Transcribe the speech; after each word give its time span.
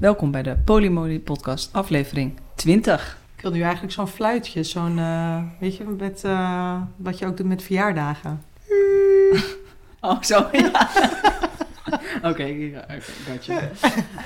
Welkom 0.00 0.30
bij 0.30 0.42
de 0.42 0.56
Polymoly 0.64 1.18
Podcast, 1.18 1.72
aflevering 1.72 2.32
20. 2.54 3.18
Ik 3.36 3.42
wil 3.42 3.50
nu 3.50 3.60
eigenlijk 3.60 3.92
zo'n 3.92 4.08
fluitje, 4.08 4.62
zo'n, 4.62 4.98
eh, 4.98 5.42
weet 5.60 5.76
je, 5.76 5.84
met, 5.84 6.24
eh, 6.24 6.82
wat 6.96 7.18
je 7.18 7.26
ook 7.26 7.36
doet 7.36 7.46
met 7.46 7.62
verjaardagen. 7.62 8.42
Oh, 10.00 10.22
zo, 10.22 10.48
ja. 10.52 10.68
Oké, 12.16 12.28
okay, 12.28 12.74
okay, 12.76 13.00
gotcha. 13.26 13.60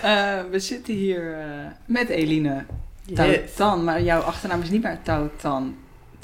Uh, 0.05 0.51
we 0.51 0.59
zitten 0.59 0.95
hier 0.95 1.39
uh, 1.39 1.47
met 1.85 2.09
Eline 2.09 2.65
Tautan, 3.15 3.85
maar 3.85 4.03
jouw 4.03 4.21
achternaam 4.21 4.63
is 4.63 4.71
niet 4.71 4.83
meer 4.83 4.99
Tautan. 5.03 5.77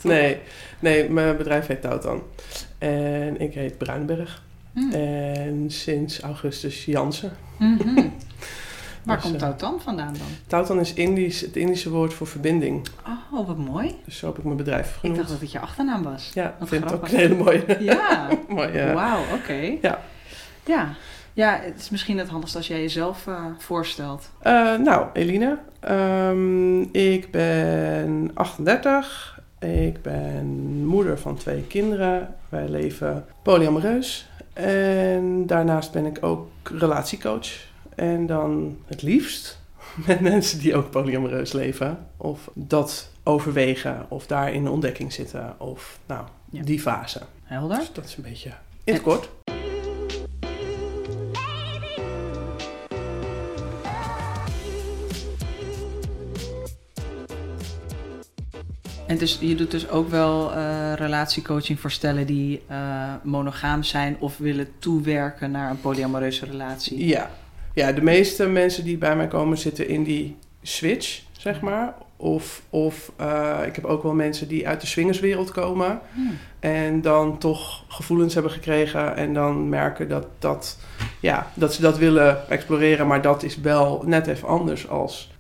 Nee, 0.03 0.39
nee, 0.79 1.11
mijn 1.11 1.37
bedrijf 1.37 1.67
heet 1.67 1.81
Tautan. 1.81 2.23
En 2.79 3.41
ik 3.41 3.55
heet 3.55 3.79
Bruinberg. 3.79 4.43
Hmm. 4.73 4.93
En 4.93 5.65
sinds 5.69 6.21
augustus 6.21 6.85
Jansen. 6.85 7.33
Mm 7.59 7.79
-hmm. 7.79 8.13
Waar 9.09 9.17
dus, 9.17 9.27
komt 9.27 9.39
Tautan 9.39 9.81
vandaan 9.81 10.13
dan? 10.13 10.27
Tautan 10.47 10.81
is 10.81 10.95
Indisch, 10.95 11.41
het 11.41 11.57
Indische 11.57 11.91
woord 11.91 12.15
voor 12.15 12.27
verbinding. 12.27 12.89
Oh, 13.33 13.47
wat 13.47 13.57
mooi. 13.57 13.95
Dus 14.05 14.19
zo 14.19 14.27
heb 14.27 14.39
ik 14.39 14.45
mijn 14.45 14.57
bedrijf 14.57 14.97
genoemd. 15.01 15.19
Ik 15.19 15.27
dacht 15.27 15.29
dat 15.29 15.41
het 15.41 15.53
je 15.53 15.61
achternaam 15.61 16.03
was. 16.03 16.31
Ja, 16.35 16.57
ik 16.61 16.69
vind 16.69 16.85
het 16.85 16.93
ook 16.93 17.09
een 17.09 17.17
hele 17.17 17.35
mooie. 17.35 17.65
Ja. 17.81 18.29
mooi, 18.49 18.73
ja. 18.73 18.93
Wauw, 18.93 19.23
oké. 19.35 19.77
Ja. 19.83 20.01
Ja. 20.65 20.89
Ja, 21.33 21.61
het 21.63 21.79
is 21.79 21.91
misschien 21.91 22.19
het 22.19 22.29
handigst 22.29 22.57
als 22.57 22.67
jij 22.67 22.81
jezelf 22.81 23.27
uh, 23.27 23.45
voorstelt. 23.59 24.31
Uh, 24.47 24.77
nou, 24.77 25.07
Eline. 25.13 25.59
Um, 25.91 26.83
ik 26.93 27.31
ben 27.31 28.31
38. 28.35 29.41
Ik 29.61 30.03
ben 30.03 30.47
moeder 30.87 31.19
van 31.19 31.37
twee 31.37 31.63
kinderen. 31.63 32.35
Wij 32.49 32.69
leven 32.69 33.25
polyamoreus. 33.43 34.29
En 34.53 35.47
daarnaast 35.47 35.93
ben 35.93 36.07
ik 36.07 36.19
ook 36.21 36.49
relatiecoach. 36.79 37.68
En 37.99 38.27
dan 38.27 38.79
het 38.87 39.03
liefst 39.03 39.61
met 40.07 40.21
mensen 40.21 40.59
die 40.59 40.77
ook 40.77 40.91
polyamoreus 40.91 41.53
leven. 41.53 42.07
Of 42.17 42.51
dat 42.55 43.11
overwegen 43.23 44.07
of 44.09 44.27
daar 44.27 44.53
in 44.53 44.65
de 44.65 44.71
ontdekking 44.71 45.13
zitten. 45.13 45.61
Of 45.61 45.99
nou, 46.07 46.27
ja. 46.51 46.63
die 46.63 46.81
fase. 46.81 47.21
Helder. 47.43 47.79
Dus 47.79 47.93
dat 47.93 48.05
is 48.05 48.17
een 48.17 48.23
beetje 48.23 48.53
in 48.85 48.93
het 48.93 49.03
kort. 49.03 49.29
En 59.07 59.19
dus, 59.19 59.39
je 59.41 59.55
doet 59.55 59.71
dus 59.71 59.89
ook 59.89 60.09
wel 60.09 60.53
uh, 60.53 60.93
relatiecoaching 60.95 61.81
voor 61.81 61.91
stellen 61.91 62.27
die 62.27 62.63
uh, 62.71 63.15
monogaam 63.23 63.83
zijn 63.83 64.17
of 64.19 64.37
willen 64.37 64.69
toewerken 64.79 65.51
naar 65.51 65.71
een 65.71 65.81
polyamoreuze 65.81 66.47
relatie. 66.47 67.07
Ja. 67.07 67.31
Ja, 67.79 67.93
de 67.93 68.03
meeste 68.03 68.49
mensen 68.49 68.85
die 68.85 68.99
bij 68.99 69.17
mij 69.17 69.29
komen 69.29 69.59
zitten 69.59 69.89
in 69.89 70.03
die 70.03 70.37
switch, 70.63 71.23
zeg 71.33 71.61
maar. 71.61 71.95
Of, 72.17 72.63
of 72.71 73.13
uh, 73.21 73.59
ik 73.67 73.75
heb 73.75 73.85
ook 73.85 74.03
wel 74.03 74.15
mensen 74.15 74.49
die 74.49 74.69
uit 74.69 74.81
de 74.81 74.87
swingerswereld 74.87 75.51
komen 75.51 76.01
hmm. 76.15 76.39
en 76.61 77.01
dan 77.01 77.39
toch 77.39 77.85
gevoelens 77.89 78.35
hebben 78.35 78.53
gekregen 78.53 79.17
en 79.17 79.35
dan 79.35 79.69
merken 79.69 80.09
dat, 80.09 80.27
dat, 80.39 80.79
ja, 81.21 81.51
dat 81.55 81.75
ze 81.75 81.81
dat 81.81 81.99
willen 81.99 82.49
exploreren, 82.49 83.07
maar 83.07 83.23
dat 83.23 83.43
is 83.43 83.61
wel 83.61 84.03
net 84.07 84.27
even 84.27 84.49
anders 84.49 84.89
als 84.89 85.31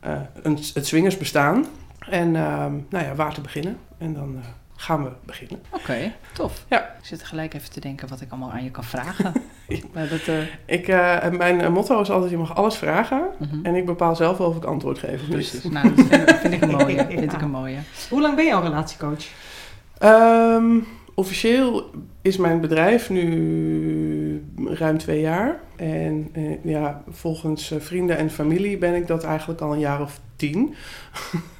een, 0.42 0.58
het 0.74 0.86
swingersbestaan. 0.86 1.66
En 2.10 2.28
uh, 2.28 2.66
nou 2.88 3.04
ja, 3.04 3.14
waar 3.14 3.34
te 3.34 3.40
beginnen. 3.40 3.76
En 3.98 4.14
dan 4.14 4.34
uh, 4.34 4.40
gaan 4.80 5.04
we 5.04 5.10
beginnen. 5.24 5.60
Oké, 5.70 5.82
okay, 5.82 6.14
tof. 6.32 6.64
Ja. 6.68 6.78
Ik 6.78 7.04
zit 7.04 7.24
gelijk 7.24 7.54
even 7.54 7.70
te 7.70 7.80
denken 7.80 8.08
wat 8.08 8.20
ik 8.20 8.30
allemaal 8.30 8.50
aan 8.50 8.64
je 8.64 8.70
kan 8.70 8.84
vragen. 8.84 9.32
maar 9.92 10.08
dat, 10.08 10.26
uh... 10.26 10.42
ik, 10.64 10.88
uh, 10.88 11.28
mijn 11.28 11.72
motto 11.72 12.00
is 12.00 12.10
altijd, 12.10 12.30
je 12.30 12.36
mag 12.36 12.56
alles 12.56 12.76
vragen. 12.76 13.22
Mm 13.38 13.48
-hmm. 13.50 13.64
En 13.64 13.74
ik 13.74 13.86
bepaal 13.86 14.16
zelf 14.16 14.38
wel 14.38 14.46
of 14.48 14.56
ik 14.56 14.64
antwoord 14.64 14.98
geef. 14.98 15.28
Precies. 15.28 15.60
Dus. 15.60 15.72
Nou, 15.72 15.94
dat 15.94 16.06
vind, 16.06 16.30
vind, 16.30 16.54
ik 16.54 16.62
een 16.62 16.70
mooie. 16.70 16.96
ja. 16.96 17.06
vind 17.18 17.32
ik 17.32 17.40
een 17.40 17.50
mooie. 17.50 17.78
Hoe 18.10 18.20
lang 18.20 18.36
ben 18.36 18.44
je 18.44 18.54
al 18.54 18.62
relatiecoach? 18.62 19.26
Um, 20.02 20.86
officieel 21.14 21.90
is 22.22 22.36
mijn 22.36 22.60
bedrijf 22.60 23.10
nu 23.10 24.44
ruim 24.64 24.98
twee 24.98 25.20
jaar. 25.20 25.60
En 25.76 26.30
uh, 26.36 26.64
ja, 26.64 27.02
volgens 27.08 27.74
vrienden 27.78 28.16
en 28.16 28.30
familie 28.30 28.78
ben 28.78 28.94
ik 28.94 29.06
dat 29.06 29.24
eigenlijk 29.24 29.60
al 29.60 29.72
een 29.72 29.78
jaar 29.78 30.00
of 30.00 30.20
tien 30.36 30.74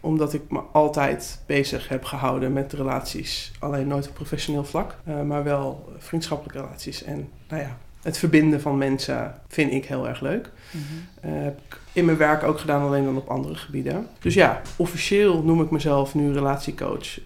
omdat 0.00 0.32
ik 0.32 0.42
me 0.48 0.60
altijd 0.72 1.42
bezig 1.46 1.88
heb 1.88 2.04
gehouden 2.04 2.52
met 2.52 2.72
relaties. 2.72 3.52
Alleen 3.58 3.86
nooit 3.86 4.08
op 4.08 4.14
professioneel 4.14 4.64
vlak, 4.64 4.96
uh, 5.08 5.22
maar 5.22 5.44
wel 5.44 5.92
vriendschappelijke 5.98 6.60
relaties. 6.60 7.02
En 7.02 7.28
nou 7.48 7.62
ja, 7.62 7.78
het 8.02 8.18
verbinden 8.18 8.60
van 8.60 8.78
mensen 8.78 9.34
vind 9.48 9.72
ik 9.72 9.84
heel 9.84 10.08
erg 10.08 10.20
leuk. 10.20 10.50
Mm-hmm. 10.70 11.36
uh, 11.38 11.44
heb 11.44 11.60
ik 11.68 11.80
in 11.92 12.04
mijn 12.04 12.16
werk 12.16 12.42
ook 12.42 12.58
gedaan, 12.58 12.82
alleen 12.82 13.04
dan 13.04 13.16
op 13.16 13.28
andere 13.28 13.54
gebieden. 13.54 14.06
Dus 14.18 14.34
ja, 14.34 14.60
officieel 14.76 15.42
noem 15.42 15.62
ik 15.62 15.70
mezelf 15.70 16.14
nu 16.14 16.32
relatiecoach. 16.32 17.18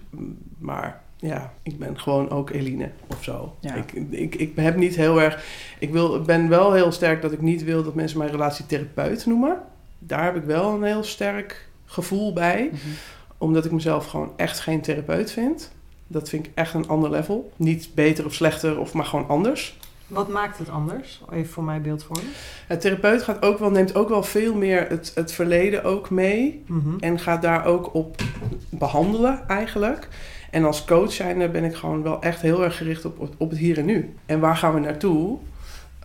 Maar 0.59 1.01
ja, 1.17 1.53
ik 1.63 1.79
ben 1.79 2.01
gewoon 2.01 2.31
ook 2.31 2.51
Eline 2.51 2.91
of 3.07 3.25
zo. 3.25 3.57
Ja. 3.61 3.75
Ik, 3.75 3.93
ik, 4.11 4.35
ik 4.35 4.57
heb 4.57 4.77
niet 4.77 4.97
heel 4.97 5.21
erg. 5.21 5.45
Ik 5.79 5.93
wil, 5.93 6.23
ben 6.23 6.49
wel 6.49 6.73
heel 6.73 6.93
sterk 6.93 7.23
dat 7.23 7.33
ik 7.33 7.41
niet 7.41 7.65
wil 7.65 7.83
dat 7.83 7.95
mensen 7.95 8.19
mij 8.19 8.29
relatietherapeut 8.29 9.27
noemen. 9.27 9.59
Daar 9.99 10.25
heb 10.25 10.37
ik 10.37 10.45
wel 10.45 10.75
een 10.75 10.83
heel 10.83 11.03
sterk 11.03 11.69
gevoel 11.91 12.33
bij. 12.33 12.63
Mm-hmm. 12.63 12.93
Omdat 13.39 13.65
ik 13.65 13.73
mezelf 13.73 14.07
gewoon 14.07 14.33
echt 14.37 14.61
geen 14.61 14.81
therapeut 14.81 15.33
vind. 15.33 15.73
Dat 16.07 16.29
vind 16.29 16.47
ik 16.47 16.53
echt 16.55 16.75
een 16.75 16.89
ander 16.89 17.11
level. 17.11 17.53
Niet 17.57 17.89
beter 17.95 18.25
of 18.25 18.35
slechter, 18.35 18.79
of 18.79 18.93
maar 18.93 19.05
gewoon 19.05 19.29
anders. 19.29 19.79
Wat 20.07 20.29
maakt 20.29 20.59
het 20.59 20.69
anders? 20.69 21.23
Even 21.33 21.53
voor 21.53 21.65
mij 21.65 21.81
beeldvormen. 21.81 22.31
Het 22.67 22.81
therapeut 22.81 23.23
gaat 23.23 23.43
ook 23.43 23.59
wel, 23.59 23.71
neemt 23.71 23.95
ook 23.95 24.09
wel 24.09 24.23
veel 24.23 24.55
meer 24.55 24.89
het, 24.89 25.13
het 25.15 25.33
verleden 25.33 25.85
ook 25.85 26.11
mee. 26.11 26.65
Mm-hmm. 26.67 26.97
En 27.01 27.19
gaat 27.19 27.43
daar 27.43 27.65
ook 27.65 27.95
op 27.95 28.23
behandelen 28.69 29.49
eigenlijk. 29.49 30.09
En 30.51 30.65
als 30.65 30.85
coach 30.85 31.13
zijnde 31.13 31.49
ben 31.49 31.65
ik 31.65 31.75
gewoon 31.75 32.03
wel 32.03 32.23
echt 32.23 32.41
heel 32.41 32.65
erg 32.65 32.77
gericht 32.77 33.05
op, 33.05 33.35
op 33.37 33.51
het 33.51 33.59
hier 33.59 33.79
en 33.79 33.85
nu. 33.85 34.15
En 34.27 34.41
waar 34.41 34.57
gaan 34.57 34.75
we 34.75 34.81
naartoe? 34.81 35.39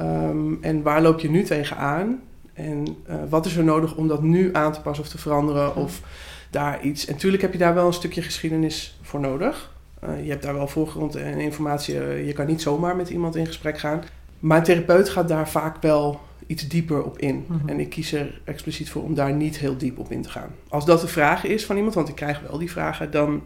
Um, 0.02 0.58
en 0.62 0.82
waar 0.82 1.02
loop 1.02 1.20
je 1.20 1.30
nu 1.30 1.44
tegenaan? 1.44 2.22
En 2.56 2.98
uh, 3.10 3.16
wat 3.30 3.46
is 3.46 3.56
er 3.56 3.64
nodig 3.64 3.96
om 3.96 4.08
dat 4.08 4.22
nu 4.22 4.50
aan 4.54 4.74
te 4.74 4.82
passen 4.82 5.04
of 5.04 5.10
te 5.10 5.18
veranderen? 5.18 5.76
Of 5.76 6.02
daar 6.50 6.82
iets. 6.82 7.06
En 7.06 7.14
natuurlijk 7.14 7.42
heb 7.42 7.52
je 7.52 7.58
daar 7.58 7.74
wel 7.74 7.88
een 7.88 7.94
stukje 7.94 8.22
geschiedenis 8.22 8.98
voor 9.02 9.20
nodig. 9.20 9.74
Uh, 10.04 10.24
je 10.24 10.30
hebt 10.30 10.44
daar 10.44 10.54
wel 10.54 10.68
voorgrond 10.68 11.16
en 11.16 11.40
informatie. 11.40 11.96
Uh, 11.96 12.26
je 12.28 12.34
kan 12.34 12.46
niet 12.46 12.62
zomaar 12.62 12.96
met 12.96 13.10
iemand 13.10 13.36
in 13.36 13.46
gesprek 13.46 13.80
gaan. 13.80 14.04
Maar 14.40 14.58
een 14.58 14.64
therapeut 14.64 15.10
gaat 15.10 15.28
daar 15.28 15.50
vaak 15.50 15.82
wel 15.82 16.20
iets 16.48 16.68
dieper 16.68 17.04
op 17.04 17.18
in. 17.20 17.46
Mm-hmm. 17.48 17.70
En 17.70 17.80
ik 17.80 17.90
kies 17.90 18.12
er 18.12 18.42
expliciet 18.44 18.90
voor 18.90 19.04
om 19.04 19.16
daar 19.16 19.34
niet 19.34 19.58
heel 19.58 19.78
diep 19.78 20.00
op 20.00 20.12
in 20.12 20.22
te 20.22 20.30
gaan. 20.30 20.50
Als 20.70 20.86
dat 20.86 21.02
de 21.02 21.08
vraag 21.08 21.44
is 21.44 21.66
van 21.66 21.76
iemand, 21.76 21.96
want 21.96 22.10
ik 22.10 22.16
krijg 22.16 22.42
wel 22.50 22.58
die 22.58 22.72
vragen, 22.72 23.12
dan 23.12 23.44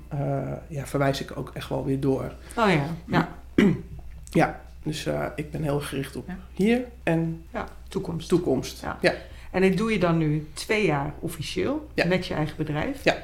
ja, 0.67 0.85
verwijs 0.85 1.21
ik 1.21 1.37
ook 1.37 1.51
echt 1.53 1.69
wel 1.69 1.85
weer 1.85 1.99
door. 1.99 2.33
Oh 2.57 2.69
ja, 2.69 2.83
ja. 3.05 3.29
ja, 4.41 4.61
dus 4.83 5.07
ik 5.35 5.51
ben 5.51 5.63
heel 5.63 5.79
gericht 5.79 6.15
op 6.15 6.27
ja. 6.27 6.37
hier 6.53 6.83
en 7.03 7.43
ja, 7.53 7.67
toekomst. 7.89 8.29
toekomst. 8.29 8.81
Ja. 8.81 8.97
ja. 9.01 9.13
En 9.51 9.61
dit 9.61 9.77
doe 9.77 9.91
je 9.91 9.99
dan 9.99 10.17
nu 10.17 10.47
twee 10.53 10.85
jaar 10.85 11.13
officieel 11.19 11.87
met 12.07 12.27
je 12.27 12.33
eigen 12.33 12.57
bedrijf. 12.57 13.03
Ja. 13.03 13.17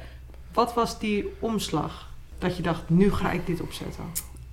Wat 0.54 0.74
was 0.74 1.00
die 1.00 1.28
omslag 1.40 2.10
dat 2.38 2.58
je 2.58 2.64
dacht, 2.64 2.90
nu 2.90 3.12
ga 3.12 3.32
ik 3.32 3.46
dit 3.46 3.62
opzetten? 3.62 4.04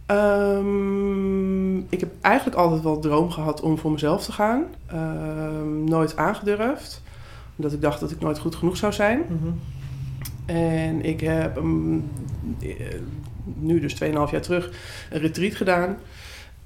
Um, 0.06 1.78
ik 1.78 2.00
heb 2.00 2.10
eigenlijk 2.20 2.56
altijd 2.56 2.82
wel 2.82 2.98
droom 2.98 3.30
gehad 3.30 3.60
om 3.60 3.78
voor 3.78 3.90
mezelf 3.90 4.24
te 4.24 4.32
gaan. 4.32 4.64
Um, 4.92 5.84
nooit 5.84 6.16
aangedurfd. 6.16 7.02
Omdat 7.56 7.72
ik 7.72 7.80
dacht 7.80 8.00
dat 8.00 8.10
ik 8.10 8.20
nooit 8.20 8.38
goed 8.38 8.54
genoeg 8.54 8.76
zou 8.76 8.92
zijn. 8.92 9.22
Mm-hmm. 9.28 9.60
En 10.46 11.04
ik 11.04 11.20
heb 11.20 11.56
um, 11.56 12.10
nu 13.44 13.80
dus 13.80 14.02
2,5 14.02 14.10
jaar 14.10 14.40
terug 14.40 14.70
een 15.10 15.20
retreat 15.20 15.54
gedaan. 15.54 15.96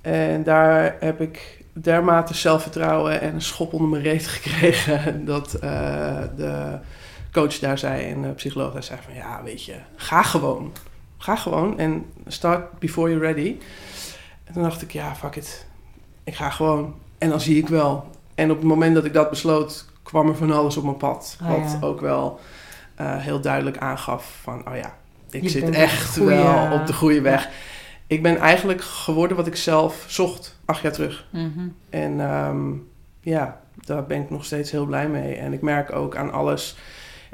En 0.01 0.43
daar 0.43 0.97
heb 1.01 1.21
ik 1.21 1.56
dermate 1.81 2.35
zelfvertrouwen 2.35 3.21
en 3.21 3.35
een 3.35 3.43
schop 3.43 3.73
onder 3.73 3.89
mijn 3.89 4.03
reet 4.03 4.27
gekregen. 4.37 5.25
Dat 5.25 5.55
uh, 5.55 6.21
de 6.37 6.79
coach 7.33 7.59
daar 7.59 7.79
zei 7.79 8.13
en 8.13 8.23
de 8.23 8.29
psycholoog 8.29 8.73
daar 8.73 8.83
zei 8.83 8.99
van 9.05 9.15
ja, 9.15 9.43
weet 9.45 9.65
je, 9.65 9.75
ga 9.97 10.23
gewoon. 10.23 10.73
Ga 11.19 11.37
gewoon 11.37 11.79
en 11.79 12.05
start 12.27 12.79
before 12.79 13.11
you're 13.11 13.27
ready. 13.27 13.57
En 14.45 14.53
toen 14.53 14.63
dacht 14.63 14.83
ik, 14.83 14.93
ja, 14.93 15.15
fuck 15.15 15.37
it. 15.37 15.67
Ik 16.25 16.35
ga 16.35 16.51
gewoon. 16.51 16.95
En 17.19 17.29
dan 17.29 17.41
zie 17.41 17.57
ik 17.57 17.69
wel. 17.69 18.11
En 18.35 18.51
op 18.51 18.57
het 18.57 18.67
moment 18.67 18.95
dat 18.95 19.05
ik 19.05 19.13
dat 19.13 19.31
besloot, 19.31 19.87
kwam 20.03 20.29
er 20.29 20.37
van 20.37 20.51
alles 20.51 20.77
op 20.77 20.85
mijn 20.85 20.97
pad. 20.97 21.37
Oh, 21.43 21.49
wat 21.49 21.77
ja. 21.81 21.87
ook 21.87 22.01
wel 22.01 22.41
uh, 23.01 23.17
heel 23.17 23.41
duidelijk 23.41 23.79
aangaf 23.79 24.39
van, 24.43 24.69
oh 24.69 24.77
ja, 24.77 24.95
ik 25.31 25.43
Je 25.43 25.49
zit 25.49 25.71
echt 25.71 26.17
wel 26.17 26.73
op 26.73 26.87
de 26.87 26.93
goede 26.93 27.21
weg. 27.21 27.43
Ja. 27.43 27.51
Ik 28.07 28.23
ben 28.23 28.37
eigenlijk 28.37 28.81
geworden 28.83 29.37
wat 29.37 29.47
ik 29.47 29.57
zelf 29.57 30.05
zocht, 30.09 30.59
acht 30.65 30.83
jaar 30.83 30.93
terug. 30.93 31.27
Mhm. 31.31 31.69
En 31.91 32.21
ehm, 32.21 32.73
ja, 33.21 33.61
daar 33.75 34.07
ben 34.07 34.23
ik 34.23 34.31
nog 34.31 34.45
steeds 34.45 34.71
heel 34.71 34.87
blij 34.87 35.09
mee. 35.09 35.35
En 35.35 35.53
ik 35.53 35.63
merk 35.63 35.93
ook 35.93 36.17
aan 36.17 36.33
alles 36.33 36.77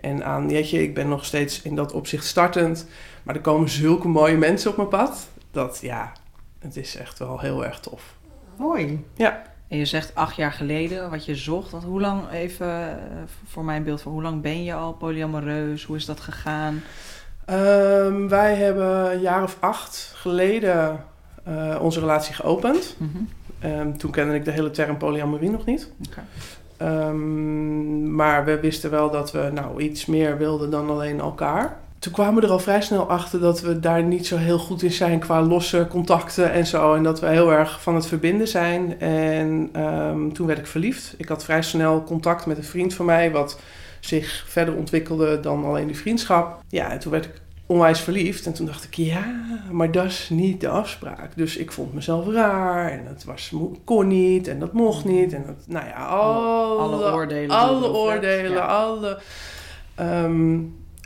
en 0.01 0.25
aan, 0.25 0.49
weet 0.49 0.71
je, 0.71 0.83
ik 0.83 0.95
ben 0.95 1.09
nog 1.09 1.25
steeds 1.25 1.63
in 1.63 1.75
dat 1.75 1.93
opzicht 1.93 2.27
startend. 2.27 2.87
Maar 3.23 3.35
er 3.35 3.41
komen 3.41 3.69
zulke 3.69 4.09
mooie 4.09 4.37
mensen 4.37 4.71
op 4.71 4.77
mijn 4.77 4.89
pad. 4.89 5.29
Dat 5.51 5.79
ja, 5.83 6.13
het 6.59 6.77
is 6.77 6.97
echt 6.97 7.19
wel 7.19 7.41
heel 7.41 7.65
erg 7.65 7.81
tof. 7.81 8.15
Mooi. 8.57 9.05
Ja. 9.15 9.43
En 9.69 9.79
je 9.79 9.85
zegt 9.85 10.15
acht 10.15 10.37
jaar 10.37 10.53
geleden 10.53 11.11
wat 11.11 11.25
je 11.25 11.37
zocht. 11.37 11.71
Want 11.71 11.85
hoe 11.85 12.01
lang, 12.01 12.31
even 12.31 12.91
eh, 12.91 13.23
voor 13.45 13.65
mijn 13.65 13.85
beeld 13.85 14.03
van 14.03 14.13
hoe 14.13 14.23
lang 14.23 14.43
ben 14.43 14.65
je 14.65 14.75
al 14.75 14.93
polyamoreus? 14.93 15.85
Hoe 15.85 15.97
is 15.97 16.05
dat 16.05 16.21
gegaan? 16.21 16.83
Ehm, 17.45 18.29
wij 18.29 18.55
hebben 18.55 19.13
een 19.13 19.21
jaar 19.21 19.43
of 19.43 19.57
acht 19.61 20.13
geleden 20.15 21.05
eh, 21.45 21.79
onze 21.81 22.01
relatie 22.01 22.35
geopend. 22.35 22.97
Mhm. 22.99 23.09
Ehm, 23.59 23.93
toen 23.97 24.11
kende 24.11 24.35
ik 24.35 24.45
de 24.45 24.51
hele 24.51 24.71
term 24.71 24.97
polyamorie 24.97 25.51
nog 25.51 25.65
niet. 25.65 25.91
Ehm, 26.77 28.15
maar 28.15 28.45
we 28.45 28.61
wisten 28.61 28.91
wel 28.91 29.11
dat 29.11 29.33
we 29.33 29.51
nou 29.53 29.81
iets 29.81 30.07
meer 30.07 30.39
wilden 30.39 30.71
dan 30.71 30.91
alleen 30.91 31.21
elkaar. 31.21 31.77
Toen 31.99 32.13
kwamen 32.13 32.41
we 32.41 32.47
er 32.47 32.53
al 32.53 32.59
vrij 32.59 32.81
snel 32.81 33.09
achter 33.09 33.41
dat 33.41 33.61
we 33.61 33.81
daar 33.81 34.03
niet 34.03 34.27
zo 34.27 34.37
heel 34.37 34.59
goed 34.59 34.83
in 34.83 34.91
zijn 34.91 35.19
qua 35.19 35.43
losse 35.43 35.87
contacten 35.91 36.53
en 36.53 36.67
zo. 36.67 36.95
En 36.95 37.03
dat 37.03 37.21
we 37.21 37.27
heel 37.27 37.53
erg 37.53 37.83
van 37.83 37.95
het 37.95 38.07
verbinden 38.07 38.49
zijn. 38.49 39.01
En 39.01 39.71
toen 40.33 40.47
werd 40.47 40.59
ik 40.59 40.67
verliefd. 40.67 41.15
Ik 41.17 41.29
had 41.29 41.45
vrij 41.45 41.63
snel 41.63 42.05
contact 42.05 42.47
met 42.47 42.57
een 42.57 42.65
vriend 42.65 42.95
van 42.95 43.07
mij, 43.07 43.31
wat 43.31 43.59
zich 44.05 44.45
verder 44.47 44.75
ontwikkelde 44.75 45.41
dan 45.41 45.65
alleen 45.65 45.87
die 45.87 45.97
vriendschap. 45.97 46.63
Ja, 46.69 46.91
en 46.91 46.99
toen 46.99 47.13
werd 47.13 47.25
ik 47.25 47.41
onwijs 47.67 48.01
verliefd. 48.01 48.47
En 48.47 48.53
toen 48.53 48.67
dacht 48.67 48.85
ik, 48.85 48.95
ja, 48.95 49.35
maar 49.71 49.91
dat 49.91 50.05
is 50.05 50.29
niet 50.31 50.61
de 50.61 50.69
afspraak. 50.69 51.37
Dus 51.37 51.57
ik 51.57 51.73
vond 51.73 51.95
mezelf 51.95 52.29
raar 52.29 52.91
en 52.91 53.07
het 53.07 53.25
was, 53.25 53.53
kon 53.85 54.07
niet 54.07 54.49
en 54.49 54.59
dat 54.59 54.73
mocht 54.73 55.05
niet. 55.05 55.33
En 55.33 55.45
dat, 55.47 55.57
nou 55.67 55.87
ja, 55.87 56.07
alle, 56.07 56.79
Alle 56.79 57.13
oordelen 57.13 57.57
Alle 57.57 57.93
oordelen, 57.93 58.53
ja. 58.53 58.67
alle... 58.67 59.21
ehm, 59.95 60.59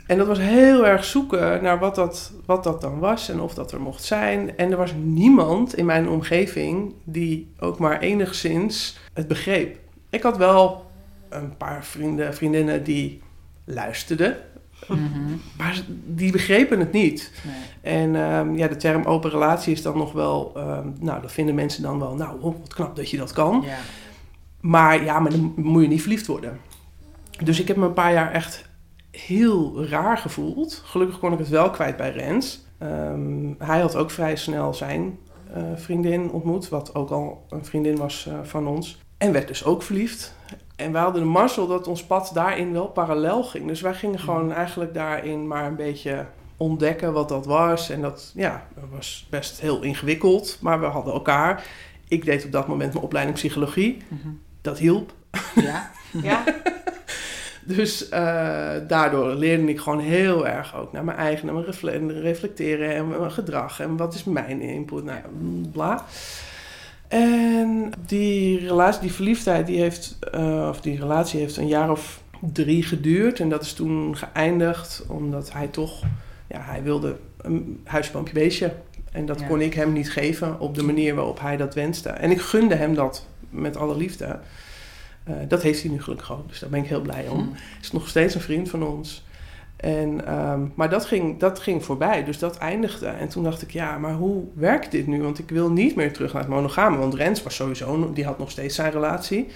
en 0.07 0.17
dat 0.17 0.27
was 0.27 0.39
heel 0.39 0.85
erg 0.85 1.03
zoeken 1.03 1.63
naar 1.63 1.79
wat 1.79 1.95
dat, 1.95 2.31
wat 2.45 2.63
dat 2.63 2.81
dan 2.81 2.99
was 2.99 3.29
en 3.29 3.39
of 3.39 3.53
dat 3.53 3.71
er 3.71 3.81
mocht 3.81 4.03
zijn. 4.03 4.57
En 4.57 4.71
er 4.71 4.77
was 4.77 4.93
niemand 5.03 5.75
in 5.75 5.85
mijn 5.85 6.09
omgeving 6.09 6.93
die 7.03 7.53
ook 7.59 7.79
maar 7.79 7.99
enigszins 7.99 8.97
het 9.13 9.27
begreep. 9.27 9.77
Ik 10.09 10.23
had 10.23 10.37
wel 10.37 10.85
een 11.29 11.57
paar 11.57 11.85
vrienden, 11.85 12.33
vriendinnen 12.35 12.83
die 12.83 13.21
luisterden, 13.65 14.37
Mhm. 14.87 15.35
maar 15.57 15.81
die 16.05 16.31
begrepen 16.31 16.79
het 16.79 16.91
niet. 16.91 17.31
Nee. 17.45 17.93
En 17.93 18.15
ehm, 18.15 18.55
ja, 18.55 18.67
de 18.67 18.75
term 18.75 19.03
open 19.03 19.29
relatie 19.29 19.73
is 19.73 19.81
dan 19.81 19.97
nog 19.97 20.11
wel, 20.11 20.51
ehm, 20.55 20.87
nou, 20.99 21.21
dat 21.21 21.31
vinden 21.31 21.55
mensen 21.55 21.81
dan 21.83 21.99
wel, 21.99 22.15
nou, 22.15 22.41
oh, 22.41 22.55
wat 22.59 22.73
knap 22.73 22.95
dat 22.95 23.09
je 23.09 23.17
dat 23.17 23.31
kan. 23.31 23.63
Ja. 23.65 23.77
Maar 24.59 25.03
ja, 25.03 25.19
maar 25.19 25.31
dan 25.31 25.53
moet 25.55 25.81
je 25.81 25.87
niet 25.87 26.01
verliefd 26.01 26.27
worden. 26.27 26.59
Dus 27.43 27.59
ik 27.59 27.67
heb 27.67 27.77
me 27.77 27.85
een 27.85 27.93
paar 27.93 28.13
jaar 28.13 28.31
echt 28.31 28.65
heel 29.11 29.85
raar 29.85 30.17
gevoeld. 30.17 30.81
Gelukkig 30.85 31.19
kon 31.19 31.33
ik 31.33 31.39
het 31.39 31.49
wel 31.49 31.69
kwijt 31.69 31.97
bij 31.97 32.11
Rens. 32.11 32.65
Ehm, 32.77 33.53
hij 33.57 33.79
had 33.79 33.95
ook 33.95 34.11
vrij 34.11 34.35
snel 34.35 34.73
zijn 34.73 35.17
eh, 35.53 35.63
vriendin 35.75 36.31
ontmoet, 36.31 36.69
wat 36.69 36.95
ook 36.95 37.09
al 37.09 37.45
een 37.49 37.65
vriendin 37.65 37.97
was 37.97 38.27
eh, 38.27 38.33
van 38.43 38.67
ons. 38.67 39.01
En 39.17 39.31
werd 39.31 39.47
dus 39.47 39.65
ook 39.65 39.83
verliefd. 39.83 40.35
En 40.77 40.91
we 40.91 40.97
hadden 40.97 41.21
de 41.21 41.27
mazzel 41.27 41.67
dat 41.67 41.87
ons 41.87 42.03
pad 42.03 42.31
daarin 42.33 42.71
wel 42.73 42.87
parallel 42.87 43.43
ging. 43.43 43.67
Dus 43.67 43.81
wij 43.81 43.93
gingen 43.93 44.19
gewoon 44.19 44.51
eigenlijk 44.51 44.93
daarin 44.93 45.47
maar 45.47 45.65
een 45.65 45.75
beetje 45.75 46.25
ontdekken 46.57 47.13
wat 47.13 47.29
dat 47.29 47.45
was. 47.45 47.89
En 47.89 48.01
dat 48.01 48.31
ja, 48.35 48.67
dat 48.75 48.83
was 48.95 49.27
best 49.29 49.61
heel 49.61 49.81
ingewikkeld, 49.81 50.57
maar 50.61 50.79
we 50.79 50.85
hadden 50.85 51.13
elkaar. 51.13 51.63
Ik 52.07 52.25
deed 52.25 52.45
op 52.45 52.51
dat 52.51 52.67
moment 52.67 52.93
mijn 52.93 53.05
opleiding 53.05 53.37
psychologie. 53.37 53.97
Mhm. 54.07 54.27
Dat 54.61 54.77
hielp. 54.77 55.13
Ja. 55.55 55.91
Ja? 56.23 56.43
Dus 57.67 58.09
eh, 58.09 58.69
daardoor 58.87 59.33
leerde 59.33 59.63
ik 59.69 59.79
gewoon 59.79 59.99
heel 59.99 60.47
erg 60.47 60.75
ook 60.75 60.91
naar 60.91 61.03
mijn 61.03 61.17
eigen, 61.17 61.45
naar 61.45 61.53
mijn 61.55 61.65
refle- 61.65 62.21
reflecteren 62.21 62.95
en 62.95 63.07
mijn 63.07 63.31
gedrag. 63.31 63.79
En 63.79 63.97
wat 63.97 64.13
is 64.13 64.23
mijn 64.23 64.61
input? 64.61 65.03
Nou, 65.03 65.19
bla. 65.71 66.05
En 67.07 67.91
die 68.05 68.59
relatie, 68.59 69.01
die 69.01 69.11
verliefdheid, 69.11 69.67
die 69.67 69.79
heeft, 69.79 70.17
eh, 70.31 70.67
of 70.69 70.81
die 70.81 70.99
relatie 70.99 71.39
heeft 71.39 71.57
een 71.57 71.67
jaar 71.67 71.91
of 71.91 72.21
drie 72.53 72.83
geduurd. 72.83 73.39
En 73.39 73.49
dat 73.49 73.61
is 73.61 73.73
toen 73.73 74.17
geëindigd 74.17 75.03
omdat 75.07 75.53
hij 75.53 75.67
toch, 75.67 76.03
ja, 76.47 76.61
hij 76.61 76.83
wilde 76.83 77.15
een 77.37 77.79
huisje, 77.83 78.11
boompje, 78.11 78.33
beestje. 78.33 78.73
En 79.11 79.25
dat 79.25 79.39
Ja. 79.39 79.47
kon 79.47 79.61
ik 79.61 79.73
hem 79.73 79.93
niet 79.93 80.11
geven 80.11 80.59
op 80.59 80.75
de 80.75 80.83
manier 80.83 81.15
waarop 81.15 81.39
hij 81.39 81.57
dat 81.57 81.73
wenste. 81.75 82.09
En 82.09 82.31
ik 82.31 82.41
gunde 82.41 82.75
hem 82.75 82.93
dat 82.95 83.25
met 83.49 83.77
alle 83.77 83.97
liefde. 83.97 84.39
Eh, 85.23 85.33
dat 85.47 85.61
heeft 85.61 85.81
hij 85.81 85.91
nu 85.91 86.01
gelukkig 86.01 86.31
ook, 86.31 86.47
dus 86.49 86.59
daar 86.59 86.69
ben 86.69 86.79
ik 86.83 86.87
heel 86.89 87.01
blij 87.01 87.27
om. 87.27 87.39
Mhm. 87.43 87.49
Is 87.81 87.91
nog 87.91 88.07
steeds 88.09 88.35
een 88.35 88.41
vriend 88.41 88.69
van 88.69 88.83
ons. 88.83 89.25
En, 89.77 90.25
ehm, 90.25 90.61
maar 90.75 90.89
dat 90.89 91.05
ging, 91.05 91.39
dat 91.39 91.59
ging 91.59 91.85
voorbij, 91.85 92.23
dus 92.23 92.39
dat 92.39 92.57
eindigde. 92.57 93.07
En 93.07 93.27
toen 93.27 93.43
dacht 93.43 93.61
ik, 93.61 93.71
ja, 93.71 93.97
maar 93.97 94.13
hoe 94.13 94.43
werkt 94.53 94.91
dit 94.91 95.07
nu? 95.07 95.21
Want 95.21 95.39
ik 95.39 95.49
wil 95.49 95.71
niet 95.71 95.95
meer 95.95 96.13
terug 96.13 96.33
naar 96.33 96.41
het 96.41 96.51
monogame. 96.51 96.97
Want 96.97 97.13
Rens 97.13 97.43
was 97.43 97.55
sowieso, 97.55 98.13
die 98.13 98.25
had 98.25 98.39
nog 98.39 98.51
steeds 98.51 98.75
zijn 98.75 98.91
relatie. 98.91 99.47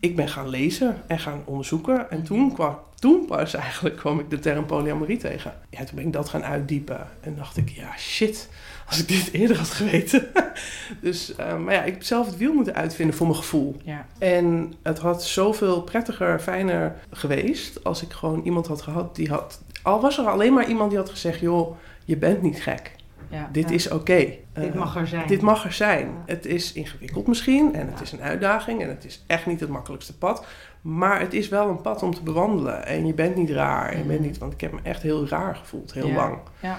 Ik 0.00 0.16
ben 0.16 0.28
gaan 0.28 0.48
lezen 0.48 1.02
en 1.06 1.18
gaan 1.18 1.42
onderzoeken. 1.44 2.10
En 2.10 2.22
toen, 2.22 2.52
kwam, 2.52 2.78
toen 2.94 3.26
pas 3.26 3.54
eigenlijk 3.54 3.96
kwam 3.96 4.20
ik 4.20 4.30
de 4.30 4.38
term 4.38 4.66
polyamorie 4.66 5.16
tegen. 5.16 5.52
Ja, 5.70 5.84
toen 5.84 5.96
ben 5.96 6.06
ik 6.06 6.12
dat 6.12 6.28
gaan 6.28 6.44
uitdiepen. 6.44 7.06
En 7.20 7.34
dacht 7.36 7.56
ik, 7.56 7.68
ja, 7.68 7.96
shit, 7.98 8.48
als 8.88 8.98
ik 9.00 9.08
dit 9.08 9.32
eerder 9.32 9.56
had 9.58 9.70
geweten. 9.70 10.26
dus, 11.00 11.34
eh, 11.36 11.56
maar 11.58 11.74
ja, 11.74 11.82
ik 11.82 11.92
heb 11.92 12.02
zelf 12.02 12.26
het 12.26 12.36
wiel 12.36 12.52
moeten 12.52 12.74
uitvinden 12.74 13.16
voor 13.16 13.26
mijn 13.26 13.38
gevoel. 13.38 13.76
Ja. 13.84 14.06
En 14.18 14.72
het 14.82 14.98
had 14.98 15.24
zoveel 15.24 15.82
prettiger, 15.82 16.40
fijner 16.40 16.94
geweest 17.10 17.84
als 17.84 18.02
ik 18.02 18.12
gewoon 18.12 18.40
iemand 18.44 18.66
had 18.66 18.82
gehad 18.82 19.16
die 19.16 19.28
had. 19.28 19.62
Al 19.82 20.00
was 20.00 20.18
er 20.18 20.26
alleen 20.26 20.52
maar 20.52 20.68
iemand 20.68 20.90
die 20.90 20.98
had 20.98 21.10
gezegd: 21.10 21.40
joh, 21.40 21.76
je 22.04 22.16
bent 22.16 22.42
niet 22.42 22.62
gek. 22.62 22.94
Ja. 23.28 23.48
Dit 23.52 23.68
Ja. 23.68 23.74
is 23.74 23.88
oké. 23.90 24.16
Dit 24.16 24.38
Eh, 24.52 24.74
mag 24.74 24.96
er 24.96 25.06
zijn. 25.06 25.26
dit 25.26 25.40
mag 25.40 25.64
er 25.64 25.72
zijn. 25.72 26.06
Ja. 26.06 26.12
Het 26.26 26.46
is 26.46 26.72
ingewikkeld 26.72 27.26
misschien 27.26 27.74
en 27.74 27.86
het 27.90 28.00
is 28.00 28.12
een 28.12 28.20
uitdaging 28.22 28.82
en 28.82 28.88
het 28.88 29.04
is 29.04 29.24
echt 29.26 29.46
niet 29.46 29.60
het 29.60 29.68
makkelijkste 29.68 30.16
pad. 30.18 30.44
Maar 30.80 31.20
het 31.20 31.32
is 31.34 31.48
wel 31.48 31.68
een 31.68 31.80
pad 31.80 32.02
om 32.02 32.14
te 32.14 32.22
bewandelen. 32.22 32.86
En 32.86 33.06
je 33.06 33.14
bent 33.14 33.36
niet 33.36 33.50
raar. 33.50 33.96
Je 33.96 34.02
bent 34.04 34.18
Mhm. 34.18 34.28
niet, 34.28 34.38
want 34.38 34.52
ik 34.52 34.60
heb 34.60 34.72
me 34.72 34.78
echt 34.82 35.02
heel 35.02 35.28
raar 35.28 35.56
gevoeld, 35.56 35.92
heel 35.92 36.10
lang. 36.12 36.38
Ja. 36.60 36.78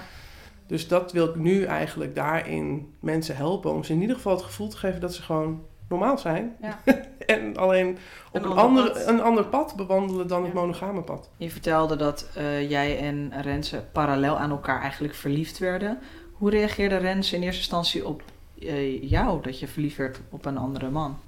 Dus 0.68 0.88
dat 0.88 1.12
wil 1.12 1.28
ik 1.28 1.36
nu 1.36 1.64
eigenlijk 1.64 2.14
daarin 2.14 2.94
mensen 3.00 3.36
helpen. 3.36 3.72
Om 3.72 3.84
ze 3.84 3.92
in 3.92 4.00
ieder 4.00 4.16
geval 4.16 4.32
het 4.32 4.44
gevoel 4.44 4.68
te 4.68 4.76
geven 4.76 5.00
dat 5.00 5.14
ze 5.14 5.22
gewoon 5.22 5.62
normaal 5.88 6.18
zijn. 6.18 6.56
Ja. 6.62 6.80
en 7.26 7.56
alleen 7.56 7.98
op 8.32 8.42
Een 8.42 8.50
een, 8.50 8.56
ander 8.56 8.90
pad. 8.90 9.06
een 9.06 9.20
ander 9.22 9.44
pad 9.44 9.76
bewandelen 9.76 10.26
dan 10.28 10.44
het 10.44 10.52
monogame 10.52 11.02
pad. 11.02 11.30
Je 11.36 11.50
vertelde 11.50 11.96
dat 11.96 12.28
eh, 12.34 12.70
jij 12.70 12.98
en 12.98 13.32
Renze 13.42 13.84
parallel 13.92 14.38
aan 14.38 14.50
elkaar 14.50 14.80
eigenlijk 14.80 15.14
verliefd 15.14 15.58
werden. 15.58 15.98
Hoe 16.32 16.50
reageerde 16.50 16.96
Renze 16.96 17.36
in 17.36 17.42
eerste 17.42 17.60
instantie 17.60 18.06
op 18.06 18.22
eh, 18.60 19.02
jou, 19.10 19.42
dat 19.42 19.58
je 19.58 19.68
verliefd 19.68 19.96
werd 19.96 20.20
op 20.30 20.44
een 20.44 20.58
andere 20.58 20.90
man? 20.90 21.18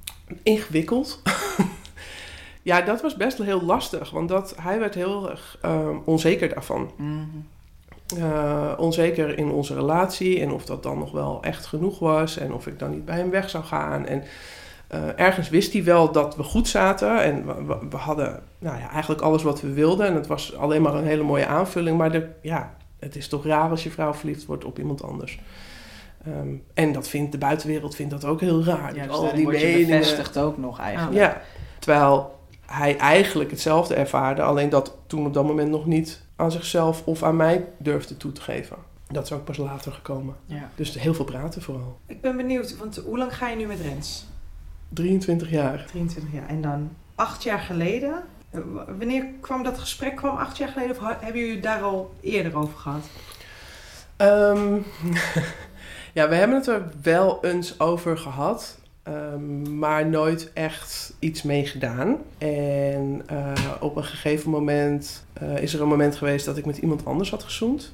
Ingewikkeld. 0.43 1.23
ja, 2.63 2.81
dat 2.81 3.03
was 3.03 3.17
best 3.17 3.39
wel 3.39 3.47
heel 3.47 3.63
lastig. 3.63 4.11
Want 4.11 4.29
dat, 4.29 4.57
hij 4.61 4.79
werd 4.79 4.95
heel 4.95 5.31
erg 5.31 5.59
ehm, 5.63 5.97
onzeker 6.05 6.49
daarvan. 6.49 6.91
Mhm. 6.97 7.21
Eh, 8.19 8.73
onzeker 8.77 9.39
in 9.39 9.51
onze 9.51 9.75
relatie 9.75 10.41
en 10.41 10.51
of 10.51 10.65
dat 10.65 10.83
dan 10.83 10.99
nog 10.99 11.13
wel 11.13 11.39
echt 11.43 11.67
genoeg 11.67 11.99
was 11.99 12.37
en 12.37 12.53
of 12.53 12.67
ik 12.67 12.79
dan 12.79 12.91
niet 12.91 13.05
bij 13.05 13.17
hem 13.17 13.31
weg 13.31 13.51
zou 13.51 13.65
gaan. 13.65 14.07
En 14.07 14.25
eh, 14.89 15.01
ergens 15.17 15.49
wist 15.49 15.73
hij 15.73 15.85
wel 15.85 16.13
dat 16.13 16.37
we 16.37 16.43
goed 16.43 16.69
zaten 16.69 17.23
en 17.23 17.47
we, 17.91 17.97
hadden 17.97 18.43
nou 18.59 18.79
ja, 18.79 18.91
eigenlijk 18.91 19.21
alles 19.21 19.43
wat 19.43 19.61
we 19.61 19.73
wilden. 19.73 20.07
En 20.07 20.15
het 20.15 20.27
was 20.27 20.57
alleen 20.57 20.83
maar 20.83 20.95
een 20.95 21.07
hele 21.07 21.23
mooie 21.23 21.47
aanvulling, 21.47 21.99
maar 21.99 22.13
de, 22.13 22.29
ja, 22.43 22.75
het 22.99 23.17
is 23.17 23.29
toch 23.29 23.45
raar 23.45 23.71
als 23.71 23.83
je 23.83 23.91
vrouw 23.91 24.15
verliefd 24.15 24.47
wordt 24.47 24.65
op 24.65 24.79
iemand 24.79 25.03
anders. 25.03 25.41
Ehm, 26.25 26.55
en 26.75 26.93
dat 26.93 27.09
vindt 27.09 27.33
de 27.33 27.39
buitenwereld 27.39 27.95
vindt 27.95 28.11
dat 28.11 28.25
ook 28.25 28.41
heel 28.41 28.65
raar. 28.65 28.95
Ja, 28.95 29.03
Dus 29.03 29.07
dus 29.07 29.17
al 29.17 29.35
die 29.35 29.47
meningen. 29.47 29.87
bevestigd 29.99 30.39
ook 30.39 30.59
nog 30.59 30.79
eigenlijk. 30.81 31.17
Ja, 31.17 31.41
terwijl 31.79 32.39
hij 32.67 32.97
eigenlijk 32.97 33.51
hetzelfde 33.51 33.95
ervaarde, 33.95 34.43
alleen 34.43 34.69
dat 34.69 34.97
toen 35.07 35.27
op 35.27 35.35
dat 35.35 35.45
moment 35.45 35.71
nog 35.71 35.87
niet 35.87 36.21
aan 36.41 36.53
zichzelf 36.53 37.03
of 37.07 37.23
aan 37.23 37.37
mij 37.37 37.67
durfde 37.79 38.17
toe 38.17 38.33
te 38.33 38.41
geven. 38.41 38.77
Dat 39.09 39.25
is 39.25 39.33
ook 39.33 39.45
pas 39.45 39.57
later 39.57 39.93
gekomen. 39.93 40.37
Ja. 40.47 40.71
Dus 40.75 40.95
heel 40.99 41.15
veel 41.15 41.25
praten 41.25 41.63
vooral. 41.63 41.99
Ik 42.07 42.21
ben 42.21 42.37
benieuwd, 42.37 42.77
want 42.77 42.97
hoe 42.97 43.19
lang 43.19 43.37
ga 43.37 43.49
je 43.49 43.57
nu 43.57 43.67
met 43.67 43.81
Rens? 43.81 44.27
23 44.89 45.51
jaar. 45.51 45.85
23 45.87 46.33
jaar. 46.33 46.49
En 46.49 46.63
dan 46.63 46.91
acht 47.15 47.43
jaar 47.43 47.59
geleden. 47.59 48.23
eh, 48.51 48.61
Wanneer 48.99 49.27
kwam 49.41 49.63
dat 49.63 49.79
gesprek? 49.79 50.17
Kwam 50.17 50.37
acht 50.37 50.57
jaar 50.57 50.69
geleden 50.69 50.97
of 50.97 51.03
hebben 51.21 51.41
jullie 51.41 51.55
het 51.55 51.63
daar 51.63 51.83
al 51.83 52.15
eerder 52.21 52.57
over 52.57 52.79
gehad? 52.79 53.05
Ehm, 54.17 54.75
ja, 56.19 56.29
we 56.29 56.35
hebben 56.35 56.57
het 56.57 56.67
er 56.67 56.83
wel 57.03 57.45
eens 57.45 57.81
over 57.81 58.19
gehad. 58.19 58.79
Ehm, 59.11 59.79
maar 59.79 60.07
nooit 60.07 60.53
echt 60.53 61.15
iets 61.19 61.43
mee 61.43 61.67
gedaan. 61.67 62.17
En 62.39 63.23
eh, 63.27 63.53
op 63.81 63.97
een 63.97 64.05
gegeven 64.05 64.51
moment 64.51 65.25
eh, 65.33 65.59
is 65.59 65.75
er 65.75 65.83
een 65.83 65.89
moment 65.89 66.17
geweest 66.17 66.45
dat 66.45 66.57
ik 66.57 66.67
met 66.67 66.79
iemand 66.79 67.05
anders 67.05 67.31
had 67.31 67.43
gezoend. 67.43 67.93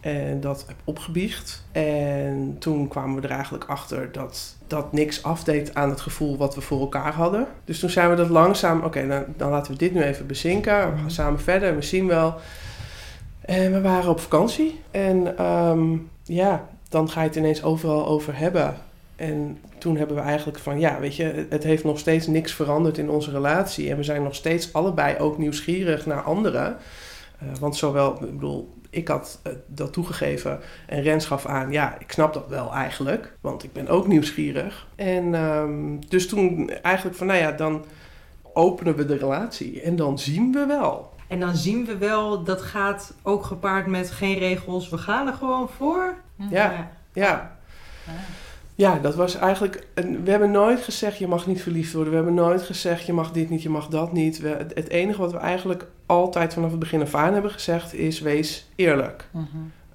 En 0.00 0.40
dat 0.40 0.64
heb 0.66 0.76
opgebiecht. 0.84 1.64
En 1.72 2.56
toen 2.58 2.88
kwamen 2.88 3.20
we 3.20 3.28
er 3.28 3.34
eigenlijk 3.34 3.64
achter 3.64 4.12
dat 4.12 4.56
dat 4.66 4.92
niks 4.92 5.22
afdeed 5.22 5.74
aan 5.74 5.90
het 5.90 6.00
gevoel 6.00 6.36
wat 6.36 6.54
we 6.54 6.60
voor 6.60 6.80
elkaar 6.80 7.12
hadden. 7.12 7.46
Dus 7.64 7.78
toen 7.78 7.90
zijn 7.90 8.10
we 8.10 8.16
dat 8.16 8.28
langzaam, 8.28 8.82
oké, 8.82 9.06
dan, 9.06 9.24
dan 9.36 9.50
laten 9.50 9.72
we 9.72 9.78
dit 9.78 9.94
nu 9.94 10.02
even 10.02 10.26
bezinken. 10.26 10.92
We 10.92 10.98
gaan 10.98 11.10
samen 11.10 11.40
verder, 11.40 11.74
we 11.74 11.82
zien 11.82 12.06
wel. 12.06 12.34
En 13.40 13.72
we 13.72 13.80
waren 13.80 14.10
op 14.10 14.20
vakantie. 14.20 14.80
En 14.90 15.38
ehm, 15.38 15.96
ja, 16.22 16.68
dan 16.88 17.10
ga 17.10 17.20
je 17.20 17.28
het 17.28 17.36
ineens 17.36 17.62
overal 17.62 18.06
over 18.06 18.36
hebben. 18.36 18.74
En 19.16 19.58
toen 19.78 19.96
hebben 19.96 20.16
we 20.16 20.22
eigenlijk 20.22 20.58
van, 20.58 20.80
ja, 20.80 21.00
weet 21.00 21.16
je, 21.16 21.46
het 21.48 21.64
heeft 21.64 21.84
nog 21.84 21.98
steeds 21.98 22.26
niks 22.26 22.52
veranderd 22.52 22.98
in 22.98 23.10
onze 23.10 23.30
relatie. 23.30 23.90
En 23.90 23.96
we 23.96 24.02
zijn 24.02 24.22
nog 24.22 24.34
steeds 24.34 24.72
allebei 24.72 25.18
ook 25.18 25.38
nieuwsgierig 25.38 26.06
naar 26.06 26.22
anderen. 26.22 26.76
Uh, 27.42 27.48
want 27.60 27.76
zowel, 27.76 28.12
ik 28.12 28.32
bedoel, 28.32 28.74
ik 28.90 29.08
had 29.08 29.40
uh, 29.46 29.52
dat 29.66 29.92
toegegeven 29.92 30.60
en 30.86 31.02
Rens 31.02 31.26
gaf 31.26 31.46
aan, 31.46 31.72
ja, 31.72 31.96
ik 31.98 32.12
snap 32.12 32.34
dat 32.34 32.48
wel 32.48 32.72
eigenlijk. 32.72 33.36
Want 33.40 33.62
ik 33.62 33.72
ben 33.72 33.88
ook 33.88 34.06
nieuwsgierig. 34.06 34.86
En 34.94 35.34
um, 35.34 36.08
dus 36.08 36.28
toen 36.28 36.70
eigenlijk 36.70 37.16
van, 37.16 37.26
nou 37.26 37.38
ja, 37.38 37.52
dan 37.52 37.84
openen 38.52 38.96
we 38.96 39.06
de 39.06 39.16
relatie 39.16 39.80
en 39.80 39.96
dan 39.96 40.18
zien 40.18 40.52
we 40.52 40.66
wel. 40.66 41.12
En 41.28 41.40
dan 41.40 41.56
zien 41.56 41.84
we 41.84 41.96
wel, 41.96 42.44
dat 42.44 42.62
gaat 42.62 43.14
ook 43.22 43.44
gepaard 43.44 43.86
met 43.86 44.10
geen 44.10 44.38
regels, 44.38 44.88
we 44.88 44.98
gaan 44.98 45.26
er 45.26 45.34
gewoon 45.34 45.68
voor. 45.68 46.14
Ja, 46.36 46.46
ja. 46.50 46.90
ja. 47.12 47.56
Ja, 48.04 48.12
dat 48.98 49.14
was 49.14 49.36
eigenlijk. 49.36 49.86
We 50.24 50.30
hebben 50.30 50.50
nooit 50.50 50.80
gezegd 50.80 51.18
je 51.18 51.26
mag 51.26 51.46
niet 51.46 51.62
verliefd 51.62 51.92
worden. 51.92 52.10
We 52.10 52.16
hebben 52.16 52.34
nooit 52.34 52.62
gezegd 52.62 53.06
je 53.06 53.12
mag 53.12 53.32
dit 53.32 53.50
niet, 53.50 53.62
je 53.62 53.68
mag 53.68 53.88
dat 53.88 54.12
niet. 54.12 54.38
We, 54.38 54.48
het 54.74 54.88
enige 54.88 55.20
wat 55.20 55.32
we 55.32 55.38
eigenlijk 55.38 55.86
altijd 56.06 56.54
vanaf 56.54 56.70
het 56.70 56.78
begin 56.78 57.00
af 57.00 57.14
aan 57.14 57.32
hebben 57.32 57.50
gezegd 57.50 57.94
is: 57.94 58.20
wees 58.20 58.70
eerlijk. 58.76 59.28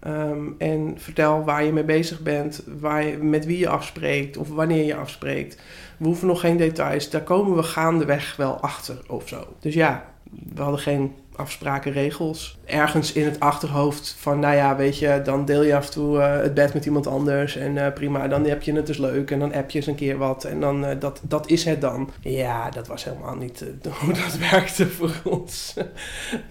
um, 0.07 0.55
en 0.57 0.93
vertel 0.97 1.43
waar 1.43 1.63
je 1.63 1.73
mee 1.73 1.83
bezig 1.83 2.21
bent, 2.21 2.63
waar 2.79 3.05
je, 3.05 3.17
met 3.17 3.45
wie 3.45 3.57
je 3.57 3.69
afspreekt 3.69 4.37
of 4.37 4.49
wanneer 4.49 4.85
je 4.85 4.95
afspreekt. 4.95 5.61
We 5.97 6.05
hoeven 6.05 6.27
nog 6.27 6.39
geen 6.39 6.57
details. 6.57 7.09
Daar 7.09 7.23
komen 7.23 7.55
we 7.55 7.63
gaandeweg 7.63 8.35
wel 8.35 8.59
achter 8.59 9.01
of 9.07 9.27
zo. 9.27 9.47
Dus 9.59 9.73
ja, 9.73 10.05
we 10.53 10.61
hadden 10.61 10.79
geen 10.79 11.13
afspraken, 11.39 11.91
regels. 11.91 12.57
Ergens 12.65 13.13
in 13.13 13.25
het 13.25 13.39
achterhoofd 13.39 14.15
van, 14.19 14.39
nou 14.39 14.55
ja, 14.55 14.75
weet 14.75 14.99
je, 14.99 15.21
dan 15.23 15.45
deel 15.45 15.63
je 15.63 15.75
af 15.75 15.85
en 15.85 15.91
toe 15.91 16.17
uh, 16.17 16.41
het 16.41 16.53
bed 16.53 16.73
met 16.73 16.85
iemand 16.85 17.07
anders. 17.07 17.55
En 17.55 17.75
uh, 17.75 17.93
prima, 17.93 18.27
dan 18.27 18.45
heb 18.45 18.61
je 18.61 18.73
het 18.73 18.87
dus 18.87 18.97
leuk. 18.97 19.31
En 19.31 19.39
dan 19.39 19.53
app 19.53 19.69
je 19.69 19.77
eens 19.77 19.87
een 19.87 19.95
keer 19.95 20.17
wat. 20.17 20.43
En 20.43 20.59
dan, 20.59 20.85
uh, 20.85 20.89
dat, 20.99 21.21
dat 21.23 21.49
is 21.49 21.63
het 21.63 21.81
dan. 21.81 22.09
Ja, 22.21 22.69
dat 22.69 22.87
was 22.87 23.03
helemaal 23.03 23.35
niet 23.35 23.65
hoe 23.99 24.13
dat 24.13 24.37
werkte 24.51 24.87
voor 24.87 25.21
ons. 25.23 25.73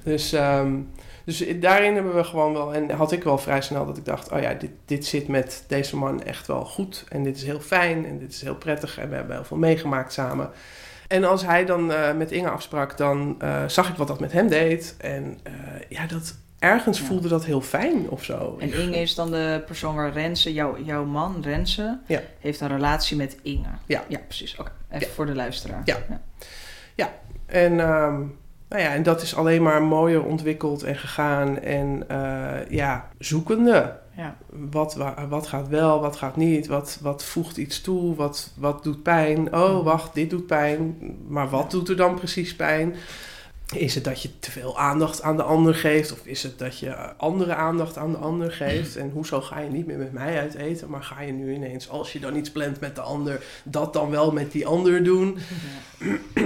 dus, 0.02 0.32
um, 0.32 0.90
dus 1.24 1.44
daarin 1.60 1.94
hebben 1.94 2.14
we 2.14 2.24
gewoon 2.24 2.52
wel... 2.52 2.74
En 2.74 2.90
had 2.90 3.12
ik 3.12 3.24
wel 3.24 3.38
vrij 3.38 3.60
snel 3.60 3.86
dat 3.86 3.96
ik 3.96 4.04
dacht, 4.04 4.32
oh 4.32 4.40
ja, 4.40 4.54
dit, 4.54 4.70
dit 4.84 5.06
zit 5.06 5.28
met 5.28 5.64
deze 5.66 5.96
man 5.96 6.22
echt 6.22 6.46
wel 6.46 6.64
goed. 6.64 7.04
En 7.08 7.22
dit 7.22 7.36
is 7.36 7.44
heel 7.44 7.60
fijn 7.60 8.06
en 8.06 8.18
dit 8.18 8.32
is 8.32 8.42
heel 8.42 8.56
prettig. 8.56 8.98
En 8.98 9.08
we 9.08 9.14
hebben 9.14 9.36
heel 9.36 9.44
veel 9.44 9.56
meegemaakt 9.56 10.12
samen. 10.12 10.50
En 11.08 11.24
als 11.24 11.46
hij 11.46 11.64
dan 11.64 11.90
uh, 11.90 12.12
met 12.12 12.32
Inge 12.32 12.50
afsprak, 12.50 12.96
dan 12.96 13.36
uh, 13.42 13.64
zag 13.66 13.88
ik 13.88 13.96
wat 13.96 14.08
dat 14.08 14.20
met 14.20 14.32
hem 14.32 14.48
deed. 14.48 14.94
En 14.98 15.38
uh, 15.46 15.52
ja, 15.88 16.06
dat, 16.06 16.34
ergens 16.58 16.98
ja. 16.98 17.04
voelde 17.04 17.28
dat 17.28 17.44
heel 17.44 17.60
fijn 17.60 18.10
of 18.10 18.24
zo. 18.24 18.56
En 18.58 18.72
Inge 18.72 18.96
is 18.96 19.14
dan 19.14 19.30
de 19.30 19.62
persoon 19.66 19.94
waar 19.94 20.12
Renze, 20.12 20.52
jou, 20.52 20.84
jouw 20.84 21.04
man 21.04 21.42
Renze, 21.42 21.98
ja. 22.06 22.20
heeft 22.40 22.60
een 22.60 22.68
relatie 22.68 23.16
met 23.16 23.36
Inge. 23.42 23.68
Ja, 23.86 24.04
ja 24.08 24.18
precies. 24.26 24.52
Oké, 24.52 24.60
okay. 24.60 25.00
even 25.00 25.14
voor 25.14 25.26
de 25.26 25.34
luisteraar. 25.34 25.82
Ja, 25.84 25.96
ja. 26.08 26.20
ja. 26.94 27.12
en... 27.46 27.72
Um, 27.78 28.38
nou 28.68 28.82
ja, 28.82 28.94
en 28.94 29.02
dat 29.02 29.22
is 29.22 29.36
alleen 29.36 29.62
maar 29.62 29.82
mooier 29.82 30.24
ontwikkeld 30.24 30.82
en 30.82 30.96
gegaan. 30.96 31.60
En 31.60 32.04
ja, 32.68 33.08
zoekende. 33.18 33.96
Ja. 34.18 34.36
Wat, 34.70 34.96
wat 35.28 35.46
gaat 35.46 35.68
wel, 35.68 36.00
wat 36.00 36.16
gaat 36.16 36.36
niet, 36.36 36.66
wat, 36.66 36.98
wat 37.00 37.24
voegt 37.24 37.56
iets 37.56 37.80
toe, 37.80 38.14
wat, 38.14 38.50
wat 38.56 38.82
doet 38.82 39.02
pijn. 39.02 39.54
Oh, 39.54 39.84
wacht, 39.84 40.14
dit 40.14 40.30
doet 40.30 40.46
pijn, 40.46 40.96
maar 41.28 41.48
wat 41.48 41.70
doet 41.70 41.88
er 41.88 41.96
dan 41.96 42.14
precies 42.14 42.56
pijn? 42.56 42.94
Is 43.74 43.94
het 43.94 44.04
dat 44.04 44.22
je 44.22 44.38
te 44.38 44.50
veel 44.50 44.78
aandacht 44.78 45.22
aan 45.22 45.36
de 45.36 45.42
ander 45.42 45.74
geeft? 45.74 46.12
Of 46.12 46.26
is 46.26 46.42
het 46.42 46.58
dat 46.58 46.78
je 46.78 47.16
andere 47.16 47.54
aandacht 47.54 47.96
aan 47.96 48.10
de 48.10 48.16
ander 48.16 48.52
geeft? 48.52 48.96
En 48.96 49.10
hoezo 49.10 49.40
ga 49.40 49.60
je 49.60 49.70
niet 49.70 49.86
meer 49.86 49.98
met 49.98 50.12
mij 50.12 50.38
uit 50.38 50.54
eten? 50.54 50.90
Maar 50.90 51.02
ga 51.02 51.20
je 51.20 51.32
nu 51.32 51.54
ineens, 51.54 51.88
als 51.88 52.12
je 52.12 52.20
dan 52.20 52.36
iets 52.36 52.50
plant 52.50 52.80
met 52.80 52.94
de 52.94 53.00
ander, 53.00 53.44
dat 53.64 53.92
dan 53.92 54.10
wel 54.10 54.32
met 54.32 54.52
die 54.52 54.66
ander 54.66 55.04
doen? 55.04 55.38
Ja. 55.98 56.42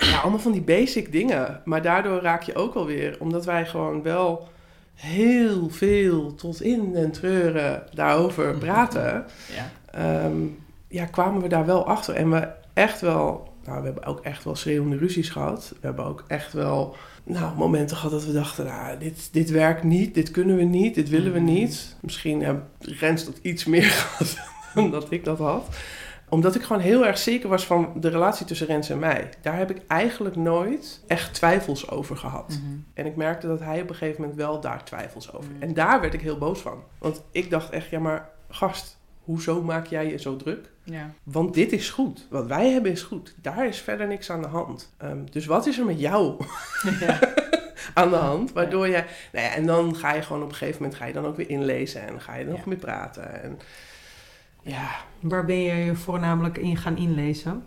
ja, 0.00 0.20
allemaal 0.20 0.40
van 0.40 0.52
die 0.52 0.62
basic 0.62 1.12
dingen. 1.12 1.60
Maar 1.64 1.82
daardoor 1.82 2.20
raak 2.20 2.42
je 2.42 2.54
ook 2.54 2.74
alweer, 2.74 3.16
omdat 3.18 3.44
wij 3.44 3.66
gewoon 3.66 4.02
wel 4.02 4.50
heel 4.94 5.70
veel 5.70 6.34
tot 6.34 6.62
in 6.62 6.96
en 6.96 7.10
treuren 7.10 7.82
daarover 7.94 8.58
praten, 8.58 9.24
ja. 9.54 10.24
Um, 10.24 10.60
ja, 10.88 11.04
kwamen 11.04 11.42
we 11.42 11.48
daar 11.48 11.66
wel 11.66 11.86
achter. 11.86 12.14
En 12.14 12.30
we 12.30 12.48
echt 12.72 13.00
wel, 13.00 13.54
nou, 13.64 13.78
we 13.78 13.84
hebben 13.84 14.04
ook 14.04 14.20
echt 14.20 14.44
wel 14.44 14.54
schreeuwende 14.54 14.96
ruzies 14.96 15.28
gehad. 15.28 15.68
We 15.80 15.86
hebben 15.86 16.04
ook 16.04 16.24
echt 16.26 16.52
wel 16.52 16.96
nou, 17.24 17.56
momenten 17.56 17.96
gehad 17.96 18.10
dat 18.12 18.24
we 18.24 18.32
dachten, 18.32 18.64
nou, 18.64 18.98
dit, 18.98 19.28
dit 19.32 19.50
werkt 19.50 19.82
niet, 19.82 20.14
dit 20.14 20.30
kunnen 20.30 20.56
we 20.56 20.62
niet, 20.62 20.94
dit 20.94 21.08
willen 21.08 21.32
we 21.32 21.40
niet. 21.40 21.96
Misschien 22.00 22.42
heeft 22.42 23.00
Rens 23.00 23.24
dat 23.24 23.38
iets 23.42 23.64
meer 23.64 23.90
gehad 24.00 24.36
dan 24.74 24.90
dat 24.90 25.10
ik 25.10 25.24
dat 25.24 25.38
had 25.38 25.68
omdat 26.32 26.54
ik 26.54 26.62
gewoon 26.62 26.82
heel 26.82 27.06
erg 27.06 27.18
zeker 27.18 27.48
was 27.48 27.66
van 27.66 27.92
de 27.96 28.08
relatie 28.08 28.46
tussen 28.46 28.66
Rens 28.66 28.90
en 28.90 28.98
mij. 28.98 29.28
Daar 29.40 29.58
heb 29.58 29.70
ik 29.70 29.82
eigenlijk 29.86 30.36
nooit 30.36 31.00
echt 31.06 31.34
twijfels 31.34 31.90
over 31.90 32.16
gehad. 32.16 32.48
Mm 32.48 32.68
-hmm. 32.68 32.84
En 32.94 33.06
ik 33.06 33.16
merkte 33.16 33.46
dat 33.46 33.60
hij 33.60 33.82
op 33.82 33.88
een 33.88 33.94
gegeven 33.94 34.20
moment 34.20 34.38
wel 34.38 34.60
daar 34.60 34.84
twijfels 34.84 35.32
over. 35.32 35.50
Mm 35.50 35.52
-hmm. 35.52 35.62
En 35.62 35.74
daar 35.74 36.00
werd 36.00 36.14
ik 36.14 36.20
heel 36.20 36.38
boos 36.38 36.60
van. 36.60 36.82
Want 36.98 37.22
ik 37.30 37.50
dacht 37.50 37.70
echt, 37.70 37.88
ja 37.88 37.98
maar 37.98 38.30
gast, 38.48 38.98
hoezo 39.24 39.62
maak 39.62 39.86
jij 39.86 40.06
je 40.06 40.18
zo 40.18 40.36
druk? 40.36 40.70
Ja. 40.82 41.10
Want 41.22 41.54
dit 41.54 41.72
is 41.72 41.90
goed. 41.90 42.26
Wat 42.30 42.46
wij 42.46 42.70
hebben 42.70 42.90
is 42.90 43.02
goed. 43.02 43.34
Daar 43.42 43.66
is 43.66 43.80
verder 43.80 44.06
niks 44.06 44.30
aan 44.30 44.42
de 44.42 44.48
hand. 44.48 44.94
Um, 45.02 45.30
dus 45.30 45.46
wat 45.46 45.66
is 45.66 45.78
er 45.78 45.84
met 45.84 46.00
jou 46.00 46.44
ja. 47.00 47.18
aan 47.94 48.10
de 48.10 48.16
hand? 48.16 48.52
Waardoor 48.52 48.88
jij... 48.88 49.06
Nou 49.32 49.46
ja, 49.46 49.54
en 49.54 49.66
dan 49.66 49.96
ga 49.96 50.14
je 50.14 50.22
gewoon 50.22 50.42
op 50.42 50.48
een 50.48 50.54
gegeven 50.54 50.82
moment 50.82 51.00
ga 51.00 51.06
je 51.06 51.12
dan 51.12 51.26
ook 51.26 51.36
weer 51.36 51.50
inlezen. 51.50 52.06
En 52.06 52.20
ga 52.20 52.34
je 52.34 52.44
er 52.44 52.50
nog 52.50 52.66
meer 52.66 52.76
praten. 52.78 53.42
En 53.42 53.58
ja. 54.62 54.90
Waar 55.20 55.44
ben 55.44 55.60
je 55.60 55.74
je 55.74 55.94
voornamelijk 55.94 56.58
in 56.58 56.76
gaan 56.76 56.96
inlezen? 56.96 57.62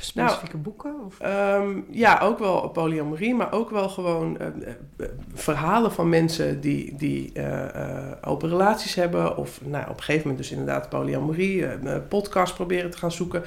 Specifieke 0.00 0.56
nou, 0.56 0.64
boeken? 0.64 0.94
Of? 1.06 1.18
Um, 1.22 1.86
ja, 1.90 2.18
ook 2.18 2.38
wel 2.38 2.68
polyamorie, 2.68 3.34
maar 3.34 3.52
ook 3.52 3.70
wel 3.70 3.88
gewoon 3.88 4.38
uh, 4.40 4.46
uh, 4.96 5.06
verhalen 5.34 5.92
van 5.92 6.08
mensen 6.08 6.60
die, 6.60 6.96
die 6.96 7.30
uh, 7.34 8.10
open 8.24 8.48
relaties 8.48 8.94
hebben. 8.94 9.36
Of 9.36 9.60
nou, 9.64 9.84
op 9.84 9.96
een 9.96 10.02
gegeven 10.02 10.28
moment 10.28 10.38
dus 10.38 10.50
inderdaad 10.50 10.88
polyamorie, 10.88 11.66
podcast 12.08 12.54
proberen 12.54 12.90
te 12.90 12.98
gaan 12.98 13.12
zoeken. 13.12 13.42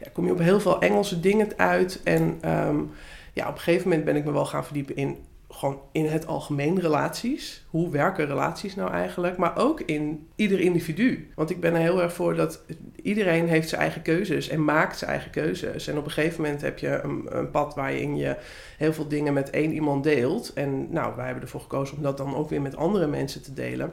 Ja, 0.00 0.10
kom 0.12 0.26
je 0.26 0.32
op 0.32 0.38
heel 0.38 0.60
veel 0.60 0.80
Engelse 0.80 1.20
dingen 1.20 1.48
uit. 1.56 2.00
En 2.04 2.22
um, 2.44 2.90
ja, 3.32 3.48
op 3.48 3.54
een 3.54 3.60
gegeven 3.60 3.88
moment 3.88 4.04
ben 4.04 4.16
ik 4.16 4.24
me 4.24 4.32
wel 4.32 4.46
gaan 4.46 4.64
verdiepen 4.64 4.96
in 4.96 5.16
gewoon 5.54 5.80
in 5.92 6.06
het 6.06 6.26
algemeen 6.26 6.80
relaties. 6.80 7.64
Hoe 7.70 7.90
werken 7.90 8.26
relaties 8.26 8.74
nou 8.74 8.90
eigenlijk? 8.90 9.36
Maar 9.36 9.56
ook 9.56 9.80
in 9.80 10.28
ieder 10.36 10.60
individu. 10.60 11.30
Want 11.34 11.50
ik 11.50 11.60
ben 11.60 11.74
er 11.74 11.80
heel 11.80 12.02
erg 12.02 12.12
voor 12.12 12.34
dat 12.34 12.62
iedereen 13.02 13.48
heeft 13.48 13.68
zijn 13.68 13.80
eigen 13.80 14.02
keuzes 14.02 14.48
en 14.48 14.64
maakt 14.64 14.98
zijn 14.98 15.10
eigen 15.10 15.30
keuzes. 15.30 15.88
En 15.88 15.98
op 15.98 16.04
een 16.04 16.10
gegeven 16.10 16.42
moment 16.42 16.60
heb 16.60 16.78
je 16.78 17.00
een, 17.02 17.26
een 17.28 17.50
pad 17.50 17.74
waarin 17.74 18.16
je 18.16 18.36
heel 18.76 18.92
veel 18.92 19.08
dingen 19.08 19.32
met 19.32 19.50
één 19.50 19.72
iemand 19.72 20.04
deelt. 20.04 20.52
En 20.52 20.92
nou, 20.92 21.16
wij 21.16 21.24
hebben 21.24 21.42
ervoor 21.42 21.60
gekozen 21.60 21.96
om 21.96 22.02
dat 22.02 22.16
dan 22.16 22.34
ook 22.34 22.48
weer 22.48 22.62
met 22.62 22.76
andere 22.76 23.06
mensen 23.06 23.42
te 23.42 23.54
delen. 23.54 23.92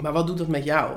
Maar 0.00 0.12
wat 0.12 0.26
doet 0.26 0.38
dat 0.38 0.48
met 0.48 0.64
jou? 0.64 0.96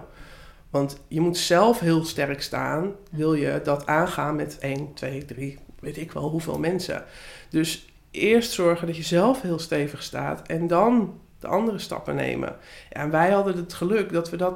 Want 0.69 0.99
je 1.07 1.21
moet 1.21 1.37
zelf 1.37 1.79
heel 1.79 2.05
sterk 2.05 2.41
staan, 2.41 2.91
wil 3.11 3.33
je 3.33 3.61
dat 3.63 3.85
aangaan 3.85 4.35
met 4.35 4.57
1, 4.59 4.93
2, 4.93 5.25
3, 5.25 5.59
weet 5.79 5.97
ik 5.97 6.11
wel 6.11 6.29
hoeveel 6.29 6.59
mensen. 6.59 7.03
Dus 7.49 7.87
eerst 8.19 8.51
zorgen 8.51 8.88
dat 8.88 8.97
je 8.97 9.03
zelf 9.03 9.41
heel 9.41 9.59
stevig 9.59 10.03
staat 10.03 10.47
en 10.47 10.67
dan 10.67 11.19
de 11.39 11.47
andere 11.47 11.79
stappen 11.79 12.15
nemen. 12.15 12.55
Ja, 12.89 13.01
en 13.01 13.09
wij 13.09 13.31
hadden 13.31 13.55
het 13.55 13.73
geluk 13.73 14.13
dat 14.13 14.29
we 14.29 14.38
dat 14.38 14.53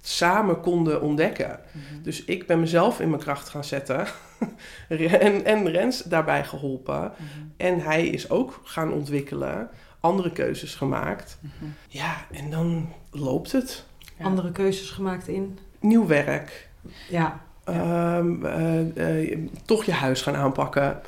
samen 0.00 0.60
konden 0.60 1.00
ontdekken. 1.00 1.60
Mhm. 1.72 2.02
Dus 2.02 2.24
ik 2.24 2.46
ben 2.46 2.60
mezelf 2.60 3.00
in 3.00 3.08
mijn 3.08 3.22
kracht 3.22 3.48
gaan 3.48 3.64
zetten 3.64 4.06
en, 4.88 5.44
en 5.44 5.70
Rens 5.70 6.02
daarbij 6.02 6.44
geholpen. 6.44 7.00
Mhm. 7.00 7.46
En 7.56 7.80
hij 7.80 8.06
is 8.06 8.30
ook 8.30 8.60
gaan 8.64 8.92
ontwikkelen, 8.92 9.70
andere 10.00 10.32
keuzes 10.32 10.74
gemaakt. 10.74 11.38
Mhm. 11.40 11.70
Ja, 11.88 12.16
en 12.30 12.50
dan 12.50 12.92
loopt 13.10 13.52
het. 13.52 13.84
Ja. 14.18 14.24
Andere 14.24 14.52
keuzes 14.52 14.90
gemaakt 14.90 15.28
in? 15.28 15.58
Nieuw 15.80 16.06
werk. 16.06 16.68
Ja. 17.08 17.40
Ehm, 17.64 18.44
eh, 18.44 19.30
eh, 19.30 19.38
toch 19.64 19.84
je 19.84 19.92
huis 19.92 20.22
gaan 20.22 20.36
aanpakken. 20.36 21.00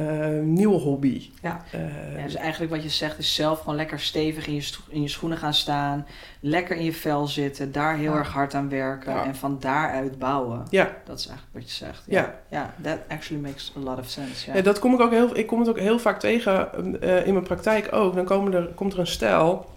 Uh, 0.00 0.26
nieuwe 0.42 0.78
hobby. 0.78 1.30
Ja. 1.42 1.60
Uh, 1.74 2.16
Ja, 2.16 2.22
dus 2.22 2.34
eigenlijk 2.34 2.72
wat 2.72 2.82
je 2.82 2.88
zegt 2.88 3.18
is 3.18 3.34
zelf 3.34 3.58
gewoon 3.60 3.76
lekker 3.76 4.00
stevig 4.00 4.46
in 4.46 4.54
je, 4.54 4.70
in 4.88 5.02
je 5.02 5.08
schoenen 5.08 5.38
gaan 5.38 5.54
staan. 5.54 6.06
Lekker 6.40 6.76
in 6.76 6.84
je 6.84 6.92
vel 6.92 7.26
zitten. 7.26 7.72
Daar 7.72 7.96
heel 7.96 8.12
Ja. 8.12 8.18
erg 8.18 8.32
hard 8.32 8.54
aan 8.54 8.68
werken. 8.68 9.12
Ja. 9.12 9.24
En 9.24 9.34
van 9.36 9.56
daaruit 9.60 10.18
bouwen. 10.18 10.62
ja. 10.70 10.90
Dat 11.04 11.18
is 11.18 11.26
eigenlijk 11.26 11.56
wat 11.56 11.70
je 11.70 11.84
zegt. 11.84 12.02
Ja. 12.06 12.34
Ja, 12.48 12.74
that 12.82 12.98
actually 13.08 13.42
makes 13.42 13.72
a 13.76 13.80
lot 13.80 13.98
of 13.98 14.08
sense. 14.08 14.50
Ja. 14.50 14.56
Ja, 14.56 14.62
dat 14.62 14.78
kom 14.78 14.94
ik 14.94 15.00
ook 15.00 15.10
heel, 15.10 15.36
ik 15.36 15.46
kom 15.46 15.58
het 15.58 15.68
ook 15.68 15.78
heel 15.78 15.98
vaak 15.98 16.20
tegen 16.20 16.72
eh, 17.00 17.26
in 17.26 17.32
mijn 17.32 17.44
praktijk 17.44 17.88
ook. 17.92 18.14
Dan 18.14 18.24
komen 18.24 18.52
er, 18.54 18.66
komt 18.74 18.92
er 18.92 18.98
een 18.98 19.06
stel 19.06 19.70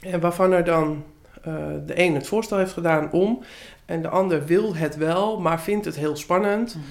en 0.00 0.20
waarvan 0.20 0.52
er 0.52 0.64
dan 0.64 1.04
eh, 1.42 1.54
de 1.86 1.98
een 2.00 2.14
het 2.14 2.26
voorstel 2.26 2.58
heeft 2.58 2.72
gedaan 2.72 3.10
om 3.12 3.44
en 3.84 4.02
de 4.02 4.08
ander 4.08 4.44
wil 4.46 4.74
het 4.74 4.96
wel, 4.96 5.40
maar 5.40 5.60
vindt 5.60 5.84
het 5.84 5.96
heel 5.96 6.16
spannend. 6.16 6.74
Mhm. 6.74 6.84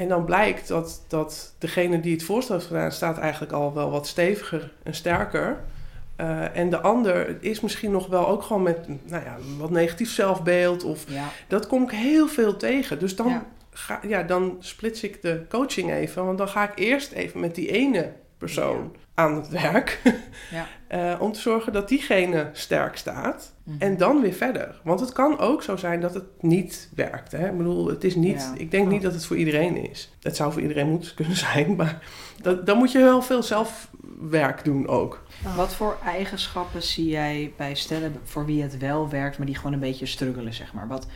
En 0.00 0.08
dan 0.08 0.24
blijkt 0.24 0.68
dat, 0.68 1.02
dat 1.08 1.54
degene 1.58 2.00
die 2.00 2.12
het 2.12 2.22
voorstel 2.22 2.54
heeft 2.54 2.66
gedaan, 2.66 2.92
staat 2.92 3.18
eigenlijk 3.18 3.52
al 3.52 3.74
wel 3.74 3.90
wat 3.90 4.06
steviger 4.06 4.72
en 4.82 4.94
sterker. 4.94 5.60
Eh, 6.16 6.56
en 6.56 6.70
de 6.70 6.80
ander 6.80 7.42
is 7.42 7.60
misschien 7.60 7.90
nog 7.90 8.06
wel 8.06 8.28
ook 8.28 8.42
gewoon 8.42 8.62
met 8.62 8.88
nou 8.88 9.24
ja, 9.24 9.36
wat 9.58 9.70
negatief 9.70 10.10
zelfbeeld. 10.10 10.84
Of, 10.84 11.04
Ja. 11.08 11.28
Dat 11.48 11.66
kom 11.66 11.82
ik 11.82 11.90
heel 11.90 12.28
veel 12.28 12.56
tegen. 12.56 12.98
Dus 12.98 13.16
dan, 13.16 13.28
Ja. 13.28 13.46
ga, 13.70 14.00
ja, 14.06 14.22
dan 14.22 14.56
splits 14.58 15.02
ik 15.02 15.22
de 15.22 15.44
coaching 15.48 15.92
even. 15.92 16.24
Want 16.24 16.38
dan 16.38 16.48
ga 16.48 16.70
ik 16.70 16.78
eerst 16.78 17.12
even 17.12 17.40
met 17.40 17.54
die 17.54 17.70
ene 17.70 18.12
persoon 18.38 18.94
aan 19.14 19.34
het 19.34 19.48
werk. 19.48 20.00
Ja. 20.50 20.66
Eh, 20.86 21.20
om 21.20 21.32
te 21.32 21.40
zorgen 21.40 21.72
dat 21.72 21.88
diegene 21.88 22.50
sterk 22.52 22.96
staat. 22.96 23.52
Mhm. 23.62 23.76
En 23.78 23.96
dan 23.96 24.20
weer 24.20 24.32
verder. 24.32 24.80
Want 24.84 25.00
het 25.00 25.12
kan 25.12 25.38
ook 25.38 25.62
zo 25.62 25.76
zijn 25.76 26.00
dat 26.00 26.14
het 26.14 26.24
niet 26.40 26.88
werkt. 26.94 27.32
Hè? 27.32 27.48
Ik 27.48 27.56
bedoel, 27.56 27.86
het 27.88 28.04
is 28.04 28.14
niet, 28.14 28.40
Ja. 28.40 28.60
ik 28.60 28.70
denk 28.70 28.88
niet 28.88 29.02
dat 29.02 29.12
het 29.12 29.26
voor 29.26 29.36
iedereen 29.36 29.90
is. 29.90 30.12
Het 30.22 30.36
zou 30.36 30.52
voor 30.52 30.62
iedereen 30.62 30.88
moeten 30.88 31.14
kunnen 31.20 31.36
zijn. 31.36 31.76
Maar 31.76 32.02
dat, 32.42 32.66
dan 32.66 32.78
moet 32.78 32.92
je 32.92 32.98
wel 32.98 33.22
veel 33.22 33.42
zelfwerk 33.42 34.64
doen 34.64 34.88
ook. 34.88 35.22
Wat 35.56 35.74
voor 35.74 35.96
eigenschappen 36.04 36.82
zie 36.82 37.08
jij 37.08 37.52
bij 37.56 37.74
stellen 37.74 38.14
voor 38.24 38.44
wie 38.46 38.62
het 38.62 38.78
wel 38.78 39.08
werkt, 39.08 39.36
maar 39.38 39.46
die 39.46 39.56
gewoon 39.56 39.72
een 39.72 39.80
beetje 39.80 40.06
struggelen, 40.06 40.54
zeg 40.54 40.72
maar? 40.72 40.88
Wat, 40.88 41.06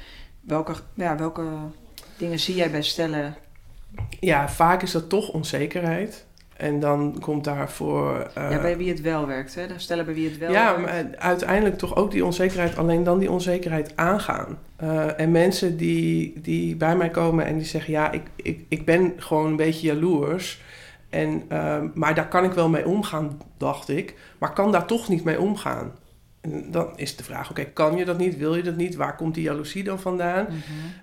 welke, 0.41 0.75
ja, 0.95 1.17
welke 1.17 1.45
dingen 2.17 2.39
zie 2.39 2.55
jij 2.55 2.71
bij 2.71 2.83
stellen? 2.83 3.37
Ja, 4.21 4.49
vaak 4.49 4.83
is 4.83 4.91
dat 4.91 5.09
toch 5.09 5.29
onzekerheid. 5.29 6.27
En 6.57 6.81
dan 6.81 7.17
komt 7.21 7.45
daarvoor... 7.45 8.31
eh, 8.35 8.51
ja, 8.51 8.61
bij 8.61 8.77
wie 8.77 8.89
het 8.89 9.01
wel 9.01 9.27
werkt, 9.27 9.55
hè? 9.55 9.67
De 9.67 9.79
stellen 9.79 10.05
bij 10.05 10.15
wie 10.15 10.29
het 10.29 10.39
wel 10.39 10.53
ja, 10.53 10.81
werkt. 10.81 10.83
maar 10.83 11.19
uiteindelijk 11.19 11.79
toch 11.79 11.97
ook 11.97 12.11
die 12.11 12.25
onzekerheid, 12.25 12.77
alleen 12.77 13.05
dan 13.05 13.19
die 13.19 13.31
onzekerheid 13.31 13.93
aangaan. 13.95 14.59
Eh, 14.77 15.21
en 15.21 15.31
mensen 15.31 15.77
die, 15.77 16.41
die 16.41 16.77
bij 16.77 16.97
mij 16.97 17.11
komen 17.11 17.45
en 17.47 17.57
die 17.57 17.67
zeggen: 17.67 17.93
Ja, 17.93 18.13
ik, 18.13 18.23
ik, 18.37 18.65
ik 18.69 18.85
ben 18.85 19.13
gewoon 19.17 19.47
een 19.47 19.57
beetje 19.57 19.87
jaloers. 19.87 20.63
En, 21.11 21.43
eh, 21.49 21.83
maar 21.95 22.15
daar 22.15 22.29
kan 22.29 22.45
ik 22.45 22.53
wel 22.53 22.69
mee 22.69 22.87
omgaan, 22.87 23.41
dacht 23.57 23.89
ik. 23.89 24.15
Maar 24.39 24.53
kan 24.53 24.73
daar 24.73 24.87
toch 24.87 25.09
niet 25.09 25.25
mee 25.25 25.41
omgaan? 25.41 25.93
En 26.45 26.71
dan 26.71 26.93
is 26.97 27.17
de 27.17 27.25
vraag: 27.25 27.51
Oké, 27.51 27.65
kan 27.65 27.97
je 27.97 28.05
dat 28.05 28.19
niet? 28.19 28.37
Wil 28.37 28.55
je 28.57 28.63
dat 28.63 28.77
niet? 28.77 28.95
Waar 28.95 29.17
komt 29.17 29.35
die 29.35 29.43
jaloezie 29.43 29.85
dan 29.85 30.01
vandaan? 30.01 30.45
Mhm. 30.45 30.57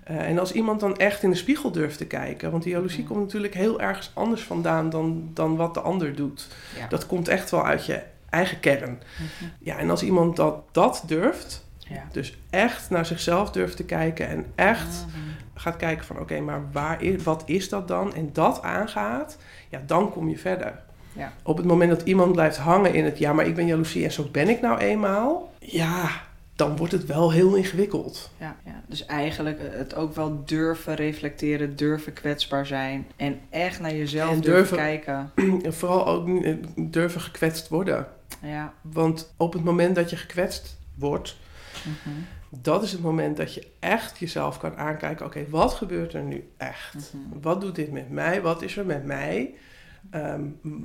Eh, 0.04 0.28
en 0.28 0.38
als 0.38 0.52
iemand 0.52 0.80
dan 0.80 0.96
echt 0.96 1.22
in 1.22 1.30
de 1.30 1.36
spiegel 1.36 1.70
durft 1.72 1.98
te 1.98 2.06
kijken, 2.06 2.50
want 2.50 2.62
die 2.62 2.72
jaloezie 2.72 3.02
Mhm. 3.02 3.08
komt 3.12 3.24
natuurlijk 3.24 3.54
heel 3.54 3.80
ergens 3.80 4.10
anders 4.14 4.42
vandaan 4.42 4.90
dan, 4.90 5.30
dan 5.34 5.56
wat 5.56 5.74
de 5.74 5.80
ander 5.80 6.14
doet. 6.14 6.48
Ja. 6.78 6.86
Dat 6.88 7.06
komt 7.06 7.28
echt 7.28 7.50
wel 7.50 7.64
uit 7.64 7.86
je 7.86 8.02
eigen 8.30 8.60
kern. 8.60 8.90
Mhm. 9.16 9.50
Ja, 9.58 9.78
en 9.78 9.90
als 9.90 10.02
iemand 10.02 10.36
dat, 10.36 10.62
dat 10.72 11.02
durft, 11.06 11.64
Ja. 11.78 12.02
dus 12.12 12.38
echt 12.50 12.90
naar 12.90 13.06
zichzelf 13.06 13.50
durft 13.50 13.76
te 13.76 13.84
kijken 13.84 14.28
en 14.28 14.46
echt 14.54 15.06
gaat 15.54 15.76
kijken 15.76 16.04
van 16.04 16.18
oké, 16.18 16.40
maar 16.40 16.62
waar 16.72 17.02
is, 17.02 17.22
wat 17.22 17.42
is 17.46 17.68
dat 17.68 17.88
dan? 17.88 18.14
En 18.14 18.30
dat 18.32 18.62
aangaat, 18.62 19.36
ja, 19.68 19.82
dan 19.86 20.10
kom 20.10 20.28
je 20.28 20.38
verder. 20.38 20.82
Ja. 21.16 21.32
Op 21.42 21.56
het 21.56 21.66
moment 21.66 21.90
dat 21.90 22.02
iemand 22.02 22.32
blijft 22.32 22.56
hangen 22.56 22.94
in 22.94 23.04
het 23.04 23.18
ja, 23.18 23.32
maar 23.32 23.46
ik 23.46 23.54
ben 23.54 23.66
jaloezie 23.66 24.04
en 24.04 24.12
zo 24.12 24.28
ben 24.32 24.48
ik 24.48 24.60
nou 24.60 24.78
eenmaal, 24.78 25.52
ja, 25.58 26.10
dan 26.56 26.76
wordt 26.76 26.92
het 26.92 27.06
wel 27.06 27.32
heel 27.32 27.54
ingewikkeld. 27.54 28.30
Ja, 28.40 28.56
ja, 28.64 28.82
dus 28.86 29.06
eigenlijk 29.06 29.58
eh, 29.58 29.78
het 29.78 29.94
ook 29.94 30.14
wel 30.14 30.42
durven 30.46 30.94
reflecteren, 30.94 31.76
durven 31.76 32.12
kwetsbaar 32.12 32.66
zijn 32.66 33.06
en 33.16 33.40
echt 33.50 33.80
naar 33.80 33.94
jezelf 33.94 34.30
En 34.30 34.40
durven, 34.40 34.54
durven- 34.54 34.76
kijken. 34.76 35.30
En 35.64 35.74
vooral 35.74 36.06
ook 36.06 36.28
eh, 36.42 36.54
durven 36.76 37.20
gekwetst 37.20 37.68
worden. 37.68 38.06
Ja. 38.42 38.72
Want 38.80 39.32
op 39.36 39.52
het 39.52 39.64
moment 39.64 39.94
dat 39.94 40.10
je 40.10 40.16
gekwetst 40.16 40.78
wordt, 40.94 41.36
Mhm. 41.84 42.14
dat 42.48 42.82
is 42.82 42.92
het 42.92 43.02
moment 43.02 43.36
dat 43.36 43.54
je 43.54 43.66
echt 43.80 44.18
jezelf 44.18 44.58
kan 44.58 44.76
aankijken. 44.76 45.26
Oké, 45.26 45.44
wat 45.48 45.72
gebeurt 45.74 46.14
er 46.14 46.22
nu 46.22 46.48
echt? 46.56 46.94
Mhm. 46.94 47.40
Wat 47.42 47.60
doet 47.60 47.74
dit 47.74 47.92
met 47.92 48.10
mij? 48.10 48.42
Wat 48.42 48.62
is 48.62 48.76
er 48.76 48.86
met 48.86 49.04
mij? 49.04 49.54
Ehm, 50.10 50.40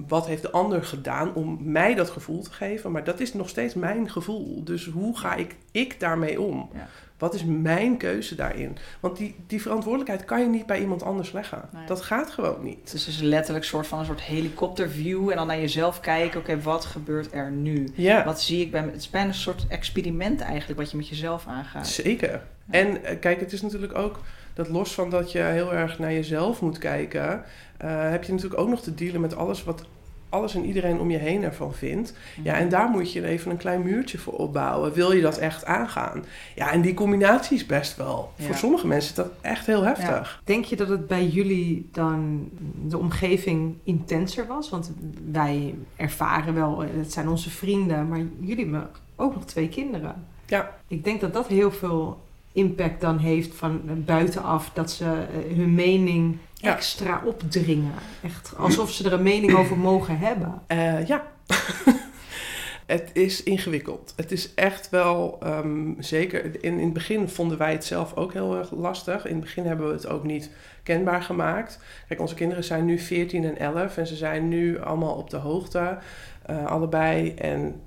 wat 0.08 0.28
heeft 0.28 0.42
de 0.42 0.52
ander 0.52 0.84
gedaan 0.84 1.34
om 1.34 1.58
mij 1.62 1.96
dat 1.96 2.10
gevoel 2.10 2.42
te 2.42 2.52
geven? 2.52 2.92
Maar 2.92 3.04
dat 3.04 3.20
is 3.20 3.34
nog 3.34 3.50
steeds 3.50 3.74
mijn 3.74 4.10
gevoel. 4.10 4.64
Dus 4.64 4.86
hoe 4.86 5.18
ga 5.18 5.36
ik, 5.36 5.56
ik 5.72 6.00
daarmee 6.00 6.42
om? 6.42 6.70
Ja. 6.74 6.88
Wat 7.18 7.34
is 7.34 7.44
mijn 7.46 7.98
keuze 7.98 8.36
daarin? 8.36 8.78
Want 9.00 9.18
die, 9.18 9.36
die 9.48 9.62
verantwoordelijkheid 9.62 10.26
kan 10.26 10.42
je 10.42 10.48
niet 10.48 10.66
bij 10.66 10.80
iemand 10.80 11.04
anders 11.04 11.32
leggen. 11.32 11.70
Nee. 11.74 11.86
Dat 11.86 12.02
gaat 12.02 12.30
gewoon 12.30 12.64
niet. 12.64 12.80
Het 12.84 12.94
is 12.94 13.06
dus 13.06 13.20
letterlijk 13.20 13.64
een 13.64 13.70
soort 13.70 13.88
van 13.88 14.00
een 14.00 14.06
soort 14.06 14.22
helikopterview 14.22 15.30
en 15.30 15.36
dan 15.36 15.48
naar 15.48 15.60
jezelf 15.60 16.00
kijken. 16.00 16.40
Oké, 16.40 16.62
wat 16.62 16.86
gebeurt 16.86 17.34
er 17.34 17.52
nu? 17.52 17.88
Ja, 17.94 18.26
Wat 18.26 18.42
zie 18.42 18.62
ik 18.62 18.72
bij 18.72 18.82
me? 18.86 18.92
Het 18.92 19.02
is 19.02 19.10
bijna 19.10 19.28
een 19.28 19.34
soort 19.34 19.66
experiment 19.68 20.42
eigenlijk 20.42 20.80
wat 20.80 20.92
je 20.92 20.98
met 20.98 21.08
jezelf 21.08 21.48
aangaat. 21.48 21.88
zeker. 21.88 22.42
En 22.70 23.04
eh, 23.04 23.20
kijk, 23.20 23.40
het 23.40 23.54
is 23.54 23.62
natuurlijk 23.62 23.98
ook 23.98 24.20
dat 24.54 24.70
los 24.70 24.94
van 24.94 25.10
dat 25.10 25.32
je 25.32 25.40
heel 25.40 25.74
erg 25.74 26.00
naar 26.00 26.14
jezelf 26.14 26.62
moet 26.62 26.78
kijken, 26.78 27.44
heb 27.86 28.24
je 28.24 28.32
natuurlijk 28.32 28.62
ook 28.62 28.70
nog 28.70 28.82
te 28.82 28.94
dealen 28.94 29.22
met 29.22 29.36
alles 29.36 29.64
wat 29.64 29.86
alles 30.30 30.56
en 30.56 30.66
iedereen 30.66 31.00
om 31.00 31.12
je 31.12 31.18
heen 31.18 31.44
ervan 31.44 31.74
vindt. 31.74 32.14
Ja, 32.44 32.54
en 32.54 32.70
daar 32.70 32.90
moet 32.90 33.12
je 33.12 33.26
even 33.26 33.52
een 33.52 33.58
klein 33.58 33.82
muurtje 33.82 34.18
voor 34.18 34.34
opbouwen. 34.34 34.94
Wil 34.94 35.12
je 35.12 35.22
dat 35.22 35.38
echt 35.38 35.66
aangaan? 35.66 36.24
Ja, 36.56 36.72
en 36.72 36.82
die 36.82 36.94
combinatie 36.94 37.58
is 37.58 37.66
best 37.66 37.96
wel. 37.98 38.32
Ja. 38.36 38.46
Voor 38.46 38.56
sommige 38.56 38.88
mensen 38.88 39.10
is 39.10 39.16
dat 39.16 39.32
echt 39.42 39.66
heel 39.66 39.84
heftig. 39.84 40.42
Denk 40.44 40.66
je 40.66 40.76
dat 40.76 40.90
het 40.90 41.08
bij 41.08 41.28
jullie 41.28 41.90
dan 41.92 42.50
de 42.88 42.98
omgeving 42.98 43.76
intenser 43.84 44.48
was? 44.48 44.70
Want 44.70 44.92
wij 45.32 45.76
ervaren 45.96 46.54
wel, 46.54 46.84
eh, 46.84 46.90
het 46.98 47.14
zijn 47.14 47.28
onze 47.28 47.50
vrienden, 47.50 48.08
maar 48.08 48.22
jullie 48.40 48.64
hebben 48.64 48.90
ook 49.16 49.34
nog 49.34 49.46
twee 49.46 49.70
kinderen. 49.70 50.26
Ja. 50.46 50.76
Ik 50.88 51.04
denk 51.04 51.22
dat 51.22 51.34
dat 51.34 51.48
heel 51.48 51.72
veel 51.72 52.26
impact 52.52 53.02
dan 53.02 53.18
heeft 53.18 53.56
van 53.56 53.82
eh, 53.88 53.94
buitenaf, 54.06 54.72
dat 54.74 54.92
ze 54.92 55.06
eh, 55.06 55.58
hun 55.58 55.76
mening 55.76 56.38
Ja. 56.60 56.76
extra 56.76 57.22
opdringen. 57.26 57.94
Echt 58.24 58.54
alsof 58.58 58.92
ze 58.92 59.06
er 59.06 59.14
een 59.14 59.24
mening 59.24 59.56
over 59.56 59.78
mogen 59.78 60.18
hebben. 60.18 60.62
Eh, 60.68 61.08
ja. 61.08 61.28
het 62.86 63.10
is 63.14 63.44
ingewikkeld. 63.44 64.14
Het 64.16 64.32
is 64.32 64.54
echt 64.54 64.90
wel, 64.90 65.38
ehm, 65.42 65.94
zeker 65.98 66.64
in, 66.64 66.78
in 66.78 66.86
het 66.86 66.94
begin 66.94 67.30
vonden 67.30 67.58
wij 67.58 67.72
het 67.72 67.86
zelf 67.86 68.16
ook 68.16 68.34
heel 68.34 68.58
erg 68.58 68.72
lastig. 68.72 69.26
In 69.26 69.36
het 69.36 69.44
begin 69.44 69.66
hebben 69.66 69.88
we 69.88 69.94
het 69.94 70.08
ook 70.08 70.24
niet 70.24 70.52
kenbaar 70.84 71.22
gemaakt. 71.22 71.80
Kijk, 72.08 72.20
onze 72.20 72.36
kinderen 72.36 72.64
zijn 72.64 72.86
nu 72.86 73.00
14 73.00 73.44
en 73.44 73.58
11 73.58 73.98
en 73.98 74.08
ze 74.08 74.16
zijn 74.16 74.48
nu 74.48 74.80
allemaal 74.80 75.16
op 75.16 75.30
de 75.30 75.38
hoogte, 75.38 75.98
eh, 76.46 76.66
allebei. 76.66 77.34
En 77.34 77.82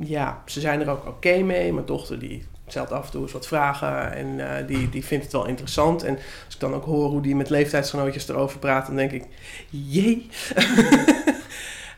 ja, 0.00 0.42
ze 0.46 0.60
zijn 0.60 0.80
er 0.80 0.90
ook 0.90 1.06
oké 1.06 1.42
mee. 1.42 1.72
Mijn 1.72 1.86
dochter 1.86 2.18
die 2.18 2.44
stelt 2.70 2.92
af 2.92 3.04
en 3.04 3.10
toe 3.10 3.22
eens 3.22 3.32
wat 3.32 3.46
vragen 3.46 4.12
en 4.12 4.50
eh, 4.50 4.66
die, 4.66 4.88
die 4.88 5.04
vindt 5.04 5.24
het 5.24 5.32
wel 5.32 5.46
interessant. 5.46 6.02
En 6.02 6.14
als 6.44 6.54
ik 6.54 6.60
dan 6.60 6.74
ook 6.74 6.84
hoor 6.84 7.08
hoe 7.08 7.22
die 7.22 7.36
met 7.36 7.50
leeftijdsgenootjes 7.50 8.28
erover 8.28 8.58
praat, 8.58 8.86
dan 8.86 8.96
denk 8.96 9.10
ik, 9.10 9.24
jee. 9.70 10.26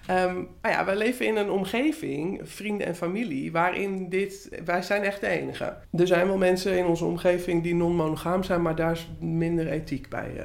Ehm, 0.06 0.36
maar 0.60 0.70
ja, 0.70 0.84
wij 0.84 0.96
leven 0.96 1.26
in 1.26 1.36
een 1.36 1.50
omgeving, 1.50 2.40
vrienden 2.44 2.86
en 2.86 2.96
familie, 2.96 3.52
waarin 3.52 4.08
dit, 4.08 4.48
wij 4.64 4.82
zijn 4.82 5.02
echt 5.02 5.20
de 5.20 5.26
enige. 5.26 5.76
Er 5.92 6.06
zijn 6.06 6.26
wel 6.26 6.36
mensen 6.36 6.78
in 6.78 6.84
onze 6.84 7.04
omgeving 7.04 7.62
die 7.62 7.74
non-monogaam 7.74 8.42
zijn, 8.42 8.62
maar 8.62 8.76
daar 8.76 8.92
is 8.92 9.10
minder 9.20 9.68
ethiek 9.68 10.08
bij. 10.08 10.30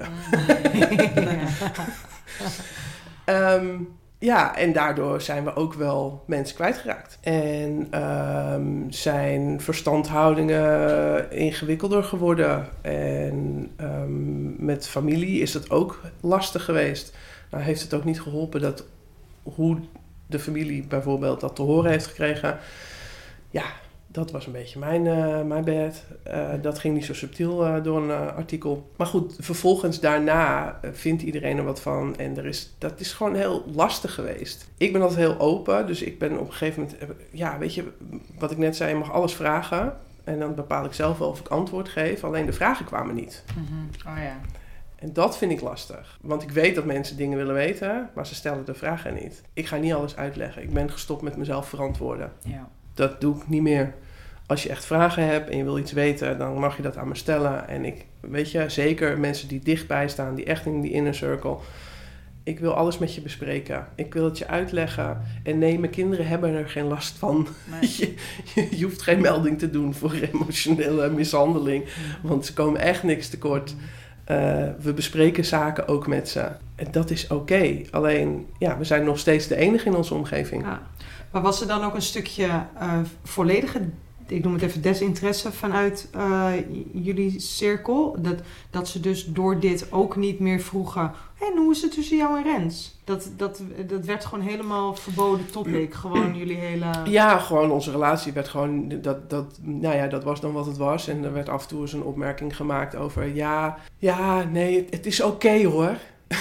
Ehm, 3.26 3.76
ja, 4.19 4.56
en 4.56 4.73
daardoor 4.73 5.21
zijn 5.21 5.43
we 5.43 5.56
ook 5.56 5.73
wel 5.73 6.23
mensen 6.27 6.56
kwijtgeraakt. 6.56 7.17
En 7.21 7.88
ehm, 7.89 8.89
zijn 8.89 9.62
verstandhoudingen 9.62 11.32
ingewikkelder 11.32 12.03
geworden. 12.03 12.67
En 12.82 13.69
ehm, 13.75 14.65
met 14.65 14.88
familie 14.88 15.41
is 15.41 15.51
dat 15.51 15.69
ook 15.69 16.01
lastig 16.21 16.65
geweest. 16.65 17.15
Nou 17.51 17.63
heeft 17.63 17.82
het 17.82 17.93
ook 17.93 18.03
niet 18.03 18.21
geholpen 18.21 18.62
dat 18.62 18.86
hoe 19.43 19.77
de 20.27 20.39
familie 20.39 20.88
bijvoorbeeld 20.88 21.39
dat 21.39 21.56
te 21.56 21.62
horen 21.62 21.91
heeft 21.91 22.08
gekregen. 22.08 22.60
Ja, 23.49 23.65
dat 24.08 24.32
was 24.32 24.46
een 24.46 24.52
beetje 24.52 24.80
mijn, 24.80 25.08
eh 25.08 25.41
mijn 25.41 25.63
bad. 25.63 26.04
Eh, 26.24 26.50
dat 26.62 26.80
ging 26.80 26.93
niet 26.93 27.06
zo 27.06 27.13
subtiel 27.13 27.65
eh, 27.65 27.84
door 27.84 28.02
een 28.02 28.12
artikel. 28.36 28.91
Maar 28.96 29.08
goed, 29.08 29.36
vervolgens 29.39 30.00
daarna 30.00 30.80
vindt 30.91 31.22
iedereen 31.24 31.58
er 31.58 31.63
wat 31.63 31.82
van. 31.82 32.17
En 32.17 32.38
er 32.38 32.46
is, 32.46 32.76
dat 32.78 33.00
is 33.00 33.13
gewoon 33.13 33.36
heel 33.36 33.63
lastig 33.74 34.13
geweest. 34.13 34.67
Ik 34.78 34.93
ben 34.93 35.02
altijd 35.02 35.20
heel 35.20 35.39
open. 35.39 35.88
Dus 35.88 36.02
ik 36.02 36.20
ben 36.20 36.39
op 36.39 36.48
een 36.48 36.54
gegeven 36.54 36.82
moment... 36.84 37.20
Ja, 37.32 37.58
weet 37.58 37.74
je, 37.74 37.91
wat 38.39 38.52
ik 38.52 38.58
net 38.58 38.76
zei, 38.76 38.89
je 38.89 38.96
mag 38.96 39.12
alles 39.12 39.34
vragen. 39.34 39.98
En 40.24 40.39
dan 40.39 40.56
bepaal 40.56 40.86
ik 40.86 40.93
zelf 40.93 41.17
wel 41.17 41.30
of 41.30 41.39
ik 41.39 41.48
antwoord 41.48 41.89
geef. 41.89 42.24
Alleen 42.24 42.46
de 42.46 42.54
vragen 42.54 42.86
kwamen 42.86 43.15
niet. 43.15 43.43
Mhm. 43.56 44.12
Oh 44.13 44.24
ja. 44.24 44.39
En 44.96 45.13
dat 45.13 45.38
vind 45.38 45.52
ik 45.52 45.62
lastig. 45.62 46.17
Want 46.22 46.43
ik 46.43 46.52
weet 46.52 46.76
dat 46.76 46.86
mensen 46.86 47.17
dingen 47.17 47.38
willen 47.38 47.54
weten, 47.54 48.10
maar 48.15 48.28
ze 48.28 48.36
stellen 48.36 48.65
de 48.65 48.74
vragen 48.74 49.13
niet. 49.13 49.41
Ik 49.54 49.67
ga 49.67 49.78
niet 49.78 49.93
alles 49.93 50.15
uitleggen. 50.15 50.62
Ik 50.62 50.74
ben 50.74 50.91
gestopt 50.91 51.22
met 51.22 51.38
mezelf 51.38 51.70
verantwoorden. 51.70 52.32
ja. 52.43 52.70
Dat 52.98 53.22
doe 53.22 53.36
ik 53.36 53.48
niet 53.48 53.62
meer. 53.62 53.94
Als 54.46 54.64
je 54.64 54.70
echt 54.70 54.86
vragen 54.86 55.24
hebt 55.24 55.50
en 55.50 55.58
je 55.58 55.64
wil 55.64 55.78
iets 55.78 55.92
weten, 55.92 56.38
dan 56.38 56.60
mag 56.60 56.76
je 56.76 56.82
dat 56.82 56.98
aan 56.98 57.08
me 57.08 57.16
stellen. 57.16 57.68
En 57.68 57.86
ik, 57.86 58.06
weet 58.20 58.52
je, 58.52 58.70
zeker 58.70 59.20
mensen 59.20 59.48
die 59.48 59.60
dichtbij 59.60 60.08
staan, 60.08 60.36
die 60.36 60.46
echt 60.46 60.66
in 60.66 60.82
die 60.82 60.92
inner 60.92 61.16
circle. 61.16 61.58
Ik 62.44 62.60
wil 62.60 62.74
alles 62.74 62.98
met 62.98 63.16
je 63.16 63.22
bespreken. 63.22 63.88
Ik 63.96 64.14
wil 64.14 64.26
het 64.26 64.38
je 64.38 64.48
uitleggen. 64.48 65.22
En 65.44 65.58
nee, 65.58 65.80
mijn 65.80 65.92
kinderen 65.92 66.28
hebben 66.28 66.54
er 66.54 66.70
geen 66.70 66.88
last 66.88 67.18
van. 67.18 67.48
Nee. 67.72 67.90
Je, 68.56 68.78
je 68.78 68.84
hoeft 68.84 69.02
geen 69.02 69.22
melding 69.22 69.60
te 69.60 69.70
doen 69.70 69.94
voor 69.94 70.14
emotionele 70.34 71.10
mishandeling. 71.10 71.86
Want 72.22 72.46
ze 72.46 72.54
komen 72.54 72.82
echt 72.82 73.04
niks 73.04 73.30
tekort. 73.30 73.76
Eh, 74.24 74.68
we 74.80 74.94
bespreken 74.94 75.46
zaken 75.46 75.88
ook 75.88 76.08
met 76.08 76.30
ze. 76.30 76.48
En 76.76 76.88
dat 76.92 77.10
is 77.10 77.28
oké. 77.28 77.82
Alleen, 77.92 78.48
ja, 78.60 78.78
we 78.78 78.84
zijn 78.84 79.04
nog 79.04 79.20
steeds 79.20 79.48
de 79.48 79.56
enige 79.56 79.86
in 79.86 79.96
onze 79.96 80.14
omgeving. 80.14 80.64
Ja. 80.64 80.82
Maar 81.32 81.42
was 81.42 81.62
er 81.62 81.68
dan 81.68 81.84
ook 81.84 81.96
een 81.96 82.02
stukje 82.02 82.66
eh, 82.80 83.00
volledige, 83.24 83.90
ik 84.28 84.44
noem 84.44 84.54
het 84.54 84.62
even 84.62 84.82
desinteresse 84.82 85.52
vanuit 85.52 86.10
eh, 86.12 86.52
jullie 86.94 87.40
cirkel? 87.40 88.16
Dat, 88.20 88.36
dat 88.70 88.88
ze 88.88 89.00
dus 89.00 89.26
door 89.26 89.60
dit 89.60 89.92
ook 89.92 90.16
niet 90.16 90.40
meer 90.40 90.60
vroegen, 90.60 91.12
en 91.40 91.58
hoe 91.58 91.72
is 91.72 91.82
het 91.82 91.92
tussen 91.92 92.18
jou 92.18 92.38
en 92.38 92.44
Rens? 92.44 93.00
Dat, 93.04 93.32
dat, 93.36 93.62
dat 93.88 94.06
werd 94.06 94.26
gewoon 94.26 94.46
helemaal 94.46 94.96
verboden 94.96 95.52
topic. 95.52 95.94
Gewoon 95.94 96.38
jullie 96.38 96.58
hele... 96.58 96.86
Ja, 97.06 97.38
gewoon 97.38 97.72
onze 97.72 97.92
relatie 97.92 98.34
werd 98.34 98.48
gewoon, 98.48 99.02
dat, 99.02 99.30
dat, 99.30 99.60
nou 99.62 99.96
ja, 99.96 100.08
dat 100.08 100.24
was 100.24 100.42
dan 100.42 100.54
wat 100.54 100.66
het 100.66 100.78
was. 100.78 101.08
En 101.08 101.24
er 101.24 101.34
werd 101.34 101.50
af 101.50 101.62
en 101.62 101.68
toe 101.68 101.82
eens 101.82 101.94
een 101.94 102.04
opmerking 102.04 102.56
gemaakt 102.56 102.96
over, 102.96 103.36
ja, 103.36 103.78
ja, 103.98 104.44
nee, 104.44 104.88
het 104.90 105.06
is 105.06 105.22
oké 105.22 105.63
hoor. 105.63 105.96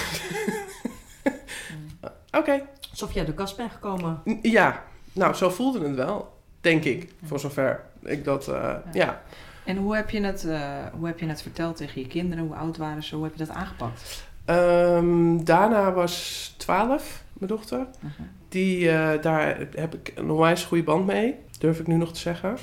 Oké, 2.31 2.61
Alsof 2.99 3.15
jij 3.15 3.25
de 3.25 3.33
kast 3.33 3.57
bent 3.57 3.71
gekomen. 3.71 4.21
Ja, 4.41 4.83
nou, 5.13 5.33
zo 5.33 5.49
voelde 5.49 5.87
het 5.87 5.95
wel, 5.95 6.33
denk 6.61 6.83
ik, 6.83 7.13
voor 7.23 7.39
zover 7.39 7.83
ik 8.03 8.23
dat, 8.23 8.47
eh, 8.47 8.75
ja. 8.93 9.21
En 9.65 9.77
hoe 9.77 9.95
heb, 9.95 10.09
je 10.09 10.21
het, 10.21 10.45
eh, 10.45 10.61
hoe 10.97 11.07
heb 11.07 11.19
je 11.19 11.27
het 11.27 11.41
verteld 11.41 11.77
tegen 11.77 12.01
je 12.01 12.07
kinderen? 12.07 12.45
Hoe 12.45 12.55
oud 12.55 12.77
waren 12.77 13.03
ze? 13.03 13.15
Hoe 13.15 13.23
heb 13.23 13.33
je 13.35 13.45
dat 13.45 13.55
aangepakt? 13.55 14.27
Ehm, 14.45 15.43
daarna 15.43 15.93
was 15.93 16.53
12, 16.57 17.23
mijn 17.33 17.51
dochter. 17.51 17.87
Mhm. 17.99 18.21
Die, 18.49 18.89
eh, 18.89 19.21
daar 19.21 19.57
heb 19.75 19.93
ik 19.93 20.11
een 20.15 20.31
onwijs 20.31 20.63
goede 20.63 20.83
band 20.83 21.05
mee, 21.05 21.35
durf 21.59 21.79
ik 21.79 21.87
nu 21.87 21.95
nog 21.95 22.13
te 22.13 22.19
zeggen. 22.19 22.57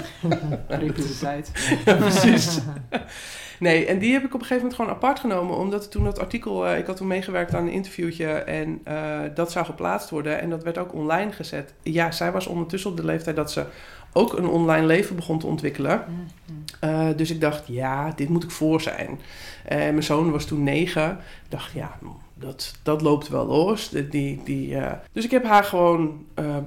Prioriteit. 0.66 1.50
Ja, 1.84 1.94
precies. 1.94 2.58
Nee, 3.58 3.86
en 3.86 3.98
die 3.98 4.12
heb 4.12 4.24
ik 4.24 4.34
op 4.34 4.40
een 4.40 4.46
gegeven 4.46 4.62
moment 4.62 4.74
gewoon 4.74 4.90
apart 4.90 5.20
genomen. 5.20 5.56
Omdat 5.56 5.90
toen 5.90 6.04
dat 6.04 6.18
artikel, 6.18 6.66
eh, 6.66 6.78
ik 6.78 6.86
had 6.86 6.96
toen 6.96 7.06
meegewerkt 7.06 7.54
aan 7.54 7.66
een 7.66 7.72
interviewtje 7.72 8.26
en 8.32 8.80
eh, 8.84 9.20
dat 9.34 9.52
zou 9.52 9.64
geplaatst 9.64 10.10
worden. 10.10 10.40
En 10.40 10.50
dat 10.50 10.62
werd 10.62 10.78
ook 10.78 10.94
online 10.94 11.32
gezet. 11.32 11.74
Ja, 11.82 12.10
zij 12.10 12.32
was 12.32 12.46
ondertussen 12.46 12.90
op 12.90 12.96
de 12.96 13.04
leeftijd 13.04 13.36
dat 13.36 13.52
ze 13.52 13.64
ook 14.12 14.38
een 14.38 14.46
online 14.46 14.86
leven 14.86 15.16
begon 15.16 15.38
te 15.38 15.46
ontwikkelen. 15.46 16.04
Mhm. 16.06 16.54
Eh, 16.80 17.16
dus 17.16 17.30
ik 17.30 17.40
dacht, 17.40 17.66
ja, 17.66 18.12
dit 18.16 18.28
moet 18.28 18.44
ik 18.44 18.50
voor 18.50 18.80
zijn. 18.80 19.20
En 19.64 19.78
mijn 19.78 20.02
zoon 20.02 20.30
was 20.30 20.44
toen 20.44 20.62
negen. 20.62 21.10
Ik 21.10 21.50
dacht, 21.50 21.72
ja, 21.72 21.98
dat, 22.38 22.74
dat 22.82 23.00
loopt 23.02 23.28
wel 23.28 23.46
los. 23.46 23.88
Die, 23.88 24.08
die, 24.08 24.40
die, 24.44 24.76
eh, 24.76 24.92
Dus 25.12 25.24
ik 25.24 25.30
heb 25.30 25.44
haar 25.44 25.64
gewoon 25.64 26.26
eh, 26.34 26.56
eh, 26.56 26.62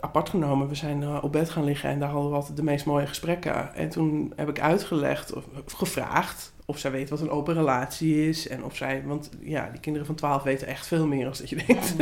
apart 0.00 0.28
genomen. 0.28 0.68
We 0.68 0.74
zijn 0.74 1.22
op 1.22 1.32
bed 1.32 1.50
gaan 1.50 1.64
liggen 1.64 1.90
en 1.90 1.98
daar 1.98 2.10
hadden 2.10 2.30
we 2.30 2.36
altijd 2.36 2.56
de 2.56 2.62
meest 2.62 2.86
mooie 2.86 3.06
gesprekken. 3.06 3.74
En 3.74 3.88
toen 3.88 4.32
heb 4.36 4.48
ik 4.48 4.60
uitgelegd, 4.60 5.32
of, 5.32 5.44
of 5.64 5.72
gevraagd, 5.72 6.52
of 6.64 6.78
zij 6.78 6.90
weet 6.90 7.10
wat 7.10 7.20
een 7.20 7.30
open 7.30 7.54
relatie 7.54 8.28
is. 8.28 8.48
En 8.48 8.64
of 8.64 8.76
zij, 8.76 9.02
want 9.06 9.30
ja, 9.40 9.68
die 9.70 9.80
kinderen 9.80 10.06
van 10.06 10.16
12 10.16 10.42
weten 10.42 10.66
echt 10.66 10.86
veel 10.86 11.06
meer 11.06 11.24
dan 11.24 11.34
dat 11.38 11.50
je 11.50 11.64
denkt. 11.66 11.96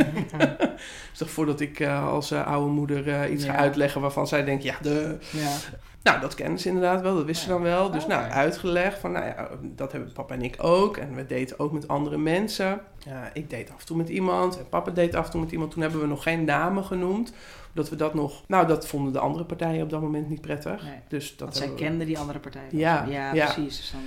dus 1.09 1.17
toch 1.17 1.29
voordat 1.29 1.59
ik 1.59 1.85
als 1.87 2.31
oude 2.31 2.71
moeder 2.71 3.29
iets 3.29 3.45
ga 3.45 3.55
uitleggen 3.55 4.01
waarvan 4.01 4.27
zij 4.27 4.43
denkt, 4.43 4.63
ja, 4.63 4.75
de, 4.81 5.17
Ja. 5.31 5.55
Nou, 6.09 6.21
dat 6.21 6.35
kennen 6.35 6.59
ze 6.59 6.67
inderdaad 6.67 7.01
wel, 7.01 7.15
dat 7.15 7.25
wisten 7.25 7.45
ze 7.47 7.51
dan 7.53 7.61
wel. 7.61 7.91
Dus 7.91 8.03
Oké. 8.03 8.13
nou, 8.13 8.29
uitgelegd 8.31 8.99
van, 8.99 9.11
nou 9.11 9.25
ja, 9.25 9.49
dat 9.61 9.91
hebben 9.91 10.11
papa 10.13 10.33
en 10.33 10.41
ik 10.41 10.55
ook. 10.63 10.97
En 10.97 11.15
we 11.15 11.25
daten 11.25 11.59
ook 11.59 11.71
met 11.71 11.87
andere 11.87 12.17
mensen. 12.17 12.79
Ja, 13.05 13.29
ik 13.33 13.49
date 13.49 13.71
af 13.73 13.79
en 13.79 13.85
toe 13.85 13.97
met 13.97 14.09
iemand 14.09 14.57
en 14.57 14.69
papa 14.69 14.91
date 14.91 15.17
af 15.17 15.25
en 15.25 15.31
toe 15.31 15.41
met 15.41 15.51
iemand. 15.51 15.71
Toen 15.71 15.81
hebben 15.81 15.99
we 16.01 16.07
nog 16.07 16.23
geen 16.23 16.43
namen 16.45 16.83
genoemd. 16.83 17.33
Omdat 17.69 17.89
we 17.89 17.95
dat 17.95 18.13
nog, 18.13 18.43
nou, 18.47 18.67
dat 18.67 18.87
vonden 18.87 19.13
de 19.13 19.19
andere 19.19 19.43
partijen 19.45 19.83
op 19.83 19.89
dat 19.89 20.01
moment 20.01 20.29
niet 20.29 20.41
prettig. 20.41 20.83
Nee. 20.83 20.93
Dus 21.07 21.29
dat 21.29 21.39
Want 21.39 21.55
zij 21.55 21.69
we- 21.69 21.75
kenden 21.75 22.07
die 22.07 22.17
andere 22.19 22.39
partij. 22.39 22.61
wel. 22.71 22.79
Ja, 22.79 23.05
ja, 23.09 23.33
ja. 23.33 23.45
precies. 23.53 23.77
Dus 23.77 23.91
dan, 23.91 24.01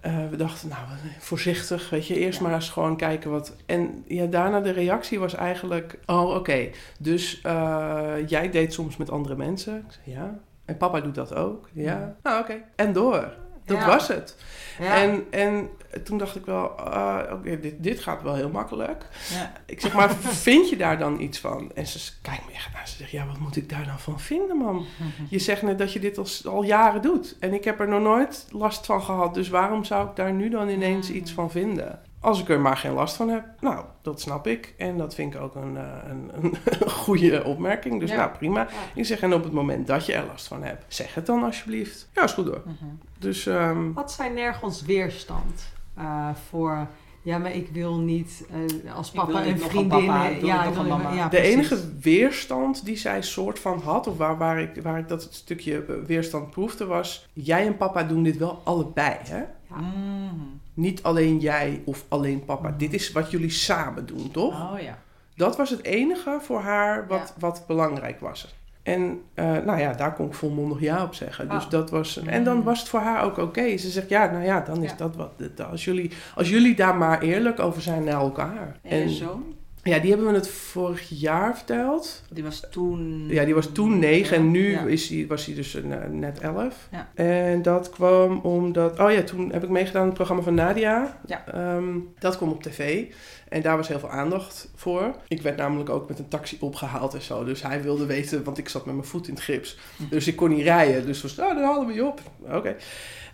Eh, 0.00 0.28
we 0.30 0.36
dachten, 0.36 0.68
nou, 0.68 0.80
voorzichtig, 1.18 1.90
weet 1.90 2.06
je, 2.06 2.18
eerst 2.18 2.38
Ja. 2.40 2.44
maar 2.46 2.54
eens 2.54 2.68
gewoon 2.68 2.96
kijken 2.96 3.30
wat... 3.30 3.56
En 3.66 4.04
ja, 4.08 4.26
daarna 4.26 4.60
de 4.60 4.70
reactie 4.70 5.18
was 5.18 5.34
eigenlijk, 5.34 5.98
oh, 6.06 6.34
oké, 6.34 6.68
dus 6.98 7.40
eh, 7.42 8.08
jij 8.26 8.50
date 8.50 8.70
soms 8.70 8.96
met 8.96 9.10
andere 9.10 9.36
mensen? 9.36 9.76
Ik 9.76 9.92
zei, 10.04 10.16
ja. 10.16 10.38
En 10.70 10.76
papa 10.76 11.00
doet 11.00 11.14
dat 11.14 11.34
ook? 11.34 11.68
Ja. 11.72 12.16
Nou, 12.22 12.40
oké. 12.42 12.54
En 12.76 12.92
door. 12.92 13.32
Dat 13.64 13.78
Ja. 13.78 13.86
was 13.86 14.08
het. 14.08 14.36
Ja. 14.78 14.94
En, 15.02 15.24
en 15.30 15.68
toen 16.04 16.18
dacht 16.18 16.36
ik 16.36 16.44
wel, 16.46 16.68
ah, 16.70 17.32
oké, 17.32 17.60
dit, 17.60 17.74
dit 17.82 18.00
gaat 18.00 18.22
wel 18.22 18.34
heel 18.34 18.48
makkelijk. 18.50 19.06
ja. 19.32 19.52
Ik 19.66 19.80
zeg, 19.80 19.92
maar 19.94 20.14
vind 20.14 20.68
je 20.68 20.76
daar 20.76 20.98
dan 20.98 21.20
iets 21.20 21.38
van? 21.38 21.70
En 21.74 21.86
ze 21.86 22.12
kijkt 22.22 22.46
me 22.46 22.52
echt 22.52 22.68
aan. 22.74 22.86
Ze 22.86 22.96
zegt, 22.96 23.10
ja, 23.10 23.26
wat 23.26 23.38
moet 23.38 23.56
ik 23.56 23.68
daar 23.68 23.84
dan 23.84 23.98
van 23.98 24.20
vinden, 24.20 24.56
man? 24.56 24.86
Je 25.28 25.38
zegt 25.38 25.62
net 25.62 25.78
dat 25.78 25.92
je 25.92 26.00
dit 26.00 26.18
al, 26.18 26.26
al 26.52 26.62
jaren 26.62 27.02
doet. 27.02 27.36
En 27.40 27.54
ik 27.54 27.64
heb 27.64 27.80
er 27.80 27.88
nog 27.88 28.02
nooit 28.02 28.46
last 28.50 28.86
van 28.86 29.02
gehad. 29.02 29.34
Dus 29.34 29.48
waarom 29.48 29.84
zou 29.84 30.08
ik 30.08 30.16
daar 30.16 30.32
nu 30.32 30.48
dan 30.48 30.68
ineens 30.68 31.08
Mm. 31.08 31.14
iets 31.16 31.32
van 31.32 31.50
vinden? 31.50 32.00
Als 32.20 32.40
ik 32.40 32.48
er 32.48 32.60
maar 32.60 32.76
geen 32.76 32.92
last 32.92 33.16
van 33.16 33.28
heb, 33.28 33.44
nou, 33.60 33.84
dat 34.02 34.20
snap 34.20 34.46
ik. 34.46 34.74
En 34.78 34.96
dat 34.98 35.14
vind 35.14 35.34
ik 35.34 35.40
ook 35.40 35.54
een, 35.54 35.76
eh, 35.76 35.84
een, 36.08 36.30
een 36.34 36.54
goede 36.90 37.44
opmerking. 37.44 38.00
Dus 38.00 38.10
Ja. 38.10 38.16
nou, 38.16 38.30
prima. 38.30 38.68
Ik 38.94 39.04
zeg, 39.06 39.20
en 39.20 39.34
op 39.34 39.42
het 39.44 39.52
moment 39.52 39.86
dat 39.86 40.06
je 40.06 40.12
er 40.14 40.26
last 40.26 40.46
van 40.46 40.62
hebt, 40.62 40.84
zeg 40.88 41.14
het 41.14 41.26
dan 41.26 41.42
alsjeblieft. 41.44 42.08
Ja, 42.14 42.22
is 42.22 42.32
goed 42.32 42.46
hoor. 42.46 42.62
Mhm. 42.64 42.84
Dus 43.18 43.46
ehm, 43.46 43.92
Wat 43.92 44.12
zijn 44.12 44.34
nergens 44.34 44.82
weerstand 44.82 45.72
eh, 45.96 46.28
voor... 46.48 46.86
Ja, 47.22 47.38
maar 47.38 47.54
ik 47.54 47.68
wil 47.72 47.98
niet 47.98 48.44
eh, 48.84 48.94
als 48.96 49.08
Ik 49.08 49.14
papa 49.14 49.44
een 49.46 49.58
vriendin... 49.58 50.06
papa, 50.06 50.26
ik 50.26 50.42
ja, 50.44 50.62
wil 50.62 50.72
een 50.76 50.78
niet- 50.88 50.88
mama. 51.02 51.12
ja, 51.12 51.28
de 51.28 51.40
enige 51.40 51.78
weerstand 52.00 52.84
die 52.84 52.96
zij 52.96 53.22
soort 53.22 53.58
van 53.58 53.80
had, 53.84 54.06
of 54.06 54.16
waar, 54.16 54.38
waar, 54.38 54.60
ik, 54.60 54.82
waar 54.82 54.98
ik 54.98 55.08
dat 55.08 55.28
stukje 55.30 56.02
weerstand 56.06 56.50
proefde, 56.50 56.86
was: 56.86 57.28
jij 57.32 57.66
en 57.66 57.76
papa 57.76 58.02
doen 58.02 58.22
dit 58.22 58.36
wel 58.36 58.60
allebei, 58.64 59.16
hè? 59.22 59.38
Ja. 59.38 59.76
Mhm. 59.76 60.34
Niet 60.74 61.02
alleen 61.02 61.38
jij 61.38 61.82
of 61.84 62.04
alleen 62.08 62.44
papa. 62.44 62.74
Dit 62.78 62.92
is 62.94 63.12
wat 63.12 63.30
jullie 63.30 63.50
samen 63.50 64.06
doen, 64.06 64.30
toch? 64.30 64.72
Oh 64.72 64.80
ja. 64.80 64.98
Dat 65.36 65.56
was 65.56 65.70
het 65.70 65.84
enige 65.84 66.38
voor 66.40 66.60
haar 66.60 67.06
wat, 67.08 67.18
Ja. 67.18 67.40
wat 67.40 67.64
belangrijk 67.66 68.20
was. 68.20 68.54
En 68.82 69.20
eh, 69.34 69.44
nou 69.44 69.78
ja, 69.80 69.92
daar 69.92 70.14
kon 70.14 70.26
ik 70.26 70.34
volmondig 70.34 70.80
ja 70.80 71.02
op 71.02 71.14
zeggen. 71.14 71.48
Dus 71.48 71.64
Ah. 71.64 71.70
dat 71.70 71.90
was, 71.90 72.16
en 72.26 72.44
dan 72.44 72.56
Mm. 72.56 72.62
was 72.62 72.78
het 72.78 72.88
voor 72.88 73.00
haar 73.00 73.24
ook 73.24 73.36
oké. 73.38 73.76
Ze 73.76 73.90
zegt, 73.90 74.08
ja, 74.08 74.30
nou 74.30 74.44
ja, 74.44 74.60
dan 74.60 74.82
is 74.82 74.90
Ja. 74.90 74.96
dat 74.96 75.16
wat. 75.16 75.30
Als 75.70 75.84
jullie, 75.84 76.10
als 76.34 76.48
jullie 76.48 76.74
daar 76.74 76.96
maar 76.96 77.20
eerlijk 77.22 77.58
over 77.60 77.82
zijn 77.82 78.04
naar 78.04 78.20
elkaar. 78.20 78.76
En 78.82 78.98
je 78.98 79.08
zoon? 79.08 79.44
Ja, 79.82 79.98
die 79.98 80.10
hebben 80.10 80.28
we 80.28 80.34
het 80.34 80.48
vorig 80.48 81.08
jaar 81.08 81.56
verteld. 81.56 82.22
Die 82.30 82.42
was 82.44 82.62
toen... 82.70 83.24
Ja, 83.28 83.44
die 83.44 83.54
was 83.54 83.66
toen 83.72 83.98
negen 83.98 84.36
en 84.36 84.50
nu 84.50 84.70
Ja. 84.70 84.82
is 84.84 85.08
hij, 85.08 85.24
was 85.28 85.46
hij 85.46 85.54
dus 85.54 85.74
eh, 85.74 85.82
net 86.10 86.38
elf. 86.40 86.88
Ja. 86.90 87.08
En 87.14 87.62
dat 87.62 87.90
kwam 87.90 88.38
omdat... 88.38 88.98
Oh 88.98 89.12
ja, 89.12 89.22
toen 89.22 89.52
heb 89.52 89.62
ik 89.62 89.68
meegedaan 89.68 90.00
aan 90.00 90.06
het 90.06 90.16
programma 90.16 90.42
van 90.42 90.54
Nadia. 90.54 91.20
Ja. 91.26 91.44
Ehm, 91.46 91.98
dat 92.18 92.36
kwam 92.36 92.48
op 92.50 92.62
tv. 92.62 93.04
En 93.48 93.62
daar 93.62 93.76
was 93.76 93.88
heel 93.88 93.98
veel 93.98 94.10
aandacht 94.10 94.70
voor. 94.74 95.14
Ik 95.28 95.42
werd 95.42 95.56
namelijk 95.56 95.90
ook 95.90 96.08
met 96.08 96.18
een 96.18 96.28
taxi 96.28 96.56
opgehaald 96.60 97.14
en 97.14 97.22
zo. 97.22 97.44
Dus 97.44 97.62
hij 97.62 97.82
wilde 97.82 98.06
weten, 98.06 98.44
want 98.44 98.58
ik 98.58 98.68
zat 98.68 98.86
met 98.86 98.94
mijn 98.94 99.06
voet 99.06 99.28
in 99.28 99.34
het 99.34 99.42
gips. 99.42 99.78
Dus 100.10 100.26
ik 100.26 100.36
kon 100.36 100.48
niet 100.48 100.62
rijden. 100.62 101.06
Dus 101.06 101.22
was, 101.22 101.38
oh, 101.38 101.54
dan 101.54 101.62
halen 101.64 101.86
we 101.86 101.92
je 101.92 102.04
op. 102.04 102.20
Oké. 102.52 102.76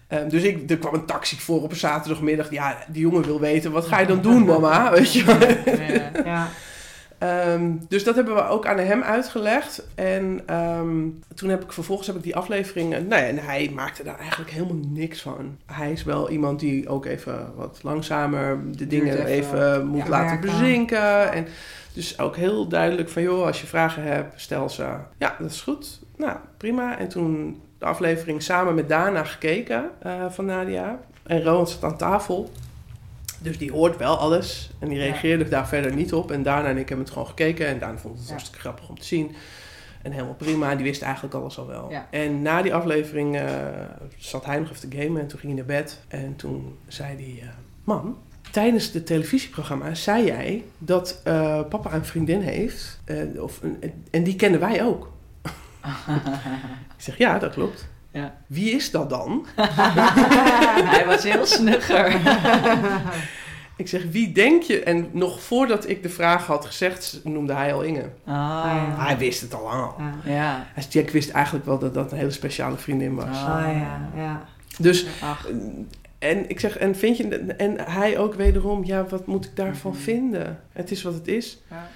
Ehm, 0.09 0.29
dus 0.29 0.43
ik, 0.43 0.71
er 0.71 0.79
kwam 0.79 0.95
een 0.95 1.05
taxi 1.07 1.37
voor 1.41 1.63
op 1.63 1.71
een 1.71 1.77
zaterdagmiddag. 1.77 2.51
Ja, 2.51 2.77
die 2.89 3.01
jongen 3.03 3.25
wil 3.25 3.41
weten, 3.41 3.73
wat 3.73 3.87
ga 3.87 3.99
je 4.01 4.07
dan 4.07 4.21
doen, 4.23 4.45
mama? 4.45 4.91
Weet 4.93 5.13
je 5.13 5.25
wel. 5.25 5.39
Ja. 5.87 6.11
Ja. 6.25 6.49
Ehm, 7.19 7.71
dus 7.89 8.05
dat 8.05 8.15
hebben 8.15 8.35
we 8.35 8.49
ook 8.49 8.67
aan 8.67 8.79
hem 8.79 9.03
uitgelegd. 9.03 9.87
En 9.95 10.41
ehm, 10.47 11.09
toen 11.35 11.49
heb 11.49 11.63
ik 11.65 11.73
vervolgens 11.73 12.07
heb 12.07 12.17
ik 12.17 12.23
die 12.23 12.37
aflevering. 12.37 12.95
eh, 12.95 13.01
Nou 13.01 13.23
ja, 13.23 13.29
en 13.29 13.39
hij 13.39 13.71
maakte 13.75 14.03
daar 14.05 14.19
eigenlijk 14.19 14.51
helemaal 14.51 14.81
niks 14.89 15.23
van. 15.23 15.57
Hij 15.67 15.93
is 15.93 16.05
wel 16.05 16.31
iemand 16.31 16.61
die 16.61 16.89
ook 16.89 17.05
even 17.07 17.53
wat 17.57 17.79
langzamer 17.83 18.59
de 18.77 18.87
dingen 18.87 19.27
even, 19.27 19.27
even, 19.27 19.87
moet 19.87 20.03
ja, 20.03 20.09
laten 20.09 20.41
werken. 20.41 20.51
bezinken. 20.59 21.33
En 21.33 21.47
dus 21.93 22.19
ook 22.19 22.37
heel 22.37 22.69
duidelijk 22.69 23.09
van 23.09 23.23
joh, 23.23 23.47
als 23.47 23.61
je 23.61 23.67
vragen 23.67 24.03
hebt, 24.03 24.41
stel 24.41 24.69
ze. 24.71 24.87
Ja, 25.19 25.37
dat 25.39 25.51
is 25.51 25.61
goed. 25.61 26.01
Nou, 26.17 26.37
prima. 26.57 26.99
En 26.99 27.09
toen 27.09 27.61
de 27.79 27.85
aflevering 27.85 28.43
samen 28.43 28.75
met 28.75 28.89
Dana 28.89 29.25
gekeken 29.25 29.91
eh, 30.03 30.25
van 30.31 30.45
Nadia. 30.45 30.99
En 31.23 31.43
Rowan 31.43 31.67
zat 31.69 31.85
aan 31.85 31.97
tafel. 31.97 32.51
Dus 33.39 33.59
die 33.59 33.73
hoort 33.73 33.97
wel 33.97 34.17
alles. 34.19 34.71
En 34.79 34.89
die 34.89 34.99
Ja. 34.99 35.05
reageerde 35.05 35.49
daar 35.49 35.69
verder 35.69 35.95
niet 35.95 36.13
op. 36.13 36.31
En 36.31 36.43
Dana 36.43 36.69
en 36.69 36.77
ik 36.79 36.89
hebben 36.89 37.05
het 37.05 37.15
gewoon 37.15 37.29
gekeken. 37.29 37.67
En 37.67 37.79
Dana 37.79 37.99
vond 37.99 38.15
het 38.17 38.25
Ja. 38.25 38.31
hartstikke 38.31 38.61
grappig 38.61 38.89
om 38.89 38.99
te 38.99 39.05
zien. 39.07 39.35
En 40.03 40.13
helemaal 40.13 40.35
prima. 40.35 40.75
Die 40.75 40.85
wist 40.85 41.03
eigenlijk 41.03 41.35
alles 41.35 41.59
al 41.59 41.67
wel. 41.67 41.91
Ja. 41.91 42.07
En 42.11 42.43
na 42.43 42.63
die 42.63 42.75
aflevering 42.75 43.37
eh, 43.37 43.45
zat 44.17 44.45
hij 44.45 44.59
nog 44.59 44.71
even 44.71 44.91
te 44.91 44.97
gamen. 45.01 45.21
En 45.21 45.27
toen 45.27 45.39
ging 45.39 45.53
hij 45.53 45.63
naar 45.67 45.83
bed. 45.83 46.01
En 46.09 46.37
toen 46.37 46.79
zei 46.87 47.09
hij... 47.17 47.43
eh, 47.49 47.55
Mam, 47.85 48.19
tijdens 48.51 48.93
het 48.93 49.07
televisieprogramma 49.07 49.95
zei 49.95 50.25
jij 50.25 50.65
dat 50.79 51.21
papa 51.69 51.93
een 51.95 52.05
vriendin 52.05 52.41
heeft. 52.41 53.01
of, 53.39 53.61
en 54.11 54.23
die 54.23 54.37
kennen 54.37 54.61
wij 54.61 54.85
ook. 54.85 55.11
Ik 56.97 57.03
zeg, 57.03 57.19
ja, 57.19 57.39
dat 57.39 57.53
klopt. 57.53 57.89
Ja. 58.11 58.35
Wie 58.47 58.71
is 58.71 58.91
dat 58.91 59.11
dan? 59.11 59.47
Hij 60.95 61.07
was 61.07 61.23
heel 61.23 61.47
snugger. 61.47 62.17
Ik 63.77 63.89
zeg, 63.89 64.03
wie 64.11 64.33
denk 64.33 64.63
je? 64.63 64.83
En 64.83 65.09
nog 65.13 65.41
voordat 65.43 65.89
ik 65.89 66.03
de 66.03 66.09
vraag 66.09 66.47
had 66.47 66.67
gezegd, 66.67 67.21
noemde 67.25 67.53
hij 67.55 67.75
al 67.75 67.83
Inge. 67.83 68.09
Ah. 68.25 68.99
Hij 69.07 69.19
wist 69.19 69.41
het 69.41 69.55
al 69.55 69.63
lang 69.63 69.83
al. 69.83 69.95
Ja. 70.25 70.33
Ja. 70.35 70.67
Hij- 70.75 70.85
Jack 70.89 71.11
wist 71.11 71.31
eigenlijk 71.31 71.65
wel 71.65 71.79
dat 71.79 71.95
dat 71.95 72.13
een 72.13 72.19
hele 72.19 72.31
speciale 72.31 72.77
vriendin 72.77 73.15
was. 73.15 73.25
Ah. 73.37 73.57
Ah 73.67 73.73
ja, 73.77 74.09
ja. 74.17 74.45
Dus, 74.79 75.07
Ach. 75.23 75.47
En 76.19 76.49
ik 76.51 76.61
zeg, 76.61 76.77
en 76.79 76.95
vind 76.97 77.17
je, 77.17 77.29
en 77.39 77.77
hij 77.81 78.19
ook 78.19 78.35
wederom, 78.35 78.85
ja, 78.85 79.05
wat 79.07 79.27
moet 79.27 79.45
ik 79.45 79.57
daarvan 79.57 79.91
Mhm. 79.93 80.01
vinden? 80.01 80.61
Het 80.73 80.91
is 80.91 81.03
wat 81.03 81.15
het 81.15 81.29
is. 81.29 81.59
Ja. 81.71 81.89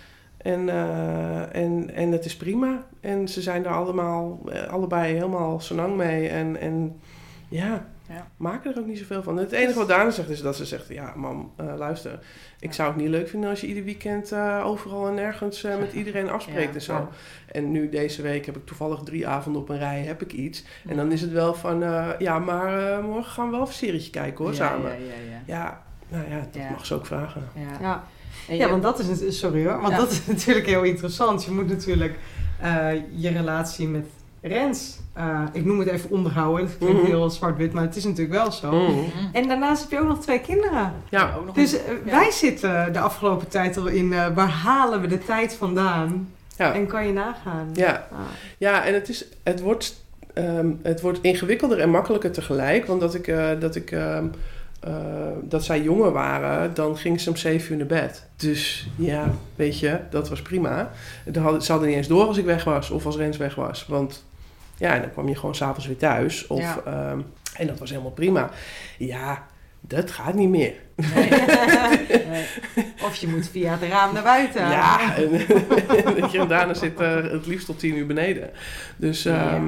En, 0.42 0.68
eh, 0.68 1.55
en, 1.57 1.90
en 1.94 2.12
het 2.12 2.24
is 2.24 2.37
prima. 2.37 2.87
En 3.00 3.29
ze 3.29 3.42
zijn 3.42 3.64
er 3.64 3.72
allemaal, 3.72 4.40
eh, 4.53 4.62
allebei 4.68 5.14
helemaal 5.14 5.61
lang 5.70 5.96
mee. 5.96 6.29
En, 6.29 6.61
en 6.61 7.00
ja, 7.48 7.87
Ja. 8.09 8.26
maken 8.37 8.72
er 8.74 8.79
ook 8.81 8.87
niet 8.87 8.98
zoveel 8.98 9.22
van. 9.22 9.37
Het 9.37 9.53
enige 9.53 9.79
wat 9.79 9.88
Dana 9.88 10.11
zegt 10.11 10.29
is 10.29 10.40
dat 10.42 10.57
ze 10.57 10.64
zegt: 10.64 10.88
Ja, 10.88 11.12
mam, 11.16 11.53
eh, 11.57 11.66
luister. 11.76 12.12
Ik 12.61 12.68
Ja. 12.68 12.72
zou 12.74 12.88
het 12.88 12.96
niet 13.00 13.09
leuk 13.09 13.29
vinden 13.29 13.50
als 13.50 13.61
je 13.61 13.66
ieder 13.66 13.85
weekend 13.85 14.33
eh, 14.33 14.62
overal 14.64 15.09
en 15.09 15.14
nergens 15.14 15.64
eh, 15.64 15.79
met 15.79 15.92
iedereen 16.00 16.31
afspreekt 16.31 16.68
Ja. 16.68 16.74
en 16.74 16.83
zo. 16.83 16.92
Ja. 16.92 17.09
En 17.53 17.70
nu 17.70 17.88
deze 17.88 18.22
week 18.22 18.46
heb 18.46 18.57
ik 18.57 18.66
toevallig 18.66 19.00
drie 19.00 19.29
avonden 19.29 19.62
op 19.62 19.68
een 19.68 19.79
rij, 19.79 20.00
heb 20.03 20.22
ik 20.22 20.33
iets. 20.33 20.64
En 20.88 20.96
dan 20.96 21.12
is 21.12 21.20
het 21.20 21.33
wel 21.33 21.55
van: 21.55 21.83
eh, 21.83 22.09
Ja, 22.18 22.38
maar 22.38 22.92
eh, 22.98 23.05
morgen 23.05 23.33
gaan 23.33 23.44
we 23.50 23.50
wel 23.57 23.61
een 23.66 23.72
serietje 23.72 24.11
kijken 24.11 24.44
hoor, 24.44 24.55
ja, 24.55 24.59
samen. 24.59 24.90
Ja, 24.90 24.96
ja, 24.96 25.31
ja. 25.31 25.42
Ja, 25.44 25.83
nou 26.09 26.31
ja, 26.31 26.37
dat 26.53 26.62
Ja. 26.62 26.70
mag 26.70 26.87
ze 26.87 26.94
ook 26.94 27.07
vragen. 27.07 27.48
ja. 27.81 28.05
Ja. 28.47 28.53
En 28.53 28.57
Ja, 28.57 28.64
je- 28.64 28.71
want 28.71 28.83
dat 28.83 28.99
is, 28.99 29.21
een- 29.21 29.33
sorry 29.33 29.64
hoor, 29.66 29.81
want 29.81 29.93
Ja. 29.93 29.97
dat 29.99 30.11
is 30.11 30.27
natuurlijk 30.35 30.66
heel 30.66 30.83
interessant. 30.83 31.45
Je 31.45 31.51
moet 31.51 31.69
natuurlijk 31.69 32.14
eh, 32.61 32.88
je 33.14 33.29
relatie 33.31 33.88
met 33.88 34.07
Rens, 34.43 34.99
eh, 35.12 35.43
ik 35.53 35.64
noem 35.64 35.79
het 35.79 35.88
even 35.88 36.11
onderhouden, 36.11 36.66
dat 36.66 36.79
klinkt 36.79 36.97
Mhm. 37.03 37.11
heel 37.11 37.31
zwart-wit, 37.31 37.73
maar 37.73 37.83
het 37.83 37.97
is 37.97 38.05
natuurlijk 38.05 38.43
wel 38.43 38.53
zo. 38.53 38.73
Mm. 38.73 38.95
Mhm. 38.95 39.07
En 39.33 39.49
daarnaast 39.49 39.83
heb 39.83 39.90
je 39.90 40.01
ook 40.01 40.09
nog 40.09 40.21
twee 40.21 40.40
kinderen. 40.40 40.93
Ja, 41.11 41.35
ook 41.38 41.47
nog 41.47 41.55
Dus 41.55 41.73
een- 41.73 41.79
eh, 41.79 41.93
ja. 42.05 42.11
wij 42.11 42.31
zitten 42.31 42.93
de 42.93 42.99
afgelopen 43.01 43.49
tijd 43.49 43.77
al 43.77 43.87
in, 43.87 44.12
eh, 44.12 44.27
waar 44.35 44.49
halen 44.49 45.01
we 45.01 45.07
de 45.07 45.19
tijd 45.19 45.55
vandaan? 45.55 46.29
ja. 46.57 46.75
En 46.75 46.87
kan 46.87 47.07
je 47.07 47.12
nagaan. 47.12 47.69
ja. 47.73 48.07
Ah. 48.12 48.19
Ja, 48.59 48.85
en 48.85 48.95
het, 48.95 49.09
is, 49.09 49.25
het, 49.43 49.61
wordt, 49.61 50.05
ehm, 50.35 50.71
het 50.83 51.01
wordt 51.01 51.19
ingewikkelder 51.23 51.79
en 51.81 51.90
makkelijker 51.90 52.31
tegelijk. 52.33 52.87
Want 52.87 53.01
dat, 53.01 53.14
ik, 53.14 53.27
eh, 53.27 53.49
dat, 53.61 53.77
ik, 53.77 53.90
ehm, 53.90 54.25
eh, 54.81 54.93
dat 55.43 55.64
zij 55.64 55.83
jonger 55.83 56.12
waren, 56.12 56.75
dan 56.75 56.97
ging 56.97 57.21
ze 57.21 57.31
om 57.31 57.37
zeven 57.37 57.71
uur 57.73 57.77
naar 57.79 57.87
bed. 57.87 58.29
Dus 58.37 58.88
ja, 58.97 59.31
weet 59.57 59.79
je, 59.79 59.99
dat 60.11 60.29
was 60.29 60.43
prima. 60.43 60.90
Dan 61.25 61.43
hadden, 61.43 61.62
ze 61.62 61.71
hadden 61.71 61.88
niet 61.88 61.99
eens 61.99 62.09
door 62.09 62.27
als 62.27 62.37
ik 62.37 62.45
weg 62.45 62.64
was 62.64 62.90
of 62.90 63.07
als 63.07 63.16
Rens 63.16 63.37
weg 63.37 63.55
was. 63.55 63.87
Want 63.88 64.25
ja, 64.77 64.99
dan 64.99 65.12
kwam 65.12 65.29
je 65.29 65.37
gewoon 65.37 65.55
s'avonds 65.55 65.87
weer 65.87 65.97
thuis. 65.97 66.47
Of, 66.47 66.61
Ja. 66.61 66.81
ehm, 66.87 67.21
en 67.57 67.66
dat 67.66 67.79
was 67.79 67.90
helemaal 67.90 68.11
prima. 68.11 68.51
Ja, 68.99 69.47
dat 69.81 70.11
gaat 70.11 70.35
niet 70.35 70.49
meer. 70.49 70.75
Nee. 71.14 71.29
Nee. 72.31 72.45
Of 73.05 73.14
je 73.14 73.29
moet 73.29 73.49
via 73.49 73.73
het 73.79 73.90
raam 73.90 74.12
naar 74.14 74.23
buiten. 74.23 74.61
Ja, 74.69 75.16
en, 75.16 75.33
en 76.40 76.49
daarna 76.49 76.75
zit 76.75 77.01
eh, 77.01 77.14
het 77.14 77.47
liefst 77.47 77.66
tot 77.66 77.79
tien 77.79 77.97
uur 77.97 78.07
beneden. 78.07 78.51
Dus 78.97 79.23
Ja. 79.23 79.61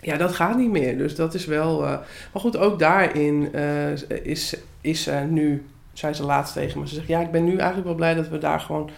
Ja. 0.00 0.16
dat 0.16 0.34
gaat 0.34 0.56
niet 0.56 0.70
meer. 0.70 0.98
Dus 0.98 1.14
dat 1.14 1.34
is 1.34 1.44
wel... 1.44 1.82
eh, 1.84 1.90
maar 2.32 2.42
goed, 2.42 2.56
ook 2.56 2.78
daarin 2.78 3.54
eh, 3.54 3.92
is, 4.22 4.56
is 4.80 5.08
nu... 5.28 5.66
Zei 5.92 6.12
ze 6.12 6.24
laatst 6.24 6.54
tegen 6.54 6.80
me. 6.80 6.88
Ze 6.88 6.94
zegt, 6.94 7.06
ja, 7.06 7.20
ik 7.20 7.30
ben 7.30 7.44
nu 7.44 7.56
eigenlijk 7.56 7.86
wel 7.86 7.94
blij 7.94 8.14
dat 8.14 8.28
we 8.28 8.38
daar 8.38 8.60
gewoon 8.60 8.90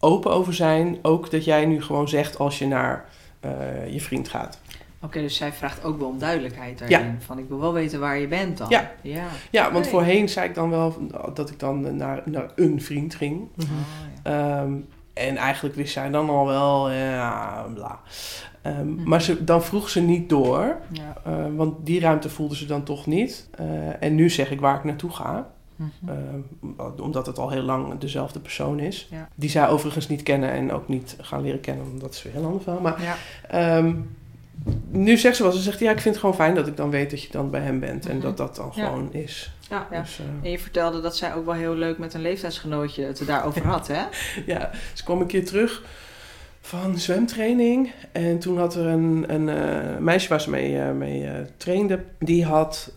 open 0.00 0.30
over 0.32 0.54
zijn. 0.54 0.98
Ook 1.02 1.30
dat 1.30 1.44
jij 1.44 1.66
nu 1.66 1.82
gewoon 1.82 2.08
zegt 2.08 2.38
als 2.38 2.58
je 2.58 2.66
naar 2.66 3.04
eh, 3.40 3.92
je 3.92 4.00
vriend 4.00 4.28
gaat. 4.28 4.60
Oké, 5.00 5.20
dus 5.20 5.36
zij 5.36 5.52
vraagt 5.52 5.84
ook 5.84 5.98
wel 5.98 6.08
om 6.08 6.18
duidelijkheid 6.18 6.78
daarin. 6.78 7.16
Van 7.20 7.38
ik 7.38 7.48
wil 7.48 7.60
wel 7.60 7.72
weten 7.72 8.00
waar 8.00 8.18
je 8.18 8.26
bent 8.26 8.58
dan. 8.58 8.68
Ja. 8.68 8.92
Ja. 9.02 9.26
Ja, 9.50 9.72
want 9.72 9.86
voorheen 9.86 10.28
zei 10.28 10.48
ik 10.48 10.54
dan 10.54 10.70
wel 10.70 11.08
dat 11.34 11.50
ik 11.50 11.58
dan 11.58 11.96
naar, 11.96 12.22
naar 12.24 12.50
een 12.56 12.82
vriend 12.82 13.14
ging. 13.14 13.48
Oh, 13.58 13.66
ja. 14.24 14.60
Ehm, 14.62 14.72
en 15.16 15.36
eigenlijk 15.36 15.74
wist 15.74 15.92
zij 15.92 16.10
dan 16.10 16.30
al 16.30 16.46
wel, 16.46 16.90
ja, 16.90 17.66
bla. 17.74 18.00
Ehm, 18.62 18.88
Mhm. 18.92 19.08
Maar 19.08 19.22
ze, 19.22 19.44
dan 19.44 19.62
vroeg 19.62 19.88
ze 19.88 20.00
niet 20.00 20.28
door, 20.28 20.76
Ja. 20.92 21.16
eh, 21.24 21.32
want 21.56 21.86
die 21.86 22.00
ruimte 22.00 22.28
voelde 22.28 22.56
ze 22.56 22.66
dan 22.66 22.82
toch 22.82 23.06
niet. 23.06 23.48
Eh, 23.58 24.02
en 24.02 24.14
nu 24.14 24.30
zeg 24.30 24.50
ik 24.50 24.60
waar 24.60 24.76
ik 24.76 24.84
naartoe 24.84 25.10
ga, 25.10 25.46
Mhm. 25.76 26.10
Ehm, 26.10 27.00
omdat 27.00 27.26
het 27.26 27.38
al 27.38 27.50
heel 27.50 27.62
lang 27.62 27.98
dezelfde 27.98 28.40
persoon 28.40 28.78
is. 28.80 29.08
Ja. 29.10 29.28
Die 29.34 29.50
zij 29.50 29.68
overigens 29.68 30.08
niet 30.08 30.22
kennen 30.22 30.50
en 30.50 30.72
ook 30.72 30.88
niet 30.88 31.16
gaan 31.20 31.42
leren 31.42 31.60
kennen, 31.60 31.84
want 31.88 32.00
dat 32.00 32.14
is 32.14 32.22
weer 32.22 32.36
een 32.36 32.44
ander 32.44 32.60
verhaal. 32.62 32.80
Maar 32.80 33.02
ja. 33.02 33.14
ehm, 33.48 33.94
nu 34.90 35.16
zegt 35.16 35.36
ze 35.36 35.42
wel, 35.42 35.52
ze 35.52 35.60
zegt, 35.60 35.78
ja, 35.78 35.90
ik 35.90 36.00
vind 36.00 36.14
het 36.14 36.18
gewoon 36.18 36.34
fijn 36.34 36.54
dat 36.54 36.66
ik 36.66 36.76
dan 36.76 36.90
weet 36.90 37.10
dat 37.10 37.22
je 37.22 37.28
dan 37.30 37.50
bij 37.50 37.60
hem 37.60 37.80
bent. 37.80 38.06
En 38.06 38.16
Mhm. 38.16 38.24
dat 38.26 38.36
dat 38.36 38.56
dan 38.56 38.72
Ja. 38.74 38.84
gewoon 38.86 39.12
is. 39.12 39.50
Ja. 39.70 39.86
Ja. 39.90 40.00
Dus, 40.00 40.18
eh, 40.18 40.24
En 40.44 40.50
je 40.50 40.58
vertelde 40.58 41.00
dat 41.00 41.16
zij 41.16 41.34
ook 41.34 41.44
wel 41.44 41.54
heel 41.54 41.74
leuk 41.74 41.98
met 41.98 42.14
een 42.14 42.20
leeftijdsgenootje 42.22 43.04
het 43.04 43.20
er 43.20 43.26
daarover 43.26 43.66
had, 43.76 43.86
hè? 43.88 44.02
Ja, 44.46 44.70
ze 44.92 45.04
kwam 45.04 45.20
een 45.20 45.26
keer 45.26 45.44
terug 45.46 45.82
van 46.60 46.98
zwemtraining. 46.98 47.92
En 48.12 48.38
toen 48.38 48.58
had 48.58 48.74
er 48.74 48.86
een, 48.86 49.24
een 49.28 49.48
eh, 49.48 49.98
meisje 49.98 50.28
waar 50.28 50.40
ze 50.40 50.50
mee, 50.50 50.78
eh, 50.80 50.90
mee 50.92 51.28
trainde. 51.56 52.00
Die 52.18 52.44
had 52.44 52.92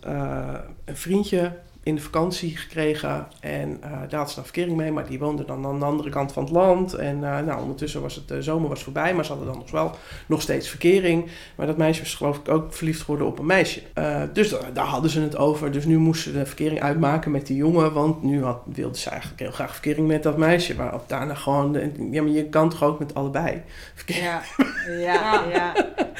een 0.84 0.96
vriendje 0.96 1.52
in 1.90 1.96
de 1.96 2.02
vakantie 2.02 2.56
gekregen. 2.56 3.26
En 3.40 3.78
eh, 3.82 3.90
daar 4.08 4.20
had 4.20 4.30
ze 4.30 4.38
een 4.38 4.44
verkering 4.44 4.76
mee. 4.76 4.92
Maar 4.92 5.06
die 5.06 5.18
woonde 5.18 5.44
dan 5.44 5.66
aan 5.66 5.78
de 5.78 5.84
andere 5.84 6.10
kant 6.10 6.32
van 6.32 6.42
het 6.42 6.52
land. 6.52 6.94
En 6.94 7.24
eh, 7.24 7.38
nou, 7.44 7.60
ondertussen 7.60 8.02
was 8.02 8.14
het 8.14 8.28
de 8.28 8.42
zomer 8.42 8.68
was 8.68 8.82
voorbij. 8.82 9.14
Maar 9.14 9.24
ze 9.24 9.30
hadden 9.32 9.48
dan 9.50 9.58
nog 9.58 9.70
wel 9.70 9.96
nog 10.26 10.42
steeds 10.42 10.68
verkering. 10.68 11.30
Maar 11.56 11.66
dat 11.66 11.76
meisje 11.76 12.02
was 12.02 12.14
geloof 12.14 12.36
ik 12.38 12.48
ook 12.48 12.74
verliefd 12.74 13.00
geworden 13.00 13.26
op 13.26 13.38
een 13.38 13.46
meisje. 13.46 13.82
Eh, 13.94 14.22
dus 14.32 14.48
da- 14.50 14.58
daar 14.72 14.84
hadden 14.86 15.10
ze 15.10 15.20
het 15.20 15.36
over. 15.36 15.72
Dus 15.72 15.84
nu 15.84 15.98
moest 15.98 16.22
ze 16.22 16.32
de 16.32 16.46
verkering 16.46 16.82
uitmaken 16.82 17.30
met 17.30 17.46
die 17.46 17.56
jongen. 17.56 17.92
Want 17.92 18.22
nu 18.22 18.44
had, 18.44 18.58
wilde 18.64 18.98
ze 18.98 19.10
eigenlijk 19.10 19.40
heel 19.40 19.50
graag 19.50 19.72
verkering 19.72 20.06
met 20.06 20.22
dat 20.22 20.36
meisje. 20.36 20.74
Waarop 20.76 21.08
daarna 21.08 21.34
gewoon... 21.34 21.72
de- 21.72 22.08
ja, 22.10 22.22
maar 22.22 22.32
je 22.32 22.48
kan 22.48 22.70
toch 22.70 22.82
ook 22.82 22.98
met 22.98 23.14
allebei 23.14 23.62
verkering? 23.94 24.24
Ja, 24.24 24.42
ja, 25.12 25.44
ja. 25.52 25.72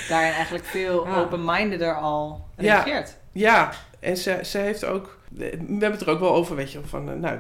Daarin 0.09 0.33
eigenlijk 0.33 0.65
veel 0.65 1.07
Ja. 1.07 1.21
open-mindeder 1.21 1.95
al 1.95 2.45
Ja. 2.57 2.83
reageert. 2.83 3.19
Ja, 3.33 3.71
en 4.01 4.17
ze, 4.17 4.39
ze 4.43 4.59
heeft 4.59 4.85
ook... 4.85 5.19
We 5.31 5.45
hebben 5.69 5.91
het 5.93 6.01
er 6.01 6.09
ook 6.11 6.21
wel 6.21 6.35
over, 6.35 6.57
weet 6.57 6.73
je, 6.73 6.81
van... 6.85 7.11
eh, 7.11 7.17
Nou, 7.17 7.39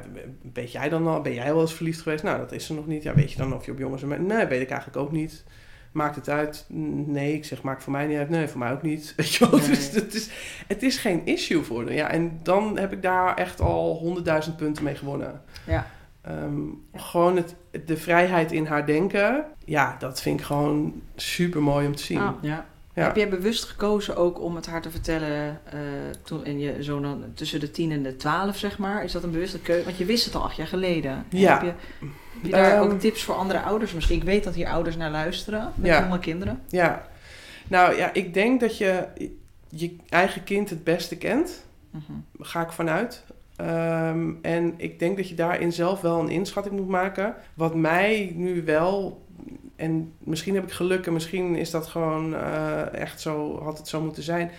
weet 0.52 0.72
jij 0.72 0.88
dan 0.88 1.06
al... 1.06 1.20
Ben 1.20 1.34
jij 1.34 1.52
wel 1.52 1.60
eens 1.60 1.74
verliefd 1.74 2.00
geweest? 2.00 2.22
Nou, 2.22 2.38
dat 2.38 2.52
is 2.52 2.66
ze 2.66 2.74
nog 2.74 2.86
niet. 2.86 3.02
Ja, 3.02 3.14
weet 3.14 3.32
je 3.32 3.38
dan 3.38 3.54
of 3.54 3.64
je 3.66 3.72
op 3.72 3.78
jongens... 3.78 4.02
en 4.02 4.08
me- 4.08 4.18
Nee, 4.18 4.46
weet 4.46 4.60
ik 4.60 4.70
eigenlijk 4.70 5.00
ook 5.02 5.12
niet. 5.12 5.44
Maakt 5.92 6.16
het 6.16 6.28
uit? 6.28 6.64
Nee, 7.06 7.34
ik 7.34 7.44
zeg, 7.44 7.62
maakt 7.62 7.82
voor 7.82 7.92
mij 7.92 8.06
niet 8.06 8.18
uit. 8.18 8.28
Nee, 8.28 8.48
voor 8.48 8.58
mij 8.58 8.72
ook 8.72 8.82
niet. 8.82 9.12
Weet 9.16 9.34
je 9.34 9.50
wel? 9.50 9.58
Nee. 9.60 9.68
Dus 9.68 9.90
het 9.90 10.14
is, 10.14 10.30
het 10.66 10.82
is 10.82 10.98
geen 10.98 11.26
issue 11.26 11.62
voor 11.62 11.82
haar. 11.82 11.92
Ja, 11.92 12.10
en 12.10 12.40
dan 12.42 12.78
heb 12.78 12.92
ik 12.92 13.02
daar 13.02 13.34
echt 13.36 13.60
al 13.60 13.94
honderdduizend 13.96 14.56
punten 14.56 14.84
mee 14.84 14.94
gewonnen. 14.94 15.42
Ja. 15.66 15.86
Ehm, 16.22 16.66
Ja. 16.92 17.00
Gewoon 17.00 17.36
het, 17.36 17.54
de 17.86 17.96
vrijheid 17.96 18.52
in 18.52 18.66
haar 18.66 18.86
denken. 18.86 19.44
Ja, 19.64 19.96
dat 19.98 20.20
vind 20.22 20.40
ik 20.40 20.46
gewoon 20.46 21.02
super 21.16 21.62
mooi 21.62 21.86
om 21.86 21.94
te 21.96 22.02
zien. 22.02 22.18
Ah. 22.20 22.32
Ja. 22.40 22.66
Ja. 22.94 23.02
Heb 23.06 23.16
jij 23.16 23.28
bewust 23.28 23.64
gekozen 23.64 24.16
ook 24.16 24.40
om 24.40 24.54
het 24.56 24.66
haar 24.66 24.82
te 24.82 24.90
vertellen 24.90 25.60
eh, 25.64 25.78
toen 26.22 26.44
en 26.44 26.58
je 26.58 26.82
zoon 26.82 27.02
dan 27.02 27.24
tussen 27.34 27.60
de 27.60 27.70
10 27.70 27.90
en 27.92 28.02
de 28.02 28.16
12, 28.16 28.56
zeg 28.56 28.78
maar? 28.78 29.04
Is 29.04 29.12
dat 29.12 29.22
een 29.22 29.30
bewuste 29.30 29.58
keuze? 29.60 29.84
Want 29.84 29.96
je 29.98 30.04
wist 30.04 30.24
het 30.24 30.34
al 30.34 30.42
acht 30.42 30.56
jaar 30.56 30.66
geleden. 30.66 31.24
Ja. 31.28 31.52
Heb 31.52 31.62
je, 31.62 31.66
heb 32.34 32.42
je 32.44 32.50
daar 32.50 32.72
Ehm. 32.72 32.82
ook 32.82 33.00
tips 33.00 33.22
voor 33.22 33.34
andere 33.34 33.60
ouders 33.60 33.92
misschien? 33.92 34.16
Ik 34.16 34.24
weet 34.24 34.44
dat 34.44 34.54
hier 34.54 34.68
ouders 34.68 34.96
naar 34.96 35.10
luisteren 35.10 35.72
met 35.74 35.86
Ja. 35.86 36.02
jonge 36.02 36.18
kinderen. 36.18 36.60
Ja, 36.68 37.06
nou 37.68 37.96
ja, 37.96 38.12
ik 38.12 38.34
denk 38.34 38.60
dat 38.60 38.78
je 38.78 39.04
je 39.68 39.96
eigen 40.08 40.44
kind 40.44 40.70
het 40.70 40.84
beste 40.84 41.16
kent. 41.16 41.64
Mhm. 41.90 42.02
Ga 42.38 42.60
ik 42.62 42.72
vanuit. 42.72 43.24
Ehm, 43.56 44.30
en 44.42 44.74
ik 44.76 44.98
denk 44.98 45.16
dat 45.16 45.28
je 45.28 45.34
daarin 45.34 45.72
zelf 45.72 46.00
wel 46.00 46.20
een 46.20 46.28
inschatting 46.28 46.76
moet 46.76 46.88
maken. 46.88 47.34
Wat 47.54 47.74
mij 47.74 48.32
nu 48.36 48.64
wel, 48.64 49.22
en 49.80 50.12
misschien 50.18 50.54
heb 50.54 50.64
ik 50.64 50.70
geluk 50.72 51.06
en 51.06 51.12
misschien 51.12 51.56
is 51.56 51.70
dat 51.70 51.86
gewoon 51.86 52.34
eh, 52.34 52.92
echt 52.94 53.20
zo, 53.20 53.62
had 53.62 53.78
het 53.78 53.88
zo 53.88 54.00
moeten 54.00 54.22
zijn. 54.22 54.50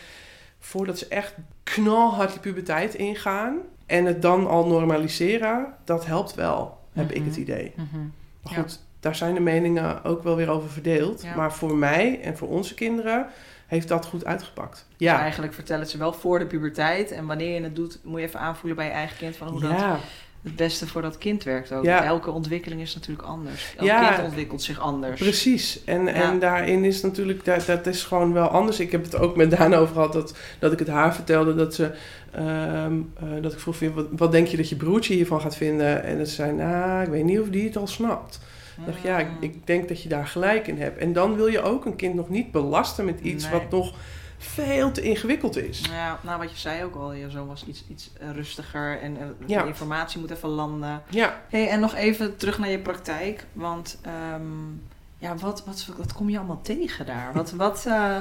Voordat 0.60 0.98
ze 0.98 1.08
echt 1.08 1.34
knalhard 1.64 2.32
die 2.32 2.40
puberteit 2.40 2.94
ingaan 2.94 3.58
en 3.86 4.06
het 4.06 4.22
dan 4.22 4.48
al 4.48 4.68
normaliseren, 4.68 5.74
dat 5.86 6.06
helpt 6.06 6.36
wel, 6.36 6.78
heb 6.94 7.12
ik 7.12 7.18
Mhm. 7.20 7.28
het 7.28 7.38
idee. 7.38 7.74
Mhm. 7.76 8.00
Maar 8.44 8.54
Ja. 8.54 8.62
goed, 8.62 8.80
daar 9.00 9.16
zijn 9.16 9.34
de 9.34 9.40
meningen 9.40 10.04
ook 10.04 10.24
wel 10.24 10.36
weer 10.36 10.50
over 10.50 10.70
verdeeld. 10.70 11.22
Ja. 11.22 11.36
Maar 11.36 11.54
voor 11.54 11.76
mij 11.76 12.22
en 12.22 12.38
voor 12.38 12.48
onze 12.48 12.74
kinderen 12.74 13.28
heeft 13.68 13.88
dat 13.88 14.06
goed 14.06 14.26
uitgepakt. 14.26 14.86
Dus 14.90 14.96
Ja, 15.08 15.20
eigenlijk 15.20 15.54
vertellen 15.54 15.88
ze 15.88 15.98
wel 15.98 16.14
voor 16.14 16.40
de 16.40 16.46
puberteit. 16.46 17.12
En 17.12 17.26
wanneer 17.26 17.54
je 17.56 17.64
het 17.64 17.76
doet, 17.76 18.00
moet 18.04 18.20
je 18.20 18.26
even 18.26 18.40
aanvoelen 18.40 18.76
bij 18.76 18.86
je 18.86 18.92
eigen 18.92 19.18
kind 19.18 19.36
van 19.36 19.48
hoe 19.48 19.60
dat 19.62 19.72
ja. 19.72 19.98
Het 20.44 20.56
beste 20.56 20.88
voor 20.88 21.02
dat 21.02 21.18
kind 21.18 21.44
werkt 21.44 21.72
ook. 21.72 21.84
Ja. 21.84 22.04
Elke 22.04 22.32
ontwikkeling 22.32 22.82
is 22.82 22.94
natuurlijk 22.96 23.28
anders. 23.28 23.74
Elk 23.78 23.88
Ja. 23.88 24.12
kind 24.14 24.26
ontwikkelt 24.28 24.62
zich 24.62 24.80
anders. 24.80 25.20
precies. 25.20 25.84
En, 25.86 26.06
Ja. 26.06 26.12
en 26.12 26.40
daarin 26.40 26.84
is 26.86 27.02
natuurlijk, 27.02 27.46
dat, 27.46 27.66
dat 27.66 27.86
is 27.88 28.04
gewoon 28.04 28.34
wel 28.34 28.48
anders. 28.48 28.80
Ik 28.80 28.92
heb 28.92 29.04
het 29.04 29.16
ook 29.18 29.36
met 29.36 29.52
Daan 29.52 29.74
over 29.74 29.94
gehad, 29.94 30.14
dat, 30.14 30.38
dat 30.60 30.72
ik 30.72 30.80
het 30.80 30.88
haar 30.88 31.16
vertelde, 31.16 31.56
dat 31.56 31.76
ze... 31.76 31.92
ehm, 32.32 33.00
eh, 33.20 33.42
dat 33.42 33.54
ik 33.54 33.60
vroeg, 33.60 33.80
wat, 33.94 34.08
wat 34.12 34.32
denk 34.32 34.48
je 34.48 34.58
dat 34.58 34.70
je 34.70 34.76
broertje 34.76 35.14
hiervan 35.14 35.42
gaat 35.42 35.56
vinden? 35.56 36.04
En 36.04 36.18
dat 36.18 36.28
ze 36.28 36.34
zei, 36.36 36.52
nou, 36.52 37.02
ik 37.04 37.10
weet 37.10 37.24
niet 37.24 37.40
of 37.40 37.50
die 37.50 37.64
het 37.66 37.78
al 37.78 37.88
snapt. 37.88 38.40
Ik 38.80 38.86
dacht, 38.86 39.02
ja, 39.02 39.20
ik, 39.20 39.28
Mm. 39.28 39.38
ik 39.40 39.68
denk 39.68 39.88
dat 39.88 40.02
je 40.04 40.10
daar 40.10 40.28
gelijk 40.28 40.68
in 40.68 40.78
hebt. 40.82 40.98
En 40.98 41.14
dan 41.14 41.36
wil 41.36 41.48
je 41.48 41.62
ook 41.62 41.86
een 41.86 41.96
kind 41.96 42.16
nog 42.16 42.30
niet 42.30 42.52
belasten 42.52 43.06
met 43.06 43.20
iets 43.20 43.44
Nee. 43.44 43.54
wat 43.54 43.70
nog 43.72 43.94
veel 44.44 44.92
te 44.92 45.02
ingewikkeld 45.02 45.58
is. 45.58 45.82
Ja, 45.92 46.20
nou 46.22 46.40
wat 46.40 46.52
je 46.52 46.58
zei 46.58 46.84
ook 46.84 46.96
al, 46.96 47.14
je 47.14 47.30
zoon 47.30 47.48
was 47.48 47.66
iets, 47.68 47.84
iets 47.90 48.12
eh, 48.20 48.32
rustiger 48.32 49.02
en 49.02 49.18
eh, 49.18 49.26
Ja. 49.46 49.62
de 49.62 49.68
informatie 49.68 50.20
moet 50.20 50.32
even 50.32 50.50
landen. 50.50 51.02
Ja, 51.10 51.42
Hey, 51.50 51.68
en 51.70 51.80
nog 51.80 51.96
even 51.96 52.36
terug 52.38 52.58
naar 52.60 52.70
je 52.70 52.80
praktijk, 52.80 53.46
want 53.54 54.00
ehm, 54.02 54.44
Ja, 55.18 55.36
wat, 55.36 55.64
wat, 55.66 55.88
wat 55.98 56.14
kom 56.14 56.30
je 56.30 56.38
allemaal 56.38 56.62
tegen 56.62 57.06
daar? 57.06 57.34
Wat, 57.34 57.52
wat, 57.52 57.86
uh, 57.88 58.18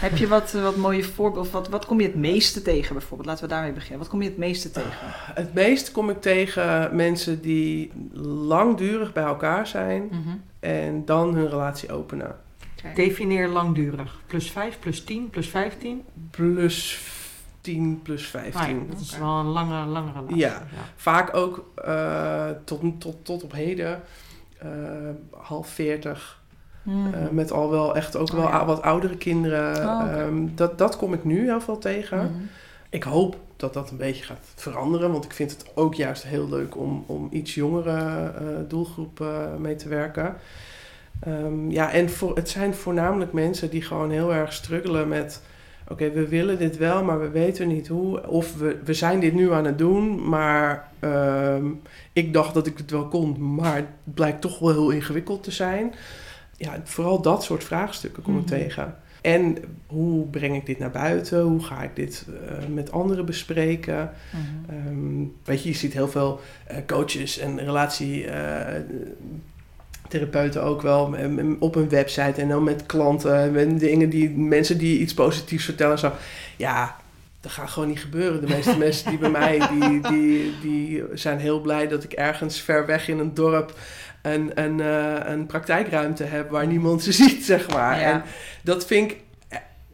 heb 0.00 0.16
je 0.16 0.28
wat, 0.28 0.52
wat 0.52 0.76
mooie 0.76 1.04
voorbeelden? 1.04 1.52
Wat, 1.52 1.68
wat 1.68 1.86
kom 1.86 2.00
je 2.00 2.06
het 2.06 2.14
meeste 2.16 2.62
tegen 2.62 2.92
bijvoorbeeld? 2.94 3.28
Laten 3.28 3.44
we 3.44 3.50
daarmee 3.50 3.72
beginnen. 3.72 3.98
Wat 3.98 4.08
kom 4.08 4.22
je 4.22 4.28
het 4.28 4.38
meeste 4.38 4.70
tegen? 4.70 4.90
Het 5.34 5.54
meeste 5.54 5.92
kom 5.92 6.10
ik 6.10 6.20
tegen 6.20 6.96
mensen 6.96 7.40
die 7.40 7.92
langdurig 8.22 9.12
bij 9.12 9.22
elkaar 9.24 9.66
zijn 9.66 10.08
Mhm. 10.10 10.36
en 10.60 11.04
dan 11.04 11.34
hun 11.34 11.48
relatie 11.48 11.92
openen. 11.92 12.36
Kijk. 12.82 12.96
Defineer 12.96 13.48
langdurig. 13.48 14.20
Plus 14.26 14.50
5, 14.50 14.78
plus 14.78 15.04
10, 15.04 15.30
plus 15.30 15.48
15. 15.48 16.04
Plus 16.30 17.00
10, 17.60 18.00
plus 18.02 18.26
15. 18.26 18.60
Ah 18.60 18.68
ja, 18.68 18.74
dat 18.90 19.00
is 19.00 19.18
wel 19.18 19.38
een 19.38 19.46
lange, 19.46 19.84
lange 19.86 20.12
relatie. 20.12 20.36
Ja. 20.36 20.66
Vaak 20.96 21.34
ook 21.36 21.70
eh, 21.84 22.48
tot, 22.64 23.00
tot, 23.00 23.24
tot 23.24 23.42
op 23.42 23.52
heden, 23.52 24.00
eh, 24.58 24.68
half 25.40 25.68
40. 25.68 26.38
Mhm. 26.82 27.14
eh, 27.14 27.28
met 27.30 27.52
al 27.52 27.70
wel 27.70 27.96
echt 27.96 28.16
ook 28.16 28.28
Oh, 28.28 28.34
wel 28.34 28.42
ja. 28.48 28.52
a- 28.54 28.64
wat 28.64 28.82
oudere 28.82 29.16
kinderen. 29.16 29.76
Oh. 29.88 30.12
Ehm, 30.12 30.46
dat, 30.54 30.78
dat 30.78 30.96
kom 30.96 31.14
ik 31.14 31.24
nu 31.24 31.44
heel 31.44 31.60
veel 31.60 31.78
tegen. 31.78 32.18
Mhm. 32.18 32.42
Ik 32.90 33.02
hoop 33.02 33.36
dat 33.56 33.74
dat 33.74 33.90
een 33.90 33.96
beetje 33.96 34.24
gaat 34.24 34.46
veranderen. 34.54 35.12
Want 35.12 35.24
ik 35.24 35.32
vind 35.32 35.50
het 35.50 35.66
ook 35.74 35.94
juist 35.94 36.22
heel 36.22 36.48
leuk 36.48 36.76
om, 36.76 37.04
om 37.06 37.28
iets 37.30 37.54
jongere 37.54 38.26
eh, 38.30 38.44
doelgroep 38.68 39.20
eh, 39.20 39.54
mee 39.58 39.76
te 39.76 39.88
werken. 39.88 40.36
Ehm, 41.20 41.70
ja, 41.70 41.92
en 41.92 42.10
voor, 42.10 42.36
het 42.36 42.48
zijn 42.48 42.74
voornamelijk 42.74 43.32
mensen 43.32 43.70
die 43.70 43.82
gewoon 43.82 44.10
heel 44.10 44.34
erg 44.34 44.52
struggelen 44.52 45.08
met... 45.08 45.42
Oké, 45.88 46.10
we 46.10 46.28
willen 46.28 46.58
dit 46.58 46.76
wel, 46.76 47.04
maar 47.04 47.20
we 47.20 47.28
weten 47.28 47.68
niet 47.68 47.88
hoe. 47.88 48.26
Of 48.28 48.56
we, 48.56 48.78
we 48.84 48.94
zijn 48.94 49.20
dit 49.20 49.34
nu 49.34 49.52
aan 49.52 49.64
het 49.64 49.78
doen, 49.78 50.28
maar 50.28 50.88
ehm, 50.98 51.64
ik 52.12 52.32
dacht 52.32 52.54
dat 52.54 52.66
ik 52.66 52.78
het 52.78 52.90
wel 52.90 53.08
kon. 53.08 53.54
Maar 53.54 53.76
het 53.76 53.86
blijkt 54.04 54.40
toch 54.40 54.58
wel 54.58 54.70
heel 54.70 54.90
ingewikkeld 54.90 55.42
te 55.42 55.50
zijn. 55.50 55.94
Ja, 56.56 56.80
vooral 56.84 57.22
dat 57.22 57.42
soort 57.44 57.64
vraagstukken 57.64 58.22
kom 58.22 58.34
ik 58.38 58.44
Mhm. 58.44 58.48
tegen. 58.58 58.94
En 59.20 59.56
hoe 59.86 60.26
breng 60.26 60.56
ik 60.56 60.66
dit 60.66 60.78
naar 60.78 60.90
buiten? 60.90 61.40
Hoe 61.42 61.62
ga 61.62 61.82
ik 61.82 61.96
dit 61.96 62.26
eh, 62.48 62.66
met 62.74 62.92
anderen 62.92 63.24
bespreken? 63.26 64.10
Mhm. 64.30 64.76
Ehm, 64.76 65.24
weet 65.44 65.62
je, 65.62 65.68
je 65.68 65.74
ziet 65.74 65.92
heel 65.92 66.08
veel 66.08 66.40
eh, 66.66 66.76
coaches 66.86 67.38
en 67.38 67.58
relatietherapeuten 70.10 70.62
ook 70.62 70.82
wel 70.82 71.14
op 71.58 71.74
een 71.74 71.88
website 71.88 72.40
en 72.40 72.48
dan 72.48 72.64
met 72.64 72.86
klanten 72.86 73.56
en 73.56 73.78
dingen 73.78 74.08
die 74.08 74.30
mensen 74.30 74.78
die 74.78 74.98
iets 74.98 75.14
positiefs 75.14 75.64
vertellen. 75.64 75.98
Zo. 75.98 76.12
Ja, 76.56 76.96
dat 77.40 77.52
gaat 77.52 77.70
gewoon 77.70 77.88
niet 77.88 78.00
gebeuren. 78.00 78.40
De 78.40 78.54
meeste 78.54 78.76
mensen 78.86 79.10
die 79.10 79.18
bij 79.18 79.30
mij, 79.30 79.68
die, 79.70 80.00
die, 80.00 80.54
die 80.60 81.04
zijn 81.12 81.38
heel 81.38 81.60
blij 81.60 81.88
dat 81.88 82.04
ik 82.04 82.12
ergens 82.12 82.60
ver 82.60 82.86
weg 82.86 83.08
in 83.08 83.18
een 83.18 83.34
dorp 83.34 83.78
een, 84.22 84.60
een, 84.60 84.80
eh, 84.80 85.32
een 85.32 85.46
praktijkruimte 85.46 86.24
heb 86.24 86.50
waar 86.50 86.66
niemand 86.66 87.02
ze 87.02 87.12
ziet, 87.22 87.44
zeg 87.44 87.70
maar. 87.70 88.00
Ja. 88.00 88.12
En 88.12 88.22
dat 88.62 88.86
vind 88.86 89.10
ik, 89.10 89.20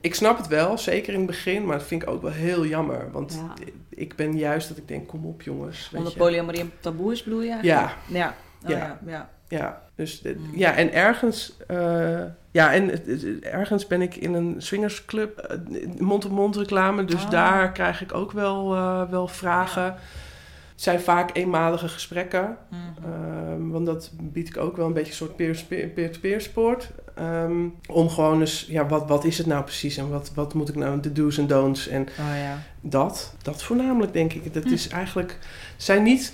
ik 0.00 0.14
snap 0.14 0.36
het 0.38 0.46
wel, 0.46 0.78
zeker 0.78 1.12
in 1.12 1.18
het 1.18 1.26
begin, 1.26 1.64
maar 1.66 1.78
dat 1.78 1.86
vind 1.86 2.02
ik 2.02 2.08
ook 2.08 2.22
wel 2.22 2.30
heel 2.30 2.66
jammer. 2.66 3.08
Want 3.12 3.32
Ja. 3.32 3.54
ik 3.88 4.16
ben 4.16 4.38
juist 4.38 4.68
dat 4.68 4.76
ik 4.76 4.88
denk, 4.88 5.06
kom 5.08 5.24
op 5.26 5.42
jongens. 5.42 5.90
Omdat 5.94 6.16
polyamorie 6.16 6.60
een 6.60 6.72
taboe 6.80 7.12
is, 7.12 7.24
je? 7.24 7.32
eigenlijk? 7.32 7.64
Ja, 7.64 7.94
Ja. 8.06 8.34
Oh, 8.64 8.70
Ja. 8.70 8.98
ja. 9.06 9.30
ja. 9.48 9.85
Dus 9.96 10.20
de- 10.20 10.36
Mm. 10.38 10.58
ja, 10.58 10.74
en 10.74 10.92
ergens, 10.92 11.56
eh, 11.66 12.20
ja, 12.50 12.72
en 12.72 12.90
ergens 13.52 13.86
ben 13.86 14.02
ik 14.02 14.16
in 14.16 14.34
een 14.34 14.54
swingersclub, 14.58 15.38
eh, 15.38 15.58
mond-op-mond 16.00 16.56
reclame, 16.56 17.04
dus 17.04 17.24
Ah. 17.24 17.30
daar 17.30 17.72
krijg 17.72 18.02
ik 18.02 18.14
ook 18.14 18.32
wel, 18.32 18.74
eh, 18.74 19.02
wel 19.10 19.28
vragen. 19.28 19.84
Het 19.84 20.84
zijn 20.84 21.00
vaak 21.00 21.30
eenmalige 21.36 21.88
gesprekken, 21.88 22.56
Mhm. 22.70 22.80
ehm, 23.12 23.68
want 23.68 23.86
dat 23.86 24.10
bied 24.20 24.48
ik 24.48 24.56
ook 24.56 24.76
wel 24.76 24.86
een 24.86 24.92
beetje 24.92 25.10
een 25.10 25.16
soort 25.16 25.36
peer- 25.36 25.64
peer- 25.68 25.88
peer-to-peer 25.88 26.40
sport. 26.40 26.90
Ehm, 27.14 27.64
om 27.86 28.08
gewoon 28.08 28.40
eens, 28.40 28.66
ja, 28.68 28.86
wat, 28.86 29.08
wat 29.08 29.24
is 29.24 29.38
het 29.38 29.46
nou 29.46 29.62
precies 29.64 29.96
en 29.96 30.08
wat, 30.10 30.32
wat 30.34 30.54
moet 30.54 30.68
ik 30.68 30.74
nou, 30.74 31.00
de 31.00 31.12
do's 31.12 31.38
en 31.38 31.46
don'ts 31.46 31.88
en 31.88 32.02
Oh 32.02 32.36
ja. 32.42 32.58
dat, 32.80 33.34
dat 33.42 33.62
voornamelijk 33.62 34.12
denk 34.12 34.32
ik. 34.32 34.54
Dat 34.54 34.64
Hm. 34.64 34.72
is 34.72 34.88
eigenlijk, 34.88 35.38
zijn 35.76 36.02
niet 36.02 36.32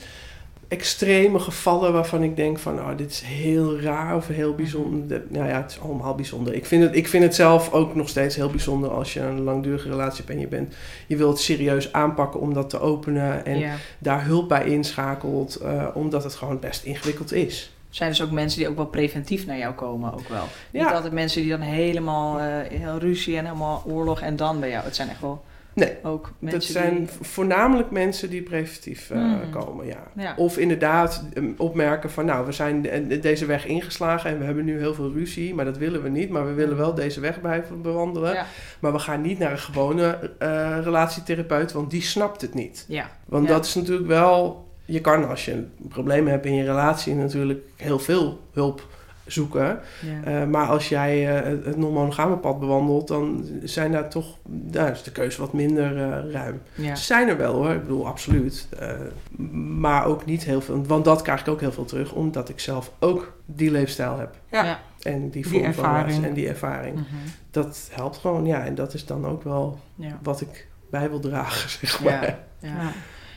extreme 0.72 1.38
gevallen 1.38 1.92
waarvan 1.92 2.22
ik 2.22 2.36
denk 2.36 2.58
van, 2.58 2.78
oh, 2.78 2.88
dit 2.96 3.10
is 3.10 3.20
heel 3.20 3.80
raar 3.80 4.16
of 4.16 4.26
heel 4.26 4.54
bijzonder. 4.54 5.08
De- 5.08 5.26
Nou 5.28 5.48
ja, 5.48 5.56
het 5.62 5.70
is 5.70 5.80
allemaal 5.80 6.14
bijzonder. 6.14 6.54
Ik 6.54 6.66
vind, 6.66 6.82
het, 6.82 6.96
ik 6.96 7.08
vind 7.08 7.22
het 7.24 7.34
zelf 7.34 7.72
ook 7.72 7.94
nog 7.94 8.08
steeds 8.08 8.36
heel 8.36 8.50
bijzonder 8.50 8.90
als 8.90 9.12
je 9.12 9.20
een 9.20 9.40
langdurige 9.42 9.88
relatie 9.88 10.16
hebt 10.16 10.30
en 10.30 10.40
je 10.40 10.46
bent, 10.48 10.74
je 11.06 11.16
wilt 11.16 11.32
het 11.32 11.40
serieus 11.42 11.92
aanpakken 11.92 12.40
om 12.40 12.54
dat 12.54 12.70
te 12.70 12.80
openen 12.80 13.44
en 13.44 13.58
ja. 13.58 13.74
daar 13.98 14.24
hulp 14.24 14.48
bij 14.48 14.64
inschakelt, 14.64 15.54
eh, 15.56 15.86
omdat 15.94 16.24
het 16.24 16.34
gewoon 16.34 16.58
best 16.60 16.84
ingewikkeld 16.84 17.32
is. 17.32 17.72
Zijn 17.90 18.10
dus 18.10 18.22
ook 18.22 18.30
mensen 18.30 18.58
die 18.58 18.68
ook 18.68 18.76
wel 18.76 18.86
preventief 18.86 19.46
naar 19.46 19.58
jou 19.58 19.74
komen, 19.74 20.12
ook 20.12 20.28
wel. 20.28 20.44
Niet 20.70 20.82
Ja. 20.82 20.92
altijd 20.92 21.12
mensen 21.12 21.40
die 21.42 21.50
dan 21.50 21.60
helemaal 21.60 22.38
eh, 22.40 22.78
heel 22.78 22.98
ruzie 22.98 23.36
en 23.36 23.44
helemaal 23.44 23.82
oorlog 23.86 24.20
en 24.20 24.36
dan 24.36 24.60
bij 24.60 24.70
jou. 24.70 24.84
Het 24.84 24.96
zijn 24.96 25.08
echt 25.08 25.20
wel 25.20 25.42
Nee, 25.74 25.96
ook 26.02 26.32
mensen 26.38 26.60
dat 26.60 26.68
zijn 26.68 26.96
die... 26.96 27.08
voornamelijk 27.20 27.90
mensen 27.90 28.30
die 28.30 28.42
preventief 28.42 29.10
eh, 29.10 29.18
Hmm. 29.18 29.50
komen, 29.50 29.86
ja. 29.86 30.02
Ja. 30.16 30.34
Of 30.36 30.58
inderdaad 30.58 31.24
um, 31.34 31.54
opmerken 31.58 32.10
van, 32.10 32.24
nou, 32.24 32.46
we 32.46 32.52
zijn 32.52 32.82
de- 32.82 33.18
deze 33.18 33.46
weg 33.46 33.66
ingeslagen 33.66 34.30
en 34.30 34.38
we 34.38 34.44
hebben 34.44 34.64
nu 34.64 34.78
heel 34.78 34.94
veel 34.94 35.12
ruzie, 35.12 35.54
maar 35.54 35.64
dat 35.64 35.76
willen 35.78 36.02
we 36.02 36.08
niet. 36.08 36.30
Maar 36.30 36.46
we 36.46 36.52
willen 36.52 36.76
wel 36.76 36.94
deze 36.94 37.20
weg 37.20 37.40
blijven 37.40 37.82
bewandelen. 37.82 38.34
Ja. 38.34 38.46
Maar 38.80 38.92
we 38.92 38.98
gaan 38.98 39.20
niet 39.20 39.38
naar 39.38 39.50
een 39.52 39.58
gewone 39.58 40.30
eh, 40.38 40.78
relatietherapeut, 40.82 41.72
want 41.72 41.90
die 41.90 42.02
snapt 42.02 42.40
het 42.40 42.54
niet. 42.54 42.84
ja. 42.88 43.10
Want 43.26 43.48
dat 43.48 43.64
is 43.66 43.74
natuurlijk 43.74 44.06
wel, 44.08 44.66
je 44.84 45.00
kan 45.00 45.28
als 45.28 45.44
je 45.44 45.52
een 45.52 45.70
probleem 45.88 46.26
hebt 46.26 46.46
in 46.46 46.54
je 46.54 46.64
relatie 46.64 47.14
natuurlijk 47.14 47.60
heel 47.76 47.98
veel 47.98 48.40
hulp 48.52 48.86
zoeken. 49.32 49.80
Ja. 50.00 50.40
Eh, 50.42 50.46
maar 50.48 50.66
als 50.66 50.88
jij 50.88 51.28
eh, 51.42 51.64
het 51.64 51.76
non-monogame 51.76 52.36
pad 52.36 52.60
bewandelt, 52.60 53.08
dan 53.08 53.46
zijn 53.62 53.92
daar 53.92 54.08
toch, 54.10 54.36
daar 54.48 54.90
is 54.90 55.02
de 55.02 55.12
keuze 55.12 55.40
wat 55.40 55.52
minder 55.52 55.96
eh, 55.96 56.30
ruim. 56.32 56.62
ja. 56.74 56.94
Ze 56.94 57.04
zijn 57.04 57.28
er 57.28 57.36
wel 57.36 57.54
hoor, 57.54 57.70
ik 57.70 57.82
bedoel 57.82 58.06
absoluut. 58.06 58.68
Eh, 58.78 58.90
maar 59.78 60.04
ook 60.06 60.24
niet 60.24 60.44
heel 60.44 60.60
veel, 60.60 60.84
want 60.86 61.04
dat 61.04 61.22
krijg 61.22 61.40
ik 61.40 61.48
ook 61.48 61.60
heel 61.60 61.72
veel 61.72 61.84
terug, 61.84 62.12
omdat 62.12 62.48
ik 62.48 62.60
zelf 62.60 62.92
ook 62.98 63.32
die 63.46 63.70
leefstijl 63.70 64.18
heb. 64.18 64.34
Ja. 64.50 64.64
Ja. 64.64 64.80
En 65.02 65.20
die 65.20 65.30
Die 65.30 65.46
vorm 65.48 65.74
van 65.74 65.84
ervaring. 65.84 66.24
en 66.24 66.34
die 66.34 66.48
ervaring. 66.48 66.94
Mhm. 66.94 67.04
Dat 67.50 67.88
helpt 67.92 68.16
gewoon, 68.16 68.46
ja. 68.46 68.64
En 68.64 68.74
dat 68.74 68.94
is 68.94 69.06
dan 69.06 69.26
ook 69.26 69.42
wel 69.42 69.78
ja. 69.94 70.18
wat 70.22 70.40
ik 70.40 70.68
bij 70.90 71.08
wil 71.10 71.20
dragen, 71.20 71.70
zeg 71.78 72.02
maar. 72.02 72.12
Ja. 72.12 72.38
Ja. 72.58 72.68
Ja. 72.82 72.92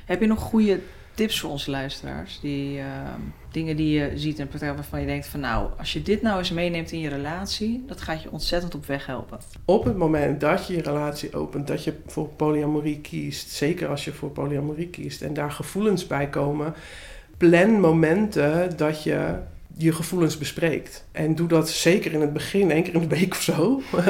Heb 0.05 0.21
je 0.21 0.27
nog 0.27 0.39
goede 0.39 0.79
tips 1.15 1.39
voor 1.39 1.49
onze 1.49 1.71
luisteraars? 1.71 2.39
Die 2.39 2.79
ehm, 2.79 3.19
dingen 3.51 3.75
die 3.75 3.99
je 3.99 4.11
ziet 4.15 4.39
en 4.39 4.47
praktijk 4.47 4.75
waarvan 4.75 4.99
je 4.99 5.05
denkt 5.05 5.27
van 5.27 5.39
nou, 5.39 5.69
als 5.77 5.93
je 5.93 6.01
dit 6.01 6.21
nou 6.21 6.37
eens 6.37 6.51
meeneemt 6.51 6.91
in 6.91 6.99
je 6.99 7.09
relatie, 7.09 7.83
dat 7.87 8.01
gaat 8.01 8.21
je 8.21 8.31
ontzettend 8.31 8.75
op 8.75 8.85
weg 8.85 9.05
helpen. 9.05 9.39
Op 9.65 9.83
het 9.83 9.97
moment 9.97 10.39
dat 10.39 10.67
je 10.67 10.75
je 10.75 10.81
relatie 10.81 11.35
opent, 11.35 11.67
dat 11.67 11.83
je 11.83 11.93
voor 12.07 12.27
polyamorie 12.27 12.99
kiest, 12.99 13.49
zeker 13.49 13.87
als 13.87 14.05
je 14.05 14.11
voor 14.11 14.29
polyamorie 14.29 14.89
kiest 14.89 15.21
en 15.21 15.33
daar 15.33 15.51
gevoelens 15.51 16.07
bij 16.07 16.29
komen, 16.29 16.73
plan 17.37 17.79
momenten 17.79 18.77
dat 18.77 19.03
je 19.03 19.35
je 19.77 19.93
gevoelens 19.93 20.37
bespreekt. 20.37 21.05
En 21.11 21.35
doe 21.35 21.47
dat 21.47 21.69
zeker 21.69 22.13
in 22.13 22.21
het 22.21 22.33
begin, 22.33 22.71
één 22.71 22.83
keer 22.83 22.93
in 22.93 22.99
de 22.99 23.07
week 23.07 23.33
of 23.33 23.41
zo. 23.41 23.81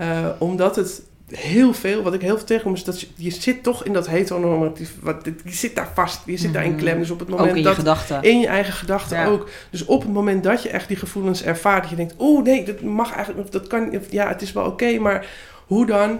Eh, 0.00 0.28
omdat 0.38 0.76
het 0.76 1.02
heel 1.30 1.72
veel, 1.72 2.02
wat 2.02 2.14
ik 2.14 2.20
heel 2.20 2.36
veel 2.36 2.46
tegenkom, 2.46 2.74
is 2.74 2.84
dat 2.84 3.00
je, 3.00 3.06
je 3.16 3.30
zit 3.30 3.62
toch 3.62 3.84
in 3.84 3.92
dat 3.92 4.08
heteronormatief, 4.08 4.92
wat, 5.00 5.16
je 5.24 5.52
zit 5.52 5.74
daar 5.76 5.90
vast, 5.94 6.20
je 6.26 6.36
zit 6.36 6.52
daar 6.52 6.64
in 6.64 6.70
Mhm. 6.70 6.78
klem. 6.80 6.98
Dus 6.98 7.10
op 7.10 7.18
het 7.18 7.28
Ook 7.30 7.34
moment 7.38 7.56
in 7.56 7.62
je 7.62 7.68
dat 7.68 7.76
gedachten. 7.78 8.22
in 8.22 8.40
je 8.40 8.46
eigen 8.46 8.72
gedachten 8.72 9.16
Ja. 9.18 9.26
ook. 9.26 9.48
Dus 9.70 9.84
op 9.84 10.02
het 10.02 10.12
moment 10.12 10.44
dat 10.44 10.62
je 10.62 10.68
echt 10.68 10.88
die 10.88 10.96
gevoelens 10.96 11.42
ervaart, 11.42 11.80
dat 11.80 11.90
je 11.90 11.96
denkt, 11.96 12.14
oeh 12.18 12.44
nee, 12.44 12.64
dat 12.64 12.80
mag 12.80 13.14
eigenlijk, 13.14 13.44
of 13.44 13.50
dat 13.50 13.66
kan, 13.66 13.96
of 13.96 14.02
ja, 14.10 14.28
het 14.28 14.42
is 14.42 14.52
wel 14.52 14.64
oké, 14.64 14.98
maar 14.98 15.26
hoe 15.66 15.86
dan? 15.86 16.18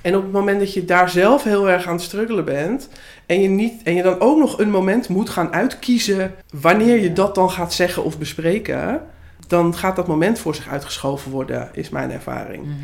En 0.00 0.16
op 0.16 0.22
het 0.22 0.32
moment 0.32 0.58
dat 0.58 0.72
je 0.74 0.84
daar 0.84 1.08
zelf 1.10 1.42
heel 1.42 1.68
erg 1.70 1.86
aan 1.86 1.92
het 1.94 2.02
struggelen 2.02 2.44
bent 2.44 2.88
en 3.26 3.40
je, 3.42 3.48
niet, 3.48 3.82
en 3.82 3.94
je 3.94 4.02
dan 4.02 4.20
ook 4.20 4.38
nog 4.38 4.58
een 4.58 4.70
moment 4.70 5.08
moet 5.08 5.30
gaan 5.30 5.52
uitkiezen 5.52 6.34
wanneer 6.60 7.00
je 7.02 7.12
dat 7.12 7.34
dan 7.34 7.50
gaat 7.50 7.72
zeggen 7.74 8.04
of 8.04 8.18
bespreken, 8.18 9.02
dan 9.46 9.74
gaat 9.76 9.96
dat 9.96 10.06
moment 10.06 10.38
voor 10.38 10.54
zich 10.54 10.68
uitgeschoven 10.68 11.30
worden, 11.30 11.68
is 11.72 11.88
mijn 11.88 12.10
ervaring. 12.10 12.64
Mhm. 12.64 12.74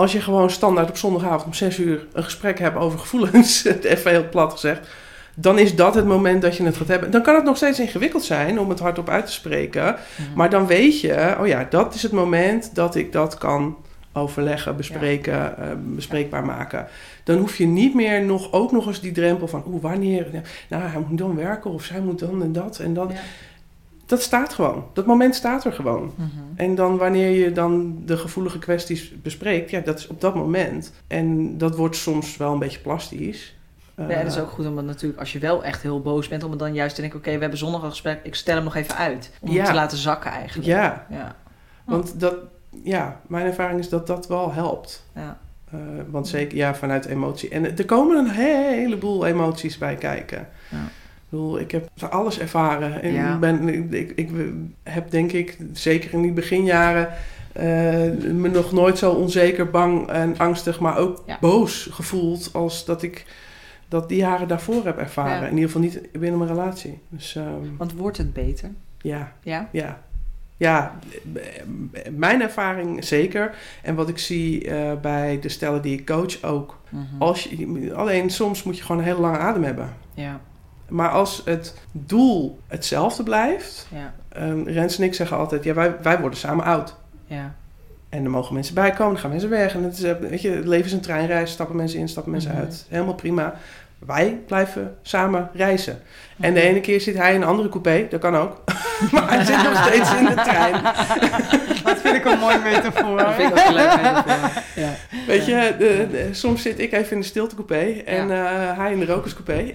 Als 0.00 0.12
je 0.12 0.20
gewoon 0.20 0.50
standaard 0.50 0.88
op 0.88 0.96
zondagavond 0.96 1.44
om 1.44 1.54
6 1.54 1.78
uur 1.78 2.06
een 2.12 2.24
gesprek 2.24 2.58
hebt 2.58 2.76
over 2.76 2.98
gevoelens, 2.98 3.64
even 3.82 4.10
heel 4.10 4.28
plat 4.28 4.52
gezegd, 4.52 4.88
dan 5.34 5.58
is 5.58 5.74
dat 5.76 5.94
het 5.94 6.06
moment 6.06 6.42
dat 6.42 6.56
je 6.56 6.64
het 6.64 6.76
gaat 6.76 6.88
hebben. 6.88 7.10
Dan 7.10 7.22
kan 7.22 7.34
het 7.34 7.44
nog 7.44 7.56
steeds 7.56 7.80
ingewikkeld 7.80 8.22
zijn 8.24 8.60
om 8.60 8.68
het 8.68 8.78
hardop 8.80 9.08
uit 9.08 9.26
te 9.26 9.32
spreken, 9.32 9.82
Mhm. 9.84 10.28
maar 10.34 10.50
dan 10.50 10.66
weet 10.66 11.00
je, 11.00 11.36
oh 11.40 11.46
ja, 11.46 11.66
dat 11.70 11.94
is 11.94 12.02
het 12.02 12.12
moment 12.12 12.74
dat 12.74 12.94
ik 12.94 13.12
dat 13.12 13.38
kan 13.38 13.76
overleggen, 14.12 14.76
bespreken, 14.76 15.58
eh, 15.58 15.68
bespreekbaar 15.76 16.44
maken. 16.44 16.86
Dan 17.24 17.38
hoef 17.38 17.56
je 17.56 17.66
niet 17.66 17.94
meer 17.94 18.22
nog, 18.24 18.52
ook 18.52 18.72
nog 18.72 18.86
eens 18.86 19.00
die 19.00 19.12
drempel 19.12 19.48
van, 19.48 19.64
oeh, 19.66 19.82
wanneer, 19.82 20.26
nou, 20.68 20.82
hij 20.82 21.04
moet 21.08 21.18
dan 21.18 21.36
werken 21.36 21.70
of 21.70 21.84
zij 21.84 22.00
moet 22.00 22.18
dan 22.18 22.42
en 22.42 22.52
dat 22.52 22.78
en 22.78 22.94
dat. 22.94 23.10
Ja. 23.12 23.18
Dat 24.10 24.22
staat 24.22 24.52
gewoon. 24.52 24.84
Dat 24.92 25.06
moment 25.06 25.34
staat 25.34 25.64
er 25.64 25.72
gewoon. 25.72 26.12
Mhm. 26.16 26.28
En 26.56 26.74
dan 26.74 26.96
wanneer 26.96 27.30
je 27.30 27.52
dan 27.52 28.02
de 28.06 28.16
gevoelige 28.16 28.58
kwesties 28.58 29.12
bespreekt, 29.22 29.70
ja, 29.70 29.80
dat 29.80 29.98
is 29.98 30.06
op 30.06 30.20
dat 30.20 30.34
moment. 30.34 30.92
En 31.06 31.58
dat 31.58 31.76
wordt 31.76 31.96
soms 31.96 32.36
wel 32.36 32.52
een 32.52 32.58
beetje 32.58 32.80
plastisch. 32.80 33.56
Ja, 33.96 34.08
en 34.08 34.18
dat 34.22 34.26
is 34.32 34.36
Eh, 34.36 34.42
ook 34.42 34.50
goed 34.50 34.66
om 34.66 34.76
het 34.76 34.86
natuurlijk, 34.86 35.20
als 35.20 35.32
je 35.32 35.38
wel 35.38 35.64
echt 35.64 35.82
heel 35.82 36.00
boos 36.00 36.28
bent, 36.28 36.44
om 36.44 36.50
het 36.50 36.58
dan 36.58 36.74
juist 36.74 36.94
te 36.94 37.00
denken, 37.00 37.18
oké, 37.18 37.32
we 37.34 37.40
hebben 37.40 37.58
zondag 37.58 37.82
een 37.82 37.90
gesprek, 37.90 38.20
ik 38.22 38.34
stel 38.34 38.54
hem 38.54 38.64
nog 38.64 38.74
even 38.76 38.96
uit. 38.96 39.30
Om 39.40 39.50
Ja. 39.50 39.56
hem 39.56 39.64
te 39.64 39.74
laten 39.74 39.98
zakken 39.98 40.30
eigenlijk. 40.30 40.68
Ja, 40.68 41.06
Ja. 41.10 41.34
Want 41.84 42.20
dat, 42.20 42.34
ja, 42.84 43.20
mijn 43.26 43.46
ervaring 43.46 43.78
is 43.80 43.88
dat 43.88 44.06
dat 44.06 44.26
wel 44.28 44.52
helpt. 44.52 45.04
Ja. 45.14 45.38
Eh, 45.72 45.78
want 46.10 46.28
zeker, 46.28 46.56
ja, 46.56 46.74
vanuit 46.74 47.04
emotie. 47.06 47.48
En 47.48 47.76
er 47.78 47.84
komen 47.84 48.16
een 48.16 48.30
heleboel 48.30 49.26
emoties 49.26 49.78
bij 49.78 49.94
kijken. 49.94 50.48
Ja. 50.70 50.78
Ik 51.30 51.36
bedoel, 51.38 51.60
ik 51.60 51.70
heb 51.70 51.88
alles 52.10 52.38
ervaren. 52.38 53.02
En 53.02 53.12
Ja. 53.12 53.38
ben, 53.38 53.68
ik, 53.68 53.92
ik, 53.92 54.12
ik 54.16 54.30
heb 54.82 55.10
denk 55.10 55.32
ik, 55.32 55.58
zeker 55.72 56.12
in 56.12 56.22
die 56.22 56.32
beginjaren... 56.32 57.08
eh, 57.52 57.64
me 58.32 58.48
nog 58.52 58.72
nooit 58.72 58.98
zo 58.98 59.12
onzeker, 59.12 59.70
bang 59.70 60.08
en 60.08 60.38
angstig, 60.38 60.80
maar 60.80 60.98
ook 60.98 61.22
Ja. 61.26 61.36
boos 61.40 61.88
gevoeld 61.92 62.50
als 62.52 62.84
dat 62.84 63.02
ik 63.02 63.24
dat 63.88 64.08
die 64.08 64.18
jaren 64.18 64.48
daarvoor 64.48 64.84
heb 64.84 64.98
ervaren. 64.98 65.40
Ja. 65.40 65.46
In 65.46 65.54
ieder 65.54 65.66
geval 65.70 65.82
niet 65.82 66.00
binnen 66.12 66.38
mijn 66.38 66.50
relatie. 66.50 66.98
Dus 67.08 67.36
ehm, 67.36 67.76
Want 67.78 67.92
wordt 67.92 68.16
het 68.16 68.32
beter? 68.32 68.70
ja, 69.00 69.32
Ja? 69.42 69.68
ja. 69.72 70.02
Ja, 70.56 70.98
mijn 72.10 72.42
ervaring 72.42 73.04
zeker. 73.04 73.54
En 73.82 73.94
wat 73.94 74.08
ik 74.08 74.18
zie 74.18 74.68
eh, 74.68 74.92
bij 75.00 75.38
de 75.40 75.48
stellen 75.48 75.82
die 75.82 75.98
ik 75.98 76.06
coach 76.06 76.42
ook. 76.42 76.78
Mhm. 76.88 77.02
Als 77.18 77.42
je, 77.44 77.90
alleen 77.94 78.30
soms 78.30 78.62
moet 78.62 78.76
je 78.76 78.82
gewoon 78.82 78.98
een 79.00 79.08
hele 79.08 79.20
lange 79.20 79.38
adem 79.38 79.64
hebben. 79.64 79.94
Ja, 80.14 80.40
Maar 80.90 81.08
als 81.10 81.42
het 81.44 81.74
doel 81.92 82.58
hetzelfde 82.66 83.22
blijft. 83.22 83.86
ja, 83.90 84.12
Um, 84.42 84.68
Rens 84.68 84.98
en 84.98 85.04
ik 85.04 85.14
zeggen 85.14 85.36
altijd: 85.36 85.64
ja, 85.64 85.74
wij, 85.74 85.96
wij 86.02 86.20
worden 86.20 86.38
samen 86.38 86.64
oud. 86.64 86.94
ja. 87.26 87.54
En 88.08 88.24
er 88.24 88.30
mogen 88.30 88.54
mensen 88.54 88.74
bij 88.74 88.90
komen, 88.90 89.12
dan 89.12 89.20
gaan 89.20 89.30
mensen 89.30 89.50
weg. 89.50 89.74
En 89.74 89.82
het, 89.82 89.92
is, 89.92 90.02
eh, 90.02 90.14
weet 90.16 90.40
je, 90.42 90.50
het 90.50 90.66
leven 90.66 90.86
is 90.86 90.92
een 90.92 91.00
treinreis. 91.00 91.50
Stappen 91.50 91.76
mensen 91.76 91.98
in, 91.98 92.08
stappen 92.08 92.32
mensen 92.32 92.50
Mhm. 92.50 92.60
uit. 92.60 92.86
Helemaal 92.88 93.14
prima. 93.14 93.54
Wij 94.06 94.40
blijven 94.46 94.96
samen 95.02 95.50
reizen. 95.54 95.92
En 96.40 96.52
Mhm. 96.52 96.54
de 96.54 96.60
ene 96.68 96.80
keer 96.80 97.00
zit 97.00 97.16
hij 97.16 97.34
in 97.34 97.40
een 97.42 97.48
andere 97.48 97.68
coupé, 97.68 98.06
dat 98.10 98.20
kan 98.20 98.36
ook. 98.36 98.62
maar 99.12 99.28
hij 99.30 99.44
zit 99.44 99.62
nog 99.62 99.86
steeds 99.86 100.14
in 100.14 100.24
de 100.24 100.34
trein. 100.34 100.72
Dat 101.84 102.00
vind 102.00 102.14
ik 102.16 102.24
een 102.24 102.38
mooi 102.38 102.58
metafoor. 102.58 103.18
Dat 103.18 103.34
vind 103.34 103.50
ik 103.50 103.58
ook 103.58 103.66
een 103.66 103.74
leuk 103.74 103.96
metafoor. 104.02 104.62
Ja. 104.76 104.90
Weet 105.26 105.46
je, 105.46 105.74
de, 105.78 106.06
de- 106.10 106.28
soms 106.32 106.62
zit 106.62 106.78
ik 106.78 106.92
even 106.92 107.12
in 107.12 107.20
de 107.20 107.26
stiltecoupé 107.26 108.02
en 108.04 108.30
eh, 108.30 108.76
hij 108.78 108.92
in 108.92 108.98
de 109.00 109.06
rokerscoupé. 109.06 109.72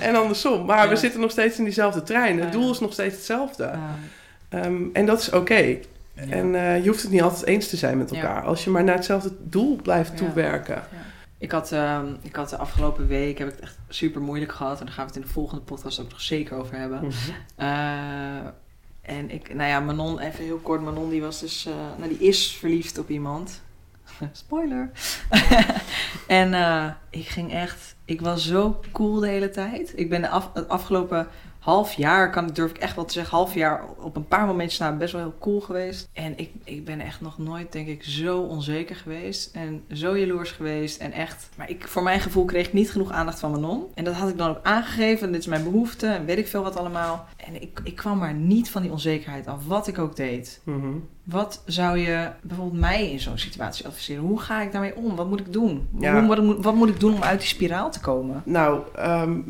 en 0.00 0.14
andersom. 0.16 0.64
Maar 0.64 0.84
we 0.88 0.94
Ja. 0.94 1.00
zitten 1.00 1.20
nog 1.20 1.30
steeds 1.30 1.58
in 1.58 1.64
diezelfde 1.64 2.02
trein. 2.02 2.36
Het 2.36 2.44
Ja. 2.44 2.50
doel 2.50 2.70
is 2.70 2.80
nog 2.80 2.92
steeds 2.92 3.14
hetzelfde. 3.14 3.64
Ja. 3.64 3.78
Ehm, 4.48 4.74
en 4.92 5.06
dat 5.06 5.20
is 5.20 5.30
oké. 5.30 5.54
Ja. 5.56 5.76
En 6.30 6.54
eh, 6.54 6.82
je 6.82 6.88
hoeft 6.88 7.02
het 7.02 7.10
niet 7.10 7.22
altijd 7.22 7.46
eens 7.46 7.68
te 7.68 7.76
zijn 7.76 7.98
met 7.98 8.10
Ja. 8.10 8.16
elkaar. 8.16 8.42
Als 8.42 8.64
je 8.64 8.70
maar 8.70 8.84
naar 8.84 8.94
hetzelfde 8.94 9.30
doel 9.40 9.76
blijft 9.82 10.10
Ja. 10.10 10.16
toewerken. 10.16 10.82
Ik 11.44 11.50
had, 11.50 11.72
ehm, 11.72 12.14
ik 12.22 12.36
had 12.36 12.50
de 12.50 12.56
afgelopen 12.56 13.06
week 13.06 13.38
heb 13.38 13.48
ik 13.48 13.54
het 13.54 13.62
echt 13.62 13.78
super 13.88 14.20
moeilijk 14.20 14.52
gehad. 14.52 14.80
En 14.80 14.86
daar 14.86 14.94
gaan 14.94 15.04
we 15.04 15.10
het 15.12 15.20
in 15.20 15.26
de 15.26 15.32
volgende 15.32 15.62
podcast 15.62 16.00
ook 16.00 16.10
nog 16.10 16.20
zeker 16.20 16.56
over 16.56 16.76
hebben. 16.76 16.98
Mhm. 16.98 17.14
Eh, 17.56 18.46
en 19.02 19.30
ik, 19.30 19.54
nou 19.54 19.68
ja, 19.68 19.80
Manon, 19.80 20.18
even 20.18 20.44
heel 20.44 20.58
kort. 20.58 20.82
Manon 20.82 21.10
die 21.10 21.20
was 21.20 21.40
dus, 21.40 21.66
eh, 21.66 21.74
nou 21.98 22.08
die 22.08 22.28
is 22.28 22.52
verliefd 22.52 22.98
op 22.98 23.08
iemand. 23.08 23.62
Spoiler. 24.32 24.90
en 26.26 26.54
eh, 26.54 26.90
ik 27.10 27.26
ging 27.26 27.52
echt, 27.52 27.96
ik 28.04 28.20
was 28.20 28.46
zo 28.46 28.80
cool 28.92 29.20
de 29.20 29.28
hele 29.28 29.50
tijd. 29.50 29.92
Ik 29.96 30.08
ben 30.08 30.20
de 30.20 30.28
af, 30.28 30.50
het 30.54 30.68
afgelopen 30.68 31.28
half 31.64 31.92
jaar, 31.92 32.30
kan, 32.30 32.46
durf 32.46 32.70
ik 32.70 32.78
echt 32.78 32.96
wel 32.96 33.04
te 33.04 33.12
zeggen, 33.12 33.36
half 33.36 33.54
jaar 33.54 33.84
op 33.98 34.16
een 34.16 34.28
paar 34.28 34.46
momentjes 34.46 34.78
na 34.78 34.96
best 34.96 35.12
wel 35.12 35.22
heel 35.22 35.34
cool 35.40 35.60
geweest. 35.60 36.08
En 36.12 36.38
ik, 36.38 36.50
ik 36.64 36.84
ben 36.84 37.00
echt 37.00 37.20
nog 37.20 37.38
nooit, 37.38 37.72
denk 37.72 37.88
ik, 37.88 38.02
zo 38.02 38.40
onzeker 38.40 38.96
geweest. 38.96 39.54
En 39.54 39.82
zo 39.92 40.18
jaloers 40.18 40.50
geweest. 40.50 41.00
En 41.00 41.12
echt, 41.12 41.48
maar 41.56 41.70
ik, 41.70 41.88
voor 41.88 42.02
mijn 42.02 42.20
gevoel 42.20 42.44
kreeg 42.44 42.66
ik 42.66 42.72
niet 42.72 42.90
genoeg 42.90 43.10
aandacht 43.10 43.40
van 43.40 43.50
Manon. 43.50 43.84
En 43.94 44.04
dat 44.04 44.14
had 44.14 44.28
ik 44.28 44.38
dan 44.38 44.50
ook 44.50 44.60
aangegeven. 44.62 45.32
Dit 45.32 45.40
is 45.40 45.46
mijn 45.46 45.64
behoefte. 45.64 46.06
En 46.06 46.24
weet 46.24 46.38
ik 46.38 46.48
veel 46.48 46.62
wat 46.62 46.76
allemaal. 46.76 47.26
En 47.36 47.62
ik, 47.62 47.80
ik 47.84 47.96
kwam 47.96 48.18
maar 48.18 48.34
niet 48.34 48.70
van 48.70 48.82
die 48.82 48.90
onzekerheid 48.90 49.46
af, 49.46 49.66
wat 49.66 49.86
ik 49.86 49.98
ook 49.98 50.16
deed. 50.16 50.60
Mhm. 50.64 50.92
Wat 51.24 51.62
zou 51.66 51.98
je 51.98 52.30
bijvoorbeeld 52.42 52.80
mij 52.80 53.10
in 53.10 53.20
zo'n 53.20 53.38
situatie 53.38 53.86
adviseren? 53.86 54.22
Hoe 54.22 54.40
ga 54.40 54.62
ik 54.62 54.72
daarmee 54.72 54.96
om? 54.96 55.16
Wat 55.16 55.28
moet 55.28 55.40
ik 55.40 55.52
doen? 55.52 55.88
Ja. 55.98 56.18
Hoe, 56.18 56.28
wat, 56.28 56.42
moet, 56.42 56.64
wat 56.64 56.74
moet 56.74 56.88
ik 56.88 57.00
doen 57.00 57.14
om 57.14 57.22
uit 57.22 57.38
die 57.38 57.48
spiraal 57.48 57.90
te 57.90 58.00
komen? 58.00 58.42
Nou, 58.44 58.80
ehm, 58.94 59.40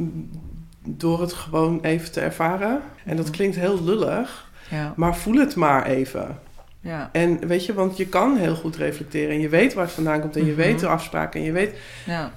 door 0.86 1.20
het 1.20 1.32
gewoon 1.32 1.78
even 1.82 2.12
te 2.12 2.20
ervaren. 2.20 2.80
En 3.04 3.16
dat 3.16 3.24
Mhm. 3.26 3.34
klinkt 3.34 3.56
heel 3.56 3.84
lullig, 3.84 4.50
Ja, 4.70 4.92
maar 4.96 5.16
voel 5.16 5.34
het 5.36 5.56
maar 5.56 5.86
even. 5.86 6.38
ja, 6.80 7.08
En 7.12 7.46
weet 7.46 7.66
je, 7.66 7.74
want 7.74 7.96
je 7.96 8.06
kan 8.06 8.36
heel 8.36 8.54
goed 8.54 8.76
reflecteren 8.76 9.34
en 9.34 9.40
je 9.40 9.48
weet 9.48 9.74
waar 9.74 9.84
het 9.84 9.94
vandaan 9.94 10.20
komt 10.20 10.36
en 10.36 10.44
je 10.44 10.52
Mhm. 10.52 10.60
weet 10.60 10.80
de 10.80 10.86
afspraken 10.86 11.40
en 11.40 11.46
je 11.46 11.52
weet. 11.52 11.74
ja. 12.06 12.30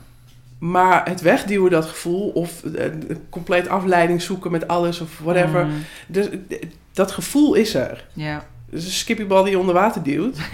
Maar 0.59 1.09
het 1.09 1.21
wegduwen, 1.21 1.71
dat 1.71 1.85
gevoel, 1.85 2.29
of 2.29 2.63
eh, 2.63 2.85
compleet 3.29 3.67
afleiding 3.67 4.21
zoeken 4.21 4.51
met 4.51 4.67
alles 4.67 4.99
of 5.01 5.19
whatever. 5.23 5.65
Mm, 5.65 5.71
Dus, 6.07 6.29
eh, 6.29 6.61
dat 6.93 7.11
gevoel 7.11 7.53
is 7.53 7.73
er. 7.73 8.05
ja, 8.13 8.45
Dus 8.69 8.85
een 8.85 8.91
skippiebal 8.91 9.43
die 9.43 9.51
je 9.51 9.59
onder 9.59 9.73
water 9.75 10.03
duwt. 10.03 10.37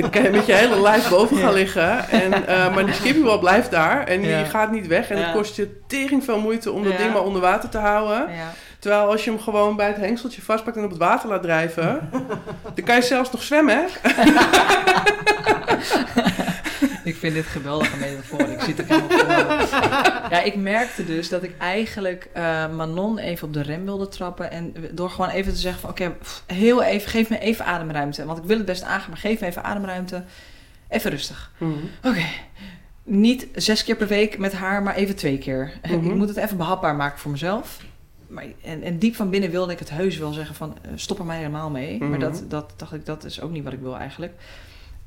Dan 0.00 0.10
kan 0.10 0.22
je 0.22 0.30
met 0.30 0.46
je 0.46 0.52
hele 0.52 0.80
lijf 0.80 1.08
boven 1.08 1.36
gaan 1.36 1.46
Ja. 1.48 1.52
liggen. 1.54 2.08
En, 2.08 2.46
eh, 2.46 2.74
maar 2.74 2.84
die 2.86 2.94
skippiebal 2.94 3.38
blijft 3.38 3.70
daar 3.70 4.04
en 4.06 4.20
die 4.20 4.30
Ja. 4.30 4.44
gaat 4.44 4.70
niet 4.72 4.86
weg. 4.86 5.10
En 5.10 5.18
Ja. 5.18 5.24
het 5.24 5.32
kost 5.32 5.56
je 5.56 5.80
tering 5.86 6.24
veel 6.24 6.40
moeite 6.40 6.72
om 6.72 6.82
dat 6.82 6.92
Ja. 6.92 6.98
ding 6.98 7.12
maar 7.12 7.22
onder 7.22 7.40
water 7.40 7.68
te 7.68 7.78
houden. 7.78 8.18
ja. 8.34 8.52
Terwijl 8.78 9.10
als 9.10 9.24
je 9.24 9.30
hem 9.30 9.40
gewoon 9.40 9.76
bij 9.76 9.86
het 9.86 9.96
hengseltje 9.96 10.42
vastpakt 10.42 10.76
en 10.76 10.84
op 10.84 10.90
het 10.90 10.98
water 10.98 11.28
laat 11.28 11.42
drijven... 11.42 12.08
dan 12.74 12.84
kan 12.84 12.94
je 12.96 13.02
zelfs 13.02 13.30
nog 13.32 13.42
zwemmen, 13.42 13.76
hè? 13.76 13.84
Ik 17.10 17.16
vind 17.16 17.34
dit 17.34 17.46
geweldige 17.46 17.96
metafoor. 17.96 18.40
Ik 18.40 18.60
zit 18.60 18.78
er 18.78 18.84
helemaal 18.88 19.18
voor. 19.18 19.78
Ja, 20.30 20.42
ik 20.42 20.56
merkte 20.56 21.04
dus 21.04 21.28
dat 21.28 21.42
ik 21.42 21.54
eigenlijk 21.58 22.28
eh, 22.32 22.68
Manon 22.74 23.18
even 23.18 23.46
op 23.46 23.52
de 23.54 23.62
rem 23.62 23.84
wilde 23.84 24.08
trappen. 24.08 24.50
En 24.50 24.74
door 24.92 25.10
gewoon 25.10 25.30
even 25.30 25.52
te 25.52 25.58
zeggen 25.58 25.80
van... 25.80 25.90
Oké, 25.90 26.12
heel 26.46 26.82
even, 26.82 27.10
geef 27.10 27.28
me 27.30 27.38
even 27.38 27.64
ademruimte. 27.64 28.24
Want 28.24 28.38
ik 28.38 28.44
wil 28.44 28.56
het 28.56 28.66
best 28.66 28.82
aangaan, 28.82 29.10
maar 29.10 29.18
geef 29.18 29.40
me 29.40 29.46
even 29.46 29.64
ademruimte. 29.64 30.24
Even 30.88 31.10
rustig. 31.10 31.52
Oké. 32.04 32.24
Niet 33.04 33.46
zes 33.54 33.84
keer 33.84 33.96
per 33.96 34.06
week 34.06 34.38
met 34.38 34.52
haar, 34.52 34.82
maar 34.82 34.94
even 34.94 35.16
twee 35.16 35.38
keer. 35.38 35.72
Mhm. 35.90 35.94
Ik 36.10 36.14
moet 36.14 36.28
het 36.28 36.36
even 36.36 36.56
behapbaar 36.56 36.94
maken 36.96 37.18
voor 37.18 37.30
mezelf. 37.30 37.78
Maar, 38.26 38.44
en, 38.64 38.82
en 38.82 38.98
diep 38.98 39.14
van 39.16 39.30
binnen 39.30 39.50
wilde 39.50 39.72
ik 39.72 39.78
het 39.78 39.90
heus 39.90 40.16
wel 40.18 40.32
zeggen 40.32 40.54
van... 40.54 40.76
eh, 40.82 40.90
stop 40.94 41.18
er 41.18 41.24
mij 41.24 41.36
helemaal 41.36 41.70
mee. 41.70 41.98
Maar 41.98 42.08
Mhm. 42.08 42.18
dat, 42.20 42.44
dat 42.48 42.72
dacht 42.76 42.92
ik, 42.92 43.06
dat 43.06 43.24
is 43.24 43.40
ook 43.40 43.50
niet 43.50 43.64
wat 43.64 43.72
ik 43.72 43.80
wil 43.80 43.96
eigenlijk. 43.98 44.32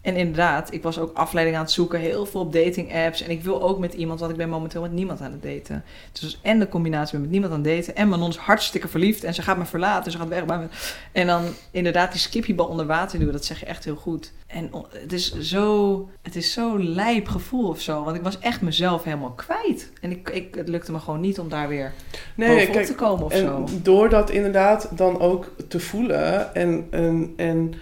En 0.06 0.16
inderdaad, 0.16 0.74
ik 0.74 0.84
was 0.84 0.99
ook 0.99 1.18
afleiding 1.18 1.58
aan 1.58 1.64
het 1.64 1.72
zoeken. 1.72 1.99
Heel 1.99 2.26
veel 2.26 2.41
op 2.41 2.53
dating 2.53 2.95
apps. 2.95 3.22
En 3.22 3.30
ik 3.30 3.43
wil 3.43 3.62
ook 3.62 3.80
met 3.80 3.93
iemand, 3.93 4.20
want 4.20 4.32
ik 4.32 4.38
ben 4.38 4.49
momenteel 4.49 4.82
met 4.82 4.91
niemand 4.91 5.22
aan 5.22 5.32
het 5.32 5.43
daten. 5.43 5.84
Dus 6.12 6.39
en 6.41 6.60
de 6.60 6.68
combinatie 6.68 7.14
met 7.14 7.22
met 7.22 7.32
niemand 7.32 7.53
aan 7.53 7.64
het 7.64 7.76
daten. 7.76 7.95
En 7.95 8.10
Manon 8.10 8.30
is 8.30 8.36
hartstikke 8.36 8.88
verliefd. 8.88 9.24
En 9.24 9.34
ze 9.34 9.41
gaat 9.41 9.58
me 9.58 9.66
verlaten. 9.66 10.12
Ze 10.12 10.18
gaat 10.18 10.28
weg 10.28 10.45
bij 10.45 10.58
me. 10.58 10.66
En 11.12 11.28
dan 11.28 11.43
inderdaad 11.72 12.12
die 12.12 12.22
skippiebal 12.22 12.66
onder 12.66 12.86
water 12.86 13.20
duwen. 13.20 13.34
Dat 13.34 13.45
zeg 13.45 13.60
je 13.60 13.66
echt 13.66 13.84
heel 13.84 13.95
goed. 13.95 14.32
En 14.47 14.72
het 14.91 15.14
is 15.14 15.39
zo, 15.39 16.10
het 16.22 16.36
is 16.36 16.53
zo 16.53 16.80
lijp 16.80 17.28
gevoel 17.28 17.68
of 17.68 17.82
zo. 17.82 18.03
Want 18.03 18.16
ik 18.16 18.24
was 18.24 18.39
echt 18.39 18.62
mezelf 18.62 19.03
helemaal 19.03 19.32
kwijt. 19.32 19.91
En 20.01 20.12
ik, 20.12 20.30
ik, 20.30 20.56
het 20.56 20.68
lukte 20.68 20.91
me 20.91 20.99
gewoon 20.99 21.22
niet 21.22 21.39
om 21.39 21.49
daar 21.49 21.68
weer 21.68 21.93
Nee, 22.36 22.47
bovenop 22.49 22.74
kijk, 22.74 22.86
te 22.86 22.95
komen 22.95 23.26
of 23.26 23.32
en 23.32 23.39
zo. 23.39 23.66
door 23.82 24.10
dat 24.10 24.30
inderdaad 24.30 24.89
dan 24.91 25.20
ook 25.20 25.51
te 25.68 25.80
voelen 25.80 26.56
en... 26.56 26.88
en, 26.91 27.34
en 27.38 27.74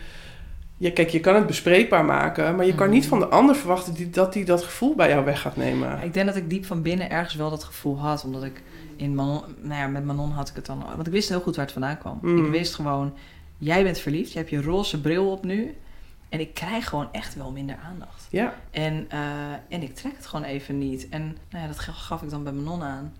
ja, 0.84 0.92
kijk, 0.92 1.10
je 1.10 1.20
kan 1.20 1.36
het 1.36 1.48
bespreekbaar 1.48 2.06
maken, 2.06 2.56
maar 2.56 2.66
je 2.66 2.76
kan 2.76 2.86
Mhm. 2.88 2.96
niet 2.96 3.08
van 3.08 3.20
de 3.20 3.26
ander 3.28 3.56
verwachten 3.56 3.94
die, 3.94 4.10
dat 4.10 4.34
hij 4.34 4.44
dat 4.44 4.64
gevoel 4.64 4.96
bij 4.96 5.10
jou 5.10 5.26
weg 5.26 5.42
gaat 5.42 5.56
nemen. 5.56 6.04
Ik 6.04 6.14
denk 6.14 6.26
dat 6.26 6.36
ik 6.36 6.50
diep 6.50 6.66
van 6.66 6.82
binnen 6.82 7.10
ergens 7.10 7.36
wel 7.36 7.50
dat 7.50 7.64
gevoel 7.64 8.00
had. 8.00 8.24
Omdat 8.24 8.44
ik 8.44 8.62
in 8.96 9.16
Manon, 9.16 9.42
nou 9.62 9.80
ja, 9.82 9.88
met 9.88 10.06
Manon 10.06 10.32
had 10.32 10.50
ik 10.50 10.56
het 10.56 10.66
dan. 10.66 10.84
Want 10.96 11.08
ik 11.08 11.14
wist 11.14 11.30
heel 11.30 11.40
goed 11.42 11.56
waar 11.56 11.66
het 11.66 11.74
vandaan 11.74 11.98
kwam. 11.98 12.18
Mm. 12.22 12.46
Ik 12.46 12.52
wist 12.52 12.76
gewoon, 12.76 13.14
jij 13.58 13.84
bent 13.84 14.00
verliefd, 14.00 14.32
je 14.32 14.38
hebt 14.38 14.50
je 14.50 14.62
roze 14.62 15.02
bril 15.02 15.32
op 15.32 15.44
nu. 15.44 15.76
En 16.30 16.40
ik 16.40 16.54
krijg 16.54 16.90
gewoon 16.90 17.08
echt 17.12 17.36
wel 17.36 17.52
minder 17.52 17.76
aandacht. 17.92 18.28
Ja, 18.30 18.54
En, 18.72 19.06
eh, 19.10 19.20
en 19.70 19.82
ik 19.82 19.96
trek 19.96 20.14
het 20.18 20.26
gewoon 20.28 20.46
even 20.46 20.78
niet. 20.78 21.10
En 21.10 21.38
nou 21.50 21.62
ja, 21.64 21.68
dat 21.68 21.80
gaf 21.80 22.22
ik 22.22 22.30
dan 22.30 22.44
bij 22.44 22.54
Manon 22.54 22.84
aan. 22.84 23.14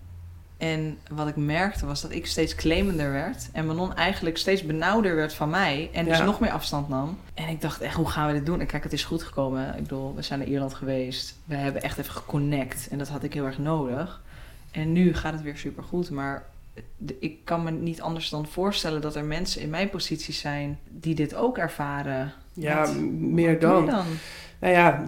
En 0.56 0.98
wat 1.10 1.28
ik 1.28 1.36
merkte 1.36 1.86
was 1.86 2.00
dat 2.00 2.10
ik 2.10 2.26
steeds 2.26 2.54
claimender 2.54 3.12
werd. 3.12 3.48
En 3.52 3.66
Manon 3.66 3.94
eigenlijk 3.94 4.36
steeds 4.38 4.62
benauwder 4.66 5.14
werd 5.16 5.34
van 5.34 5.50
mij. 5.50 5.90
En 5.92 6.04
dus 6.04 6.18
Ja. 6.18 6.24
nog 6.24 6.40
meer 6.40 6.50
afstand 6.50 6.88
nam. 6.88 7.18
En 7.34 7.48
ik 7.48 7.60
dacht 7.60 7.80
echt, 7.80 7.94
hoe 7.94 8.08
gaan 8.10 8.26
we 8.26 8.32
dit 8.32 8.46
doen? 8.46 8.60
En 8.60 8.66
kijk, 8.66 8.82
het 8.82 8.92
is 8.92 9.04
goed 9.04 9.22
gekomen. 9.22 9.68
Ik 9.76 9.82
bedoel, 9.82 10.14
we 10.14 10.22
zijn 10.22 10.38
naar 10.38 10.48
Ierland 10.48 10.74
geweest. 10.74 11.36
We 11.44 11.54
hebben 11.54 11.82
echt 11.82 11.98
even 11.98 12.12
geconnect. 12.12 12.88
En 12.90 12.98
dat 12.98 13.08
had 13.08 13.22
ik 13.22 13.34
heel 13.34 13.44
erg 13.44 13.58
nodig. 13.58 14.22
En 14.70 14.92
nu 14.92 15.14
gaat 15.14 15.32
het 15.32 15.42
weer 15.42 15.56
super 15.56 15.82
goed. 15.82 16.10
Maar 16.10 16.44
ik 17.18 17.38
kan 17.44 17.62
me 17.62 17.70
niet 17.70 18.00
anders 18.00 18.28
dan 18.28 18.46
voorstellen 18.46 19.00
dat 19.00 19.16
er 19.16 19.24
mensen 19.24 19.60
in 19.62 19.70
mijn 19.70 19.90
positie 19.90 20.34
zijn 20.34 20.78
die 20.88 21.14
dit 21.14 21.34
ook 21.34 21.58
ervaren. 21.58 22.32
ja 22.52 22.80
Wat- 22.80 22.94
meer 23.10 23.60
dan. 23.60 23.84
Nou 23.84 24.74
ja, 24.74 25.04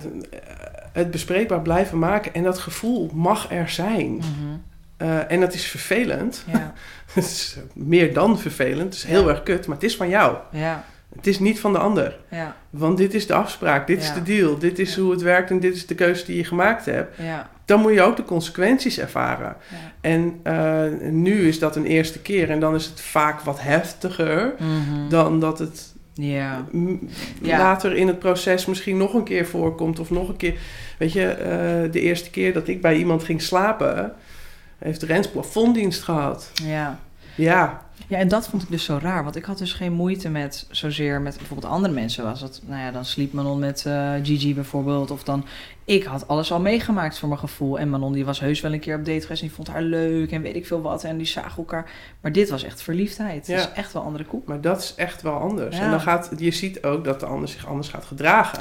het 0.93 1.11
bespreekbaar 1.11 1.61
blijven 1.63 1.99
maken 1.99 2.35
en 2.35 2.43
dat 2.43 2.59
gevoel 2.59 3.11
mag 3.15 3.51
er 3.51 3.69
zijn. 3.69 4.11
Mhm. 4.17 4.57
Eh, 4.97 5.31
en 5.33 5.41
dat 5.41 5.55
is 5.55 5.65
vervelend. 5.67 6.45
Ja, 6.53 6.73
Het 7.15 7.25
is 7.25 7.57
meer 7.75 8.13
dan 8.15 8.39
vervelend. 8.39 8.85
Het 8.85 8.95
is 8.95 9.05
heel 9.05 9.23
Ja. 9.25 9.29
erg 9.31 9.43
kut, 9.43 9.67
maar 9.67 9.77
het 9.77 9.85
is 9.85 9.97
van 9.97 10.09
jou. 10.09 10.37
ja. 10.53 10.85
Het 11.17 11.27
is 11.27 11.39
niet 11.39 11.61
van 11.61 11.73
de 11.73 11.79
ander. 11.79 12.17
Ja, 12.31 12.57
Want 12.71 12.97
dit 12.99 13.15
is 13.15 13.27
de 13.27 13.35
afspraak, 13.35 13.87
dit 13.87 14.03
is 14.03 14.13
de 14.15 14.23
deal, 14.23 14.59
dit 14.59 14.79
is 14.79 14.95
Ja. 14.95 15.01
hoe 15.03 15.11
het 15.11 15.23
werkt 15.23 15.51
en 15.51 15.61
dit 15.61 15.75
is 15.75 15.87
de 15.87 15.95
keuze 15.95 16.25
die 16.25 16.37
je 16.37 16.45
gemaakt 16.45 16.85
hebt. 16.85 17.17
ja, 17.19 17.51
Dan 17.65 17.81
moet 17.81 17.93
je 17.93 18.03
ook 18.03 18.17
de 18.17 18.25
consequenties 18.25 18.99
ervaren. 18.99 19.57
En 20.01 20.41
eh, 20.43 20.83
nu 21.11 21.49
is 21.49 21.59
dat 21.59 21.77
een 21.77 21.87
eerste 21.87 22.19
keer 22.19 22.51
en 22.51 22.61
dan 22.61 22.75
is 22.75 22.87
het 22.87 23.01
vaak 23.01 23.41
wat 23.41 23.61
heftiger 23.61 24.55
Mhm. 24.59 25.09
dan 25.09 25.41
dat 25.41 25.59
het 25.59 25.95
later 27.41 27.97
in 27.97 28.07
het 28.07 28.19
proces 28.19 28.67
misschien 28.67 28.97
nog 28.97 29.15
een 29.15 29.25
keer 29.25 29.47
voorkomt 29.47 29.99
of 29.99 30.11
nog 30.11 30.29
een 30.29 30.37
keer. 30.37 30.55
Weet 30.99 31.13
je, 31.13 31.27
eh, 31.29 31.93
de 31.93 32.01
eerste 32.01 32.31
keer 32.31 32.53
dat 32.53 32.69
ik 32.69 32.81
bij 32.81 32.97
iemand 32.97 33.25
ging 33.25 33.43
slapen, 33.43 34.13
heeft 34.79 35.03
Rens 35.03 35.29
plafonddienst 35.29 36.03
gehad. 36.03 36.51
ja. 36.63 36.99
Ja, 37.35 37.86
Ja, 38.09 38.19
en 38.19 38.29
dat 38.29 38.49
vond 38.49 38.63
ik 38.63 38.71
dus 38.71 38.85
zo 38.85 38.99
raar. 39.03 39.25
Want 39.25 39.37
ik 39.37 39.45
had 39.45 39.59
dus 39.59 39.73
geen 39.73 39.93
moeite 39.93 40.29
met 40.29 40.67
zozeer 40.71 41.21
met 41.21 41.37
bijvoorbeeld 41.37 41.73
andere 41.73 41.95
mensen. 41.95 42.25
Was 42.25 42.41
het, 42.41 42.61
nou 42.67 42.81
ja, 42.81 42.91
dan 42.91 43.05
sliep 43.05 43.33
Manon 43.33 43.59
met 43.59 43.85
eh, 43.87 44.13
Gigi 44.23 44.55
bijvoorbeeld. 44.55 45.11
Of 45.11 45.23
dan, 45.25 45.45
ik 45.85 46.05
had 46.05 46.29
alles 46.29 46.53
al 46.53 46.61
meegemaakt 46.61 47.19
voor 47.19 47.29
mijn 47.29 47.41
gevoel. 47.41 47.79
En 47.79 47.91
Manon 47.91 48.13
die 48.13 48.25
was 48.25 48.41
heus 48.41 48.61
wel 48.61 48.73
een 48.73 48.81
keer 48.81 48.99
op 48.99 49.05
date 49.05 49.21
geweest. 49.21 49.41
En 49.43 49.47
die 49.47 49.57
vond 49.57 49.69
haar 49.69 49.83
leuk 49.83 50.31
en 50.33 50.43
weet 50.43 50.57
ik 50.57 50.67
veel 50.67 50.81
wat. 50.83 51.05
En 51.05 51.17
die 51.17 51.27
zagen 51.27 51.57
elkaar. 51.57 51.91
Maar 52.21 52.33
dit 52.33 52.51
was 52.51 52.63
echt 52.65 52.83
verliefdheid. 52.83 53.47
Ja. 53.47 53.57
is 53.57 53.69
echt 53.75 53.93
wel 53.93 54.03
andere 54.03 54.25
koek. 54.25 54.47
maar 54.47 54.61
dat 54.61 54.81
is 54.81 54.95
echt 54.97 55.23
wel 55.23 55.35
anders. 55.39 55.77
Ja. 55.77 55.83
En 55.83 55.91
dan 55.91 56.01
gaat, 56.01 56.31
je 56.37 56.51
ziet 56.51 56.83
ook 56.83 57.05
dat 57.05 57.21
de 57.21 57.27
ander 57.27 57.49
zich 57.49 57.67
anders 57.67 57.89
gaat 57.89 58.05
gedragen. 58.05 58.59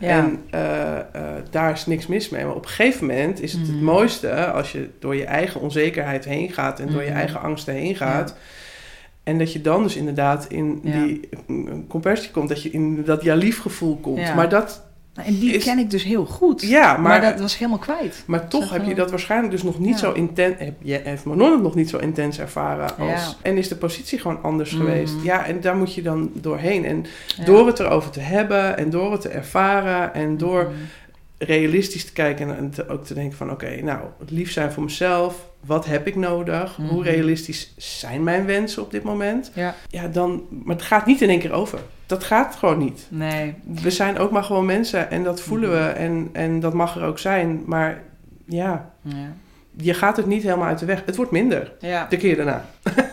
Ja, 0.00 0.08
En 0.08 0.42
eh, 0.50 0.98
eh, 0.98 1.04
daar 1.50 1.72
is 1.72 1.86
niks 1.86 2.06
mis 2.06 2.28
mee. 2.28 2.44
Maar 2.44 2.54
op 2.54 2.62
een 2.64 2.70
gegeven 2.70 3.06
moment 3.06 3.40
is 3.40 3.52
het 3.52 3.60
het 3.66 3.70
Mhm. 3.76 3.84
mooiste 3.84 4.46
als 4.46 4.72
je 4.72 4.90
door 4.98 5.16
je 5.16 5.24
eigen 5.24 5.60
onzekerheid 5.60 6.24
heen 6.24 6.52
gaat 6.52 6.80
en 6.80 6.90
door 6.92 7.02
je 7.02 7.08
Mhm. 7.08 7.18
eigen 7.18 7.40
angsten 7.40 7.74
heen 7.74 7.96
gaat. 7.96 8.34
En 9.28 9.38
dat 9.38 9.52
je 9.52 9.60
dan 9.60 9.82
dus 9.82 9.96
inderdaad 9.96 10.46
in 10.48 10.80
Ja. 10.82 10.92
die 11.04 11.28
mm, 11.46 11.86
compersie 11.86 12.30
komt, 12.30 12.48
dat 12.48 12.62
je 12.62 12.70
in 12.70 13.02
dat 13.04 13.22
ja 13.22 13.34
liefgevoel 13.34 13.96
komt. 13.96 14.18
Ja. 14.18 14.34
Maar 14.34 14.48
dat, 14.48 14.86
Nou, 15.14 15.28
en 15.28 15.38
die 15.38 15.52
is- 15.52 15.64
ken 15.64 15.78
ik 15.78 15.90
dus 15.90 16.02
heel 16.04 16.24
goed. 16.26 16.62
ja, 16.62 16.92
maar, 16.92 17.00
maar, 17.00 17.20
dat 17.20 17.40
was 17.40 17.58
helemaal 17.58 17.78
kwijt. 17.78 18.22
maar 18.26 18.48
toch 18.48 18.70
heb 18.70 18.86
je 18.86 18.94
dat 18.94 19.10
waarschijnlijk 19.10 19.52
dus 19.52 19.62
nog 19.62 19.78
niet 19.78 19.98
zo 19.98 20.12
intens, 20.12 20.54
heb 20.58 20.74
je, 20.82 21.00
heeft 21.04 21.24
Manon 21.24 21.52
het 21.52 21.62
nog 21.62 21.74
niet 21.74 21.88
zo 21.90 21.98
intens 21.98 22.38
ervaren 22.40 22.84
als, 22.98 23.08
Ja. 23.08 23.34
en 23.42 23.56
is 23.56 23.68
de 23.68 23.76
positie 23.76 24.18
gewoon 24.18 24.42
anders 24.42 24.72
Mhm. 24.72 24.84
geweest. 24.84 25.14
Ja, 25.22 25.46
en 25.46 25.60
daar 25.60 25.76
moet 25.76 25.94
je 25.94 26.02
dan 26.02 26.30
doorheen. 26.34 26.84
En 26.84 27.04
door 27.44 27.66
het 27.66 27.78
erover 27.80 28.10
te 28.10 28.20
hebben 28.20 28.76
en 28.78 28.90
door 28.90 29.12
het 29.12 29.20
te 29.20 29.28
ervaren 29.28 30.14
en 30.14 30.36
door 30.36 30.62
Mhm. 30.62 30.72
Realistisch 31.38 32.04
te 32.04 32.12
kijken 32.12 32.56
en 32.56 32.70
te- 32.70 32.88
ook 32.88 33.04
te 33.04 33.14
denken 33.14 33.36
van 33.36 33.50
oké, 33.50 33.82
nou, 33.82 34.00
het 34.18 34.30
lief 34.30 34.50
zijn 34.52 34.72
voor 34.72 34.82
mezelf. 34.82 35.46
Wat 35.66 35.86
heb 35.86 36.06
ik 36.06 36.16
nodig? 36.16 36.76
Hoe 36.76 36.86
Mhm. 36.86 37.00
realistisch 37.00 37.72
zijn 37.76 38.22
mijn 38.22 38.46
wensen 38.46 38.82
op 38.82 38.90
dit 38.90 39.02
moment? 39.02 39.50
Ja, 39.54 39.74
Ja, 39.88 40.08
dan, 40.08 40.42
maar 40.64 40.76
het 40.76 40.84
gaat 40.84 41.06
niet 41.06 41.20
in 41.22 41.28
één 41.28 41.38
keer 41.38 41.52
over. 41.52 41.78
Dat 42.06 42.24
gaat 42.24 42.56
gewoon 42.56 42.78
niet. 42.78 43.06
nee. 43.08 43.54
We 43.82 43.90
zijn 43.90 44.18
ook 44.18 44.30
maar 44.30 44.44
gewoon 44.44 44.66
mensen 44.66 45.10
en 45.10 45.22
dat 45.24 45.40
voelen 45.40 45.68
Mhm. 45.70 45.78
we 45.78 45.84
en, 45.88 46.28
en 46.32 46.60
dat 46.60 46.74
mag 46.74 46.96
er 46.96 47.02
ook 47.04 47.18
zijn. 47.18 47.62
Maar 47.66 48.02
ja, 48.46 48.90
Ja. 49.02 49.32
Je 49.80 49.94
gaat 49.94 50.16
het 50.16 50.26
niet 50.26 50.42
helemaal 50.42 50.66
uit 50.68 50.78
de 50.78 50.86
weg. 50.86 51.02
Het 51.06 51.16
wordt 51.16 51.30
minder 51.30 51.72
Ja. 51.80 52.06
de 52.08 52.16
keer 52.16 52.36
daarna. 52.36 52.64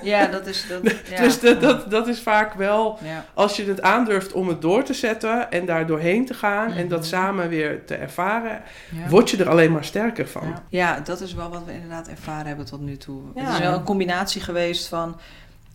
ja, 0.03 0.25
dat 0.27 0.47
is... 0.47 0.65
Dat, 0.69 0.81
ja. 1.15 1.21
Dus 1.21 1.39
dat, 1.39 1.61
dat, 1.61 1.91
dat 1.91 2.07
is 2.07 2.19
vaak 2.19 2.53
wel 2.53 2.97
Ja. 3.03 3.25
als 3.33 3.55
je 3.55 3.65
het 3.65 3.81
aandurft 3.81 4.31
om 4.33 4.47
het 4.47 4.61
door 4.61 4.83
te 4.83 4.93
zetten 4.93 5.51
en 5.51 5.65
daar 5.65 5.87
doorheen 5.87 6.25
te 6.25 6.33
gaan 6.33 6.71
en 6.71 6.87
dat 6.87 6.99
Mhm. 6.99 7.07
samen 7.07 7.49
weer 7.49 7.85
te 7.85 7.95
ervaren, 7.95 8.61
Ja. 8.91 9.09
word 9.09 9.29
je 9.29 9.37
er 9.37 9.49
alleen 9.49 9.71
maar 9.71 9.85
sterker 9.85 10.27
van. 10.27 10.47
Ja. 10.47 10.63
ja, 10.69 10.99
dat 10.99 11.21
is 11.21 11.33
wel 11.33 11.49
wat 11.49 11.63
we 11.65 11.73
inderdaad 11.73 12.07
ervaren 12.07 12.47
hebben 12.47 12.65
tot 12.65 12.81
nu 12.81 12.97
toe. 12.97 13.21
Ja. 13.35 13.43
Het 13.43 13.53
is 13.53 13.59
wel 13.59 13.73
een 13.73 13.83
combinatie 13.83 14.41
geweest 14.41 14.87
van 14.87 15.19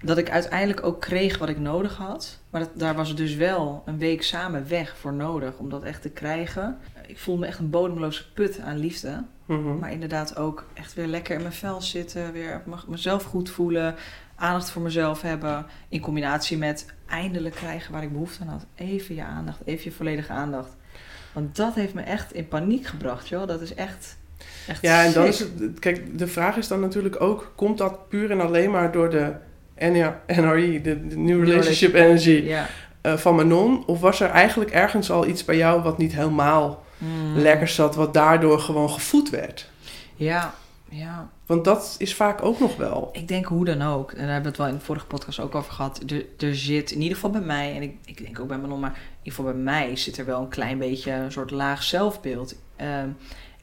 dat 0.04 0.18
ik 0.18 0.30
uiteindelijk 0.30 0.84
ook 0.86 1.00
kreeg 1.00 1.38
wat 1.38 1.48
ik 1.48 1.58
nodig 1.58 1.96
had. 1.96 2.38
Maar 2.50 2.60
dat, 2.60 2.70
daar 2.74 2.94
was 2.94 3.14
dus 3.16 3.34
wel 3.34 3.82
een 3.86 3.98
week 3.98 4.22
samen 4.22 4.64
weg 4.68 4.96
voor 5.00 5.12
nodig 5.12 5.58
om 5.58 5.70
dat 5.70 5.82
echt 5.82 6.02
te 6.02 6.08
krijgen. 6.10 6.78
Ik 7.06 7.18
voelde 7.18 7.40
me 7.40 7.46
echt 7.46 7.58
een 7.58 7.70
bodemloze 7.70 8.32
put 8.32 8.60
aan 8.64 8.78
liefde. 8.78 9.22
Mhm. 9.58 9.78
Maar 9.78 9.92
inderdaad 9.92 10.36
ook 10.36 10.64
echt 10.74 10.94
weer 10.94 11.06
lekker 11.06 11.34
in 11.34 11.40
mijn 11.42 11.52
vel 11.52 11.80
zitten. 11.82 12.32
Weer 12.32 12.62
me- 12.66 12.74
mezelf 12.88 13.22
goed 13.24 13.50
voelen. 13.50 13.94
Aandacht 14.36 14.70
voor 14.70 14.82
mezelf 14.82 15.22
hebben. 15.22 15.66
In 15.88 16.00
combinatie 16.00 16.58
met 16.58 16.86
eindelijk 17.08 17.54
krijgen 17.54 17.92
waar 17.92 18.02
ik 18.02 18.12
behoefte 18.12 18.42
aan 18.42 18.48
had. 18.48 18.66
Even 18.74 19.14
je 19.14 19.22
aandacht. 19.22 19.58
Even 19.64 19.84
je 19.84 19.92
volledige 19.92 20.32
aandacht. 20.32 20.76
Want 21.32 21.56
dat 21.56 21.74
heeft 21.74 21.94
me 21.94 22.00
echt 22.02 22.32
in 22.34 22.48
paniek 22.48 22.86
gebracht, 22.86 23.28
joh. 23.28 23.46
Dat 23.46 23.60
is 23.60 23.74
echt... 23.74 24.16
echt 24.66 24.82
Ja, 24.82 25.04
en 25.04 25.12
dan 25.12 25.26
is 25.26 25.38
het. 25.38 25.78
Kijk, 25.78 26.18
de 26.18 26.26
vraag 26.26 26.56
is 26.56 26.68
dan 26.68 26.80
natuurlijk 26.80 27.20
ook: 27.20 27.52
komt 27.56 27.78
dat 27.78 28.08
puur 28.08 28.30
en 28.30 28.40
alleen 28.40 28.70
maar 28.70 28.92
door 28.92 29.10
de 29.10 29.32
NR 29.78 30.14
NRE, 30.26 30.80
de, 30.80 31.06
de 31.06 31.16
New 31.16 31.44
Relationship 31.44 31.94
Energy 31.94 32.30
Ja. 32.30 32.66
eh, 33.00 33.16
van 33.16 33.34
Manon? 33.34 33.86
Of 33.86 34.00
was 34.00 34.20
er 34.20 34.28
eigenlijk 34.30 34.70
ergens 34.70 35.10
al 35.10 35.26
iets 35.26 35.44
bij 35.44 35.56
jou 35.56 35.82
wat 35.82 35.98
niet 35.98 36.12
helemaal 36.14 36.82
Mm. 37.00 37.36
lekker 37.36 37.68
zat, 37.68 37.94
wat 37.94 38.14
daardoor 38.14 38.60
gewoon 38.60 38.90
gevoed 38.90 39.30
werd? 39.30 39.70
Ja, 40.14 40.54
ja. 40.88 41.30
Want 41.46 41.64
dat 41.64 41.94
is 41.98 42.14
vaak 42.14 42.42
ook 42.42 42.58
nog 42.58 42.76
wel. 42.76 43.08
Ik 43.12 43.28
denk 43.28 43.46
hoe 43.46 43.64
dan 43.64 43.82
ook. 43.82 44.12
En 44.12 44.18
daar 44.18 44.32
hebben 44.32 44.42
we 44.42 44.48
het 44.48 44.58
wel 44.58 44.66
in 44.66 44.74
de 44.74 44.84
vorige 44.84 45.06
podcast 45.06 45.40
ook 45.40 45.54
over 45.54 45.72
gehad. 45.72 46.02
Er, 46.06 46.26
er 46.38 46.56
zit 46.56 46.90
in 46.90 47.00
ieder 47.00 47.14
geval 47.14 47.30
bij 47.30 47.40
mij, 47.40 47.74
en 47.74 47.82
ik, 47.82 47.96
ik 48.04 48.22
denk 48.24 48.40
ook 48.40 48.48
bij 48.48 48.58
Manon, 48.58 48.80
maar 48.80 48.90
in 48.90 49.18
ieder 49.18 49.32
geval 49.32 49.44
bij 49.44 49.62
mij 49.62 49.96
zit 49.96 50.18
er 50.18 50.24
wel 50.24 50.40
een 50.40 50.48
klein 50.48 50.78
beetje 50.78 51.12
een 51.12 51.32
soort 51.32 51.50
laag 51.50 51.82
zelfbeeld. 51.82 52.54
Ehm, 52.76 53.08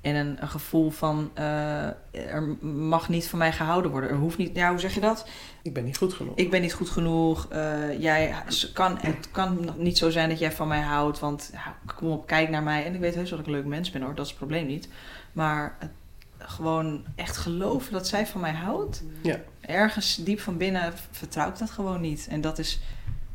en 0.07 0.15
een, 0.15 0.41
een 0.41 0.47
gevoel 0.47 0.89
van 0.89 1.31
eh, 1.33 1.85
er 2.11 2.57
mag 2.61 3.09
niet 3.09 3.27
van 3.27 3.39
mij 3.39 3.51
gehouden 3.51 3.91
worden. 3.91 4.09
Er 4.09 4.15
hoeft 4.15 4.37
niet, 4.37 4.55
ja, 4.55 4.69
hoe 4.69 4.79
zeg 4.79 4.93
je 4.93 4.99
dat? 4.99 5.27
Ik 5.61 5.73
ben 5.73 5.83
niet 5.83 5.97
goed 5.97 6.13
genoeg. 6.13 6.35
Ik 6.35 6.49
ben 6.49 6.61
niet 6.61 6.73
goed 6.73 6.89
genoeg. 6.89 7.47
eh, 7.49 8.01
jij, 8.01 8.35
kan, 8.73 8.97
het 9.01 9.31
kan 9.31 9.73
niet 9.77 9.97
zo 9.97 10.09
zijn 10.09 10.29
dat 10.29 10.39
jij 10.39 10.51
van 10.51 10.67
mij 10.67 10.81
houdt. 10.81 11.19
Want 11.19 11.49
ja, 11.53 11.75
kom 11.95 12.11
op, 12.11 12.27
kijk 12.27 12.49
naar 12.49 12.63
mij. 12.63 12.85
En 12.85 12.93
ik 12.93 12.99
weet 12.99 13.15
heus 13.15 13.29
dat 13.29 13.39
ik 13.39 13.45
een 13.45 13.51
leuk 13.51 13.65
mens 13.65 13.91
ben 13.91 14.01
hoor. 14.01 14.15
Dat 14.15 14.25
is 14.25 14.31
het 14.31 14.39
probleem 14.39 14.65
niet. 14.65 14.89
Maar 15.31 15.75
het, 15.79 15.91
gewoon 16.37 17.05
echt 17.15 17.37
geloven 17.37 17.93
dat 17.93 18.07
zij 18.07 18.27
van 18.27 18.41
mij 18.41 18.53
houdt. 18.53 19.03
Ja. 19.21 19.39
Ergens 19.61 20.15
diep 20.15 20.39
van 20.39 20.57
binnen 20.57 20.93
vertrouw 21.11 21.49
ik 21.49 21.57
dat 21.57 21.71
gewoon 21.71 22.01
niet. 22.01 22.27
En 22.29 22.41
dat 22.41 22.59
is, 22.59 22.79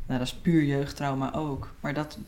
nou, 0.07 0.19
dat 0.19 0.29
is 0.29 0.35
puur 0.35 0.65
jeugdtrauma 0.65 1.35
ook. 1.35 1.75
Maar 1.81 1.95
dat, 1.95 2.19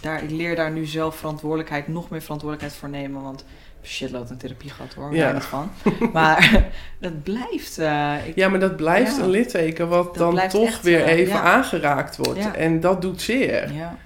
daar, 0.00 0.22
ik 0.22 0.30
leer 0.30 0.56
daar 0.56 0.70
nu 0.70 0.86
zelf 0.86 1.16
verantwoordelijkheid, 1.16 1.88
nog 1.88 2.10
meer 2.10 2.22
verantwoordelijkheid 2.22 2.80
voor 2.80 2.88
nemen. 2.88 3.22
Want 3.22 3.44
shitload 3.82 4.30
een 4.30 4.36
therapie 4.36 4.70
gehad 4.70 4.94
hoor, 4.94 5.14
Ja. 5.14 5.32
niet 5.32 5.42
van. 5.42 5.70
Maar 6.12 6.64
dat 7.00 7.22
blijft. 7.22 7.78
eh, 7.78 8.14
ik, 8.26 8.34
Ja, 8.36 8.48
maar 8.48 8.60
dat 8.60 8.76
blijft 8.76 9.16
Ja. 9.16 9.22
een 9.22 9.30
litteken 9.30 9.88
wat 9.88 10.04
Dat 10.04 10.36
dan 10.36 10.48
toch 10.48 10.66
echt, 10.66 10.82
weer 10.82 11.02
eh, 11.04 11.12
even 11.18 11.32
ja. 11.34 11.40
aangeraakt 11.42 12.16
wordt. 12.16 12.50
En 12.52 12.80
dat 12.80 13.02
doet 13.02 13.22
zeer. 13.22 13.72
ja. 13.72 13.96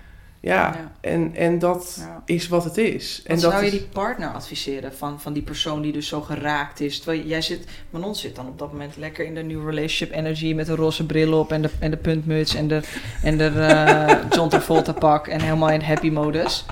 Ja. 0.41 0.91
En, 1.01 1.33
en 1.35 1.59
dat 1.59 2.07
is 2.25 2.49
wat 2.49 2.65
het 2.65 2.79
is. 2.79 3.23
En 3.25 3.35
dat 3.41 3.51
zou 3.53 3.61
je 3.65 3.71
is- 3.71 3.79
die 3.79 3.87
partner 3.93 4.29
adviseren 4.29 4.95
van, 4.95 5.21
van 5.21 5.33
die 5.33 5.43
persoon 5.43 5.83
die 5.83 5.93
dus 5.93 6.09
zo 6.09 6.21
geraakt 6.21 6.81
is? 6.81 6.99
Terwijl 7.01 7.23
jij 7.27 7.41
zit, 7.43 7.65
Manon 7.91 8.15
zit 8.15 8.37
dan 8.37 8.47
op 8.47 8.59
dat 8.59 8.73
moment 8.73 8.97
lekker 8.97 9.25
in 9.25 9.35
de 9.35 9.43
new 9.43 9.69
relationship 9.69 10.13
energy 10.13 10.53
met 10.55 10.67
de 10.67 10.75
roze 10.75 11.07
bril 11.07 11.39
op 11.39 11.53
en 11.53 11.63
de, 11.63 11.71
en 11.79 11.91
de 11.91 11.97
puntmuts 11.97 12.55
en 12.55 12.69
de, 12.69 12.81
en 13.23 13.39
de 13.39 13.45
eh, 13.45 14.17
John 14.37 14.49
Travolta 14.49 14.93
pak 14.93 15.27
en 15.27 15.41
helemaal 15.41 15.71
in 15.71 15.81
happy 15.83 16.11
modus. 16.11 16.65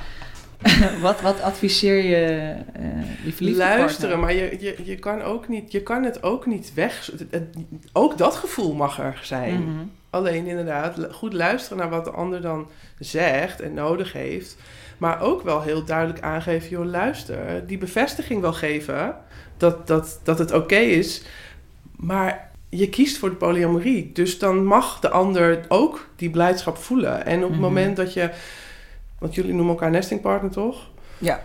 wat, 1.01 1.21
wat 1.21 1.41
adviseer 1.41 2.05
je 2.05 2.55
uh, 2.81 2.87
die 3.25 3.35
verliefde 3.35 3.59
luisteren, 3.59 4.19
partner? 4.19 4.19
maar 4.19 4.35
je, 4.35 4.57
je, 4.61 4.77
je, 4.85 4.97
kan 4.99 5.23
ook 5.23 5.49
niet, 5.49 5.73
je 5.73 5.83
kan 5.83 6.03
het 6.03 6.23
ook 6.23 6.47
niet 6.47 6.75
weg. 6.75 7.11
ook 7.93 8.19
dat 8.19 8.35
gevoel 8.35 8.75
mag 8.75 8.99
er 8.99 9.19
zijn. 9.23 9.63
Mhm. 9.63 9.85
Alleen 10.11 10.47
inderdaad, 10.47 10.99
goed 11.11 11.33
luisteren 11.33 11.79
naar 11.79 11.91
wat 11.91 12.05
de 12.05 12.11
ander 12.11 12.41
dan 12.41 12.69
zegt 12.99 13.61
en 13.61 13.75
nodig 13.75 14.13
heeft. 14.13 14.57
Maar 14.99 15.21
ook 15.21 15.43
wel 15.43 15.63
heel 15.63 15.85
duidelijk 15.85 16.21
aangeven, 16.21 16.69
joh, 16.71 16.85
luister. 16.85 17.67
Die 17.67 17.79
bevestiging 17.79 18.41
wel 18.41 18.53
geven 18.53 19.17
dat, 19.57 19.87
dat, 19.87 20.21
dat 20.23 20.39
het 20.39 20.53
oké 20.53 20.77
is. 20.77 21.23
Maar 21.97 22.51
je 22.69 22.89
kiest 22.89 23.19
voor 23.19 23.31
de 23.31 23.37
polyamorie. 23.37 24.11
Dus 24.13 24.39
dan 24.39 24.65
mag 24.65 25.01
de 25.01 25.11
ander 25.11 25.61
ook 25.69 26.09
die 26.17 26.31
blijdschap 26.31 26.77
voelen. 26.77 27.27
En 27.27 27.37
op 27.37 27.51
het 27.51 27.51
Mhm. 27.51 27.61
moment 27.61 27.97
dat 27.97 28.13
je... 28.13 28.31
Want 29.19 29.35
jullie 29.35 29.53
noemen 29.53 29.75
elkaar 29.75 29.91
nestingpartner, 29.91 30.51
toch? 30.51 30.91
Ja. 31.19 31.41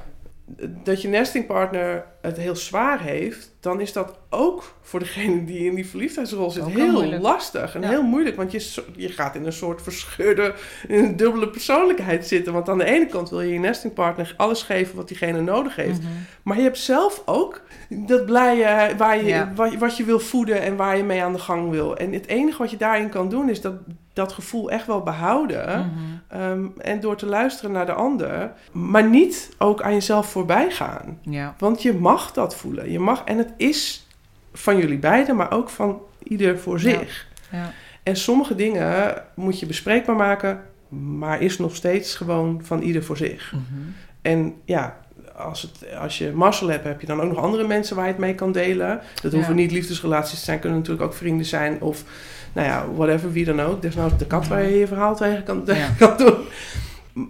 dat 0.84 1.02
je 1.02 1.08
nestingpartner 1.08 2.06
het 2.22 2.38
heel 2.38 2.56
zwaar 2.56 3.02
heeft, 3.02 3.52
dan 3.60 3.82
is 3.82 3.94
dat 3.94 4.18
ook 4.30 4.74
voor 4.82 5.00
degene 5.00 5.46
die 5.46 5.66
in 5.70 5.76
die 5.76 5.88
verliefdheidsrol 5.88 6.50
zit 6.52 6.64
Ook 6.64 6.70
heel 6.70 7.20
lastig 7.20 7.76
en 7.76 7.82
Ja. 7.82 7.90
heel 7.90 8.04
moeilijk. 8.04 8.36
Want 8.36 8.52
je, 8.52 8.84
je 8.96 9.10
gaat 9.10 9.36
in 9.36 9.46
een 9.46 9.54
soort 9.54 9.82
verscheurde, 9.82 10.54
in 10.88 11.04
een 11.04 11.16
dubbele 11.16 11.50
persoonlijkheid 11.50 12.28
zitten. 12.28 12.54
Want 12.54 12.70
aan 12.70 12.78
de 12.78 12.86
ene 12.86 13.06
kant 13.06 13.30
wil 13.30 13.42
je 13.42 13.54
je 13.54 13.60
nestingpartner 13.60 14.34
alles 14.38 14.62
geven 14.64 14.96
wat 14.96 15.08
diegene 15.08 15.42
nodig 15.42 15.76
heeft. 15.76 16.00
Mhm. 16.02 16.12
Maar 16.44 16.58
je 16.58 16.64
hebt 16.64 16.78
zelf 16.78 17.22
ook 17.26 17.62
dat 17.90 18.26
blije 18.26 18.96
waar 18.98 19.18
je, 19.18 19.24
Ja. 19.24 19.52
wat, 19.56 19.76
wat 19.76 19.98
je 19.98 20.04
wil 20.04 20.20
voeden 20.20 20.62
en 20.62 20.76
waar 20.76 20.98
je 20.98 21.04
mee 21.04 21.24
aan 21.24 21.34
de 21.34 21.40
gang 21.40 21.70
wil. 21.70 21.98
En 21.98 22.14
het 22.14 22.28
enige 22.28 22.58
wat 22.58 22.72
je 22.72 22.78
daarin 22.78 23.10
kan 23.10 23.30
doen 23.30 23.50
is 23.50 23.62
dat, 23.62 23.74
dat 24.14 24.32
gevoel 24.32 24.72
echt 24.72 24.88
wel 24.88 25.02
behouden. 25.02 25.68
Mhm. 25.80 26.42
Ehm, 26.42 26.66
en 26.78 27.00
door 27.00 27.16
te 27.16 27.26
luisteren 27.26 27.72
naar 27.72 27.86
de 27.86 27.94
ander, 27.94 28.52
maar 28.72 29.10
niet 29.10 29.50
ook 29.58 29.82
aan 29.82 29.94
jezelf 29.94 30.30
voorbij 30.30 30.72
gaan. 30.72 31.20
Ja. 31.22 31.56
Want 31.58 31.82
je 31.82 31.94
mag 31.94 32.09
dat 32.34 32.56
voelen. 32.56 32.92
Je 32.92 33.00
mag, 33.00 33.24
en 33.24 33.38
het 33.38 33.54
is 33.58 34.08
van 34.54 34.78
jullie 34.78 34.98
beiden, 34.98 35.36
maar 35.36 35.52
ook 35.52 35.70
van 35.70 36.02
ieder 36.24 36.60
voor 36.60 36.80
zich. 36.80 37.28
Ja. 37.52 37.72
En 38.04 38.16
sommige 38.16 38.56
dingen 38.56 39.24
moet 39.34 39.60
je 39.60 39.66
bespreekbaar 39.66 40.16
maken 40.16 40.64
maar 40.90 41.42
is 41.42 41.58
nog 41.58 41.76
steeds 41.76 42.16
gewoon 42.16 42.62
van 42.64 42.82
ieder 42.82 43.04
voor 43.04 43.18
zich. 43.18 43.52
Mhm. 43.52 43.64
En 44.22 44.54
ja, 44.66 44.98
als, 45.36 45.62
het, 45.62 45.96
als 45.96 46.18
je 46.18 46.32
mazzel 46.32 46.68
hebt, 46.68 46.84
heb 46.84 47.02
je 47.02 47.08
dan 47.08 47.22
ook 47.22 47.30
nog 47.30 47.44
andere 47.44 47.68
mensen 47.68 47.96
waar 47.96 48.06
je 48.06 48.12
het 48.12 48.22
mee 48.22 48.36
kan 48.36 48.52
delen. 48.52 49.02
Dat 49.22 49.34
hoeven 49.34 49.56
niet 49.56 49.72
liefdesrelaties 49.72 50.40
te 50.40 50.46
zijn, 50.46 50.60
kunnen 50.60 50.78
natuurlijk 50.78 51.06
ook 51.06 51.14
vrienden 51.14 51.46
zijn 51.46 51.82
of 51.82 52.04
nou 52.54 52.68
ja, 52.68 52.86
whatever, 52.96 53.32
wie 53.32 53.46
dan 53.46 53.62
ook. 53.62 53.82
Desnoods 53.82 54.18
de 54.18 54.26
kat 54.26 54.48
waar 54.48 54.64
je 54.64 54.78
je 54.78 54.88
verhaal 54.88 55.16
tegen 55.16 55.44
kan, 55.44 55.64
tegen 55.64 55.96
kan 56.08 56.18
doen. 56.18 56.38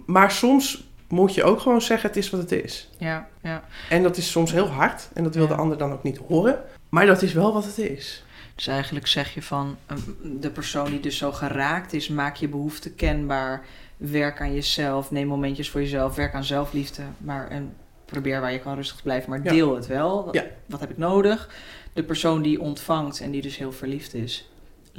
Maar 0.06 0.30
soms 0.30 0.89
moet 1.10 1.34
je 1.34 1.44
ook 1.44 1.60
gewoon 1.60 1.82
zeggen, 1.82 2.08
het 2.08 2.18
is 2.18 2.30
wat 2.30 2.40
het 2.40 2.52
is. 2.52 2.88
Ja, 2.98 3.28
ja. 3.42 3.64
En 3.88 4.02
dat 4.02 4.16
is 4.16 4.30
soms 4.30 4.52
heel 4.52 4.66
hard 4.68 5.08
en 5.14 5.24
dat 5.24 5.34
wil 5.34 5.46
de 5.46 5.54
ander 5.54 5.78
dan 5.78 5.92
ook 5.92 6.02
niet 6.02 6.18
horen. 6.28 6.62
Maar 6.88 7.06
dat 7.06 7.22
is 7.22 7.32
wel 7.32 7.52
wat 7.52 7.64
het 7.64 7.78
is. 7.78 8.24
Dus 8.54 8.66
eigenlijk 8.66 9.06
zeg 9.06 9.34
je 9.34 9.42
van 9.42 9.76
eh, 9.86 9.96
de 10.22 10.50
persoon 10.50 10.90
die 10.90 11.00
dus 11.00 11.16
zo 11.16 11.32
geraakt 11.32 11.92
is, 11.92 12.08
maak 12.08 12.36
je 12.36 12.48
behoefte 12.48 12.90
kenbaar. 12.92 13.64
Werk 13.96 14.40
aan 14.40 14.54
jezelf, 14.54 15.10
neem 15.10 15.26
momentjes 15.26 15.70
voor 15.70 15.80
jezelf, 15.80 16.14
werk 16.14 16.34
aan 16.34 16.44
zelfliefde. 16.44 17.02
Maar 17.18 17.48
en 17.48 17.74
probeer 18.04 18.40
waar 18.40 18.52
je 18.52 18.58
kan 18.60 18.74
rustig 18.74 19.02
blijven, 19.02 19.30
maar 19.30 19.40
Ja. 19.44 19.50
deel 19.50 19.74
het 19.74 19.86
wel. 19.86 20.24
Wat, 20.24 20.34
Ja. 20.34 20.44
wat 20.66 20.80
heb 20.80 20.90
ik 20.90 20.98
nodig? 20.98 21.48
De 21.92 22.02
persoon 22.04 22.42
die 22.42 22.60
ontvangt 22.60 23.20
en 23.20 23.30
die 23.30 23.42
dus 23.42 23.56
heel 23.56 23.72
verliefd 23.72 24.14
is, 24.14 24.49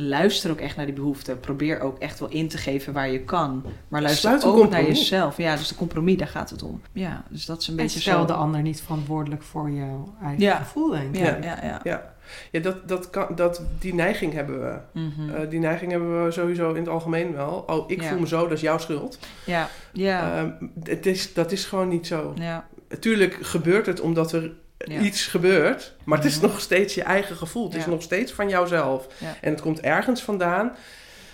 luister 0.02 0.52
ook 0.52 0.60
echt 0.60 0.76
naar 0.76 0.86
die 0.86 0.96
behoeften. 0.96 1.40
Probeer 1.40 1.80
ook 1.80 2.00
echt 2.00 2.20
wel 2.20 2.30
in 2.30 2.48
te 2.48 2.58
geven 2.58 2.94
waar 2.94 3.10
je 3.10 3.20
kan. 3.24 3.64
Maar 3.88 4.02
luister 4.02 4.30
Sluit 4.40 4.56
ook 4.56 4.70
naar 4.70 4.84
jezelf. 4.86 5.38
Ja, 5.38 5.56
dus 5.56 5.68
de 5.68 5.76
compromis, 5.76 6.18
daar 6.18 6.28
gaat 6.28 6.50
het 6.50 6.64
om. 6.64 6.82
Ja, 6.92 7.24
dus 7.30 7.46
dat 7.46 7.62
is 7.62 7.68
een 7.68 7.78
En 7.78 7.84
beetje 7.84 8.00
stel 8.00 8.20
zo. 8.20 8.26
de 8.26 8.34
ander 8.34 8.62
niet 8.62 8.82
verantwoordelijk 8.82 9.42
voor 9.44 9.70
jouw 9.70 10.14
eigen 10.22 10.44
Ja. 10.44 10.56
gevoel, 10.58 10.90
denk 10.90 11.16
ik. 11.16 11.22
Ja, 11.22 11.38
ja, 11.42 11.60
ja. 11.64 11.80
Ja, 11.84 12.14
ja 12.52 12.60
dat, 12.60 12.88
dat 12.88 13.10
kan, 13.10 13.28
dat, 13.36 13.62
die 13.80 13.94
neiging 13.94 14.34
hebben 14.34 14.60
we. 14.60 15.00
Mhm. 15.00 15.30
Eh, 15.30 15.50
die 15.50 15.60
neiging 15.60 15.92
hebben 15.92 16.26
we 16.26 16.32
sowieso 16.32 16.70
in 16.70 16.76
het 16.82 16.88
algemeen 16.90 17.34
wel. 17.34 17.64
Oh, 17.68 17.90
ik 17.92 18.02
Ja. 18.02 18.08
voel 18.10 18.20
me 18.20 18.28
zo, 18.28 18.42
dat 18.44 18.52
is 18.52 18.62
jouw 18.62 18.78
schuld. 18.78 19.20
ja, 19.46 19.70
ja, 19.94 20.38
Ehm, 20.38 20.52
het 20.84 21.06
is, 21.06 21.34
dat 21.34 21.52
is 21.52 21.66
gewoon 21.66 21.88
niet 21.88 22.08
zo. 22.08 22.32
ja, 22.36 22.68
Natuurlijk 22.90 23.38
gebeurt 23.42 23.86
het 23.86 24.00
omdat 24.00 24.32
er 24.32 24.52
Ja. 24.86 25.00
iets 25.00 25.28
gebeurt, 25.28 25.94
maar 26.04 26.18
het 26.18 26.28
is 26.28 26.36
Mhm. 26.40 26.46
nog 26.46 26.60
steeds 26.60 26.94
je 26.96 27.04
eigen 27.04 27.36
gevoel. 27.36 27.64
Het 27.68 27.76
is 27.76 27.86
nog 27.86 28.02
steeds 28.02 28.32
van 28.32 28.50
jouzelf. 28.50 29.08
En 29.42 29.52
het 29.52 29.62
komt 29.62 29.80
ergens 29.80 30.22
vandaan. 30.22 30.72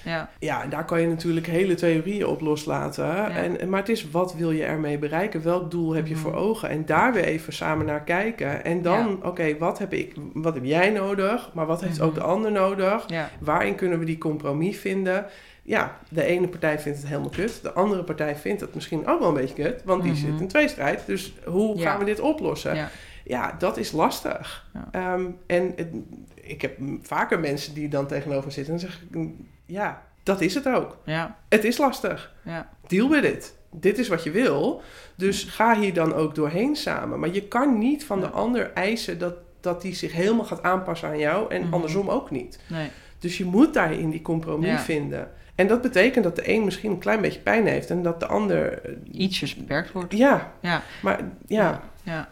ja. 0.04 0.30
Ja, 0.40 0.64
en 0.64 0.70
daar 0.70 0.86
kan 0.86 1.02
je 1.02 1.08
natuurlijk 1.08 1.48
hele 1.48 1.74
theorieën 1.76 2.26
op 2.28 2.42
loslaten. 2.42 3.32
En, 3.32 3.70
maar 3.70 3.80
het 3.80 3.90
is 3.90 4.10
wat 4.12 4.34
wil 4.36 4.52
je 4.52 4.64
ermee 4.64 4.98
bereiken? 4.98 5.44
Welk 5.44 5.72
doel 5.72 5.94
heb 5.94 6.08
je 6.08 6.14
Mhm. 6.14 6.24
voor 6.24 6.34
ogen? 6.36 6.70
En 6.70 6.86
daar 6.86 7.14
weer 7.14 7.24
even 7.24 7.54
samen 7.54 7.86
naar 7.86 8.02
kijken. 8.04 8.64
En 8.64 8.82
dan, 8.82 9.20
oké, 9.26 9.58
wat 9.58 9.80
heb 9.80 9.94
ik, 9.94 10.14
wat 10.34 10.54
heb 10.54 10.64
jij 10.66 10.90
nodig? 10.90 11.50
Maar 11.54 11.66
wat 11.66 11.82
heeft 11.82 11.98
Mhm. 11.98 12.06
ook 12.08 12.14
de 12.14 12.22
ander 12.22 12.52
nodig? 12.52 13.04
ja. 13.08 13.30
Waarin 13.40 13.76
kunnen 13.76 14.00
we 14.00 14.06
die 14.06 14.18
compromis 14.18 14.78
vinden? 14.78 15.26
Ja, 15.64 15.98
de 16.10 16.24
ene 16.24 16.48
partij 16.48 16.80
vindt 16.80 16.98
het 16.98 17.08
helemaal 17.08 17.30
kut. 17.30 17.60
De 17.62 17.72
andere 17.72 18.04
partij 18.04 18.36
vindt 18.36 18.62
het 18.62 18.76
misschien 18.76 19.08
ook 19.08 19.20
wel 19.20 19.28
een 19.28 19.34
beetje 19.34 19.64
kut. 19.64 19.82
Want 19.86 20.04
die 20.04 20.12
Mhm. 20.12 20.22
zit 20.22 20.40
in 20.40 20.48
tweestrijd. 20.48 21.04
Dus 21.06 21.34
hoe 21.46 21.82
gaan 21.82 22.00
we 22.00 22.06
dit 22.06 22.20
oplossen? 22.20 22.90
Ja. 23.28 23.56
Dat 23.60 23.78
is 23.78 23.92
lastig. 23.92 24.70
Ja. 24.74 24.88
Ehm, 24.92 25.26
en 25.48 25.74
het- 25.76 25.94
ik 26.34 26.62
heb 26.62 26.78
vaker 27.02 27.40
mensen 27.40 27.74
die 27.74 27.90
dan 27.90 28.08
tegenover 28.08 28.46
me 28.46 28.52
zitten 28.52 28.74
en 28.74 28.80
zeggen... 28.80 29.08
mm, 29.12 29.48
Ja, 29.66 30.02
dat 30.24 30.42
is 30.42 30.54
het 30.54 30.68
ook. 30.68 30.98
ja. 31.06 31.38
Het 31.50 31.64
is 31.64 31.78
lastig. 31.78 32.34
Ja, 32.42 32.70
Deal 32.88 33.10
with 33.10 33.24
it. 33.24 33.56
Dit 33.72 33.98
is 33.98 34.08
wat 34.08 34.24
je 34.24 34.32
wil. 34.32 34.82
Dus 35.16 35.44
ga 35.44 35.80
hier 35.80 35.94
dan 35.94 36.14
ook 36.14 36.36
doorheen 36.36 36.76
samen. 36.76 37.20
Maar 37.20 37.30
je 37.34 37.44
kan 37.48 37.78
niet 37.78 38.06
van 38.06 38.20
de 38.20 38.30
ander 38.30 38.72
eisen 38.74 39.20
dat, 39.20 39.34
dat 39.62 39.82
die 39.82 39.96
zich 39.96 40.12
helemaal 40.12 40.46
gaat 40.46 40.64
aanpassen 40.64 41.10
aan 41.10 41.18
jou. 41.20 41.54
En 41.54 41.62
Mhm. 41.62 41.74
andersom 41.74 42.10
ook 42.10 42.32
niet. 42.32 42.60
nee. 42.70 42.90
Dus 43.20 43.38
je 43.38 43.46
moet 43.46 43.74
daarin 43.74 44.10
die 44.10 44.22
compromis 44.22 44.70
Ja. 44.70 44.80
vinden. 44.80 45.32
En 45.56 45.68
dat 45.68 45.82
betekent 45.82 46.24
dat 46.24 46.36
de 46.36 46.50
een 46.54 46.64
misschien 46.66 46.92
een 46.92 46.98
klein 46.98 47.22
beetje 47.22 47.40
pijn 47.40 47.68
heeft. 47.68 47.90
En 47.90 48.02
dat 48.02 48.20
de 48.20 48.28
ander... 48.28 48.82
eh, 48.82 48.92
Ietsjes 49.12 49.56
beperkt 49.56 49.92
wordt. 49.92 50.14
Ja, 50.18 50.52
Ja. 50.60 50.82
maar 51.02 51.20
ja. 51.48 51.82
ja. 52.04 52.28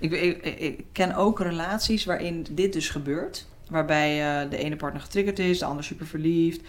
Ik, 0.00 0.12
ik- 0.12 0.84
ken 0.92 1.14
ook 1.14 1.40
relaties 1.40 2.04
waarin 2.04 2.46
dit 2.50 2.72
dus 2.72 2.88
gebeurt. 2.88 3.46
Waarbij 3.68 4.42
eh, 4.42 4.50
de 4.50 4.56
ene 4.56 4.76
partner 4.76 5.02
getriggerd 5.02 5.38
is, 5.38 5.58
de 5.58 5.64
ander 5.64 5.84
super 5.84 6.06
verliefd. 6.06 6.60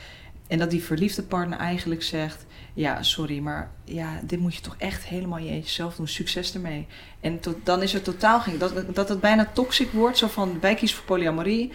En 0.47 0.57
dat 0.57 0.69
die 0.69 0.83
verliefde 0.83 1.23
partner 1.23 1.57
eigenlijk 1.59 2.03
zegt... 2.03 2.45
Ja, 2.73 3.03
sorry, 3.03 3.39
maar 3.39 3.71
ja, 3.83 4.19
dit 4.23 4.39
moet 4.39 4.55
je 4.55 4.61
toch 4.61 4.75
echt 4.77 5.03
helemaal 5.05 5.37
je 5.39 5.61
zelf 5.65 5.95
doen. 5.95 6.07
Succes 6.07 6.53
ermee. 6.53 6.87
En 7.19 7.39
to- 7.39 7.59
dan 7.63 7.81
is 7.81 7.93
het 7.93 8.03
totaal 8.03 8.39
geen... 8.39 8.57
Dat, 8.57 8.95
dat 8.95 9.09
het 9.09 9.19
bijna 9.19 9.49
toxic 9.53 9.91
wordt. 9.91 10.17
Zo 10.17 10.27
van, 10.27 10.59
wij 10.59 10.75
kiezen 10.75 10.97
voor 10.97 11.05
polyamorie. 11.05 11.71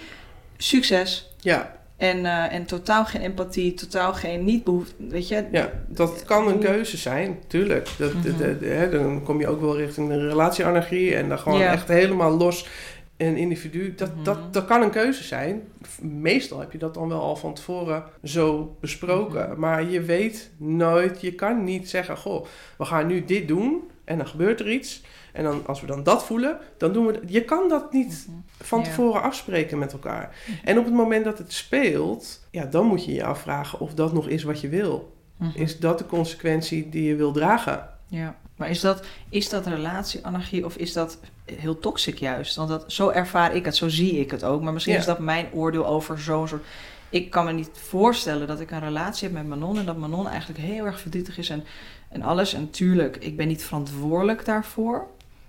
Succes. 0.57 1.31
Ja, 1.41 1.77
En, 1.97 2.27
eh, 2.27 2.53
en 2.53 2.65
totaal 2.67 3.05
geen 3.05 3.21
empathie, 3.23 3.75
totaal 3.75 4.15
geen 4.15 4.45
niet 4.45 4.65
behoefte. 4.65 4.95
Weet 5.09 5.29
je? 5.29 5.45
ja, 5.53 5.71
dat 5.89 6.25
kan 6.25 6.49
een 6.49 6.59
keuze 6.59 6.97
zijn, 6.97 7.39
tuurlijk. 7.47 7.89
Dat, 7.99 8.13
Mhm. 8.13 8.23
de- 8.23 8.37
de- 8.37 8.59
de- 8.59 8.67
hè, 8.67 8.91
dan 8.91 9.23
kom 9.23 9.41
je 9.41 9.49
ook 9.49 9.61
wel 9.61 9.77
richting 9.77 10.09
de 10.09 10.29
relatieanarchie 10.29 11.15
en 11.15 11.29
dan 11.29 11.39
gewoon 11.39 11.59
Ja. 11.59 11.73
echt 11.73 11.89
helemaal 11.89 12.37
los 12.37 12.69
een 13.17 13.37
individu. 13.37 13.95
Dat, 13.95 14.15
Mhm. 14.15 14.25
dat, 14.25 14.53
dat 14.53 14.65
kan 14.65 14.83
een 14.83 14.91
keuze 14.91 15.23
zijn. 15.25 15.63
Meestal 16.01 16.61
heb 16.61 16.73
je 16.73 16.79
dat 16.79 16.95
dan 16.95 17.09
wel 17.09 17.21
al 17.21 17.37
van 17.37 17.55
tevoren 17.55 18.05
zo 18.25 18.77
besproken. 18.81 19.49
Mhm. 19.51 19.61
Maar 19.61 19.85
je 19.91 20.01
weet 20.01 20.51
nooit, 20.57 21.21
je 21.21 21.33
kan 21.35 21.65
niet 21.65 21.91
zeggen: 21.91 22.17
Goh, 22.17 22.47
we 22.79 22.85
gaan 22.85 23.07
nu 23.07 23.25
dit 23.25 23.49
doen 23.49 23.83
en 24.05 24.17
dan 24.19 24.27
gebeurt 24.27 24.61
er 24.61 24.71
iets. 24.71 25.03
En 25.37 25.45
dan, 25.45 25.67
als 25.67 25.81
we 25.81 25.87
dan 25.87 26.03
dat 26.03 26.25
voelen, 26.25 26.59
dan 26.79 26.93
doen 26.93 27.07
we. 27.07 27.13
dat. 27.13 27.23
Je 27.27 27.45
kan 27.45 27.69
dat 27.69 27.93
niet 27.93 28.27
Mhm. 28.29 28.37
van 28.61 28.83
tevoren 28.83 29.23
afspreken 29.23 29.79
met 29.79 29.93
elkaar. 29.93 30.37
En 30.65 30.79
op 30.79 30.85
het 30.85 30.95
moment 30.95 31.25
dat 31.25 31.39
het 31.39 31.53
speelt, 31.53 32.47
ja, 32.51 32.65
dan 32.65 32.87
moet 32.87 33.05
je 33.05 33.13
je 33.13 33.25
afvragen 33.25 33.81
of 33.81 33.95
dat 33.95 34.13
nog 34.13 34.29
is 34.29 34.43
wat 34.43 34.61
je 34.61 34.69
wil. 34.69 35.15
Mhm. 35.37 35.51
Is 35.61 35.79
dat 35.79 35.99
de 35.99 36.07
consequentie 36.07 36.89
die 36.89 37.03
je 37.03 37.17
wil 37.17 37.33
dragen? 37.33 37.89
Ja, 38.09 38.37
maar 38.57 38.71
is 38.71 38.81
dat, 38.81 39.03
is 39.29 39.49
dat 39.49 39.67
relatieanarchie 39.67 40.65
of 40.65 40.77
is 40.77 40.93
dat 40.93 41.19
heel 41.45 41.79
toxic 41.79 42.19
juist? 42.19 42.57
Want 42.57 42.69
dat, 42.69 42.85
zo 42.93 43.09
ervaar 43.09 43.55
ik 43.55 43.65
het, 43.65 43.77
zo 43.77 43.89
zie 43.89 44.21
ik 44.21 44.31
het 44.31 44.45
ook. 44.45 44.63
Maar 44.63 44.73
misschien 44.73 44.95
Ja. 44.95 45.01
is 45.01 45.07
dat 45.07 45.19
mijn 45.19 45.47
oordeel 45.53 45.87
over 45.87 46.19
zo'n 46.21 46.49
soort... 46.49 46.65
Ik 47.11 47.31
kan 47.31 47.45
me 47.45 47.53
niet 47.53 47.71
voorstellen 47.73 48.47
dat 48.47 48.61
ik 48.61 48.71
een 48.71 48.81
relatie 48.81 49.29
heb 49.29 49.37
met 49.37 49.47
Manon... 49.47 49.79
en 49.79 49.85
dat 49.85 49.97
Manon 49.97 50.29
eigenlijk 50.29 50.61
heel 50.61 50.85
erg 50.85 51.01
verdrietig 51.01 51.39
is 51.39 51.51
en, 51.51 51.65
en 52.09 52.23
alles. 52.23 52.55
En 52.55 52.71
tuurlijk, 52.71 53.17
ik 53.17 53.37
ben 53.37 53.49
niet 53.49 53.65
verantwoordelijk 53.65 54.45
daarvoor. 54.45 55.07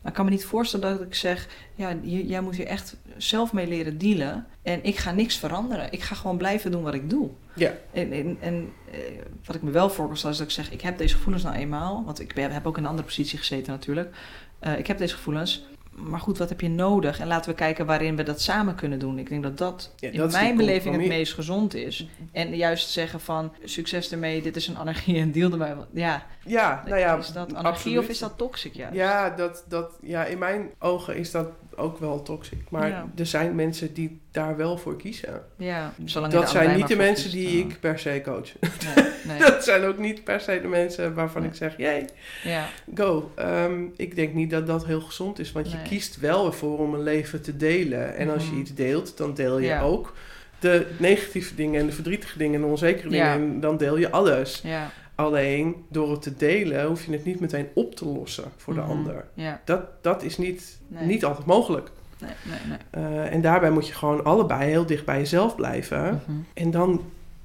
Maar 0.08 0.16
ik 0.16 0.22
kan 0.22 0.32
me 0.32 0.38
niet 0.38 0.50
voorstellen 0.50 0.98
dat 0.98 1.08
ik 1.08 1.16
zeg... 1.16 1.48
ja, 1.76 1.94
jij 2.04 2.42
moet 2.42 2.56
hier 2.56 2.66
echt 2.66 2.98
zelf 3.18 3.54
mee 3.54 3.68
leren 3.68 3.98
dealen... 3.98 4.48
en 4.62 4.84
ik 4.84 4.98
ga 4.98 5.12
niks 5.12 5.38
veranderen. 5.38 5.92
Ik 5.92 6.02
ga 6.02 6.16
gewoon 6.16 6.38
blijven 6.38 6.72
doen 6.72 6.84
wat 6.84 6.94
ik 6.94 7.10
doe. 7.10 7.30
Ja. 7.56 7.74
En, 7.94 8.12
en, 8.12 8.38
en 8.40 8.70
eh, 8.92 9.00
wat 9.46 9.56
ik 9.56 9.62
me 9.62 9.72
wel 9.72 9.90
voor 9.90 10.12
is 10.12 10.22
dat 10.22 10.40
ik 10.40 10.50
zeg, 10.52 10.72
ik 10.72 10.82
heb 10.82 10.98
deze 10.98 11.16
gevoelens 11.16 11.44
nou 11.44 11.56
eenmaal. 11.56 12.04
Want 12.06 12.20
ik 12.20 12.34
ben- 12.34 12.52
heb 12.52 12.68
ook 12.68 12.78
in 12.78 12.84
een 12.84 12.90
andere 12.90 13.08
positie 13.08 13.38
gezeten 13.38 13.74
natuurlijk. 13.74 14.16
Eh, 14.60 14.78
ik 14.78 14.88
heb 14.88 14.98
deze 14.98 15.16
gevoelens. 15.16 15.66
Maar 15.98 16.20
goed, 16.20 16.38
wat 16.38 16.50
heb 16.50 16.62
je 16.62 16.70
nodig? 16.70 17.20
En 17.20 17.28
laten 17.28 17.50
we 17.52 17.56
kijken 17.56 17.86
waarin 17.86 18.16
we 18.16 18.24
dat 18.24 18.42
samen 18.42 18.76
kunnen 18.76 19.00
doen. 19.00 19.20
Ik 19.20 19.30
denk 19.30 19.44
dat 19.44 19.58
dat 19.58 19.94
Ja, 19.96 20.10
in 20.10 20.18
dat 20.18 20.32
mijn 20.32 20.56
beleving 20.58 20.96
het 20.96 21.08
meest 21.08 21.34
gezond 21.34 21.74
is. 21.74 22.08
En 22.32 22.56
juist 22.56 22.90
zeggen 22.90 23.20
van, 23.20 23.54
succes 23.64 24.12
ermee, 24.12 24.42
dit 24.42 24.56
is 24.56 24.68
een 24.68 24.78
anarchie 24.78 25.18
en 25.18 25.32
deal 25.32 25.52
ermee. 25.52 25.74
Ja, 25.92 26.26
Ja, 26.46 26.84
nou 26.86 26.98
ja, 27.00 27.16
is 27.16 27.32
dat 27.32 27.48
anarchie 27.50 27.68
absoluut. 27.72 27.98
of 28.00 28.08
is 28.10 28.20
dat 28.20 28.38
toxic 28.38 28.74
juist? 28.76 28.96
Ja, 28.96 29.30
dat, 29.30 29.64
dat, 29.68 29.92
ja, 30.02 30.26
in 30.26 30.38
mijn 30.38 30.70
ogen 30.80 31.16
is 31.16 31.32
dat 31.32 31.48
ook 31.78 31.98
wel 32.00 32.24
toxic. 32.24 32.60
Maar 32.70 32.88
Ja. 32.90 33.08
er 33.16 33.26
zijn 33.26 33.56
mensen 33.56 33.94
die 33.94 34.20
daar 34.32 34.58
wel 34.58 34.78
voor 34.78 34.98
kiezen. 34.98 35.42
Ja, 35.58 35.94
zolang 36.06 36.34
Dat 36.34 36.50
zijn 36.50 36.76
niet 36.76 36.88
de 36.88 36.96
mensen 36.96 37.30
kiest, 37.30 37.48
die 37.48 37.60
ik 37.66 37.80
per 37.80 38.00
se 38.00 38.22
coach. 38.24 38.50
Nee, 38.96 39.06
nee. 39.28 39.40
Dat 39.40 39.64
zijn 39.64 39.84
ook 39.84 39.98
niet 39.98 40.24
per 40.24 40.40
se 40.42 40.60
de 40.62 40.68
mensen 40.68 41.14
waarvan 41.14 41.42
Nee. 41.42 41.50
ik 41.50 41.56
zeg, 41.56 41.78
jee, 41.78 42.06
Ja, 42.44 42.66
go. 42.96 43.32
Ehm, 43.36 43.82
ik 43.96 44.16
denk 44.16 44.34
niet 44.34 44.50
dat 44.50 44.68
dat 44.68 44.86
heel 44.86 45.02
gezond 45.02 45.40
is, 45.40 45.52
want 45.52 45.72
je 45.72 45.78
kiest 45.82 46.20
wel 46.20 46.46
ervoor 46.46 46.80
om 46.80 46.94
een 46.94 47.04
leven 47.04 47.42
te 47.42 47.58
delen. 47.58 48.16
En 48.16 48.30
als 48.30 48.44
je 48.44 48.52
Mhm. 48.52 48.60
iets 48.60 48.74
deelt, 48.74 49.18
dan 49.18 49.34
deel 49.34 49.60
je 49.60 49.68
Ja. 49.68 49.82
ook 49.82 50.14
de 50.60 50.86
negatieve 50.98 51.56
dingen 51.56 51.80
en 51.80 51.86
de 51.86 51.92
verdrietige 51.94 52.38
dingen 52.38 52.56
en 52.56 52.62
de 52.62 52.68
onzekere 52.68 53.10
dingen. 53.10 53.28
En 53.28 53.60
dan 53.60 53.78
deel 53.78 53.98
je 53.98 54.12
alles. 54.12 54.62
ja, 54.64 54.92
Alleen 55.18 55.86
door 55.90 56.12
het 56.12 56.22
te 56.22 56.36
delen 56.36 56.86
hoef 56.86 57.06
je 57.06 57.12
het 57.12 57.26
niet 57.26 57.40
meteen 57.40 57.68
op 57.74 57.96
te 57.96 58.06
lossen 58.06 58.44
voor 58.58 58.74
de 58.74 58.80
Mhm. 58.80 58.90
ander. 58.90 59.26
ja. 59.34 59.62
Dat, 59.66 59.82
dat 60.02 60.24
is 60.24 60.38
niet, 60.38 60.80
Nee. 60.88 61.06
niet 61.06 61.26
altijd 61.26 61.46
mogelijk. 61.46 61.90
Nee, 62.20 62.32
nee, 62.44 62.60
nee. 62.68 63.06
Eh, 63.06 63.34
en 63.34 63.42
daarbij 63.42 63.70
moet 63.72 63.88
je 63.88 63.94
gewoon 63.94 64.24
allebei 64.24 64.70
heel 64.70 64.86
dicht 64.86 65.06
bij 65.06 65.18
jezelf 65.18 65.56
blijven. 65.56 66.22
Mhm. 66.28 66.38
En 66.54 66.72
dan 66.72 67.02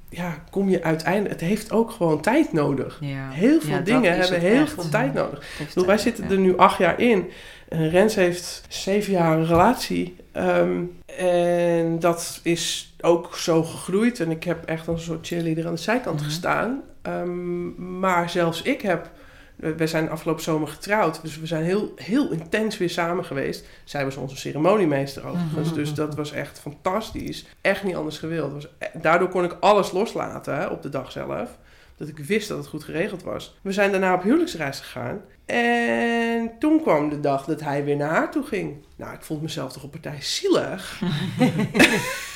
ja, 0.08 0.44
kom 0.50 0.68
je 0.68 0.82
uiteindelijk... 0.82 1.40
Het 1.40 1.48
heeft 1.48 1.72
ook 1.72 1.90
gewoon 1.90 2.20
tijd 2.20 2.52
nodig. 2.52 2.98
Ja. 3.00 3.30
Heel 3.30 3.60
veel 3.60 3.70
Ja, 3.74 3.80
dingen 3.80 4.16
hebben 4.18 4.40
heel 4.40 4.60
echt. 4.62 4.72
veel 4.72 4.88
tijd 4.88 5.14
nodig. 5.14 5.44
Bedoel, 5.68 5.86
wij 5.86 5.98
zitten 5.98 6.30
er 6.30 6.38
nu 6.38 6.56
acht 6.56 6.78
jaar 6.78 7.00
in. 7.00 7.30
Eh, 7.68 7.90
Rens 7.92 8.14
heeft 8.14 8.64
zeven 8.68 9.12
jaar 9.12 9.38
een 9.38 9.46
relatie. 9.46 10.16
Ehm, 10.32 10.80
en 11.16 11.98
dat 11.98 12.40
is 12.42 12.94
ook 13.00 13.36
zo 13.36 13.62
gegroeid. 13.62 14.20
En 14.20 14.30
ik 14.30 14.44
heb 14.44 14.64
echt 14.64 14.88
als 14.88 14.98
een 15.00 15.04
soort 15.06 15.26
cheerleader 15.26 15.66
aan 15.66 15.74
de 15.74 15.80
zijkant 15.80 16.16
Mhm. 16.16 16.24
gestaan. 16.24 16.80
Ehm, 17.02 17.98
maar 18.00 18.30
zelfs 18.30 18.62
ik 18.62 18.80
heb 18.82 19.10
We 19.56 19.86
zijn 19.86 20.10
afgelopen 20.10 20.42
zomer 20.42 20.68
getrouwd, 20.68 21.22
dus 21.22 21.38
we 21.38 21.46
zijn 21.46 21.64
heel, 21.64 21.92
heel 21.96 22.30
intens 22.30 22.78
weer 22.78 22.90
samen 22.90 23.24
geweest. 23.24 23.66
Zij 23.84 24.04
was 24.04 24.16
onze 24.16 24.36
ceremoniemeester 24.36 25.26
overigens, 25.26 25.66
Mhm. 25.68 25.74
dus 25.78 25.94
dat 25.94 26.14
was 26.14 26.32
echt 26.32 26.60
fantastisch. 26.60 27.46
Echt 27.60 27.84
niet 27.84 27.94
anders 27.96 28.18
gewild. 28.18 28.52
Was, 28.52 28.68
e- 28.78 28.98
daardoor 29.00 29.28
kon 29.28 29.44
ik 29.44 29.56
alles 29.60 29.92
loslaten 29.92 30.56
hè, 30.56 30.66
op 30.66 30.82
de 30.82 30.88
dag 30.88 31.12
zelf. 31.12 31.48
Dat 31.96 32.08
ik 32.08 32.18
wist 32.18 32.48
dat 32.48 32.58
het 32.58 32.66
goed 32.66 32.84
geregeld 32.84 33.22
was. 33.22 33.58
We 33.62 33.72
zijn 33.72 33.90
daarna 33.90 34.14
op 34.14 34.22
huwelijksreis 34.22 34.80
gegaan. 34.80 35.20
En 35.46 36.50
toen 36.58 36.82
kwam 36.82 37.08
de 37.08 37.20
dag 37.20 37.44
dat 37.44 37.60
hij 37.60 37.84
weer 37.84 37.96
naar 37.96 38.10
haar 38.10 38.30
toe 38.30 38.44
ging. 38.44 38.84
Nou, 38.96 39.14
ik 39.14 39.22
vond 39.22 39.42
mezelf 39.42 39.72
toch 39.72 39.82
op 39.82 39.90
partij 39.90 40.18
zielig. 40.20 41.00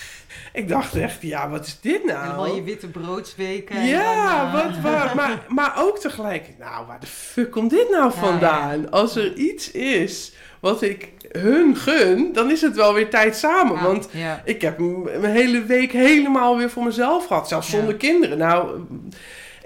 ik 0.61 0.69
dacht 0.69 0.95
echt, 0.95 1.23
ja, 1.23 1.49
wat 1.51 1.67
is 1.67 1.79
dit 1.81 2.05
nou? 2.05 2.21
Helemaal 2.21 2.55
je 2.55 2.63
witte 2.63 2.87
broodsweken. 2.87 3.77
en 3.77 3.87
Ja, 3.87 4.53
dan, 4.53 4.61
eh, 4.61 4.65
wat, 4.65 4.81
waar, 4.81 5.15
maar, 5.17 5.45
maar 5.49 5.73
ook 5.77 5.99
tegelijk, 5.99 6.49
nou, 6.59 6.87
waar 6.87 7.01
de 7.01 7.07
fuck 7.07 7.51
komt 7.51 7.71
dit 7.71 7.91
nou 7.91 8.05
Ja, 8.05 8.11
vandaan? 8.11 8.91
Als 8.91 9.17
er 9.17 9.35
iets 9.35 9.71
is 9.71 10.33
wat 10.61 10.83
ik 10.83 11.09
hun 11.31 11.77
gun, 11.77 12.33
dan 12.33 12.51
is 12.51 12.61
het 12.61 12.77
wel 12.77 12.95
weer 12.95 13.11
tijd 13.11 13.37
samen. 13.37 13.83
Want 13.83 14.09
ik 14.45 14.61
heb 14.61 14.79
mijn 14.79 15.25
hele 15.25 15.63
week 15.63 15.93
helemaal 15.93 16.57
weer 16.57 16.71
voor 16.71 16.85
mezelf 16.85 17.27
gehad. 17.27 17.49
Zelfs 17.49 17.71
zonder 17.71 17.95
kinderen. 17.95 18.39
Nou, 18.39 18.81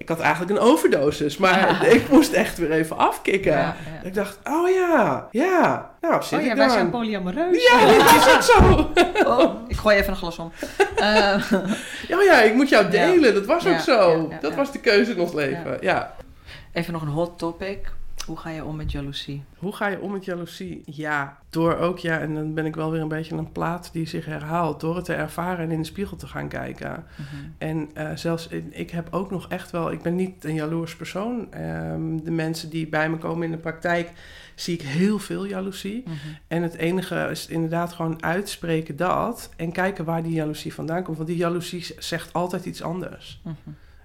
ik 0.01 0.09
had 0.09 0.20
eigenlijk 0.20 0.51
een 0.51 0.66
overdosis. 0.66 1.36
Maar 1.36 1.86
ik 1.96 2.09
moest 2.09 2.32
echt 2.32 2.59
weer 2.59 2.70
even 2.72 2.96
afkicken. 2.96 3.74
Ik 4.03 4.14
dacht, 4.14 4.38
oh 4.44 4.68
ja, 4.68 5.28
ja. 5.30 5.90
Nou, 6.01 6.22
zit 6.22 6.38
Oh 6.38 6.44
ja, 6.44 6.55
wij 6.55 6.66
dan. 6.66 6.70
zijn 6.70 6.90
polyamoreus. 6.90 7.68
Ja, 7.68 7.86
dat 7.98 8.14
is 8.14 8.34
ook 8.34 8.42
zo. 8.42 8.90
Oh, 9.26 9.55
ik 9.68 9.76
gooi 9.76 9.96
even 9.96 10.11
een 10.11 10.16
glas 10.16 10.38
om. 10.38 10.53
Eh, 10.96 11.51
Ja, 12.09 12.22
ja, 12.30 12.40
ik 12.40 12.55
moet 12.55 12.68
jou 12.68 12.90
delen. 12.90 13.34
Dat 13.34 13.46
was 13.46 13.66
ook 13.66 13.78
zo. 13.78 14.28
dat 14.40 14.55
was 14.55 14.72
de 14.72 14.80
keuze 14.80 15.11
in 15.12 15.20
ons 15.20 15.32
leven. 15.32 15.78
ja. 15.80 16.14
even 16.72 16.92
nog 16.92 17.03
een 17.03 17.09
hot 17.09 17.38
topic. 17.38 17.92
Hoe 18.27 18.37
ga 18.39 18.51
je 18.51 18.64
om 18.64 18.77
met 18.77 18.93
jaloezie? 18.93 19.43
Hoe 19.59 19.73
ga 19.77 19.87
je 19.89 20.01
om 20.01 20.12
met 20.12 20.25
jaloezie? 20.25 20.83
Ja, 20.85 21.39
door 21.51 21.77
ook, 21.77 21.99
ja, 21.99 22.18
en 22.18 22.35
dan 22.35 22.55
ben 22.55 22.66
ik 22.66 22.75
wel 22.77 22.91
weer 22.91 23.01
een 23.01 23.09
beetje 23.09 23.37
een 23.37 23.53
plaat 23.53 23.93
die 23.93 24.07
zich 24.07 24.25
herhaalt. 24.25 24.81
Door 24.81 24.97
het 24.97 25.05
te 25.05 25.14
ervaren 25.14 25.64
en 25.64 25.71
in 25.71 25.79
de 25.79 25.85
spiegel 25.87 26.16
te 26.16 26.27
gaan 26.27 26.49
kijken. 26.49 27.05
Mhm. 27.16 27.27
En 27.59 27.91
eh, 27.95 28.11
zelfs, 28.14 28.49
in- 28.49 28.71
ik 28.73 28.91
heb 28.91 29.09
ook 29.11 29.31
nog 29.31 29.49
echt 29.49 29.71
wel, 29.71 29.93
ik 29.93 30.03
ben 30.03 30.14
niet 30.14 30.45
een 30.45 30.55
jaloers 30.55 30.97
persoon. 30.97 31.53
Ehm, 31.53 32.16
de 32.25 32.31
mensen 32.31 32.71
die 32.71 32.89
bij 32.89 33.11
me 33.11 33.16
komen 33.16 33.45
in 33.45 33.51
de 33.51 33.57
praktijk, 33.59 34.11
zie 34.55 34.75
ik 34.75 34.83
heel 34.83 35.18
veel 35.18 35.45
jaloezie. 35.47 36.03
Mhm. 36.07 36.14
En 36.49 36.62
het 36.62 36.75
enige 36.75 37.29
is 37.31 37.47
inderdaad 37.47 37.93
gewoon 37.93 38.23
uitspreken 38.23 38.97
dat. 38.97 39.51
En 39.57 39.73
kijken 39.73 40.05
waar 40.05 40.23
die 40.23 40.33
jaloezie 40.33 40.75
vandaan 40.75 41.03
komt. 41.03 41.16
Want 41.16 41.29
die 41.29 41.39
jaloezie 41.39 41.95
zegt 41.99 42.33
altijd 42.33 42.64
iets 42.64 42.83
anders. 42.83 43.41
Mhm. 43.45 43.55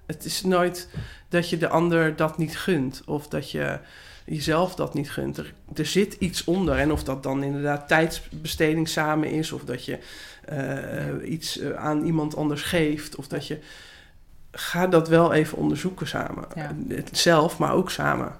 Het 0.06 0.24
is 0.24 0.42
nooit 0.42 0.88
dat 1.28 1.50
je 1.50 1.56
de 1.58 1.68
ander 1.68 2.16
dat 2.16 2.38
niet 2.38 2.58
gunt. 2.58 3.02
Of 3.06 3.28
dat 3.28 3.50
je 3.50 3.78
jezelf 4.24 4.74
dat 4.74 4.94
niet 4.94 5.10
gunt. 5.10 5.36
Er, 5.36 5.54
er 5.74 5.86
zit 5.86 6.14
iets 6.18 6.44
onder. 6.44 6.78
En 6.78 6.92
of 6.92 7.04
dat 7.04 7.22
dan 7.22 7.42
inderdaad 7.42 7.88
tijdsbesteding 7.88 8.88
samen 8.88 9.30
is. 9.30 9.52
Of 9.52 9.64
dat 9.64 9.84
je 9.84 9.98
eh, 10.44 11.30
iets 11.32 11.58
eh, 11.58 11.70
aan 11.70 12.04
iemand 12.04 12.36
anders 12.36 12.62
geeft. 12.62 13.16
Of 13.16 13.28
dat 13.28 13.46
je... 13.46 13.58
Ga 14.50 14.86
dat 14.86 15.08
wel 15.08 15.32
even 15.32 15.58
onderzoeken 15.58 16.06
samen. 16.08 16.44
Ja. 16.54 16.72
Zelf, 17.12 17.58
maar 17.58 17.72
ook 17.72 17.90
samen. 17.90 18.32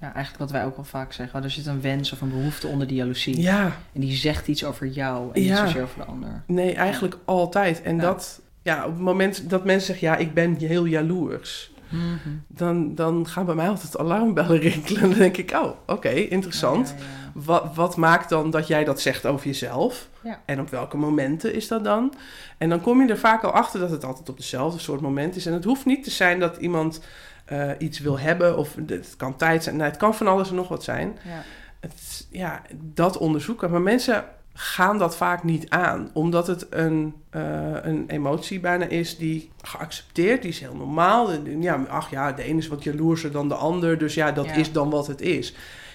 Ja, 0.00 0.14
eigenlijk 0.14 0.38
wat 0.38 0.50
wij 0.50 0.64
ook 0.64 0.76
al 0.76 0.84
vaak 0.84 1.12
zeggen. 1.12 1.42
Er 1.42 1.50
zit 1.50 1.66
een 1.66 1.80
wens 1.80 2.12
of 2.12 2.20
een 2.20 2.28
behoefte 2.30 2.66
onder 2.66 2.86
die 2.86 2.96
jaloezie. 2.96 3.40
Ja, 3.40 3.76
En 3.92 4.00
die 4.00 4.16
zegt 4.16 4.48
iets 4.48 4.64
over 4.64 4.86
jou 4.86 5.30
en 5.32 5.40
niet 5.40 5.48
Ja. 5.48 5.66
zozeer 5.66 5.82
over 5.82 5.98
de 5.98 6.04
ander. 6.04 6.42
nee, 6.46 6.74
eigenlijk 6.74 7.16
altijd. 7.24 7.82
En 7.82 7.98
dat... 7.98 8.40
Ja, 8.64 8.84
op 8.84 8.92
het 8.92 9.02
moment 9.02 9.50
dat 9.50 9.64
mensen 9.64 9.86
zeggen... 9.86 10.08
Ja, 10.08 10.16
ik 10.16 10.34
ben 10.34 10.54
heel 10.54 10.84
jaloers. 10.84 11.72
Mhm. 11.88 12.28
Dan, 12.48 12.94
dan 12.94 13.28
gaan 13.28 13.46
bij 13.46 13.54
mij 13.54 13.68
altijd 13.68 13.98
alarmbellen 13.98 14.58
rinkelen. 14.70 15.00
Dan 15.00 15.18
denk 15.18 15.36
ik, 15.36 15.50
oh, 15.50 15.70
oké, 15.86 16.10
interessant. 16.10 16.88
Ja, 16.88 16.94
ja, 16.94 17.02
ja. 17.02 17.30
Wat, 17.34 17.74
wat 17.74 17.96
maakt 17.96 18.28
dan 18.28 18.50
dat 18.50 18.66
jij 18.66 18.84
dat 18.84 19.00
zegt 19.00 19.26
over 19.26 19.46
jezelf? 19.46 20.08
En 20.44 20.60
op 20.60 20.70
welke 20.70 20.96
momenten 20.96 21.54
is 21.54 21.68
dat 21.68 21.84
dan? 21.84 22.14
En 22.58 22.68
dan 22.68 22.80
kom 22.80 23.02
je 23.02 23.08
er 23.08 23.18
vaak 23.18 23.42
al 23.42 23.52
achter 23.52 23.80
dat 23.80 23.90
het 23.90 24.04
altijd 24.04 24.28
op 24.28 24.36
dezelfde 24.36 24.78
soort 24.78 25.00
moment 25.00 25.36
is. 25.36 25.46
En 25.46 25.52
het 25.52 25.64
hoeft 25.64 25.84
niet 25.84 26.04
te 26.04 26.10
zijn 26.10 26.40
dat 26.40 26.56
iemand 26.56 27.00
eh, 27.44 27.70
iets 27.78 27.98
wil 27.98 28.18
hebben 28.18 28.56
of 28.58 28.74
het 28.86 29.14
kan 29.16 29.36
tijd 29.36 29.62
zijn. 29.62 29.76
Nou, 29.76 29.88
het 29.88 29.98
kan 29.98 30.14
van 30.14 30.26
alles 30.26 30.48
en 30.48 30.54
nog 30.54 30.68
wat 30.68 30.84
zijn. 30.84 31.18
Ja. 31.24 31.42
Het, 31.80 32.26
ja, 32.30 32.62
dat 32.80 33.18
onderzoeken. 33.18 33.70
Maar 33.70 33.80
mensen 33.80 34.24
gaan 34.56 34.98
dat 34.98 35.16
vaak 35.16 35.42
niet 35.44 35.70
aan, 35.70 36.10
omdat 36.12 36.46
het 36.46 36.66
een, 36.70 37.14
eh, 37.30 37.72
een 37.82 38.04
emotie 38.08 38.60
bijna 38.60 38.84
is 38.86 39.16
die 39.18 39.50
geaccepteerd, 39.62 40.42
die 40.42 40.50
is 40.50 40.60
heel 40.60 40.76
normaal. 40.76 41.32
Ja, 41.60 41.84
ach 41.88 42.10
ja, 42.10 42.32
de 42.32 42.42
ene 42.42 42.58
is 42.58 42.68
wat 42.68 42.84
jaloerser 42.84 43.32
dan 43.32 43.48
de 43.48 43.54
ander, 43.54 43.98
dus 43.98 44.14
ja, 44.14 44.32
dat 44.32 44.44
Ja. 44.46 44.54
is 44.54 44.72
dan 44.72 44.90
wat 44.90 45.06
het 45.06 45.20
is. 45.20 45.54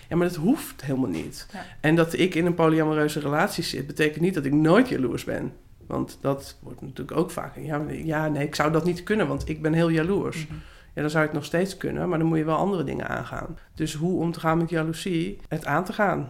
Ja, 0.10 0.16
maar 0.16 0.28
dat 0.28 0.36
hoeft 0.36 0.82
helemaal 0.86 1.10
niet. 1.10 1.47
Ja. 1.53 1.66
En 1.80 1.95
dat 1.95 2.14
ik 2.14 2.36
in 2.36 2.45
een 2.45 2.53
polyamoreuze 2.53 3.20
relatie 3.20 3.64
zit, 3.64 3.88
betekent 3.88 4.22
niet 4.22 4.34
dat 4.34 4.45
ik 4.45 4.53
nooit 4.53 4.89
jaloers 4.89 5.24
ben. 5.24 5.53
Want 5.88 6.18
dat 6.22 6.57
wordt 6.62 6.82
natuurlijk 6.82 7.18
ook 7.18 7.32
vaak. 7.32 7.55
Ja, 7.57 7.82
ja, 7.89 8.28
nee, 8.28 8.45
ik 8.45 8.55
zou 8.55 8.72
dat 8.72 8.84
niet 8.86 9.03
kunnen, 9.03 9.28
want 9.28 9.49
ik 9.49 9.62
ben 9.62 9.74
heel 9.74 9.89
jaloers. 9.89 10.45
Mhm. 10.47 10.57
Ja, 10.93 11.01
dan 11.01 11.10
zou 11.10 11.24
je 11.24 11.30
het 11.30 11.38
nog 11.39 11.45
steeds 11.47 11.78
kunnen, 11.78 12.10
maar 12.10 12.20
dan 12.20 12.28
moet 12.28 12.38
je 12.38 12.43
wel 12.43 12.55
andere 12.57 12.84
dingen 12.84 13.07
aangaan. 13.07 13.57
Dus 13.76 13.93
hoe 13.93 14.20
om 14.22 14.32
te 14.32 14.39
gaan 14.39 14.57
met 14.57 14.70
jaloezie? 14.70 15.39
Het 15.47 15.66
aan 15.66 15.84
te 15.84 15.93
gaan. 15.93 16.30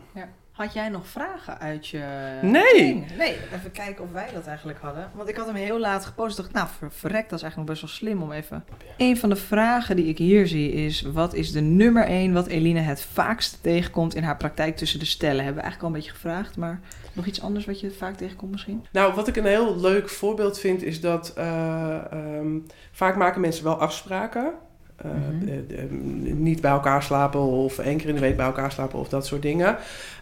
Had 0.59 0.73
jij 0.73 0.89
nog 0.89 1.07
vragen 1.07 1.59
uit 1.59 1.87
je... 1.87 2.03
Nee. 2.41 2.73
ding? 2.73 3.17
Nee, 3.17 3.37
even 3.53 3.71
kijken 3.71 4.03
of 4.03 4.11
wij 4.11 4.27
dat 4.33 4.47
eigenlijk 4.47 4.79
hadden. 4.79 5.11
Want 5.13 5.29
ik 5.29 5.35
had 5.35 5.45
hem 5.45 5.55
heel 5.55 5.79
laat 5.79 6.05
gepost. 6.05 6.37
dacht, 6.37 6.53
nou, 6.53 6.67
ver- 6.77 6.91
verrekt, 6.91 7.29
dat 7.29 7.39
is 7.39 7.43
eigenlijk 7.43 7.55
nog 7.55 7.65
best 7.65 7.81
wel 7.81 7.89
slim 7.89 8.21
om 8.23 8.31
even... 8.31 8.63
Een 8.97 9.17
van 9.17 9.29
de 9.29 9.35
vragen 9.35 9.95
die 9.95 10.05
ik 10.05 10.17
hier 10.17 10.47
zie 10.47 10.71
is... 10.71 11.01
Wat 11.01 11.33
is 11.33 11.51
de 11.51 11.61
nummer 11.61 12.03
één 12.03 12.33
wat 12.33 12.47
Eline 12.47 12.79
het 12.79 13.01
vaakst 13.01 13.57
tegenkomt 13.61 14.15
in 14.15 14.23
haar 14.23 14.37
praktijk 14.37 14.77
tussen 14.77 14.99
de 14.99 15.05
stellen? 15.05 15.43
Hebben 15.43 15.63
we 15.63 15.69
eigenlijk 15.69 15.81
al 15.81 15.87
een 15.87 15.95
beetje 15.95 16.17
gevraagd, 16.17 16.57
maar 16.57 16.79
nog 17.13 17.25
iets 17.25 17.41
anders 17.41 17.65
wat 17.65 17.79
je 17.79 17.91
vaak 17.91 18.17
tegenkomt 18.17 18.51
misschien? 18.51 18.85
Nou, 18.91 19.13
wat 19.13 19.27
ik 19.27 19.35
een 19.35 19.45
heel 19.45 19.79
leuk 19.79 20.09
voorbeeld 20.09 20.59
vind, 20.59 20.83
is 20.83 21.01
dat 21.01 21.33
eh, 21.35 22.11
ehm, 22.11 22.57
vaak 22.91 23.15
maken 23.15 23.41
mensen 23.41 23.63
wel 23.63 23.79
afspraken. 23.79 24.53
Eh, 25.01 25.83
niet 26.33 26.61
bij 26.61 26.71
elkaar 26.71 27.03
slapen 27.03 27.39
of 27.39 27.77
één 27.77 27.97
keer 27.97 28.07
in 28.07 28.15
de 28.15 28.21
week 28.21 28.37
bij 28.37 28.45
elkaar 28.45 28.71
slapen 28.71 28.99
of 28.99 29.09
dat 29.09 29.25
soort 29.25 29.41
dingen. 29.41 29.77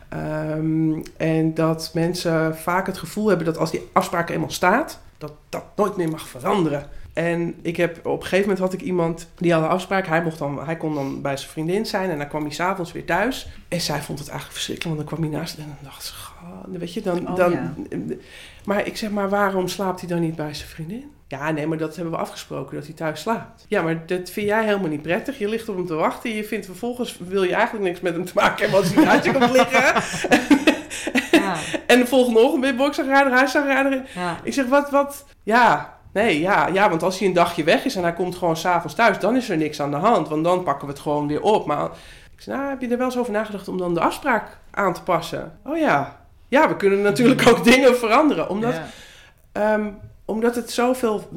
Ehm, 0.10 1.01
en 1.18 1.53
dat 1.53 1.91
mensen 1.93 2.58
vaak 2.58 2.86
het 2.86 2.97
gevoel 2.97 3.28
hebben 3.28 3.45
dat 3.45 3.58
als 3.58 3.72
die 3.72 3.89
afspraak 3.93 4.30
eenmaal 4.30 4.51
staat, 4.51 4.99
dat 5.18 5.32
dat 5.49 5.64
nooit 5.76 5.97
meer 5.97 6.10
mag 6.10 6.28
veranderen. 6.28 6.89
En 7.14 7.55
ik 7.62 7.78
heb, 7.78 8.05
op 8.05 8.20
een 8.20 8.22
gegeven 8.22 8.41
moment 8.41 8.60
had 8.60 8.74
ik 8.74 8.82
iemand 8.82 9.28
die 9.36 9.53
had 9.53 9.64
een 9.64 9.70
afspraak. 9.70 10.08
Hij, 10.08 10.24
mocht 10.24 10.38
dan, 10.38 10.66
hij 10.66 10.78
kon 10.78 10.93
dan 10.93 11.22
bij 11.22 11.38
zijn 11.38 11.49
vriendin 11.49 11.86
zijn 11.86 12.10
en 12.10 12.18
dan 12.18 12.28
kwam 12.28 12.41
hij 12.41 12.51
s'avonds 12.51 12.91
weer 12.91 13.05
thuis. 13.05 13.49
En 13.68 13.82
zij 13.82 14.01
vond 14.01 14.20
het 14.20 14.28
eigenlijk 14.28 14.58
verschrikkelijk, 14.58 14.97
want 14.97 15.10
dan 15.10 15.18
kwam 15.18 15.32
hij 15.32 15.39
naast 15.39 15.58
en 15.58 15.66
dan 15.66 15.89
dacht 15.91 16.03
ze, 16.03 16.14
weet 16.80 16.93
je, 16.93 17.01
dan... 17.01 17.30
Oh, 17.30 17.36
dan 17.36 17.51
ja. 17.51 17.74
Maar 18.66 18.88
ik 18.88 18.97
zeg, 18.97 19.10
maar 19.10 19.30
waarom 19.30 19.68
slaapt 19.68 19.99
hij 19.99 20.10
dan 20.10 20.20
niet 20.20 20.36
bij 20.36 20.53
zijn 20.53 20.70
vriendin? 20.70 21.12
Ja, 21.30 21.51
nee, 21.51 21.67
maar 21.67 21.78
dat 21.78 21.95
hebben 21.95 22.13
we 22.13 22.19
afgesproken, 22.19 22.75
dat 22.75 22.86
hij 22.86 22.93
thuis 22.93 23.21
slaapt. 23.21 23.65
Ja, 23.67 23.82
maar 23.82 24.05
dat 24.05 24.30
vind 24.30 24.47
jij 24.47 24.63
helemaal 24.65 24.89
niet 24.89 25.01
prettig. 25.01 25.38
Je 25.39 25.49
ligt 25.49 25.69
op 25.69 25.75
hem 25.75 25.86
te 25.86 25.93
wachten. 25.95 26.36
Je 26.36 26.43
vindt 26.43 26.65
vervolgens, 26.65 27.17
wil 27.28 27.43
je 27.43 27.53
eigenlijk 27.53 27.86
niks 27.86 27.99
met 27.99 28.13
hem 28.13 28.25
te 28.25 28.32
maken 28.36 28.59
hebben 28.61 28.80
als 28.80 28.93
hij 28.93 29.03
naast 29.03 29.25
je 29.25 29.32
komt 29.34 29.51
liggen. 29.51 29.84
Ja, 31.32 31.55
En 31.88 31.99
de 31.99 32.05
volgende 32.05 32.39
ochtend 32.39 32.65
je 32.65 32.73
bokzagrijder, 32.75 33.32
huiszagrijder. 33.34 34.01
ja. 34.15 34.38
Ik 34.43 34.53
zeg, 34.53 34.65
wat, 34.65 34.89
wat? 34.89 35.25
Ja, 35.43 35.93
nee, 36.13 36.39
ja, 36.39 36.67
ja, 36.67 36.89
want 36.89 37.03
als 37.03 37.19
hij 37.19 37.28
een 37.28 37.34
dagje 37.34 37.63
weg 37.63 37.86
is 37.86 37.95
en 37.95 38.01
hij 38.03 38.13
komt 38.13 38.36
gewoon 38.36 38.57
s'avonds 38.57 38.95
thuis, 38.95 39.19
dan 39.19 39.36
is 39.36 39.49
er 39.49 39.57
niks 39.57 39.82
aan 39.82 39.91
de 39.91 39.97
hand. 39.97 40.28
Want 40.30 40.43
dan 40.43 40.63
pakken 40.63 40.88
we 40.88 40.93
het 40.93 41.01
gewoon 41.01 41.28
weer 41.28 41.41
op. 41.41 41.65
Maar 41.65 41.86
ik 42.36 42.41
zeg, 42.41 42.55
nou, 42.55 42.69
heb 42.69 42.82
je 42.82 42.88
er 42.88 42.97
wel 42.97 43.05
eens 43.05 43.17
over 43.17 43.32
nagedacht 43.34 43.67
om 43.67 43.78
dan 43.78 43.93
de 43.93 43.99
afspraak 43.99 44.57
aan 44.71 44.93
te 44.93 45.03
passen? 45.03 45.57
Oh 45.63 45.78
ja. 45.78 46.17
Ja, 46.47 46.67
we 46.67 46.75
kunnen 46.75 47.01
natuurlijk 47.01 47.47
ook 47.47 47.63
dingen 47.63 47.97
veranderen. 47.97 48.49
Omdat, 48.49 48.73
Ja. 48.73 48.86
ehm, 49.51 49.88
omdat 50.28 50.55
het 50.55 50.71
zoveel, 50.71 51.30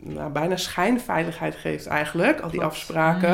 nou, 0.00 0.30
bijna 0.32 0.56
schijnveiligheid 0.56 1.54
geeft 1.54 1.86
eigenlijk, 1.86 2.40
al 2.40 2.50
die 2.50 2.58
Klopt. 2.60 2.74
afspraken. 2.74 3.30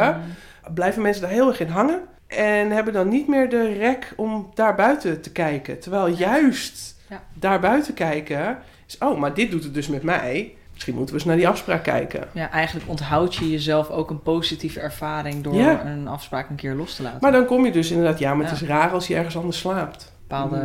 Mhm. 0.64 0.74
Blijven 0.74 1.02
mensen 1.02 1.22
daar 1.22 1.30
heel 1.30 1.48
erg 1.48 1.60
in 1.60 1.68
hangen. 1.68 2.00
En 2.26 2.70
hebben 2.70 2.92
dan 2.92 3.08
niet 3.08 3.28
meer 3.28 3.48
de 3.50 3.72
rek 3.72 4.12
om 4.16 4.50
daar 4.54 4.74
buiten 4.74 5.20
te 5.20 5.32
kijken. 5.32 5.78
Terwijl 5.80 6.06
juist 6.06 6.96
Ja. 7.08 7.20
daar 7.34 7.60
buiten 7.60 7.94
kijken 7.94 8.58
is, 8.86 8.98
oh, 8.98 9.18
maar 9.18 9.34
dit 9.34 9.50
doet 9.50 9.64
het 9.64 9.74
dus 9.74 9.88
met 9.88 10.02
mij. 10.02 10.54
Misschien 10.72 10.94
moeten 10.94 11.14
we 11.14 11.20
eens 11.20 11.28
naar 11.30 11.38
die 11.38 11.48
afspraak 11.48 11.82
kijken. 11.82 12.24
Ja, 12.32 12.50
eigenlijk 12.50 12.88
onthoud 12.88 13.34
je 13.34 13.50
jezelf 13.50 13.90
ook 13.90 14.10
een 14.10 14.22
positieve 14.22 14.80
ervaring 14.80 15.42
door 15.44 15.54
Ja. 15.54 15.84
een 15.86 16.08
afspraak 16.08 16.48
een 16.50 16.56
keer 16.56 16.74
los 16.74 16.96
te 16.96 17.02
laten. 17.02 17.18
Maar 17.20 17.32
dan 17.32 17.46
kom 17.46 17.64
je 17.64 17.72
dus 17.72 17.90
inderdaad, 17.90 18.18
ja, 18.18 18.34
maar 18.34 18.44
het 18.50 18.60
is 18.60 18.68
raar 18.68 18.90
als 18.90 19.06
je 19.06 19.14
ergens 19.16 19.36
anders 19.36 19.58
slaapt. 19.58 20.12
bepaalde 20.28 20.56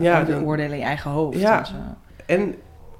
Ja, 0.00 0.22
de 0.24 0.32
dan- 0.32 0.42
oordelen 0.44 0.72
in 0.72 0.78
je 0.78 0.84
eigen 0.84 1.10
hoofd. 1.10 1.38
Ja. 1.38 1.58
en 1.58 1.66
zo. 1.66 1.72
En 2.26 2.54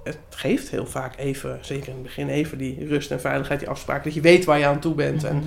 het 0.07 0.19
geeft 0.31 0.69
heel 0.71 0.87
vaak 0.87 1.17
even, 1.19 1.59
zeker 1.61 1.89
in 1.89 1.95
het 1.95 2.03
begin, 2.03 2.29
even 2.29 2.59
die 2.59 2.87
rust 2.87 3.11
en 3.11 3.21
veiligheid, 3.21 3.61
die 3.61 3.69
afspraak. 3.69 4.05
Dat 4.05 4.15
je 4.15 4.21
weet 4.21 4.45
waar 4.45 4.59
je 4.59 4.67
aan 4.67 4.81
toe 4.81 4.95
bent. 4.95 5.25
En, 5.25 5.37
Mhm. 5.37 5.45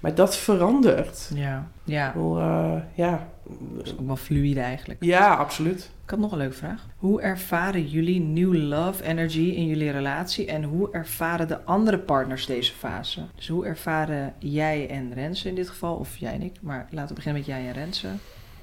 Maar 0.00 0.14
dat 0.14 0.36
verandert. 0.36 1.30
Ja. 1.34 1.68
Ja. 1.84 2.14
Eh, 2.14 2.74
ja. 2.94 3.28
Dat 3.76 3.86
is 3.86 3.92
ook 3.92 4.06
wel 4.06 4.16
fluïde 4.16 4.60
eigenlijk. 4.60 5.04
ja, 5.04 5.34
absoluut. 5.34 5.90
Ik 6.04 6.10
had 6.10 6.18
nog 6.18 6.32
een 6.32 6.38
leuke 6.38 6.54
vraag. 6.54 6.86
Hoe 6.96 7.20
ervaren 7.20 7.86
jullie 7.88 8.20
new 8.20 8.54
love 8.54 9.04
energy 9.04 9.38
in 9.56 9.66
jullie 9.66 9.90
relatie 9.90 10.46
en 10.46 10.62
hoe 10.62 10.88
ervaren 10.92 11.48
de 11.48 11.64
andere 11.64 11.98
partners 11.98 12.46
deze 12.46 12.72
fase? 12.72 13.20
Dus 13.36 13.48
hoe 13.48 13.66
ervaren 13.66 14.34
jij 14.38 14.88
en 14.88 15.12
Renze 15.14 15.48
in 15.48 15.54
dit 15.54 15.68
geval, 15.68 15.94
of 15.94 16.16
jij 16.16 16.32
en 16.32 16.42
ik, 16.42 16.52
maar 16.60 16.86
laten 16.90 17.08
we 17.08 17.14
beginnen 17.14 17.42
met 17.46 17.50
jij 17.50 17.66
en 17.66 17.72
Renze. 17.72 18.08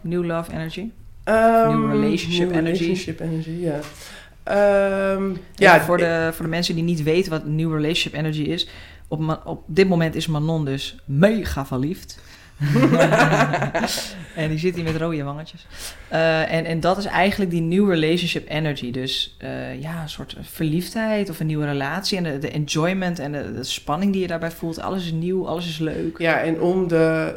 New 0.01 0.25
love 0.25 0.51
energy. 0.51 0.89
Ehm, 1.23 1.69
New 1.79 1.91
relationship 1.91 2.47
new 2.49 2.57
energy. 2.57 2.81
relationship 2.83 3.19
energy, 3.19 3.49
ja. 3.59 3.79
Ja, 4.55 5.17
ja, 5.55 5.81
voor, 5.81 5.97
de, 5.97 6.29
voor 6.33 6.45
de 6.45 6.51
mensen 6.51 6.75
die 6.75 6.83
niet 6.83 7.03
weten 7.03 7.31
wat 7.31 7.45
new 7.45 7.73
relationship 7.73 8.13
energy 8.13 8.41
is. 8.41 8.67
Op, 9.07 9.41
op 9.45 9.63
dit 9.67 9.87
moment 9.87 10.15
is 10.15 10.27
Manon 10.27 10.65
dus 10.65 10.95
mega 11.05 11.65
verliefd. 11.65 12.19
en 14.35 14.49
die 14.49 14.57
zit 14.57 14.75
hier 14.75 14.83
met 14.83 14.95
rode 14.95 15.23
wangetjes. 15.23 15.65
Eh, 16.07 16.53
en, 16.53 16.65
en 16.65 16.79
dat 16.79 16.97
is 16.97 17.05
eigenlijk 17.05 17.51
die 17.51 17.61
new 17.61 17.89
relationship 17.89 18.49
energy. 18.49 18.91
Dus 18.91 19.35
eh, 19.37 19.81
ja, 19.81 20.01
een 20.01 20.09
soort 20.09 20.35
verliefdheid 20.41 21.29
of 21.29 21.39
een 21.39 21.45
nieuwe 21.45 21.65
relatie. 21.65 22.17
En 22.17 22.23
de, 22.23 22.37
de 22.37 22.49
enjoyment 22.49 23.19
en 23.19 23.31
de, 23.31 23.53
de 23.53 23.63
spanning 23.63 24.11
die 24.11 24.21
je 24.21 24.27
daarbij 24.27 24.51
voelt. 24.51 24.81
Alles 24.81 25.05
is 25.05 25.11
nieuw, 25.11 25.47
alles 25.47 25.67
is 25.67 25.77
leuk. 25.77 26.17
Ja, 26.17 26.41
en 26.41 26.61
om 26.61 26.87
de, 26.87 27.35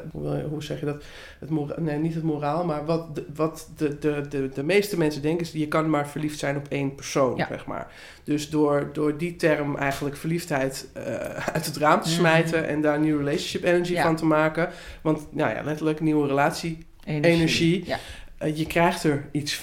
hoe 0.49 0.63
zeg 0.63 0.81
je 0.81 0.87
dat? 0.87 1.05
Het 1.45 1.53
mora- 1.53 1.81
nee, 1.81 1.99
niet 1.99 2.15
het 2.15 2.23
moraal, 2.23 2.65
maar 2.65 2.85
wat, 2.85 3.15
de, 3.15 3.25
wat 3.35 3.69
de, 3.77 3.99
de, 3.99 4.27
de, 4.29 4.49
de 4.55 4.63
meeste 4.63 4.99
mensen 4.99 5.23
denken 5.23 5.47
is, 5.47 5.53
je 5.53 5.69
kan 5.69 5.91
maar 5.91 6.09
verliefd 6.09 6.39
zijn 6.39 6.57
op 6.57 6.67
één 6.69 6.95
persoon, 6.95 7.37
Ja. 7.37 7.47
zeg 7.51 7.67
maar. 7.67 7.93
Dus 8.25 8.51
door, 8.51 8.91
door 8.93 9.17
die 9.19 9.37
term 9.37 9.77
eigenlijk 9.77 10.17
verliefdheid 10.17 10.89
eh, 10.93 11.05
uit 11.55 11.67
het 11.67 11.77
raam 11.77 12.01
te 12.01 12.09
Mhm. 12.09 12.19
smijten 12.19 12.69
en 12.69 12.81
daar 12.81 12.99
nieuw 13.01 13.19
relationship 13.19 13.65
energy 13.65 13.93
Ja. 13.93 14.03
van 14.03 14.17
te 14.17 14.25
maken. 14.27 14.69
Want, 15.03 15.27
nou 15.31 15.55
ja, 15.55 15.63
letterlijk 15.63 16.01
nieuwe 16.01 16.27
relatie, 16.27 16.79
Energie. 17.05 17.85
Ja. 17.87 17.99
eh, 18.39 18.57
je 18.57 18.67
krijgt 18.67 19.05
er 19.05 19.29
iets, 19.33 19.63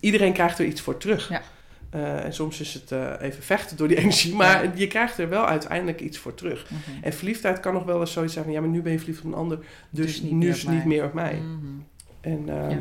iedereen 0.00 0.32
krijgt 0.32 0.58
er 0.58 0.64
iets 0.64 0.80
voor 0.80 0.96
terug. 0.96 1.28
Ja. 1.28 1.42
Eh, 1.90 2.24
en 2.24 2.32
soms 2.34 2.60
is 2.60 2.74
het 2.74 2.92
eh, 2.92 3.12
even 3.20 3.42
vechten 3.42 3.76
door 3.76 3.88
die 3.88 3.96
energie, 4.02 4.34
maar 4.34 4.76
je 4.78 4.86
krijgt 4.86 5.18
er 5.18 5.28
wel 5.28 5.46
uiteindelijk 5.46 6.00
iets 6.00 6.18
voor 6.18 6.34
terug. 6.34 6.66
Mhm. 6.70 7.04
En 7.04 7.12
verliefdheid 7.12 7.60
kan 7.60 7.72
nog 7.74 7.84
wel 7.84 8.00
eens 8.00 8.12
zoiets 8.12 8.32
zijn 8.32 8.44
van... 8.44 8.54
ja, 8.54 8.60
maar 8.60 8.68
nu 8.68 8.82
ben 8.82 8.92
je 8.92 8.98
verliefd 8.98 9.18
op 9.20 9.26
een 9.26 9.34
ander, 9.38 9.58
dus, 9.90 10.06
Dus 10.06 10.22
niet 10.22 10.30
nu 10.32 10.38
meer 10.38 10.48
is 10.48 10.62
het 10.62 10.70
niet 10.70 10.84
meer 10.84 11.04
op 11.04 11.12
mij. 11.12 11.34
Mhm. 11.34 11.66
En 12.20 12.42
ehm, 12.48 12.70
Ja. 12.70 12.78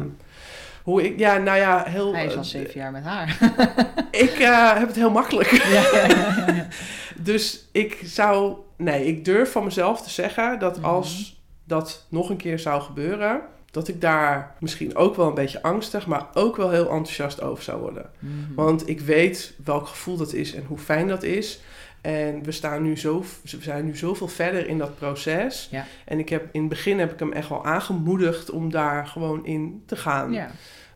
hoe 0.83 1.03
ik... 1.05 1.19
Ja, 1.19 1.37
nou 1.37 1.57
ja, 1.57 1.83
heel... 1.87 2.13
Hij 2.13 2.25
is 2.25 2.31
al 2.33 2.37
eh, 2.39 2.43
zeven 2.45 2.79
jaar 2.79 2.91
met 2.91 3.03
haar. 3.03 3.37
ik 4.11 4.33
heb 4.77 4.87
het 4.87 4.95
heel 4.95 5.11
makkelijk. 5.11 5.49
ja. 5.75 6.67
Dus 7.15 7.67
ik 7.71 7.99
zou... 8.03 8.55
Nee, 8.77 9.05
ik 9.05 9.25
durf 9.25 9.51
van 9.51 9.63
mezelf 9.63 10.01
te 10.01 10.09
zeggen 10.09 10.59
dat 10.59 10.77
Mhm. 10.77 10.85
als 10.85 11.41
dat 11.63 12.05
nog 12.09 12.29
een 12.29 12.37
keer 12.37 12.59
zou 12.59 12.81
gebeuren... 12.81 13.41
dat 13.71 13.87
ik 13.87 14.01
daar 14.01 14.55
misschien 14.59 14.95
ook 14.95 15.15
wel 15.15 15.27
een 15.27 15.33
beetje 15.33 15.61
angstig... 15.61 16.07
maar 16.07 16.27
ook 16.33 16.55
wel 16.55 16.69
heel 16.71 16.89
enthousiast 16.89 17.41
over 17.41 17.63
zou 17.63 17.81
worden. 17.81 18.09
Mhm. 18.19 18.53
Want 18.55 18.89
ik 18.89 18.99
weet 18.99 19.53
welk 19.63 19.87
gevoel 19.87 20.17
dat 20.17 20.33
is 20.33 20.53
en 20.53 20.63
hoe 20.67 20.77
fijn 20.77 21.07
dat 21.07 21.23
is. 21.23 21.59
En 22.01 22.43
we, 22.43 22.51
staan 22.51 22.81
nu 22.83 22.97
zo, 22.97 23.23
we 23.43 23.57
zijn 23.61 23.85
nu 23.85 23.95
zoveel 23.95 24.27
verder 24.27 24.67
in 24.67 24.77
dat 24.77 24.97
proces. 24.97 25.67
Ja. 25.71 25.85
En 26.05 26.19
ik 26.19 26.29
heb, 26.29 26.47
in 26.51 26.59
het 26.59 26.69
begin 26.69 26.99
heb 26.99 27.11
ik 27.13 27.19
hem 27.19 27.31
echt 27.33 27.49
wel 27.49 27.65
aangemoedigd 27.65 28.49
om 28.49 28.71
daar 28.71 29.07
gewoon 29.07 29.45
in 29.45 29.83
te 29.85 29.95
gaan. 29.95 30.31
ja. 30.31 30.51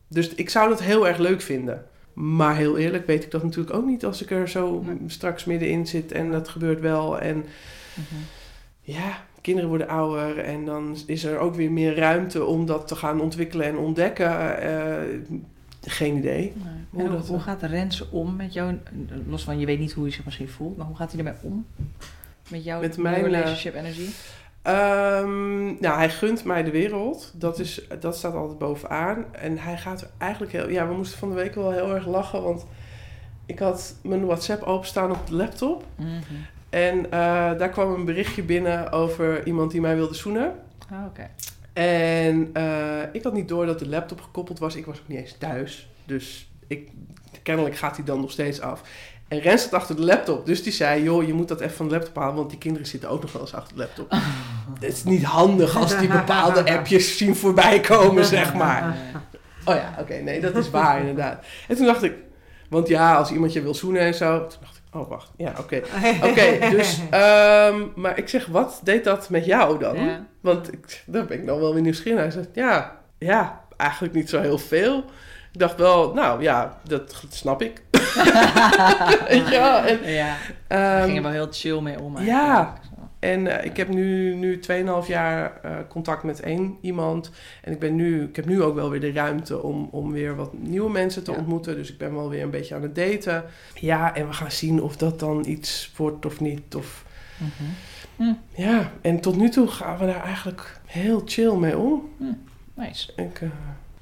Dus 0.07 0.29
ik 0.35 0.49
zou 0.49 0.69
dat 0.69 0.81
heel 0.81 1.07
erg 1.07 1.17
leuk 1.17 1.41
vinden. 1.41 1.85
Maar 2.13 2.55
heel 2.55 2.77
eerlijk 2.77 3.07
weet 3.07 3.23
ik 3.23 3.31
dat 3.31 3.43
natuurlijk 3.43 3.75
ook 3.75 3.85
niet 3.85 4.05
als 4.05 4.21
ik 4.21 4.31
er 4.31 4.49
zo 4.49 4.81
Nee. 4.85 4.97
straks 5.07 5.45
middenin 5.45 5.87
zit 5.87 6.11
en 6.11 6.31
dat 6.31 6.47
gebeurt 6.49 6.79
wel. 6.79 7.19
En 7.19 7.35
Mhm. 7.93 8.21
ja, 8.81 9.23
kinderen 9.41 9.69
worden 9.69 9.87
ouder 9.87 10.39
en 10.39 10.65
dan 10.65 10.97
is 11.05 11.23
er 11.23 11.39
ook 11.39 11.55
weer 11.55 11.71
meer 11.71 11.95
ruimte 11.95 12.45
om 12.45 12.65
dat 12.65 12.87
te 12.87 12.95
gaan 12.95 13.21
ontwikkelen 13.21 13.65
en 13.65 13.77
ontdekken. 13.77 14.61
Eh, 14.61 15.19
geen 15.81 16.17
idee. 16.17 16.53
Nee. 16.55 16.73
Hoe 16.89 17.01
En 17.01 17.07
hoe, 17.07 17.17
dat, 17.17 17.27
hoe 17.27 17.37
eh, 17.37 17.43
gaat 17.43 17.61
Renze 17.61 18.11
om 18.11 18.35
met 18.35 18.53
jou? 18.53 18.77
Los 19.27 19.43
van 19.43 19.59
je 19.59 19.65
weet 19.65 19.79
niet 19.79 19.91
hoe 19.91 20.03
hij 20.03 20.13
zich 20.13 20.25
misschien 20.25 20.49
voelt, 20.49 20.77
maar 20.77 20.85
hoe 20.85 20.95
gaat 20.95 21.11
hij 21.11 21.19
ermee 21.19 21.41
om? 21.41 21.65
Met 22.49 22.63
jouw 22.63 22.81
Met 22.81 22.97
mijn, 22.97 23.15
eh, 23.15 23.21
relationship 23.21 23.75
energy? 23.75 24.09
Ehm, 24.61 25.65
nou, 25.65 25.97
hij 25.97 26.09
gunt 26.09 26.43
mij 26.43 26.63
de 26.63 26.71
wereld. 26.71 27.33
Dat, 27.35 27.59
is, 27.59 27.81
dat 27.99 28.17
staat 28.17 28.33
altijd 28.33 28.57
bovenaan. 28.57 29.25
En 29.31 29.57
hij 29.57 29.77
gaat 29.77 30.09
eigenlijk 30.17 30.51
heel... 30.51 30.69
Ja, 30.69 30.87
we 30.87 30.93
moesten 30.93 31.19
van 31.19 31.29
de 31.29 31.35
week 31.35 31.55
wel 31.55 31.71
heel 31.71 31.95
erg 31.95 32.07
lachen. 32.07 32.43
Want 32.43 32.65
ik 33.45 33.59
had 33.59 33.95
mijn 34.03 34.25
WhatsApp 34.25 34.63
openstaan 34.63 35.11
op 35.11 35.27
de 35.27 35.35
laptop. 35.35 35.85
Mhm. 35.95 36.09
En 36.71 37.05
eh, 37.05 37.11
daar 37.57 37.69
kwam 37.69 37.93
een 37.93 38.05
berichtje 38.05 38.43
binnen 38.43 38.91
over 38.91 39.45
iemand 39.45 39.71
die 39.71 39.81
mij 39.81 39.95
wilde 39.95 40.13
zoenen. 40.13 40.53
Ah, 40.91 41.05
Oké. 41.05 41.29
En 41.73 42.49
eh, 42.53 42.99
ik 43.11 43.23
had 43.23 43.33
niet 43.33 43.47
door 43.47 43.65
dat 43.65 43.79
de 43.79 43.89
laptop 43.89 44.21
gekoppeld 44.21 44.59
was. 44.59 44.75
Ik 44.75 44.85
was 44.85 44.97
ook 44.97 45.07
niet 45.07 45.19
eens 45.19 45.35
thuis. 45.37 45.89
Dus 46.05 46.51
ik, 46.67 46.89
kennelijk 47.43 47.75
gaat 47.75 47.95
hij 47.95 48.05
dan 48.05 48.21
nog 48.21 48.31
steeds 48.31 48.61
af. 48.61 48.81
En 49.27 49.39
Rens 49.39 49.61
zat 49.61 49.73
achter 49.73 49.95
de 49.95 50.01
laptop. 50.01 50.45
Dus 50.45 50.63
die 50.63 50.73
zei, 50.73 51.03
joh, 51.03 51.25
je 51.25 51.33
moet 51.33 51.47
dat 51.47 51.59
even 51.59 51.75
van 51.75 51.87
de 51.87 51.93
laptop 51.93 52.15
halen. 52.15 52.35
Want 52.35 52.49
die 52.49 52.59
kinderen 52.59 52.87
zitten 52.87 53.09
ook 53.09 53.21
nog 53.21 53.31
wel 53.31 53.41
eens 53.41 53.53
achter 53.53 53.73
de 53.75 53.79
laptop. 53.79 54.11
Het 54.79 54.93
is 54.93 55.03
niet 55.03 55.23
handig 55.23 55.77
als 55.77 55.97
die 55.97 56.07
bepaalde 56.07 56.75
appjes 56.75 57.17
zien 57.17 57.35
voorbij 57.35 57.79
komen, 57.79 58.25
zeg 58.25 58.53
maar. 58.53 58.97
Oh 59.65 59.75
ja, 59.75 59.95
oké, 59.99 60.13
nee, 60.13 60.41
dat 60.41 60.55
is 60.55 60.69
waar 60.69 60.99
inderdaad. 60.99 61.45
En 61.67 61.75
toen 61.75 61.85
dacht 61.85 62.03
ik, 62.03 62.13
want 62.69 62.87
ja, 62.87 63.15
als 63.15 63.31
iemand 63.31 63.53
je 63.53 63.61
wil 63.61 63.73
zoenen 63.73 64.01
en 64.01 64.13
zo. 64.13 64.47
Toen 64.47 64.59
dacht 64.61 64.75
ik, 64.75 64.80
oh 64.91 65.09
wacht, 65.09 65.31
ja, 65.37 65.53
oké. 65.59 65.81
Oké, 66.29 66.69
dus, 66.69 66.99
ehm, 67.09 67.81
maar 67.95 68.17
ik 68.17 68.29
zeg, 68.29 68.45
wat 68.45 68.79
deed 68.83 69.03
dat 69.03 69.29
met 69.29 69.45
jou 69.45 69.79
dan? 69.79 70.05
Ja. 70.05 70.25
Want 70.41 70.73
ik, 70.73 71.03
daar 71.05 71.25
ben 71.25 71.39
ik 71.39 71.45
dan 71.45 71.59
wel 71.59 71.73
weer 71.73 71.81
nieuwsgierig. 71.81 72.19
naar. 72.19 72.31
Hij 72.31 72.43
zegt, 72.43 72.55
ja, 72.55 72.97
ja, 73.17 73.61
eigenlijk 73.77 74.13
niet 74.13 74.29
zo 74.29 74.41
heel 74.41 74.57
veel. 74.57 74.97
Ik 75.51 75.59
dacht 75.59 75.77
wel, 75.77 76.13
nou 76.13 76.41
ja, 76.41 76.77
dat 76.83 77.23
snap 77.29 77.61
ik. 77.61 77.81
Wel? 79.49 79.77
En, 79.77 80.11
Ja, 80.11 80.35
ehm, 80.67 80.79
daar 80.81 81.03
ging 81.03 81.15
er 81.17 81.23
wel 81.23 81.31
heel 81.31 81.47
chill 81.51 81.79
mee 81.81 81.99
om. 82.01 82.17
ja. 82.19 82.55
eigenlijk. 82.55 82.83
Zo. 82.83 82.90
En 83.21 83.47
eh, 83.59 83.65
ik 83.65 83.77
heb 83.77 83.89
nu, 83.89 84.33
nu 84.35 84.59
2,5 84.59 85.07
jaar 85.07 85.59
eh, 85.63 85.75
contact 85.89 86.23
met 86.23 86.39
één 86.39 86.77
iemand. 86.81 87.31
En 87.63 87.71
ik, 87.71 87.79
ben 87.79 87.95
nu, 87.95 88.23
ik 88.23 88.35
heb 88.35 88.45
nu 88.45 88.61
ook 88.61 88.75
wel 88.75 88.89
weer 88.89 88.99
de 88.99 89.11
ruimte 89.11 89.61
om, 89.63 89.87
om 89.91 90.11
weer 90.11 90.35
wat 90.35 90.53
nieuwe 90.53 90.89
mensen 90.91 91.23
te 91.23 91.31
Ja. 91.31 91.37
ontmoeten. 91.37 91.75
Dus 91.75 91.91
ik 91.91 91.97
ben 91.97 92.13
wel 92.15 92.29
weer 92.29 92.43
een 92.43 92.49
beetje 92.49 92.75
aan 92.75 92.81
het 92.81 92.95
daten. 92.95 93.43
Ja, 93.75 94.15
en 94.15 94.27
we 94.27 94.33
gaan 94.33 94.51
zien 94.51 94.81
of 94.81 94.97
dat 94.97 95.19
dan 95.19 95.45
iets 95.47 95.91
wordt 95.97 96.25
of 96.25 96.39
niet. 96.39 96.75
Of, 96.75 97.05
Mhm. 98.17 98.33
ja, 98.55 98.91
en 99.01 99.19
tot 99.19 99.35
nu 99.37 99.49
toe 99.49 99.67
gaan 99.67 99.97
we 99.97 100.05
daar 100.05 100.23
eigenlijk 100.23 100.79
heel 100.85 101.21
chill 101.25 101.55
mee 101.55 101.77
om. 101.77 102.09
Nice. 102.75 103.11
Ik, 103.15 103.41
eh, 103.41 103.49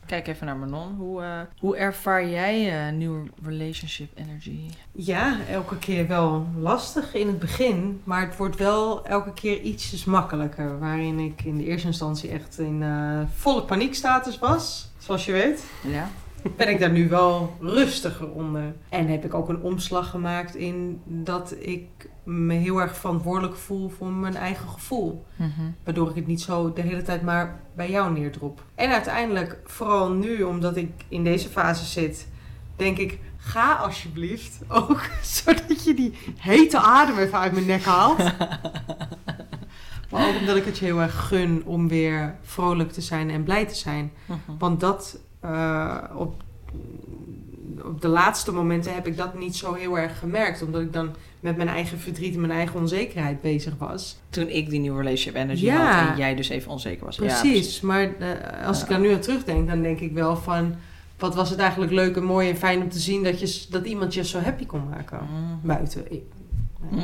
Kijk 0.10 0.28
even 0.28 0.46
naar 0.46 0.58
Manon. 0.58 0.96
Hoe, 0.96 1.22
eh, 1.22 1.40
hoe 1.60 1.78
ervaar 1.78 2.30
jij 2.30 2.88
eh 2.88 2.94
nieuwe 2.94 3.24
relationship 3.44 4.10
energy? 4.16 4.60
Ja, 4.92 5.38
elke 5.50 5.78
keer 5.78 6.08
wel 6.08 6.48
lastig 6.58 7.14
in 7.14 7.28
het 7.28 7.40
begin, 7.40 8.02
maar 8.04 8.22
het 8.22 8.38
wordt 8.38 8.56
wel 8.56 9.06
elke 9.06 9.34
keer 9.34 9.62
ietsjes 9.62 10.06
makkelijker. 10.06 10.80
Waarin 10.80 11.20
ik 11.20 11.44
in 11.44 11.58
de 11.58 11.64
eerste 11.64 11.88
instantie 11.88 12.30
echt 12.30 12.60
in 12.60 12.84
eh, 12.84 13.20
volle 13.36 13.64
paniekstatus 13.64 14.40
was, 14.40 14.92
zoals 14.98 15.26
je 15.26 15.32
weet, 15.32 15.64
Ja? 15.88 16.10
ben 16.58 16.70
ik 16.70 16.80
daar 16.80 16.92
nu 16.92 17.10
wel 17.10 17.54
rustiger 17.60 18.32
onder. 18.32 18.74
En 18.90 19.08
heb 19.08 19.26
ik 19.26 19.34
ook 19.34 19.50
een 19.50 19.62
omslag 19.62 20.10
gemaakt 20.10 20.56
in 20.56 21.02
dat 21.06 21.56
ik 21.60 21.88
me 22.30 22.54
heel 22.54 22.82
erg 22.82 22.98
verantwoordelijk 22.98 23.56
voel 23.56 23.90
voor 23.90 24.12
mijn 24.12 24.36
eigen 24.36 24.70
gevoel. 24.70 25.26
Mhm. 25.36 25.50
Waardoor 25.84 26.10
ik 26.10 26.16
het 26.16 26.28
niet 26.28 26.42
zo 26.42 26.74
de 26.74 26.82
hele 26.82 27.02
tijd 27.02 27.22
maar 27.22 27.60
bij 27.76 27.90
jou 27.90 28.14
neerdrop. 28.14 28.64
En 28.76 28.92
uiteindelijk, 28.92 29.60
vooral 29.66 30.12
nu, 30.12 30.44
omdat 30.44 30.76
ik 30.76 30.92
in 31.08 31.24
deze 31.24 31.50
fase 31.50 31.86
zit, 31.86 32.28
denk 32.76 32.98
ik: 32.98 33.20
ga 33.38 33.74
alsjeblieft 33.74 34.60
ook, 34.68 35.02
zodat 35.38 35.84
je 35.84 35.94
die 35.94 36.14
hete 36.38 36.80
adem 36.80 37.18
even 37.18 37.40
uit 37.40 37.52
mijn 37.52 37.66
nek 37.66 37.84
haalt. 37.84 38.18
maar 40.10 40.28
ook 40.28 40.40
omdat 40.40 40.56
ik 40.56 40.66
het 40.66 40.78
je 40.78 40.86
heel 40.86 41.02
erg 41.02 41.28
gun 41.28 41.64
om 41.66 41.88
weer 41.88 42.36
vrolijk 42.42 42.92
te 42.92 43.02
zijn 43.02 43.30
en 43.30 43.44
blij 43.44 43.66
te 43.66 43.76
zijn. 43.76 44.12
Mhm. 44.26 44.58
Want 44.58 44.80
dat 44.80 45.20
eh, 45.40 45.98
op, 46.16 46.44
op 47.86 48.02
de 48.02 48.08
laatste 48.08 48.52
momenten 48.52 48.94
heb 48.94 49.08
ik 49.08 49.18
dat 49.18 49.40
niet 49.40 49.56
zo 49.56 49.74
heel 49.74 49.98
erg 49.98 50.20
gemerkt. 50.20 50.62
Omdat 50.62 50.82
ik 50.82 50.94
dan 50.94 51.16
met 51.40 51.58
mijn 51.58 51.70
eigen 51.70 52.00
verdriet 52.00 52.34
en 52.34 52.40
mijn 52.42 52.54
eigen 52.54 52.80
onzekerheid 52.80 53.42
bezig 53.42 53.74
was. 53.78 54.18
Toen 54.30 54.48
ik 54.50 54.70
die 54.70 54.80
nieuwe 54.80 54.98
relationship 54.98 55.36
energy 55.44 55.66
Ja. 55.66 55.92
had 56.02 56.12
en 56.12 56.18
jij 56.18 56.36
dus 56.36 56.50
even 56.50 56.72
onzeker 56.72 57.06
was. 57.06 57.16
Ja, 57.16 57.22
Precies, 57.40 57.82
maar 57.82 58.02
eh, 58.20 58.68
als 58.68 58.82
ik 58.82 58.90
daar 58.90 59.00
nu 59.00 59.14
aan 59.14 59.20
terugdenk, 59.20 59.68
dan 59.70 59.82
denk 59.82 60.00
ik 60.00 60.12
wel 60.14 60.36
van... 60.36 60.76
Wat 61.18 61.36
was 61.36 61.50
het 61.50 61.60
eigenlijk 61.60 61.92
leuk 61.92 62.16
en 62.16 62.24
mooi 62.24 62.50
en 62.50 62.58
fijn 62.58 62.82
om 62.82 62.90
te 62.90 63.00
zien 63.00 63.24
dat, 63.24 63.40
je, 63.40 63.66
dat 63.70 63.86
iemand 63.86 64.14
je 64.14 64.24
zo 64.26 64.40
happy 64.40 64.66
kon 64.66 64.90
maken. 64.90 65.20
Mhm. 65.24 65.68
Buiten. 65.68 66.12
Ik- 66.12 66.24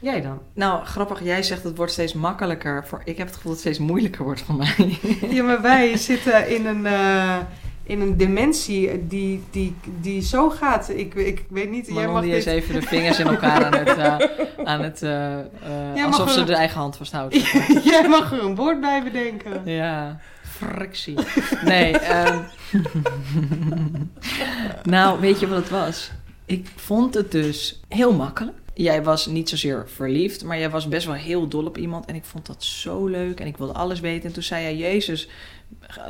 Jij 0.00 0.20
dan? 0.20 0.38
Nou, 0.54 0.84
grappig. 0.84 1.24
Jij 1.24 1.42
zegt 1.42 1.62
het 1.62 1.76
wordt 1.76 1.92
steeds 1.92 2.12
makkelijker. 2.12 2.86
Voor, 2.86 3.00
ik 3.04 3.16
heb 3.16 3.26
het 3.26 3.36
gevoel 3.36 3.52
dat 3.54 3.62
het 3.62 3.74
steeds 3.74 3.88
moeilijker 3.90 4.24
wordt 4.24 4.40
voor 4.40 4.54
mij. 4.54 4.98
Ja, 5.36 5.42
maar 5.42 5.62
wij 5.62 5.96
zitten 5.96 6.48
in 6.56 6.66
een, 6.66 6.86
eh, 6.86 7.36
in 7.86 8.00
een 8.00 8.16
dementie 8.16 9.06
die, 9.06 9.42
die, 9.50 9.74
die 10.00 10.22
zo 10.22 10.50
gaat. 10.50 10.88
Ik, 10.88 11.14
ik 11.14 11.44
weet 11.48 11.70
niet, 11.70 11.86
jij 11.86 11.94
Manon 11.94 12.12
mag 12.12 12.22
die 12.22 12.30
dit... 12.30 12.40
is 12.40 12.46
even 12.52 12.74
de 12.74 12.82
vingers 12.82 13.18
in 13.18 13.26
elkaar 13.26 13.64
aan 13.64 13.74
het... 13.74 13.96
eh, 13.98 14.16
aan 14.72 14.82
het 14.82 15.02
eh, 15.02 15.38
eh, 15.94 16.06
alsof 16.06 16.30
ze 16.30 16.40
er- 16.40 16.46
de 16.46 16.54
eigen 16.54 16.78
hand 16.80 16.96
vasthoudt. 16.96 17.34
jij 17.90 18.08
mag 18.08 18.32
er 18.32 18.42
een 18.44 18.54
woord 18.54 18.80
bij 18.80 19.02
bedenken. 19.02 19.62
Ja, 19.64 20.20
frictie. 20.42 21.14
Nee, 21.64 21.98
ehm, 21.98 22.38
nou, 24.82 25.20
weet 25.20 25.40
je 25.40 25.46
wat 25.48 25.58
het 25.58 25.70
was? 25.70 26.10
Ik 26.44 26.66
vond 26.76 27.14
het 27.14 27.32
dus 27.32 27.80
heel 27.88 28.12
makkelijk. 28.12 28.56
Jij 28.74 29.02
was 29.02 29.26
niet 29.26 29.48
zozeer 29.48 29.86
verliefd, 29.94 30.44
maar 30.44 30.58
jij 30.58 30.70
was 30.70 30.88
best 30.88 31.06
wel 31.06 31.14
heel 31.14 31.48
dol 31.48 31.66
op 31.66 31.78
iemand. 31.78 32.04
En 32.06 32.14
ik 32.14 32.24
vond 32.24 32.46
dat 32.46 32.64
zo 32.64 33.06
leuk 33.06 33.40
en 33.40 33.46
ik 33.46 33.56
wilde 33.56 33.72
alles 33.72 34.00
weten. 34.00 34.28
En 34.28 34.32
toen 34.32 34.42
zei 34.42 34.62
jij, 34.62 34.76
Jezus, 34.76 35.28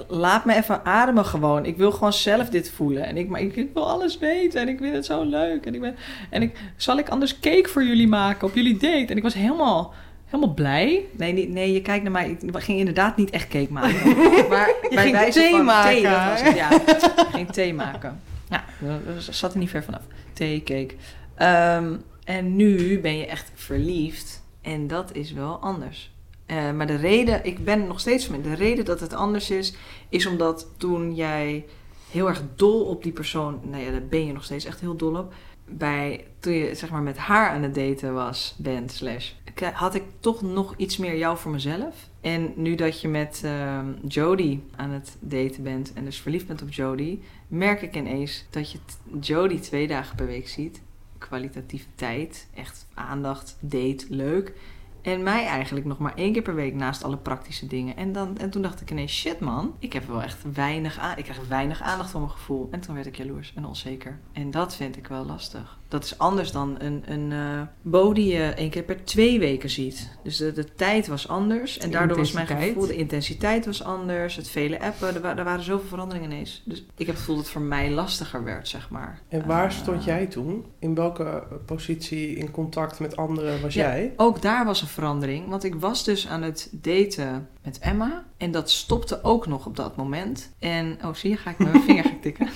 laat 0.09 0.45
me 0.45 0.55
even 0.55 0.85
ademen 0.85 1.25
gewoon. 1.25 1.65
Ik 1.65 1.77
wil 1.77 1.93
gewoon 1.93 2.13
zelf 2.13 2.49
dit 2.49 2.71
voelen. 2.71 3.05
En 3.05 3.17
ik, 3.17 3.29
maar 3.29 3.41
ik, 3.41 3.57
ik 3.57 3.71
wil 3.75 3.91
alles 3.91 4.19
weten 4.19 4.61
en 4.61 4.69
ik 4.69 4.79
vind 4.79 4.95
het 4.95 5.05
zo 5.05 5.25
leuk. 5.25 5.67
En 5.67 5.75
ik 5.75 5.81
ben, 5.81 5.97
en 6.31 6.43
ik, 6.43 6.59
zal 6.77 6.99
ik 6.99 7.09
anders 7.09 7.41
cake 7.41 7.69
voor 7.69 7.85
jullie 7.85 8.09
maken 8.09 8.49
op 8.49 8.55
jullie 8.55 8.77
date? 8.77 9.07
En 9.07 9.17
ik 9.17 9.23
was 9.23 9.35
helemaal, 9.35 9.95
helemaal 10.25 10.55
blij. 10.55 11.05
Nee, 11.17 11.33
niet, 11.33 11.49
nee, 11.49 11.73
je 11.73 11.83
kijkt 11.83 12.03
naar 12.03 12.13
mij. 12.13 12.37
Ik 12.41 12.59
ging 12.59 12.79
inderdaad 12.79 13.17
niet 13.17 13.31
echt 13.31 13.49
cake 13.49 13.73
maken. 13.73 14.07
Maar 14.49 14.75
bij 14.91 15.03
ging 15.03 15.13
wijze 15.17 15.39
thee 15.39 15.51
van 15.51 15.65
maken, 15.65 15.91
Thee, 15.91 16.03
dat 16.03 16.21
hè? 16.21 16.31
was 16.31 16.43
het, 16.43 16.57
ja. 16.57 16.73
Ik 16.73 17.27
ging 17.33 17.51
thee 17.51 17.75
maken. 17.75 18.21
Ja, 18.49 18.65
dat 19.15 19.35
zat 19.35 19.53
er 19.53 19.59
niet 19.59 19.71
ver 19.71 19.85
vanaf. 19.85 20.03
Thee, 20.33 20.63
cake. 20.63 20.95
Ehm, 21.35 21.95
en 22.25 22.57
nu 22.57 23.01
ben 23.01 23.17
je 23.17 23.27
echt 23.27 23.51
verliefd. 23.55 24.43
En 24.63 24.87
dat 24.87 25.15
is 25.15 25.33
wel 25.33 25.59
anders. 25.59 26.11
Eh, 26.47 26.73
maar 26.73 26.87
de 26.87 26.97
reden, 26.97 27.45
ik 27.45 27.65
ben 27.65 27.87
nog 27.87 28.01
steeds 28.01 28.27
van 28.27 28.43
de 28.43 28.55
reden 28.55 28.85
dat 28.85 29.01
het 29.01 29.13
anders 29.13 29.51
is, 29.51 29.75
is 30.09 30.27
omdat 30.27 30.69
toen 30.77 31.15
jij 31.15 31.65
heel 32.11 32.29
erg 32.29 32.43
dol 32.57 32.85
op 32.85 33.03
die 33.03 33.13
persoon, 33.13 33.61
nou 33.63 33.83
ja, 33.83 33.91
daar 33.91 34.07
ben 34.07 34.27
je 34.27 34.33
nog 34.33 34.45
steeds 34.45 34.65
echt 34.65 34.81
heel 34.81 34.97
dol 34.97 35.17
op. 35.17 35.35
Bij, 35.69 36.27
toen 36.41 36.53
je 36.53 36.75
zeg 36.75 36.91
maar 36.91 37.03
met 37.03 37.17
haar 37.17 37.51
aan 37.51 37.63
het 37.63 37.75
daten 37.75 38.15
was, 38.15 38.55
bent, 38.59 38.93
slash, 38.93 39.33
had 39.73 39.95
ik 39.95 40.03
toch 40.21 40.43
nog 40.43 40.75
iets 40.77 40.97
meer 40.97 41.17
jou 41.17 41.39
voor 41.39 41.51
mezelf. 41.51 42.09
En 42.21 42.53
nu 42.57 42.75
dat 42.75 43.01
je 43.01 43.09
met 43.09 43.41
ehm 43.45 43.87
Jodie 44.09 44.63
aan 44.77 44.91
het 44.91 45.17
daten 45.21 45.63
bent 45.63 45.93
en 45.93 46.05
dus 46.05 46.21
verliefd 46.21 46.47
bent 46.47 46.63
op 46.63 46.73
Jodie, 46.73 47.23
merk 47.49 47.83
ik 47.83 47.97
ineens 47.97 48.45
dat 48.51 48.73
je 48.73 48.79
Jodie 49.21 49.61
twee 49.61 49.87
dagen 49.87 50.17
per 50.17 50.27
week 50.27 50.49
ziet. 50.49 50.81
Kwalitatieve 51.19 51.87
tijd, 51.95 52.49
echt 52.55 52.87
aandacht, 52.95 53.57
date, 53.61 54.05
leuk. 54.09 54.53
En 55.07 55.23
mij 55.23 55.47
eigenlijk 55.47 55.87
nog 55.87 55.99
maar 55.99 56.15
één 56.15 56.33
keer 56.33 56.43
per 56.43 56.55
week 56.55 56.75
naast 56.75 57.05
alle 57.05 57.17
praktische 57.17 57.67
dingen. 57.67 57.97
En, 57.97 58.13
dan, 58.13 58.39
en 58.39 58.51
toen 58.51 58.63
dacht 58.63 58.81
ik 58.81 58.91
ineens, 58.91 59.13
shit 59.13 59.41
man, 59.41 59.75
ik 59.79 59.93
heb 59.93 60.07
wel 60.07 60.23
echt 60.23 60.53
weinig, 60.53 60.99
aan, 60.99 61.17
ik 61.17 61.25
krijg 61.25 61.49
weinig 61.49 61.83
aandacht 61.83 62.11
voor 62.11 62.21
mijn 62.21 62.33
gevoel. 62.33 62.69
En 62.71 62.81
toen 62.81 62.95
werd 62.95 63.07
ik 63.07 63.17
jaloers 63.17 63.53
en 63.55 63.65
onzeker. 63.65 64.19
En 64.33 64.51
dat 64.51 64.77
vind 64.77 64.97
ik 64.97 65.07
wel 65.07 65.25
lastig. 65.25 65.79
Dat 65.89 66.05
is 66.05 66.19
anders 66.19 66.53
dan 66.53 66.77
een, 66.79 67.03
een 67.07 67.33
eh 67.33 67.61
Bo 67.83 68.13
die 68.13 68.33
je 68.35 68.43
één 68.43 68.71
keer 68.71 68.83
per 68.83 69.05
twee 69.05 69.39
weken 69.39 69.71
ziet. 69.71 70.11
Dus 70.23 70.37
de, 70.37 70.53
de 70.53 70.75
tijd 70.75 71.07
was 71.07 71.29
anders. 71.29 71.79
En 71.79 71.91
De 71.91 71.97
daardoor 71.97 72.17
was 72.17 72.33
mijn 72.33 72.47
gevoel, 72.47 72.87
de 72.87 72.97
intensiteit 72.97 73.67
was 73.67 73.83
anders. 73.85 74.37
Het 74.37 74.49
vele 74.49 74.81
appen, 74.81 75.15
er, 75.15 75.21
wa- 75.21 75.37
er 75.37 75.45
waren 75.45 75.65
zoveel 75.65 75.89
veranderingen 75.89 76.31
ineens. 76.31 76.63
Dus 76.65 76.79
ik 76.79 77.07
heb 77.07 77.07
het 77.07 77.17
gevoel 77.19 77.35
dat 77.35 77.45
het 77.45 77.53
voor 77.53 77.63
mij 77.63 77.91
lastiger 77.91 78.45
werd, 78.45 78.69
zeg 78.69 78.91
maar. 78.91 79.21
En 79.29 79.47
waar 79.47 79.65
Eh, 79.71 79.77
stond 79.77 80.05
jij 80.05 80.27
toen? 80.27 80.65
In 80.79 80.95
welke 80.95 81.43
positie 81.67 82.37
in 82.37 82.51
contact 82.51 83.01
met 83.01 83.17
anderen 83.17 83.61
was 83.61 83.75
Ja. 83.75 83.83
jij? 83.89 84.13
Ook 84.17 84.43
daar 84.43 84.65
was 84.65 84.81
een 84.83 84.89
verandering. 84.89 85.49
Want 85.49 85.65
ik 85.65 85.75
was 85.75 86.05
dus 86.05 86.29
aan 86.29 86.43
het 86.43 86.69
daten 86.73 87.49
met 87.65 87.79
Emma. 87.79 88.25
En 88.37 88.51
dat 88.51 88.71
stopte 88.71 89.23
ook 89.23 89.47
nog 89.47 89.67
op 89.67 89.77
dat 89.77 89.97
moment. 89.97 90.53
En, 90.59 90.99
oh 91.05 91.15
zie 91.15 91.31
je, 91.31 91.37
ga 91.37 91.51
ik 91.51 91.59
mijn 91.59 91.83
vinger 91.87 92.05
gaan 92.05 92.21
tikken. 92.21 92.49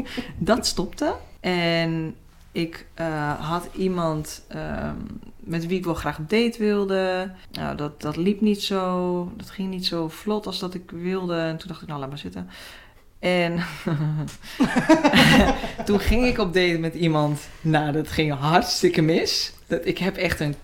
dat 0.38 0.66
stopte. 0.66 1.14
En 1.40 2.14
ik 2.52 2.86
eh, 2.94 3.50
had 3.50 3.68
iemand 3.76 4.42
ehm, 4.48 4.96
met 5.38 5.66
wie 5.66 5.78
ik 5.78 5.84
wel 5.84 5.94
graag 5.94 6.18
op 6.18 6.30
date 6.30 6.58
wilde. 6.58 7.30
Nou, 7.52 7.76
dat, 7.76 8.00
dat 8.00 8.16
liep 8.16 8.40
niet 8.40 8.62
zo. 8.62 9.32
Dat 9.36 9.50
ging 9.50 9.70
niet 9.70 9.86
zo 9.86 10.08
vlot 10.08 10.46
als 10.46 10.58
dat 10.58 10.74
ik 10.74 10.90
wilde. 10.90 11.36
En 11.36 11.56
toen 11.56 11.68
dacht 11.68 11.82
ik, 11.82 11.88
nou, 11.88 12.00
laat 12.00 12.08
maar 12.08 12.18
zitten. 12.18 12.50
En 13.18 13.54
toen 15.86 16.00
ging 16.00 16.26
ik 16.26 16.38
op 16.38 16.54
date 16.54 16.78
met 16.78 16.94
iemand. 16.94 17.48
Nou, 17.60 17.92
dat 17.92 18.08
ging 18.08 18.32
hartstikke 18.32 19.02
mis. 19.02 19.52
Dat, 19.66 19.86
ik 19.86 19.98
heb 19.98 20.16
echt 20.16 20.40
een 20.40 20.54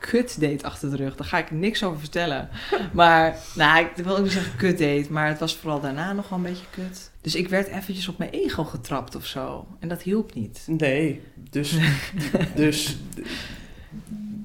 kut 0.00 0.40
date 0.40 0.64
achter 0.64 0.90
de 0.90 0.96
rug. 0.96 1.16
Daar 1.16 1.26
ga 1.26 1.38
ik 1.38 1.50
niks 1.50 1.84
over 1.84 2.00
vertellen. 2.00 2.48
Maar, 2.92 3.36
nou, 3.54 3.84
ik 3.96 4.04
wil 4.04 4.16
ook 4.16 4.22
niet 4.22 4.32
zeggen 4.32 4.56
kut 4.56 4.78
date. 4.78 5.06
Maar 5.10 5.28
het 5.28 5.38
was 5.38 5.56
vooral 5.56 5.80
daarna 5.80 6.12
nog 6.12 6.28
wel 6.28 6.38
een 6.38 6.44
beetje 6.44 6.66
kut. 6.70 7.10
Dus 7.20 7.34
ik 7.34 7.48
werd 7.48 7.68
eventjes 7.68 8.08
op 8.08 8.18
mijn 8.18 8.30
ego 8.30 8.64
getrapt 8.64 9.14
of 9.14 9.26
zo. 9.26 9.66
En 9.80 9.88
dat 9.88 10.02
hielp 10.02 10.34
niet. 10.34 10.62
Nee, 10.66 11.20
dus, 11.50 11.76
dus 12.54 12.96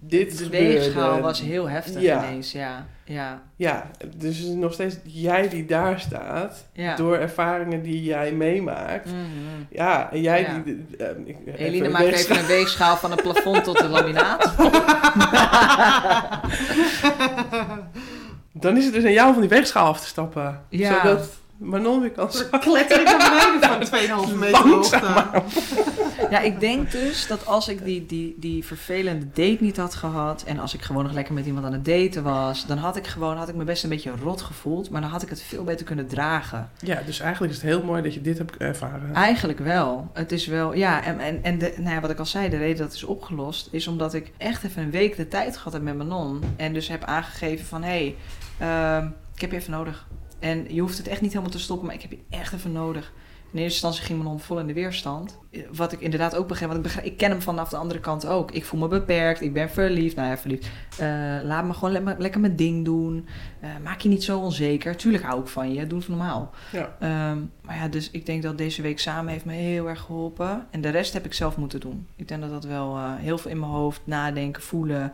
dit 0.01 0.37
De 0.37 0.43
gebeurde. 0.43 0.67
weegschaal 0.67 1.19
was 1.21 1.41
heel 1.41 1.69
heftig 1.69 2.01
Ja. 2.01 2.27
ineens, 2.27 2.51
ja. 2.51 2.87
Ja, 3.07 3.41
Ja, 3.55 3.85
dus 4.17 4.39
nog 4.41 4.73
steeds 4.73 4.95
jij 5.03 5.49
die 5.49 5.65
daar 5.65 5.99
staat, 5.99 6.65
ja. 6.73 6.95
door 6.95 7.17
ervaringen 7.17 7.81
die 7.81 8.03
jij 8.03 8.31
meemaakt. 8.31 9.05
Mhm. 9.05 9.15
Ja, 9.69 10.11
en 10.11 10.21
jij 10.21 10.41
Ja. 10.41 10.61
die... 10.63 10.85
ik- 11.25 11.37
Eline 11.57 11.75
even 11.85 11.91
maakt 11.91 12.05
even 12.05 12.37
een 12.39 12.45
weegschaal 12.45 12.97
van 12.97 13.11
het 13.11 13.21
plafond 13.21 13.63
tot 13.63 13.79
het 13.79 13.89
laminaat. 13.89 14.53
Dan 18.53 18.77
is 18.77 18.85
het 18.85 18.93
dus 18.93 19.03
aan 19.05 19.11
jou 19.11 19.27
om 19.27 19.33
van 19.33 19.41
die 19.41 19.49
weegschaal 19.51 19.87
af 19.87 19.99
te 20.01 20.07
stappen. 20.07 20.61
Ja. 20.69 20.95
Zodat 21.03 21.29
Manon 21.57 22.01
weer 22.01 22.11
kan 22.11 22.29
Dan 22.51 22.59
kletter 22.59 22.99
ik 22.99 23.05
naar 23.05 23.57
beneden 23.59 23.87
van 23.87 24.29
2,5 24.29 24.35
meter 24.39 24.69
hoogte. 24.69 25.31
Ja, 26.29 26.39
ik 26.39 26.59
denk 26.59 26.91
dus 26.91 27.27
dat 27.27 27.45
als 27.45 27.67
ik 27.67 27.85
die, 27.85 28.05
die, 28.05 28.35
die 28.37 28.65
vervelende 28.65 29.25
date 29.25 29.57
niet 29.59 29.77
had 29.77 29.95
gehad... 29.95 30.43
en 30.43 30.59
als 30.59 30.73
ik 30.73 30.81
gewoon 30.81 31.03
nog 31.03 31.13
lekker 31.13 31.33
met 31.33 31.45
iemand 31.45 31.65
aan 31.65 31.73
het 31.73 31.85
daten 31.85 32.23
was... 32.23 32.65
dan 32.65 32.77
had 32.77 32.95
ik 32.95 33.07
gewoon 33.07 33.37
had 33.37 33.49
ik 33.49 33.55
me 33.55 33.63
best 33.63 33.83
een 33.83 33.89
beetje 33.89 34.11
rot 34.23 34.41
gevoeld... 34.41 34.89
maar 34.89 35.01
dan 35.01 35.09
had 35.09 35.21
ik 35.21 35.29
het 35.29 35.41
veel 35.41 35.63
beter 35.63 35.85
kunnen 35.85 36.07
dragen. 36.07 36.69
Ja, 36.79 37.01
dus 37.05 37.19
eigenlijk 37.19 37.53
is 37.53 37.61
het 37.61 37.69
heel 37.69 37.83
mooi 37.83 38.01
dat 38.01 38.13
je 38.13 38.21
dit 38.21 38.37
hebt 38.37 38.57
ervaren. 38.57 39.13
Eigenlijk 39.13 39.59
wel. 39.59 40.09
Het 40.13 40.31
is 40.31 40.47
wel, 40.47 40.73
ja, 40.73 41.03
en, 41.03 41.19
en, 41.19 41.43
en 41.43 41.57
de, 41.57 41.73
nou 41.77 41.95
ja, 41.95 42.01
wat 42.01 42.09
ik 42.09 42.19
al 42.19 42.25
zei, 42.25 42.49
de 42.49 42.57
reden 42.57 42.77
dat 42.77 42.85
het 42.85 42.95
is 42.95 43.03
opgelost... 43.03 43.67
is 43.71 43.87
omdat 43.87 44.13
ik 44.13 44.31
echt 44.37 44.63
even 44.63 44.83
een 44.83 44.91
week 44.91 45.15
de 45.15 45.27
tijd 45.27 45.57
gehad 45.57 45.73
heb 45.73 45.81
met 45.81 45.97
Manon... 45.97 46.43
en 46.55 46.73
dus 46.73 46.87
heb 46.87 47.03
aangegeven 47.03 47.65
van, 47.65 47.83
hé, 47.83 47.89
hey, 47.89 48.15
ehm, 48.97 49.07
ik 49.35 49.41
heb 49.41 49.51
je 49.51 49.57
even 49.57 49.71
nodig. 49.71 50.05
En 50.45 50.65
je 50.69 50.81
hoeft 50.81 50.97
het 50.97 51.07
echt 51.07 51.21
niet 51.21 51.31
helemaal 51.31 51.51
te 51.51 51.59
stoppen, 51.59 51.85
maar 51.85 51.95
ik 51.95 52.01
heb 52.01 52.11
je 52.11 52.19
echt 52.29 52.53
even 52.53 52.71
nodig. 52.71 53.13
In 53.51 53.61
eerste 53.61 53.85
instantie 53.85 54.03
ging 54.03 54.23
Manon 54.23 54.39
vol 54.39 54.59
in 54.59 54.67
de 54.67 54.73
weerstand. 54.73 55.39
Wat 55.73 55.91
ik 55.91 55.99
inderdaad 55.99 56.35
ook 56.35 56.47
begreep, 56.47 56.67
want 56.67 56.77
ik, 56.79 56.85
begrijp, 56.85 57.05
ik 57.05 57.17
ken 57.17 57.29
hem 57.29 57.41
vanaf 57.41 57.69
de 57.69 57.77
andere 57.77 57.99
kant 57.99 58.25
ook. 58.27 58.51
Ik 58.51 58.65
voel 58.65 58.79
me 58.79 58.87
beperkt, 58.87 59.41
ik 59.41 59.53
ben 59.53 59.69
verliefd. 59.69 60.15
Nou 60.15 60.27
ja, 60.29 60.37
verliefd. 60.37 60.67
Eh, 60.97 61.07
laat 61.43 61.65
me 61.65 61.73
gewoon 61.73 61.91
le- 62.03 62.15
lekker 62.17 62.39
mijn 62.41 62.55
ding 62.55 62.85
doen. 62.85 63.27
Eh, 63.59 63.69
maak 63.83 63.99
je 63.99 64.09
niet 64.09 64.23
zo 64.23 64.39
onzeker. 64.39 64.95
Tuurlijk 64.95 65.23
hou 65.23 65.41
ik 65.41 65.47
van 65.47 65.73
je, 65.73 65.87
doe 65.87 65.99
het 65.99 66.07
normaal. 66.07 66.51
Ja. 66.71 66.95
Ehm, 66.99 67.37
maar 67.61 67.75
ja, 67.75 67.87
dus 67.87 68.11
ik 68.11 68.25
denk 68.25 68.43
dat 68.43 68.57
deze 68.57 68.81
week 68.81 68.99
samen 68.99 69.31
heeft 69.31 69.45
me 69.45 69.53
heel 69.53 69.89
erg 69.89 69.99
geholpen. 70.01 70.67
En 70.71 70.81
de 70.81 70.89
rest 70.89 71.13
heb 71.13 71.25
ik 71.25 71.33
zelf 71.33 71.57
moeten 71.57 71.79
doen. 71.79 72.07
Ik 72.15 72.27
denk 72.27 72.41
dat 72.41 72.49
dat 72.49 72.63
wel 72.63 72.95
eh, 72.97 73.11
heel 73.15 73.37
veel 73.37 73.51
in 73.51 73.59
mijn 73.59 73.71
hoofd, 73.71 74.01
nadenken, 74.03 74.61
voelen. 74.61 75.13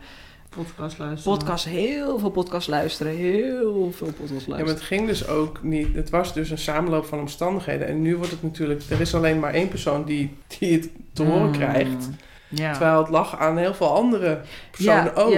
Podcast 0.56 0.98
luisteren. 0.98 1.38
Podcast, 1.38 1.64
heel 1.64 2.18
veel 2.18 2.30
podcast 2.30 2.68
luisteren. 2.68 3.16
Heel 3.16 3.92
veel 3.92 4.06
podcast 4.06 4.30
Ja, 4.30 4.36
maar 4.36 4.48
luisteren. 4.48 4.66
het 4.74 4.82
ging 4.82 5.06
dus 5.06 5.26
ook 5.28 5.62
niet. 5.62 5.94
Het 5.94 6.10
was 6.10 6.34
dus 6.34 6.50
een 6.50 6.58
samenloop 6.58 7.04
van 7.04 7.18
omstandigheden. 7.20 7.86
En 7.86 8.02
nu 8.02 8.16
wordt 8.16 8.30
het 8.30 8.42
natuurlijk. 8.42 8.82
Er 8.88 9.00
is 9.00 9.14
alleen 9.14 9.38
maar 9.40 9.54
één 9.54 9.68
persoon 9.68 10.04
die, 10.04 10.36
die 10.58 10.72
het 10.72 10.88
te 11.12 11.22
horen 11.22 11.46
Mm, 11.46 11.52
krijgt. 11.52 12.08
Ja. 12.54 12.70
Terwijl 12.72 12.98
het 12.98 13.08
lag 13.08 13.38
aan 13.38 13.56
heel 13.58 13.74
veel 13.74 13.94
andere 13.94 14.40
personen 14.70 15.16
ook. 15.16 15.32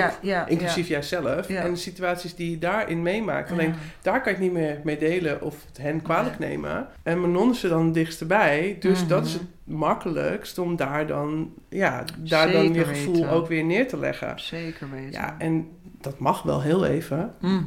Inclusief 0.48 0.88
jijzelf. 0.88 1.48
En 1.48 1.70
de 1.72 1.78
situaties 1.78 2.34
die 2.34 2.50
je 2.50 2.58
daarin 2.58 3.02
meemaakt. 3.02 3.50
Alleen 3.50 3.74
daar 4.02 4.22
kan 4.22 4.32
je 4.32 4.38
het 4.38 4.46
niet 4.46 4.52
meer 4.52 4.80
mee 4.84 4.98
delen 4.98 5.42
of 5.42 5.54
het 5.66 5.78
hen 5.78 6.02
kwalijk 6.02 6.38
nemen. 6.38 6.86
En 7.02 7.20
Manon 7.20 7.50
is 7.50 7.62
er 7.62 7.68
dan 7.70 7.84
het 7.84 7.94
dichtst 7.94 8.26
bij. 8.26 8.76
Dus 8.80 9.00
Mhm. 9.00 9.08
dat 9.08 9.26
is 9.26 9.32
het 9.32 9.42
makkelijkst 9.64 10.58
om 10.58 10.76
daar 10.76 11.06
dan, 11.06 11.52
ja, 11.68 12.04
daar 12.18 12.52
dan 12.52 12.72
je 12.74 12.84
gevoel 12.84 13.14
weten. 13.14 13.30
ook 13.30 13.46
weer 13.48 13.64
neer 13.64 13.88
te 13.88 13.96
leggen. 13.98 14.32
Zeker 14.40 14.90
weten. 14.90 15.12
Ja, 15.12 15.34
en 15.38 15.68
dat 16.00 16.18
mag 16.18 16.42
wel 16.42 16.62
heel 16.62 16.84
even. 16.86 17.34
Mhm. 17.40 17.62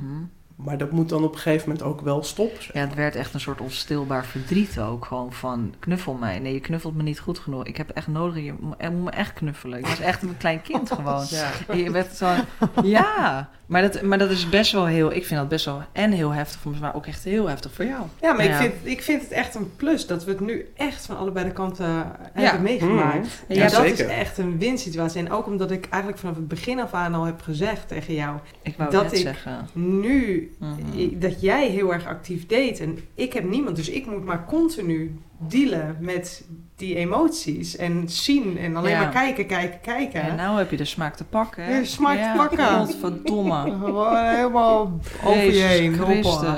Maar 0.58 0.78
dat 0.78 0.92
moet 0.92 1.10
dan 1.10 1.24
op 1.24 1.34
een 1.34 1.40
gegeven 1.40 1.70
moment 1.70 1.88
ook 1.88 2.02
wel 2.02 2.24
stoppen. 2.24 2.60
Ja, 2.74 2.80
het 2.80 2.94
werd 2.94 3.16
echt 3.16 3.34
een 3.34 3.40
soort 3.40 3.62
onstilbaar 3.62 4.26
verdriet 4.26 4.80
ook. 4.80 5.06
Gewoon 5.06 5.34
van, 5.34 5.74
knuffel 5.80 6.14
mij. 6.14 6.40
Nee, 6.40 6.54
je 6.54 6.60
knuffelt 6.60 6.96
me 6.96 7.04
niet 7.04 7.20
goed 7.20 7.40
genoeg. 7.40 7.66
Ik 7.66 7.78
heb 7.78 7.90
echt 7.90 8.08
nodig, 8.08 8.44
je 8.44 8.54
moet 8.60 9.04
me 9.04 9.12
echt 9.12 9.34
knuffelen. 9.34 9.80
Ik 9.80 9.86
was 9.86 10.00
echt 10.00 10.22
een 10.22 10.38
klein 10.38 10.62
kind 10.62 10.92
gewoon. 10.96 11.26
Ja. 11.30 11.52
Je 11.74 11.92
werd 11.92 12.16
zo, 12.16 12.36
ja, 12.84 13.50
Maar 13.68 13.82
dat, 13.82 14.02
maar 14.02 14.18
dat 14.18 14.30
is 14.30 14.50
best 14.50 14.72
wel 14.72 14.86
heel... 14.86 15.14
Ik 15.14 15.26
vind 15.26 15.40
dat 15.40 15.50
best 15.50 15.66
wel 15.66 15.82
en 15.92 16.12
heel 16.12 16.32
heftig 16.34 16.60
voor 16.62 16.72
me, 16.72 16.80
maar 16.80 16.96
ook 16.96 17.06
echt 17.06 17.24
heel 17.24 17.48
heftig 17.48 17.72
voor 17.74 17.86
jou. 17.86 18.02
Ja, 18.22 18.34
maar 18.34 18.46
Ja. 18.46 18.60
Ik, 18.60 18.72
vind, 18.72 18.74
ik 18.84 19.02
vind 19.04 19.22
het 19.22 19.32
echt 19.32 19.56
een 19.56 19.72
plus 19.76 20.08
dat 20.08 20.24
we 20.26 20.32
het 20.32 20.40
nu 20.40 20.72
echt 20.76 21.06
van 21.06 21.18
allebei 21.18 21.46
de 21.46 21.52
kanten 21.52 22.12
hebben 22.34 22.62
meegemaakt. 22.62 23.16
Mm. 23.18 23.30
En 23.48 23.56
Ja, 23.56 23.68
dat 23.68 23.86
is 23.86 24.00
echt 24.06 24.38
een 24.38 24.58
winsituatie. 24.60 25.20
En 25.26 25.32
ook 25.32 25.46
omdat 25.48 25.72
ik 25.72 25.88
eigenlijk 25.90 26.22
vanaf 26.22 26.36
het 26.36 26.48
begin 26.48 26.80
af 26.80 26.94
aan 26.94 27.14
al 27.14 27.24
heb 27.24 27.42
gezegd 27.42 27.88
tegen 27.88 28.14
jou... 28.14 28.38
Ik 28.62 28.74
wou 28.78 28.92
Dat 28.92 29.12
ik- 29.12 29.18
zeggen. 29.20 29.68
nu 29.74 30.52
Mhm. 30.60 31.20
dat 31.20 31.42
jij 31.42 31.68
heel 31.70 31.94
erg 31.94 32.06
actief 32.06 32.46
deed 32.46 32.80
en 32.80 33.00
ik 33.16 33.34
heb 33.34 33.44
niemand. 33.44 33.76
Dus 33.76 33.90
ik 33.90 34.06
moet 34.06 34.26
maar 34.26 34.46
continu 34.46 35.20
dealen 35.40 35.98
met 36.00 36.48
die 36.76 36.96
emoties 36.96 37.76
en 37.76 38.10
zien 38.10 38.58
en 38.58 38.76
alleen 38.76 38.92
Ja. 38.92 39.00
maar 39.00 39.12
kijken, 39.12 39.46
kijken, 39.46 39.80
kijken. 39.82 40.22
En 40.22 40.36
nou 40.36 40.58
heb 40.58 40.72
je 40.72 40.78
de 40.78 40.86
smaak 40.86 41.16
te 41.16 41.24
pakken. 41.24 41.64
hè? 41.64 41.78
Ja, 41.78 41.84
smaak 41.84 42.18
te 42.18 42.34
pakken. 42.38 42.66
Godverdomme. 42.68 43.62
Gewoon 43.86 44.26
helemaal 44.26 45.00
over 45.24 45.54
je 45.54 45.62
heen. 45.62 45.96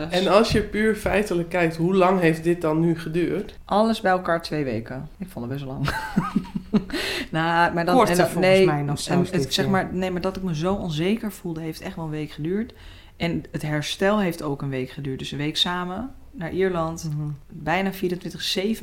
En 0.09 0.27
als 0.27 0.51
je 0.51 0.61
puur 0.63 0.95
feitelijk 0.95 1.49
kijkt, 1.49 1.75
hoe 1.75 1.95
lang 1.95 2.19
heeft 2.19 2.43
dit 2.43 2.61
dan 2.61 2.79
nu 2.79 2.99
geduurd? 2.99 3.59
Alles 3.65 4.01
bij 4.01 4.11
elkaar 4.11 4.41
twee 4.41 4.63
weken. 4.63 5.09
Ik 5.17 5.27
vond 5.29 5.45
het 5.45 5.53
best 5.53 5.65
wel 5.65 5.73
lang. 5.73 5.89
nou, 7.31 7.73
maar 7.73 7.85
dan, 7.85 7.95
Korter 7.95 8.11
en 8.13 8.17
dan- 8.21 8.29
volgens 8.29 8.53
nee, 8.55 8.65
mij 8.65 8.81
nog 8.81 9.07
en 9.07 9.25
het, 9.31 9.53
zeg 9.53 9.67
maar, 9.67 9.89
nee, 9.93 10.11
maar 10.11 10.21
dat 10.21 10.35
ik 10.37 10.43
me 10.43 10.55
zo 10.55 10.73
onzeker 10.73 11.31
voelde, 11.31 11.61
heeft 11.61 11.81
echt 11.81 11.95
wel 11.95 12.05
een 12.05 12.11
week 12.11 12.31
geduurd. 12.31 12.73
En 13.17 13.43
het 13.51 13.61
herstel 13.61 14.19
heeft 14.19 14.41
ook 14.41 14.61
een 14.61 14.69
week 14.69 14.89
geduurd. 14.89 15.19
Dus 15.19 15.31
een 15.31 15.37
week 15.37 15.57
samen 15.57 16.11
naar 16.39 16.51
Ierland. 16.51 17.03
Mhm. 17.15 17.29
Bijna 17.49 17.91
24-7 17.93 17.97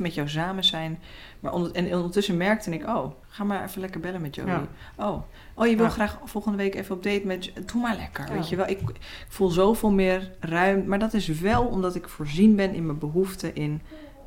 met 0.01 0.13
jou 0.13 0.27
samen 0.29 0.63
zijn. 0.63 0.99
Maar 1.39 1.53
onder, 1.53 1.71
en 1.71 1.95
ondertussen 1.95 2.37
merkte 2.37 2.71
ik, 2.71 2.87
oh, 2.87 3.11
ga 3.27 3.43
maar 3.43 3.63
even 3.63 3.81
lekker 3.81 3.99
bellen 3.99 4.21
met 4.21 4.35
Joey. 4.35 4.49
Ja. 4.49 4.67
Oh, 4.95 5.21
oh, 5.53 5.67
je 5.67 5.75
wil 5.75 5.85
Ja. 5.85 5.91
graag 5.91 6.19
volgende 6.23 6.57
week 6.57 6.75
even 6.75 6.95
op 6.95 7.03
date 7.03 7.21
met... 7.25 7.51
Doe 7.65 7.81
maar 7.81 7.95
lekker, 7.95 8.27
Ja. 8.27 8.33
weet 8.33 8.49
je 8.49 8.55
wel. 8.55 8.67
Ik, 8.67 8.79
ik 8.79 8.95
voel 9.27 9.49
zoveel 9.49 9.91
meer 9.91 10.31
ruim. 10.39 10.85
Maar 10.85 10.99
dat 10.99 11.13
is 11.13 11.27
wel 11.27 11.65
omdat 11.65 11.95
ik 11.95 12.07
voorzien 12.09 12.55
ben 12.55 12.73
in 12.73 12.85
mijn 12.85 12.99
behoefte 12.99 13.53
in 13.53 13.81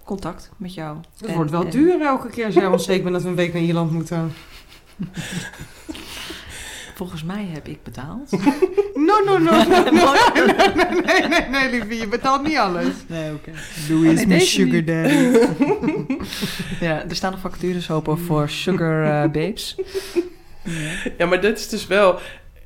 contact 0.05 0.51
met 0.57 0.75
jou. 0.75 0.97
Het 1.21 1.35
wordt 1.35 1.51
wel 1.51 1.65
en- 1.65 1.71
duur 1.71 2.01
elke 2.01 2.29
keer 2.29 2.45
als 2.45 2.55
jij 2.55 2.67
onzeker 2.67 3.03
bent 3.03 3.15
dat 3.15 3.23
we 3.23 3.29
een 3.29 3.35
week 3.35 3.53
naar 3.53 3.63
Ierland 3.63 3.91
moeten. 3.91 4.33
Volgens 7.01 7.25
mij 7.25 7.49
heb 7.53 7.69
ik 7.69 7.83
betaald. 7.83 8.31
No, 8.95 9.25
no, 9.25 9.39
no, 9.39 9.65
no, 9.65 9.91
no. 9.91 10.13
Nee, 10.35 11.29
nee, 11.29 11.29
nee, 11.29 11.49
nee, 11.49 11.71
liefie, 11.71 12.01
je 12.01 12.09
betaalt 12.09 12.43
niet 12.43 12.57
alles. 12.57 12.95
Nee, 13.07 13.33
oké. 13.33 13.51
Louis 13.89 14.21
is 14.21 14.27
mijn 14.27 14.41
sugar 14.41 14.85
daddy. 14.85 15.39
Ja, 16.87 17.05
er 17.09 17.15
staan 17.15 17.31
nog 17.31 17.41
vacatures 17.41 17.91
open 17.91 18.19
voor 18.19 18.49
sugar 18.49 19.05
eh, 19.05 19.31
babes. 19.31 19.77
Ja. 20.63 21.11
Ja, 21.19 21.27
maar 21.27 21.41
dit 21.41 21.59
is 21.59 21.69
dus 21.69 21.87
wel... 21.87 22.19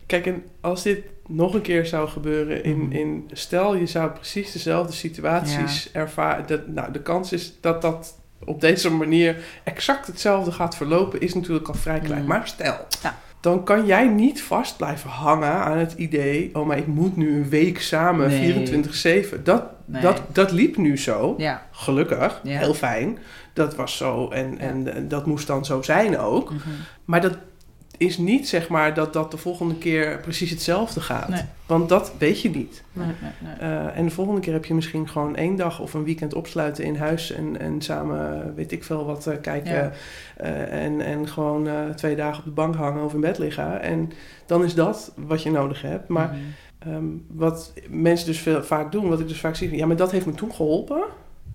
Kijk, 0.07 0.27
en 0.27 0.43
als 0.61 0.83
dit 0.83 0.99
nog 1.27 1.55
een 1.55 1.63
keer 1.63 1.87
zou 1.87 2.09
gebeuren 2.09 2.65
in... 2.65 2.79
Mhm. 2.79 2.93
in 2.93 3.31
stel, 3.33 3.75
je 3.75 3.87
zou 3.87 4.11
precies 4.11 4.53
dezelfde 4.53 4.93
situaties 4.93 5.93
ervaren. 5.93 6.47
Dat, 6.47 6.69
nou, 6.69 6.93
de 6.93 7.03
kans 7.03 7.33
is 7.33 7.53
dat 7.61 7.83
dat 7.83 8.19
op 8.45 8.61
deze 8.61 8.91
manier 8.91 9.37
exact 9.65 10.07
hetzelfde 10.07 10.53
gaat 10.53 10.77
verlopen... 10.77 11.21
is 11.21 11.35
natuurlijk 11.35 11.69
al 11.69 11.75
vrij 11.75 12.01
klein. 12.01 12.21
Mhm. 12.21 12.29
Maar 12.29 12.49
stel... 12.49 12.87
Ja. 13.03 13.23
Dan 13.45 13.65
kan 13.65 13.87
jij 13.87 14.09
niet 14.09 14.43
vast 14.43 14.77
blijven 14.77 15.11
hangen 15.11 15.53
aan 15.53 15.79
het 15.79 15.93
idee... 15.93 16.51
oh, 16.53 16.67
maar 16.67 16.79
ik 16.79 16.87
moet 16.87 17.17
nu 17.17 17.35
een 17.37 17.49
week 17.49 17.81
samen, 17.81 18.29
Nee. 18.29 18.85
24-7. 19.35 19.43
Dat, 19.43 19.63
Nee. 19.87 20.03
dat, 20.03 20.23
dat 20.33 20.53
liep 20.53 20.77
nu 20.77 20.99
zo. 20.99 21.35
Ja. 21.39 21.67
Gelukkig, 21.71 22.41
Ja. 22.43 22.59
heel 22.59 22.75
fijn. 22.75 23.19
Dat 23.53 23.75
was 23.75 23.97
zo 23.97 24.29
en, 24.31 24.59
en, 24.59 24.95
en 24.95 25.09
dat 25.09 25.27
moest 25.27 25.47
dan 25.47 25.65
zo 25.65 25.83
zijn 25.83 26.19
ook. 26.19 26.51
Mhm. 26.51 26.59
Maar 27.05 27.21
dat 27.21 27.37
is 27.97 28.19
niet 28.19 28.49
zeg 28.49 28.69
maar 28.69 28.95
dat 28.95 29.13
dat 29.13 29.31
de 29.31 29.37
volgende 29.37 29.75
keer 29.79 30.21
precies 30.21 30.51
hetzelfde 30.51 31.01
gaat. 31.01 31.29
Nee. 31.29 31.43
Want 31.67 31.89
dat 31.89 32.13
weet 32.19 32.41
je 32.41 32.51
niet. 32.51 32.83
Nee, 32.93 33.07
nee, 33.07 33.31
nee. 33.41 33.55
Eh, 33.71 33.97
en 33.97 34.05
de 34.05 34.11
volgende 34.11 34.41
keer 34.41 34.53
heb 34.53 34.65
je 34.65 34.75
misschien 34.75 35.09
gewoon 35.09 35.37
één 35.37 35.57
dag 35.57 35.81
of 35.81 35.95
een 35.95 36.05
weekend 36.05 36.35
opsluiten 36.35 36.85
in 36.85 36.97
huis 36.97 37.31
en, 37.33 37.61
en 37.61 37.83
samen 37.83 38.55
weet 38.55 38.73
ik 38.73 38.85
veel 38.85 39.05
wat 39.05 39.27
eh, 39.27 39.41
kijken. 39.41 39.73
Ja. 39.75 39.93
eh, 40.37 40.85
en, 40.85 41.01
en 41.01 41.29
gewoon 41.29 41.69
twee 41.95 42.17
dagen 42.17 42.39
op 42.39 42.45
de 42.45 42.51
bank 42.51 42.75
hangen 42.75 43.05
of 43.05 43.15
in 43.15 43.21
bed 43.21 43.39
liggen. 43.39 43.81
En 43.83 44.13
dan 44.47 44.65
is 44.65 44.75
dat 44.75 45.13
wat 45.17 45.43
je 45.43 45.51
nodig 45.51 45.83
hebt. 45.83 46.09
Maar 46.09 46.29
Mhm. 46.29 46.91
ehm, 46.95 47.05
wat 47.29 47.73
mensen 47.89 48.27
dus 48.27 48.39
veel, 48.39 48.63
vaak 48.65 48.93
doen, 48.93 49.09
wat 49.09 49.21
ik 49.21 49.29
dus 49.29 49.41
vaak 49.41 49.57
zie, 49.57 49.77
ja, 49.77 49.87
maar 49.87 49.97
dat 49.97 50.11
heeft 50.11 50.27
me 50.27 50.33
toen 50.35 50.55
geholpen. 50.55 51.05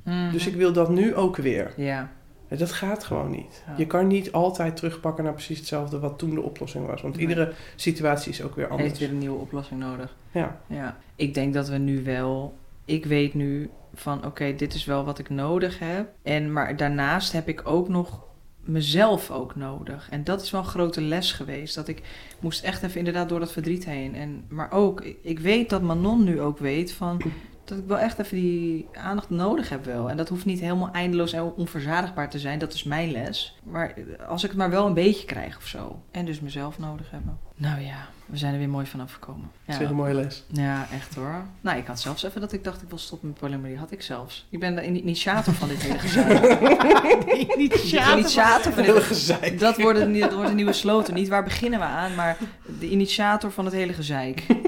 Mhm. 0.04 0.32
Dus 0.32 0.48
ik 0.48 0.56
wil 0.56 0.74
dat 0.74 0.90
nu 0.90 1.16
ook 1.16 1.36
weer. 1.38 1.74
Ja. 1.76 2.10
Dat 2.58 2.72
gaat 2.72 3.04
gewoon 3.04 3.32
niet. 3.32 3.64
Ja. 3.68 3.74
Je 3.78 3.88
kan 3.88 4.08
niet 4.08 4.32
altijd 4.32 4.76
terugpakken 4.76 5.24
naar 5.24 5.34
precies 5.34 5.58
hetzelfde 5.58 6.00
wat 6.00 6.20
toen 6.20 6.36
de 6.36 6.42
oplossing 6.42 6.86
was. 6.88 7.02
Want 7.02 7.16
Nee. 7.16 7.28
iedere 7.28 7.54
situatie 7.76 8.32
is 8.32 8.44
ook 8.44 8.56
weer 8.56 8.68
anders. 8.68 8.88
Heeft 8.88 9.00
weer 9.00 9.10
een 9.10 9.18
nieuwe 9.18 9.40
oplossing 9.40 9.80
nodig. 9.80 10.16
Ja. 10.32 10.62
Ja. 10.68 10.98
Ik 11.16 11.34
denk 11.34 11.54
dat 11.54 11.70
we 11.70 11.78
nu 11.78 12.04
wel... 12.04 12.58
Ik 12.86 13.06
weet 13.06 13.34
nu 13.34 13.70
van, 13.94 14.26
oké, 14.26 14.56
dit 14.56 14.74
is 14.74 14.86
wel 14.86 15.06
wat 15.06 15.20
ik 15.20 15.30
nodig 15.30 15.80
heb. 15.80 16.10
En, 16.24 16.54
maar 16.54 16.76
daarnaast 16.76 17.32
heb 17.32 17.48
ik 17.48 17.62
ook 17.64 17.90
nog 17.90 18.24
mezelf 18.60 19.32
ook 19.32 19.56
nodig. 19.56 20.08
En 20.10 20.24
dat 20.24 20.42
is 20.42 20.52
wel 20.52 20.62
een 20.62 20.68
grote 20.68 21.02
les 21.02 21.32
geweest. 21.32 21.76
Dat 21.76 21.88
ik 21.88 22.02
moest 22.40 22.64
echt 22.64 22.84
even 22.84 22.98
inderdaad 22.98 23.30
door 23.30 23.40
dat 23.40 23.52
verdriet 23.52 23.86
heen. 23.86 24.16
En, 24.16 24.46
maar 24.50 24.72
ook, 24.72 25.04
ik 25.22 25.40
weet 25.40 25.70
dat 25.70 25.82
Manon 25.82 26.24
nu 26.24 26.42
ook 26.42 26.58
weet 26.58 26.92
van... 26.92 27.22
Dat 27.70 27.78
ik 27.78 27.88
wel 27.88 27.98
echt 28.00 28.20
even 28.20 28.38
die 28.38 28.88
aandacht 28.94 29.30
nodig 29.30 29.70
heb 29.70 29.86
wel. 29.86 30.10
En 30.10 30.18
dat 30.18 30.30
hoeft 30.30 30.46
niet 30.46 30.60
helemaal 30.60 30.92
eindeloos 30.92 31.34
en 31.34 31.54
onverzadigbaar 31.56 32.30
te 32.30 32.40
zijn. 32.40 32.60
Dat 32.60 32.74
is 32.74 32.84
mijn 32.84 33.12
les. 33.12 33.58
Maar 33.64 33.94
als 34.28 34.44
ik 34.44 34.50
het 34.50 34.58
maar 34.58 34.70
wel 34.70 34.86
een 34.86 34.94
beetje 34.94 35.26
krijg 35.26 35.58
of 35.58 35.66
zo. 35.68 36.02
En 36.12 36.26
dus 36.26 36.40
mezelf 36.40 36.80
nodig 36.80 37.12
hebben. 37.12 37.40
Nou 37.56 37.82
ja, 37.82 38.08
we 38.26 38.38
zijn 38.38 38.54
er 38.54 38.60
weer 38.60 38.70
mooi 38.70 38.86
vanaf 38.86 39.14
gekomen. 39.14 39.50
Dat 39.66 39.76
is 39.76 39.78
weer 39.78 39.88
een 39.90 39.94
Ja, 39.96 40.00
mooie 40.02 40.14
les. 40.14 40.44
ja 40.48 40.88
echt 40.94 41.16
hoor. 41.16 41.44
Nou, 41.62 41.78
ik 41.78 41.88
had 41.88 42.00
zelfs 42.00 42.24
even 42.24 42.42
dat 42.42 42.52
ik 42.54 42.64
dacht 42.64 42.82
ik 42.82 42.90
wil 42.90 42.98
stoppen 42.98 43.28
met 43.30 43.38
polymerie. 43.40 43.78
Had 43.78 43.92
ik 43.92 44.02
zelfs. 44.02 44.48
Ik 44.50 44.60
ben 44.60 44.76
de 44.76 44.84
initiator 44.86 45.54
van 45.54 45.68
dit 45.68 45.82
hele 45.82 46.00
gezeik. 46.00 46.42
De 47.30 47.56
initiator 47.58 48.74
van 48.74 48.84
dit 48.84 49.04
gezeik. 49.04 49.60
dat 49.60 49.78
wordt, 49.78 50.00
een, 50.00 50.20
dat 50.20 50.34
wordt 50.34 50.50
een 50.50 50.56
nieuwe 50.56 50.74
sloten. 50.74 51.14
Niet 51.14 51.28
waar 51.28 51.44
beginnen 51.44 51.80
we 51.80 51.86
aan, 51.86 52.16
maar 52.16 52.38
de 52.80 52.90
initiator 52.90 53.52
van 53.52 53.66
het 53.66 53.74
hele 53.74 53.94
gezeik. 53.94 54.46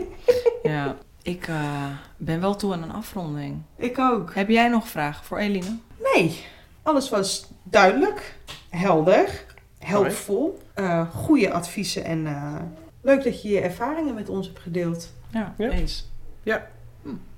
Ja, 0.63 0.95
ik 1.21 1.47
eh, 1.47 1.85
ben 2.17 2.41
wel 2.41 2.55
toe 2.55 2.73
aan 2.73 2.83
een 2.83 2.91
afronding. 2.93 3.61
Ik 3.75 3.99
ook. 3.99 4.35
Heb 4.35 4.49
jij 4.49 4.67
nog 4.67 4.87
vragen 4.87 5.25
voor 5.25 5.37
Eline? 5.37 5.77
Nee, 6.13 6.39
alles 6.83 7.09
was 7.09 7.47
duidelijk, 7.63 8.35
helder, 8.69 9.45
helpvol, 9.79 10.59
eh 10.73 11.09
goede 11.09 11.51
adviezen 11.51 12.03
en 12.05 12.27
eh, 12.27 12.55
leuk 13.01 13.23
dat 13.23 13.41
je 13.41 13.49
je 13.49 13.59
ervaringen 13.61 14.13
met 14.13 14.29
ons 14.29 14.47
hebt 14.47 14.59
gedeeld. 14.59 15.13
Ja, 15.31 15.53
Ja. 15.57 15.69
eens. 15.69 16.09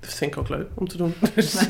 Dat 0.00 0.14
vind 0.14 0.32
ik 0.32 0.38
ook 0.38 0.48
leuk 0.48 0.68
om 0.74 0.88
te 0.88 0.96
doen. 0.96 1.14
Dus, 1.34 1.52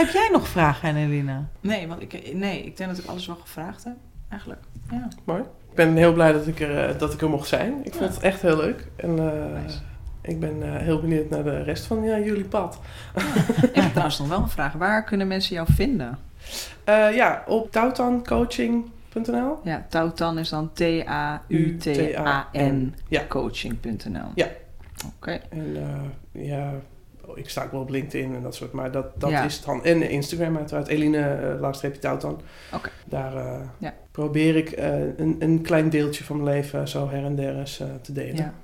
Heb 0.00 0.08
jij 0.12 0.28
nog 0.32 0.48
vragen 0.48 0.88
aan 0.88 0.96
Elina? 0.96 1.48
Nee, 1.60 1.88
want 1.88 2.02
ik, 2.02 2.34
nee, 2.34 2.62
ik 2.64 2.76
denk 2.76 2.90
dat 2.90 2.98
ik 2.98 3.06
alles 3.06 3.26
wel 3.26 3.36
gevraagd 3.36 3.84
heb, 3.84 3.96
eigenlijk. 4.28 4.60
Ja, 4.90 5.08
Mooi. 5.24 5.40
Ik 5.70 5.74
ben 5.76 5.96
heel 5.96 6.12
blij 6.12 6.32
dat 6.32 6.46
ik 6.46 6.60
er, 6.60 6.98
dat 6.98 7.12
ik 7.12 7.20
er 7.20 7.28
mocht 7.30 7.48
zijn. 7.48 7.74
Ik 7.84 7.94
vond 7.94 8.14
het 8.14 8.22
echt 8.22 8.42
heel 8.42 8.56
leuk. 8.56 8.86
En 8.96 9.18
eh, 9.18 9.62
Nice. 9.62 9.78
Ik 10.22 10.40
ben 10.40 10.62
eh, 10.62 10.76
heel 10.76 11.00
benieuwd 11.00 11.30
naar 11.30 11.44
de 11.44 11.62
rest 11.62 11.84
van 11.84 12.02
ja, 12.02 12.18
jullie 12.18 12.44
pad. 12.44 12.78
ik 13.62 13.74
heb 13.74 13.88
trouwens 13.90 14.18
nog 14.18 14.28
wel 14.28 14.38
een 14.42 14.48
vraag. 14.48 14.72
Waar 14.72 15.04
kunnen 15.04 15.26
mensen 15.28 15.54
jou 15.54 15.68
vinden? 15.72 16.18
Eh, 16.84 17.14
ja, 17.14 17.44
op 17.46 17.70
tautancoaching.nl. 17.70 19.58
Ja, 19.64 19.86
Tautan 19.88 20.38
is 20.38 20.48
dan 20.48 20.70
T-A-U-T-A-N 21.70 22.94
Ja. 23.08 23.22
coaching.nl. 23.28 24.28
Ja. 24.34 24.46
Oké. 25.16 25.40
En 25.50 25.76
eh, 25.76 26.00
ja, 26.48 26.72
ik 27.34 27.48
sta 27.48 27.64
ook 27.64 27.70
wel 27.72 27.80
op 27.80 27.88
LinkedIn 27.90 28.34
en 28.34 28.42
dat 28.42 28.54
soort, 28.54 28.72
maar 28.72 28.90
dat, 28.90 29.20
dat 29.20 29.30
Ja. 29.30 29.44
is 29.44 29.56
het 29.56 29.64
dan. 29.64 29.84
En 29.84 30.10
Instagram 30.10 30.56
uiteraard, 30.56 30.88
Eline 30.88 31.38
uh, 31.54 31.60
laagstreepje 31.60 32.00
Tautan. 32.00 32.40
Oké. 32.74 32.90
Daar 33.04 33.32
Ja. 33.78 33.94
probeer 34.10 34.56
ik 34.56 34.72
een, 35.16 35.36
een 35.38 35.60
klein 35.62 35.90
deeltje 35.90 36.24
van 36.24 36.42
mijn 36.42 36.56
leven 36.56 36.88
zo 36.88 37.08
her 37.10 37.24
en 37.24 37.34
der 37.36 37.58
eens 37.58 37.82
te 38.02 38.12
delen. 38.12 38.54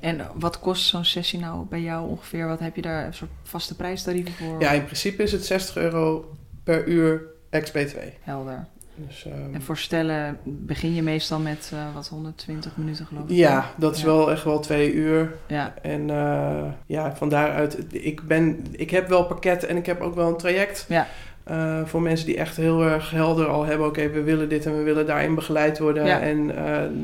En 0.00 0.20
wat 0.34 0.58
kost 0.60 0.86
zo'n 0.86 1.04
sessie 1.04 1.38
nou 1.38 1.66
bij 1.68 1.80
jou 1.80 2.08
ongeveer? 2.08 2.46
Wat 2.46 2.60
heb 2.60 2.76
je 2.76 2.82
daar 2.82 3.06
een 3.06 3.14
soort 3.14 3.30
vaste 3.42 3.76
prijstarieven 3.76 4.32
voor? 4.32 4.60
Ja, 4.60 4.70
in 4.70 4.84
principe 4.84 5.22
is 5.22 5.32
het 5.32 5.44
60 5.44 5.76
euro 5.76 6.34
per 6.64 6.86
uur 6.86 7.22
ex-BTW. 7.50 7.96
Helder. 8.20 8.66
Dus, 9.06 9.24
ehm, 9.26 9.54
En 9.54 9.62
voor 9.62 9.76
stellen 9.78 10.38
begin 10.44 10.94
je 10.94 11.02
meestal 11.02 11.38
met 11.38 11.70
eh, 11.74 11.94
wat 11.94 12.08
120 12.08 12.76
minuten 12.76 13.06
geloof 13.06 13.24
ik? 13.24 13.30
ja, 13.36 13.70
dat 13.76 13.94
is 13.94 14.00
Ja. 14.00 14.06
wel 14.06 14.30
echt 14.30 14.44
wel 14.44 14.58
twee 14.60 14.92
uur. 14.92 15.32
Ja, 15.46 15.74
En 15.82 16.10
eh, 16.10 16.64
ja, 16.86 17.16
van 17.16 17.28
daaruit, 17.28 17.78
ik, 17.90 18.22
ben, 18.22 18.64
ik 18.70 18.90
heb 18.90 19.08
wel 19.08 19.24
pakketten 19.24 19.68
en 19.68 19.76
ik 19.76 19.86
heb 19.86 20.00
ook 20.00 20.14
wel 20.14 20.28
een 20.28 20.36
traject. 20.36 20.86
Ja. 20.88 21.06
eh, 21.44 21.80
voor 21.84 22.02
mensen 22.02 22.26
die 22.26 22.36
echt 22.36 22.56
heel 22.56 22.82
erg 22.82 23.10
helder 23.10 23.46
al 23.46 23.64
hebben, 23.64 23.86
oké, 23.86 24.08
we 24.10 24.22
willen 24.22 24.48
dit 24.48 24.66
en 24.66 24.76
we 24.76 24.82
willen 24.82 25.06
daarin 25.06 25.34
begeleid 25.34 25.78
worden. 25.78 26.06
Ja. 26.06 26.20
En 26.20 26.50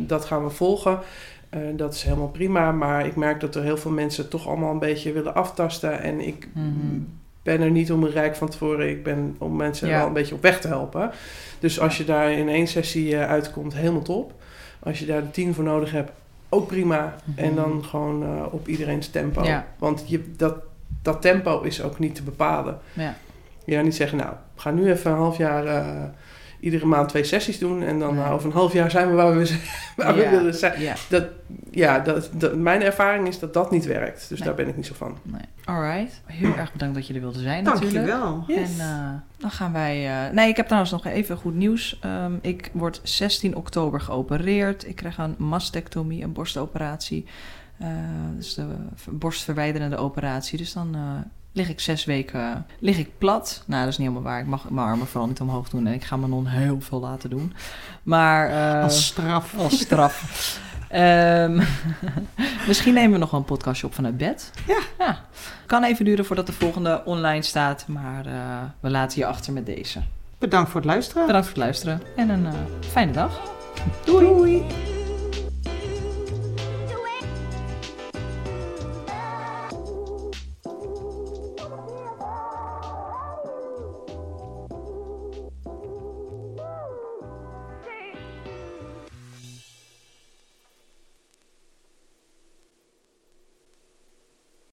dat 0.07 0.25
gaan 0.25 0.45
we 0.45 0.51
volgen. 0.51 0.99
Eh, 1.55 1.61
dat 1.77 1.95
is 1.95 2.03
helemaal 2.03 2.29
prima, 2.29 2.73
maar 2.73 3.07
ik 3.07 3.17
merk 3.17 3.41
dat 3.41 3.55
er 3.55 3.63
heel 3.63 3.77
veel 3.77 3.91
mensen 3.91 4.29
toch 4.29 4.47
allemaal 4.49 4.71
een 4.73 4.79
beetje 4.79 5.13
willen 5.13 5.35
aftasten. 5.35 6.01
En 6.03 6.21
ik 6.27 6.49
Mhm. 6.53 6.69
ben 7.43 7.61
er 7.61 7.71
niet 7.71 7.93
om 7.93 8.05
een 8.05 8.11
rijk 8.11 8.37
van 8.37 8.49
tevoren. 8.49 8.89
Ik 8.91 9.03
ben 9.03 9.37
om 9.39 9.57
mensen 9.57 9.89
Ja. 9.89 9.97
wel 9.99 10.07
een 10.07 10.13
beetje 10.13 10.35
op 10.35 10.43
weg 10.43 10.61
te 10.61 10.69
helpen. 10.69 11.11
Dus 11.59 11.81
als 11.81 11.97
je 11.97 12.05
daar 12.05 12.33
in 12.33 12.49
één 12.49 12.67
sessie 12.67 13.17
eh, 13.17 13.29
uitkomt, 13.31 13.75
helemaal 13.75 14.03
top. 14.03 14.33
Als 14.79 14.99
je 14.99 15.07
daar 15.07 15.21
de 15.23 15.31
tien 15.31 15.55
voor 15.55 15.65
nodig 15.65 15.91
hebt, 15.91 16.11
ook 16.49 16.67
prima. 16.67 17.15
En 17.37 17.47
Mhm. 17.47 17.55
dan 17.57 17.85
gewoon 17.85 18.23
eh, 18.23 18.43
op 18.51 18.69
iedereen's 18.69 19.09
tempo. 19.11 19.43
Ja. 19.45 19.67
Want 19.79 20.05
je, 20.07 20.33
dat, 20.37 20.57
dat 21.03 21.23
tempo 21.23 21.61
is 21.63 21.83
ook 21.83 21.99
niet 21.99 22.15
te 22.15 22.23
bepalen. 22.23 22.79
Ja. 22.93 23.15
Je 23.65 23.75
gaat 23.75 23.85
niet 23.85 23.95
zeggen, 23.95 24.19
nou, 24.19 24.33
gaan 24.57 24.75
nu 24.75 24.91
even 24.91 25.11
een 25.11 25.17
half 25.17 25.37
jaar 25.37 25.65
iedere 26.65 26.87
maand 26.87 27.09
twee 27.09 27.25
sessies 27.25 27.59
doen. 27.59 27.83
En 27.83 27.99
dan 27.99 28.15
Nee. 28.15 28.29
over 28.31 28.47
een 28.47 28.55
half 28.57 28.73
jaar 28.73 28.91
zijn 28.91 29.09
we 29.09 29.15
waar 29.15 29.37
we, 29.39 29.59
waar 29.97 30.17
Ja. 30.17 30.23
we 30.31 30.37
willen 30.37 30.55
zijn. 30.55 30.81
Ja. 30.81 30.95
Dat, 31.09 31.25
ja, 31.71 31.99
dat, 31.99 32.31
dat, 32.33 32.55
mijn 32.57 32.83
ervaring 32.83 33.29
is 33.29 33.39
dat 33.39 33.55
dat 33.55 33.71
niet 33.71 33.87
werkt. 33.87 34.29
Dus 34.29 34.39
Nee. 34.39 34.49
daar 34.49 34.57
ben 34.57 34.69
ik 34.69 34.77
niet 34.77 34.87
zo 34.87 34.95
van. 34.95 35.19
Nee. 35.23 35.41
Alright. 35.65 36.21
Heel 36.27 36.55
erg 36.57 36.73
bedankt 36.73 36.95
dat 36.95 37.07
je 37.07 37.15
er 37.15 37.21
wilde 37.21 37.39
zijn 37.41 37.65
natuurlijk. 37.65 38.07
Dankjewel. 38.07 38.45
Yes. 38.47 38.79
En 38.79 38.85
eh, 38.85 39.09
dan 39.39 39.51
gaan 39.51 39.73
wij... 39.73 40.27
eh, 40.27 40.33
nee, 40.35 40.49
ik 40.49 40.57
heb 40.57 40.65
trouwens 40.67 40.93
nog 40.93 41.07
even 41.07 41.37
goed 41.37 41.55
nieuws. 41.55 41.99
Ehm, 42.01 42.33
ik 42.41 42.71
word 42.73 43.01
16 43.03 43.57
oktober 43.57 44.01
geopereerd. 44.01 44.89
Ik 44.89 44.97
krijg 44.97 45.19
een 45.19 45.35
mastectomie, 45.39 46.23
een 46.23 46.33
borstoperatie. 46.33 47.27
Eh, 47.79 47.89
dus 48.37 48.55
de 48.55 48.67
borstverwijderende 49.11 49.97
operatie. 49.97 50.59
Dus 50.59 50.73
dan 50.73 50.95
eh, 50.95 51.01
lig 51.55 51.69
ik 51.69 51.81
zes 51.81 52.05
weken 52.05 52.67
lig 52.79 52.99
ik 52.99 53.19
plat. 53.19 53.63
Nou, 53.67 53.81
dat 53.85 53.93
is 53.93 53.99
niet 53.99 54.09
helemaal 54.09 54.31
waar. 54.31 54.41
Ik 54.41 54.47
mag 54.47 54.71
mijn 54.71 54.87
armen 54.87 55.07
vooral 55.07 55.29
niet 55.29 55.41
omhoog 55.41 55.69
doen. 55.69 55.87
En 55.87 55.93
ik 55.93 56.05
ga 56.05 56.17
mijn 56.17 56.31
non 56.31 56.47
heel 56.47 56.81
veel 56.81 57.01
laten 57.01 57.31
doen. 57.31 57.55
Maar... 58.03 58.49
eh, 58.77 58.83
Als 58.83 59.07
straf. 59.07 59.55
als 59.59 59.81
straf. 59.81 60.23
Ehm, 60.89 61.63
misschien 62.69 62.95
nemen 62.95 63.13
we 63.13 63.19
nog 63.19 63.31
wel 63.31 63.41
een 63.41 63.47
podcastje 63.47 63.87
op 63.87 63.95
vanuit 63.95 64.17
bed. 64.17 64.51
Ja. 64.67 64.79
ja. 64.99 65.21
Kan 65.67 65.85
even 65.85 66.05
duren 66.05 66.25
voordat 66.25 66.47
de 66.47 66.53
volgende 66.53 67.03
online 67.05 67.43
staat, 67.43 67.85
maar 67.89 68.27
eh, 68.27 68.35
we 68.81 68.91
laten 68.91 69.19
je 69.19 69.27
achter 69.27 69.53
met 69.53 69.67
deze. 69.67 70.01
Bedankt 70.39 70.71
voor 70.71 70.81
het 70.81 70.91
luisteren. 70.91 71.27
Bedankt 71.27 71.47
voor 71.47 71.57
het 71.57 71.65
luisteren 71.65 72.01
en 72.17 72.29
een 72.29 72.47
eh, 72.47 72.53
fijne 72.91 73.13
dag. 73.13 73.41
Doei. 74.05 74.63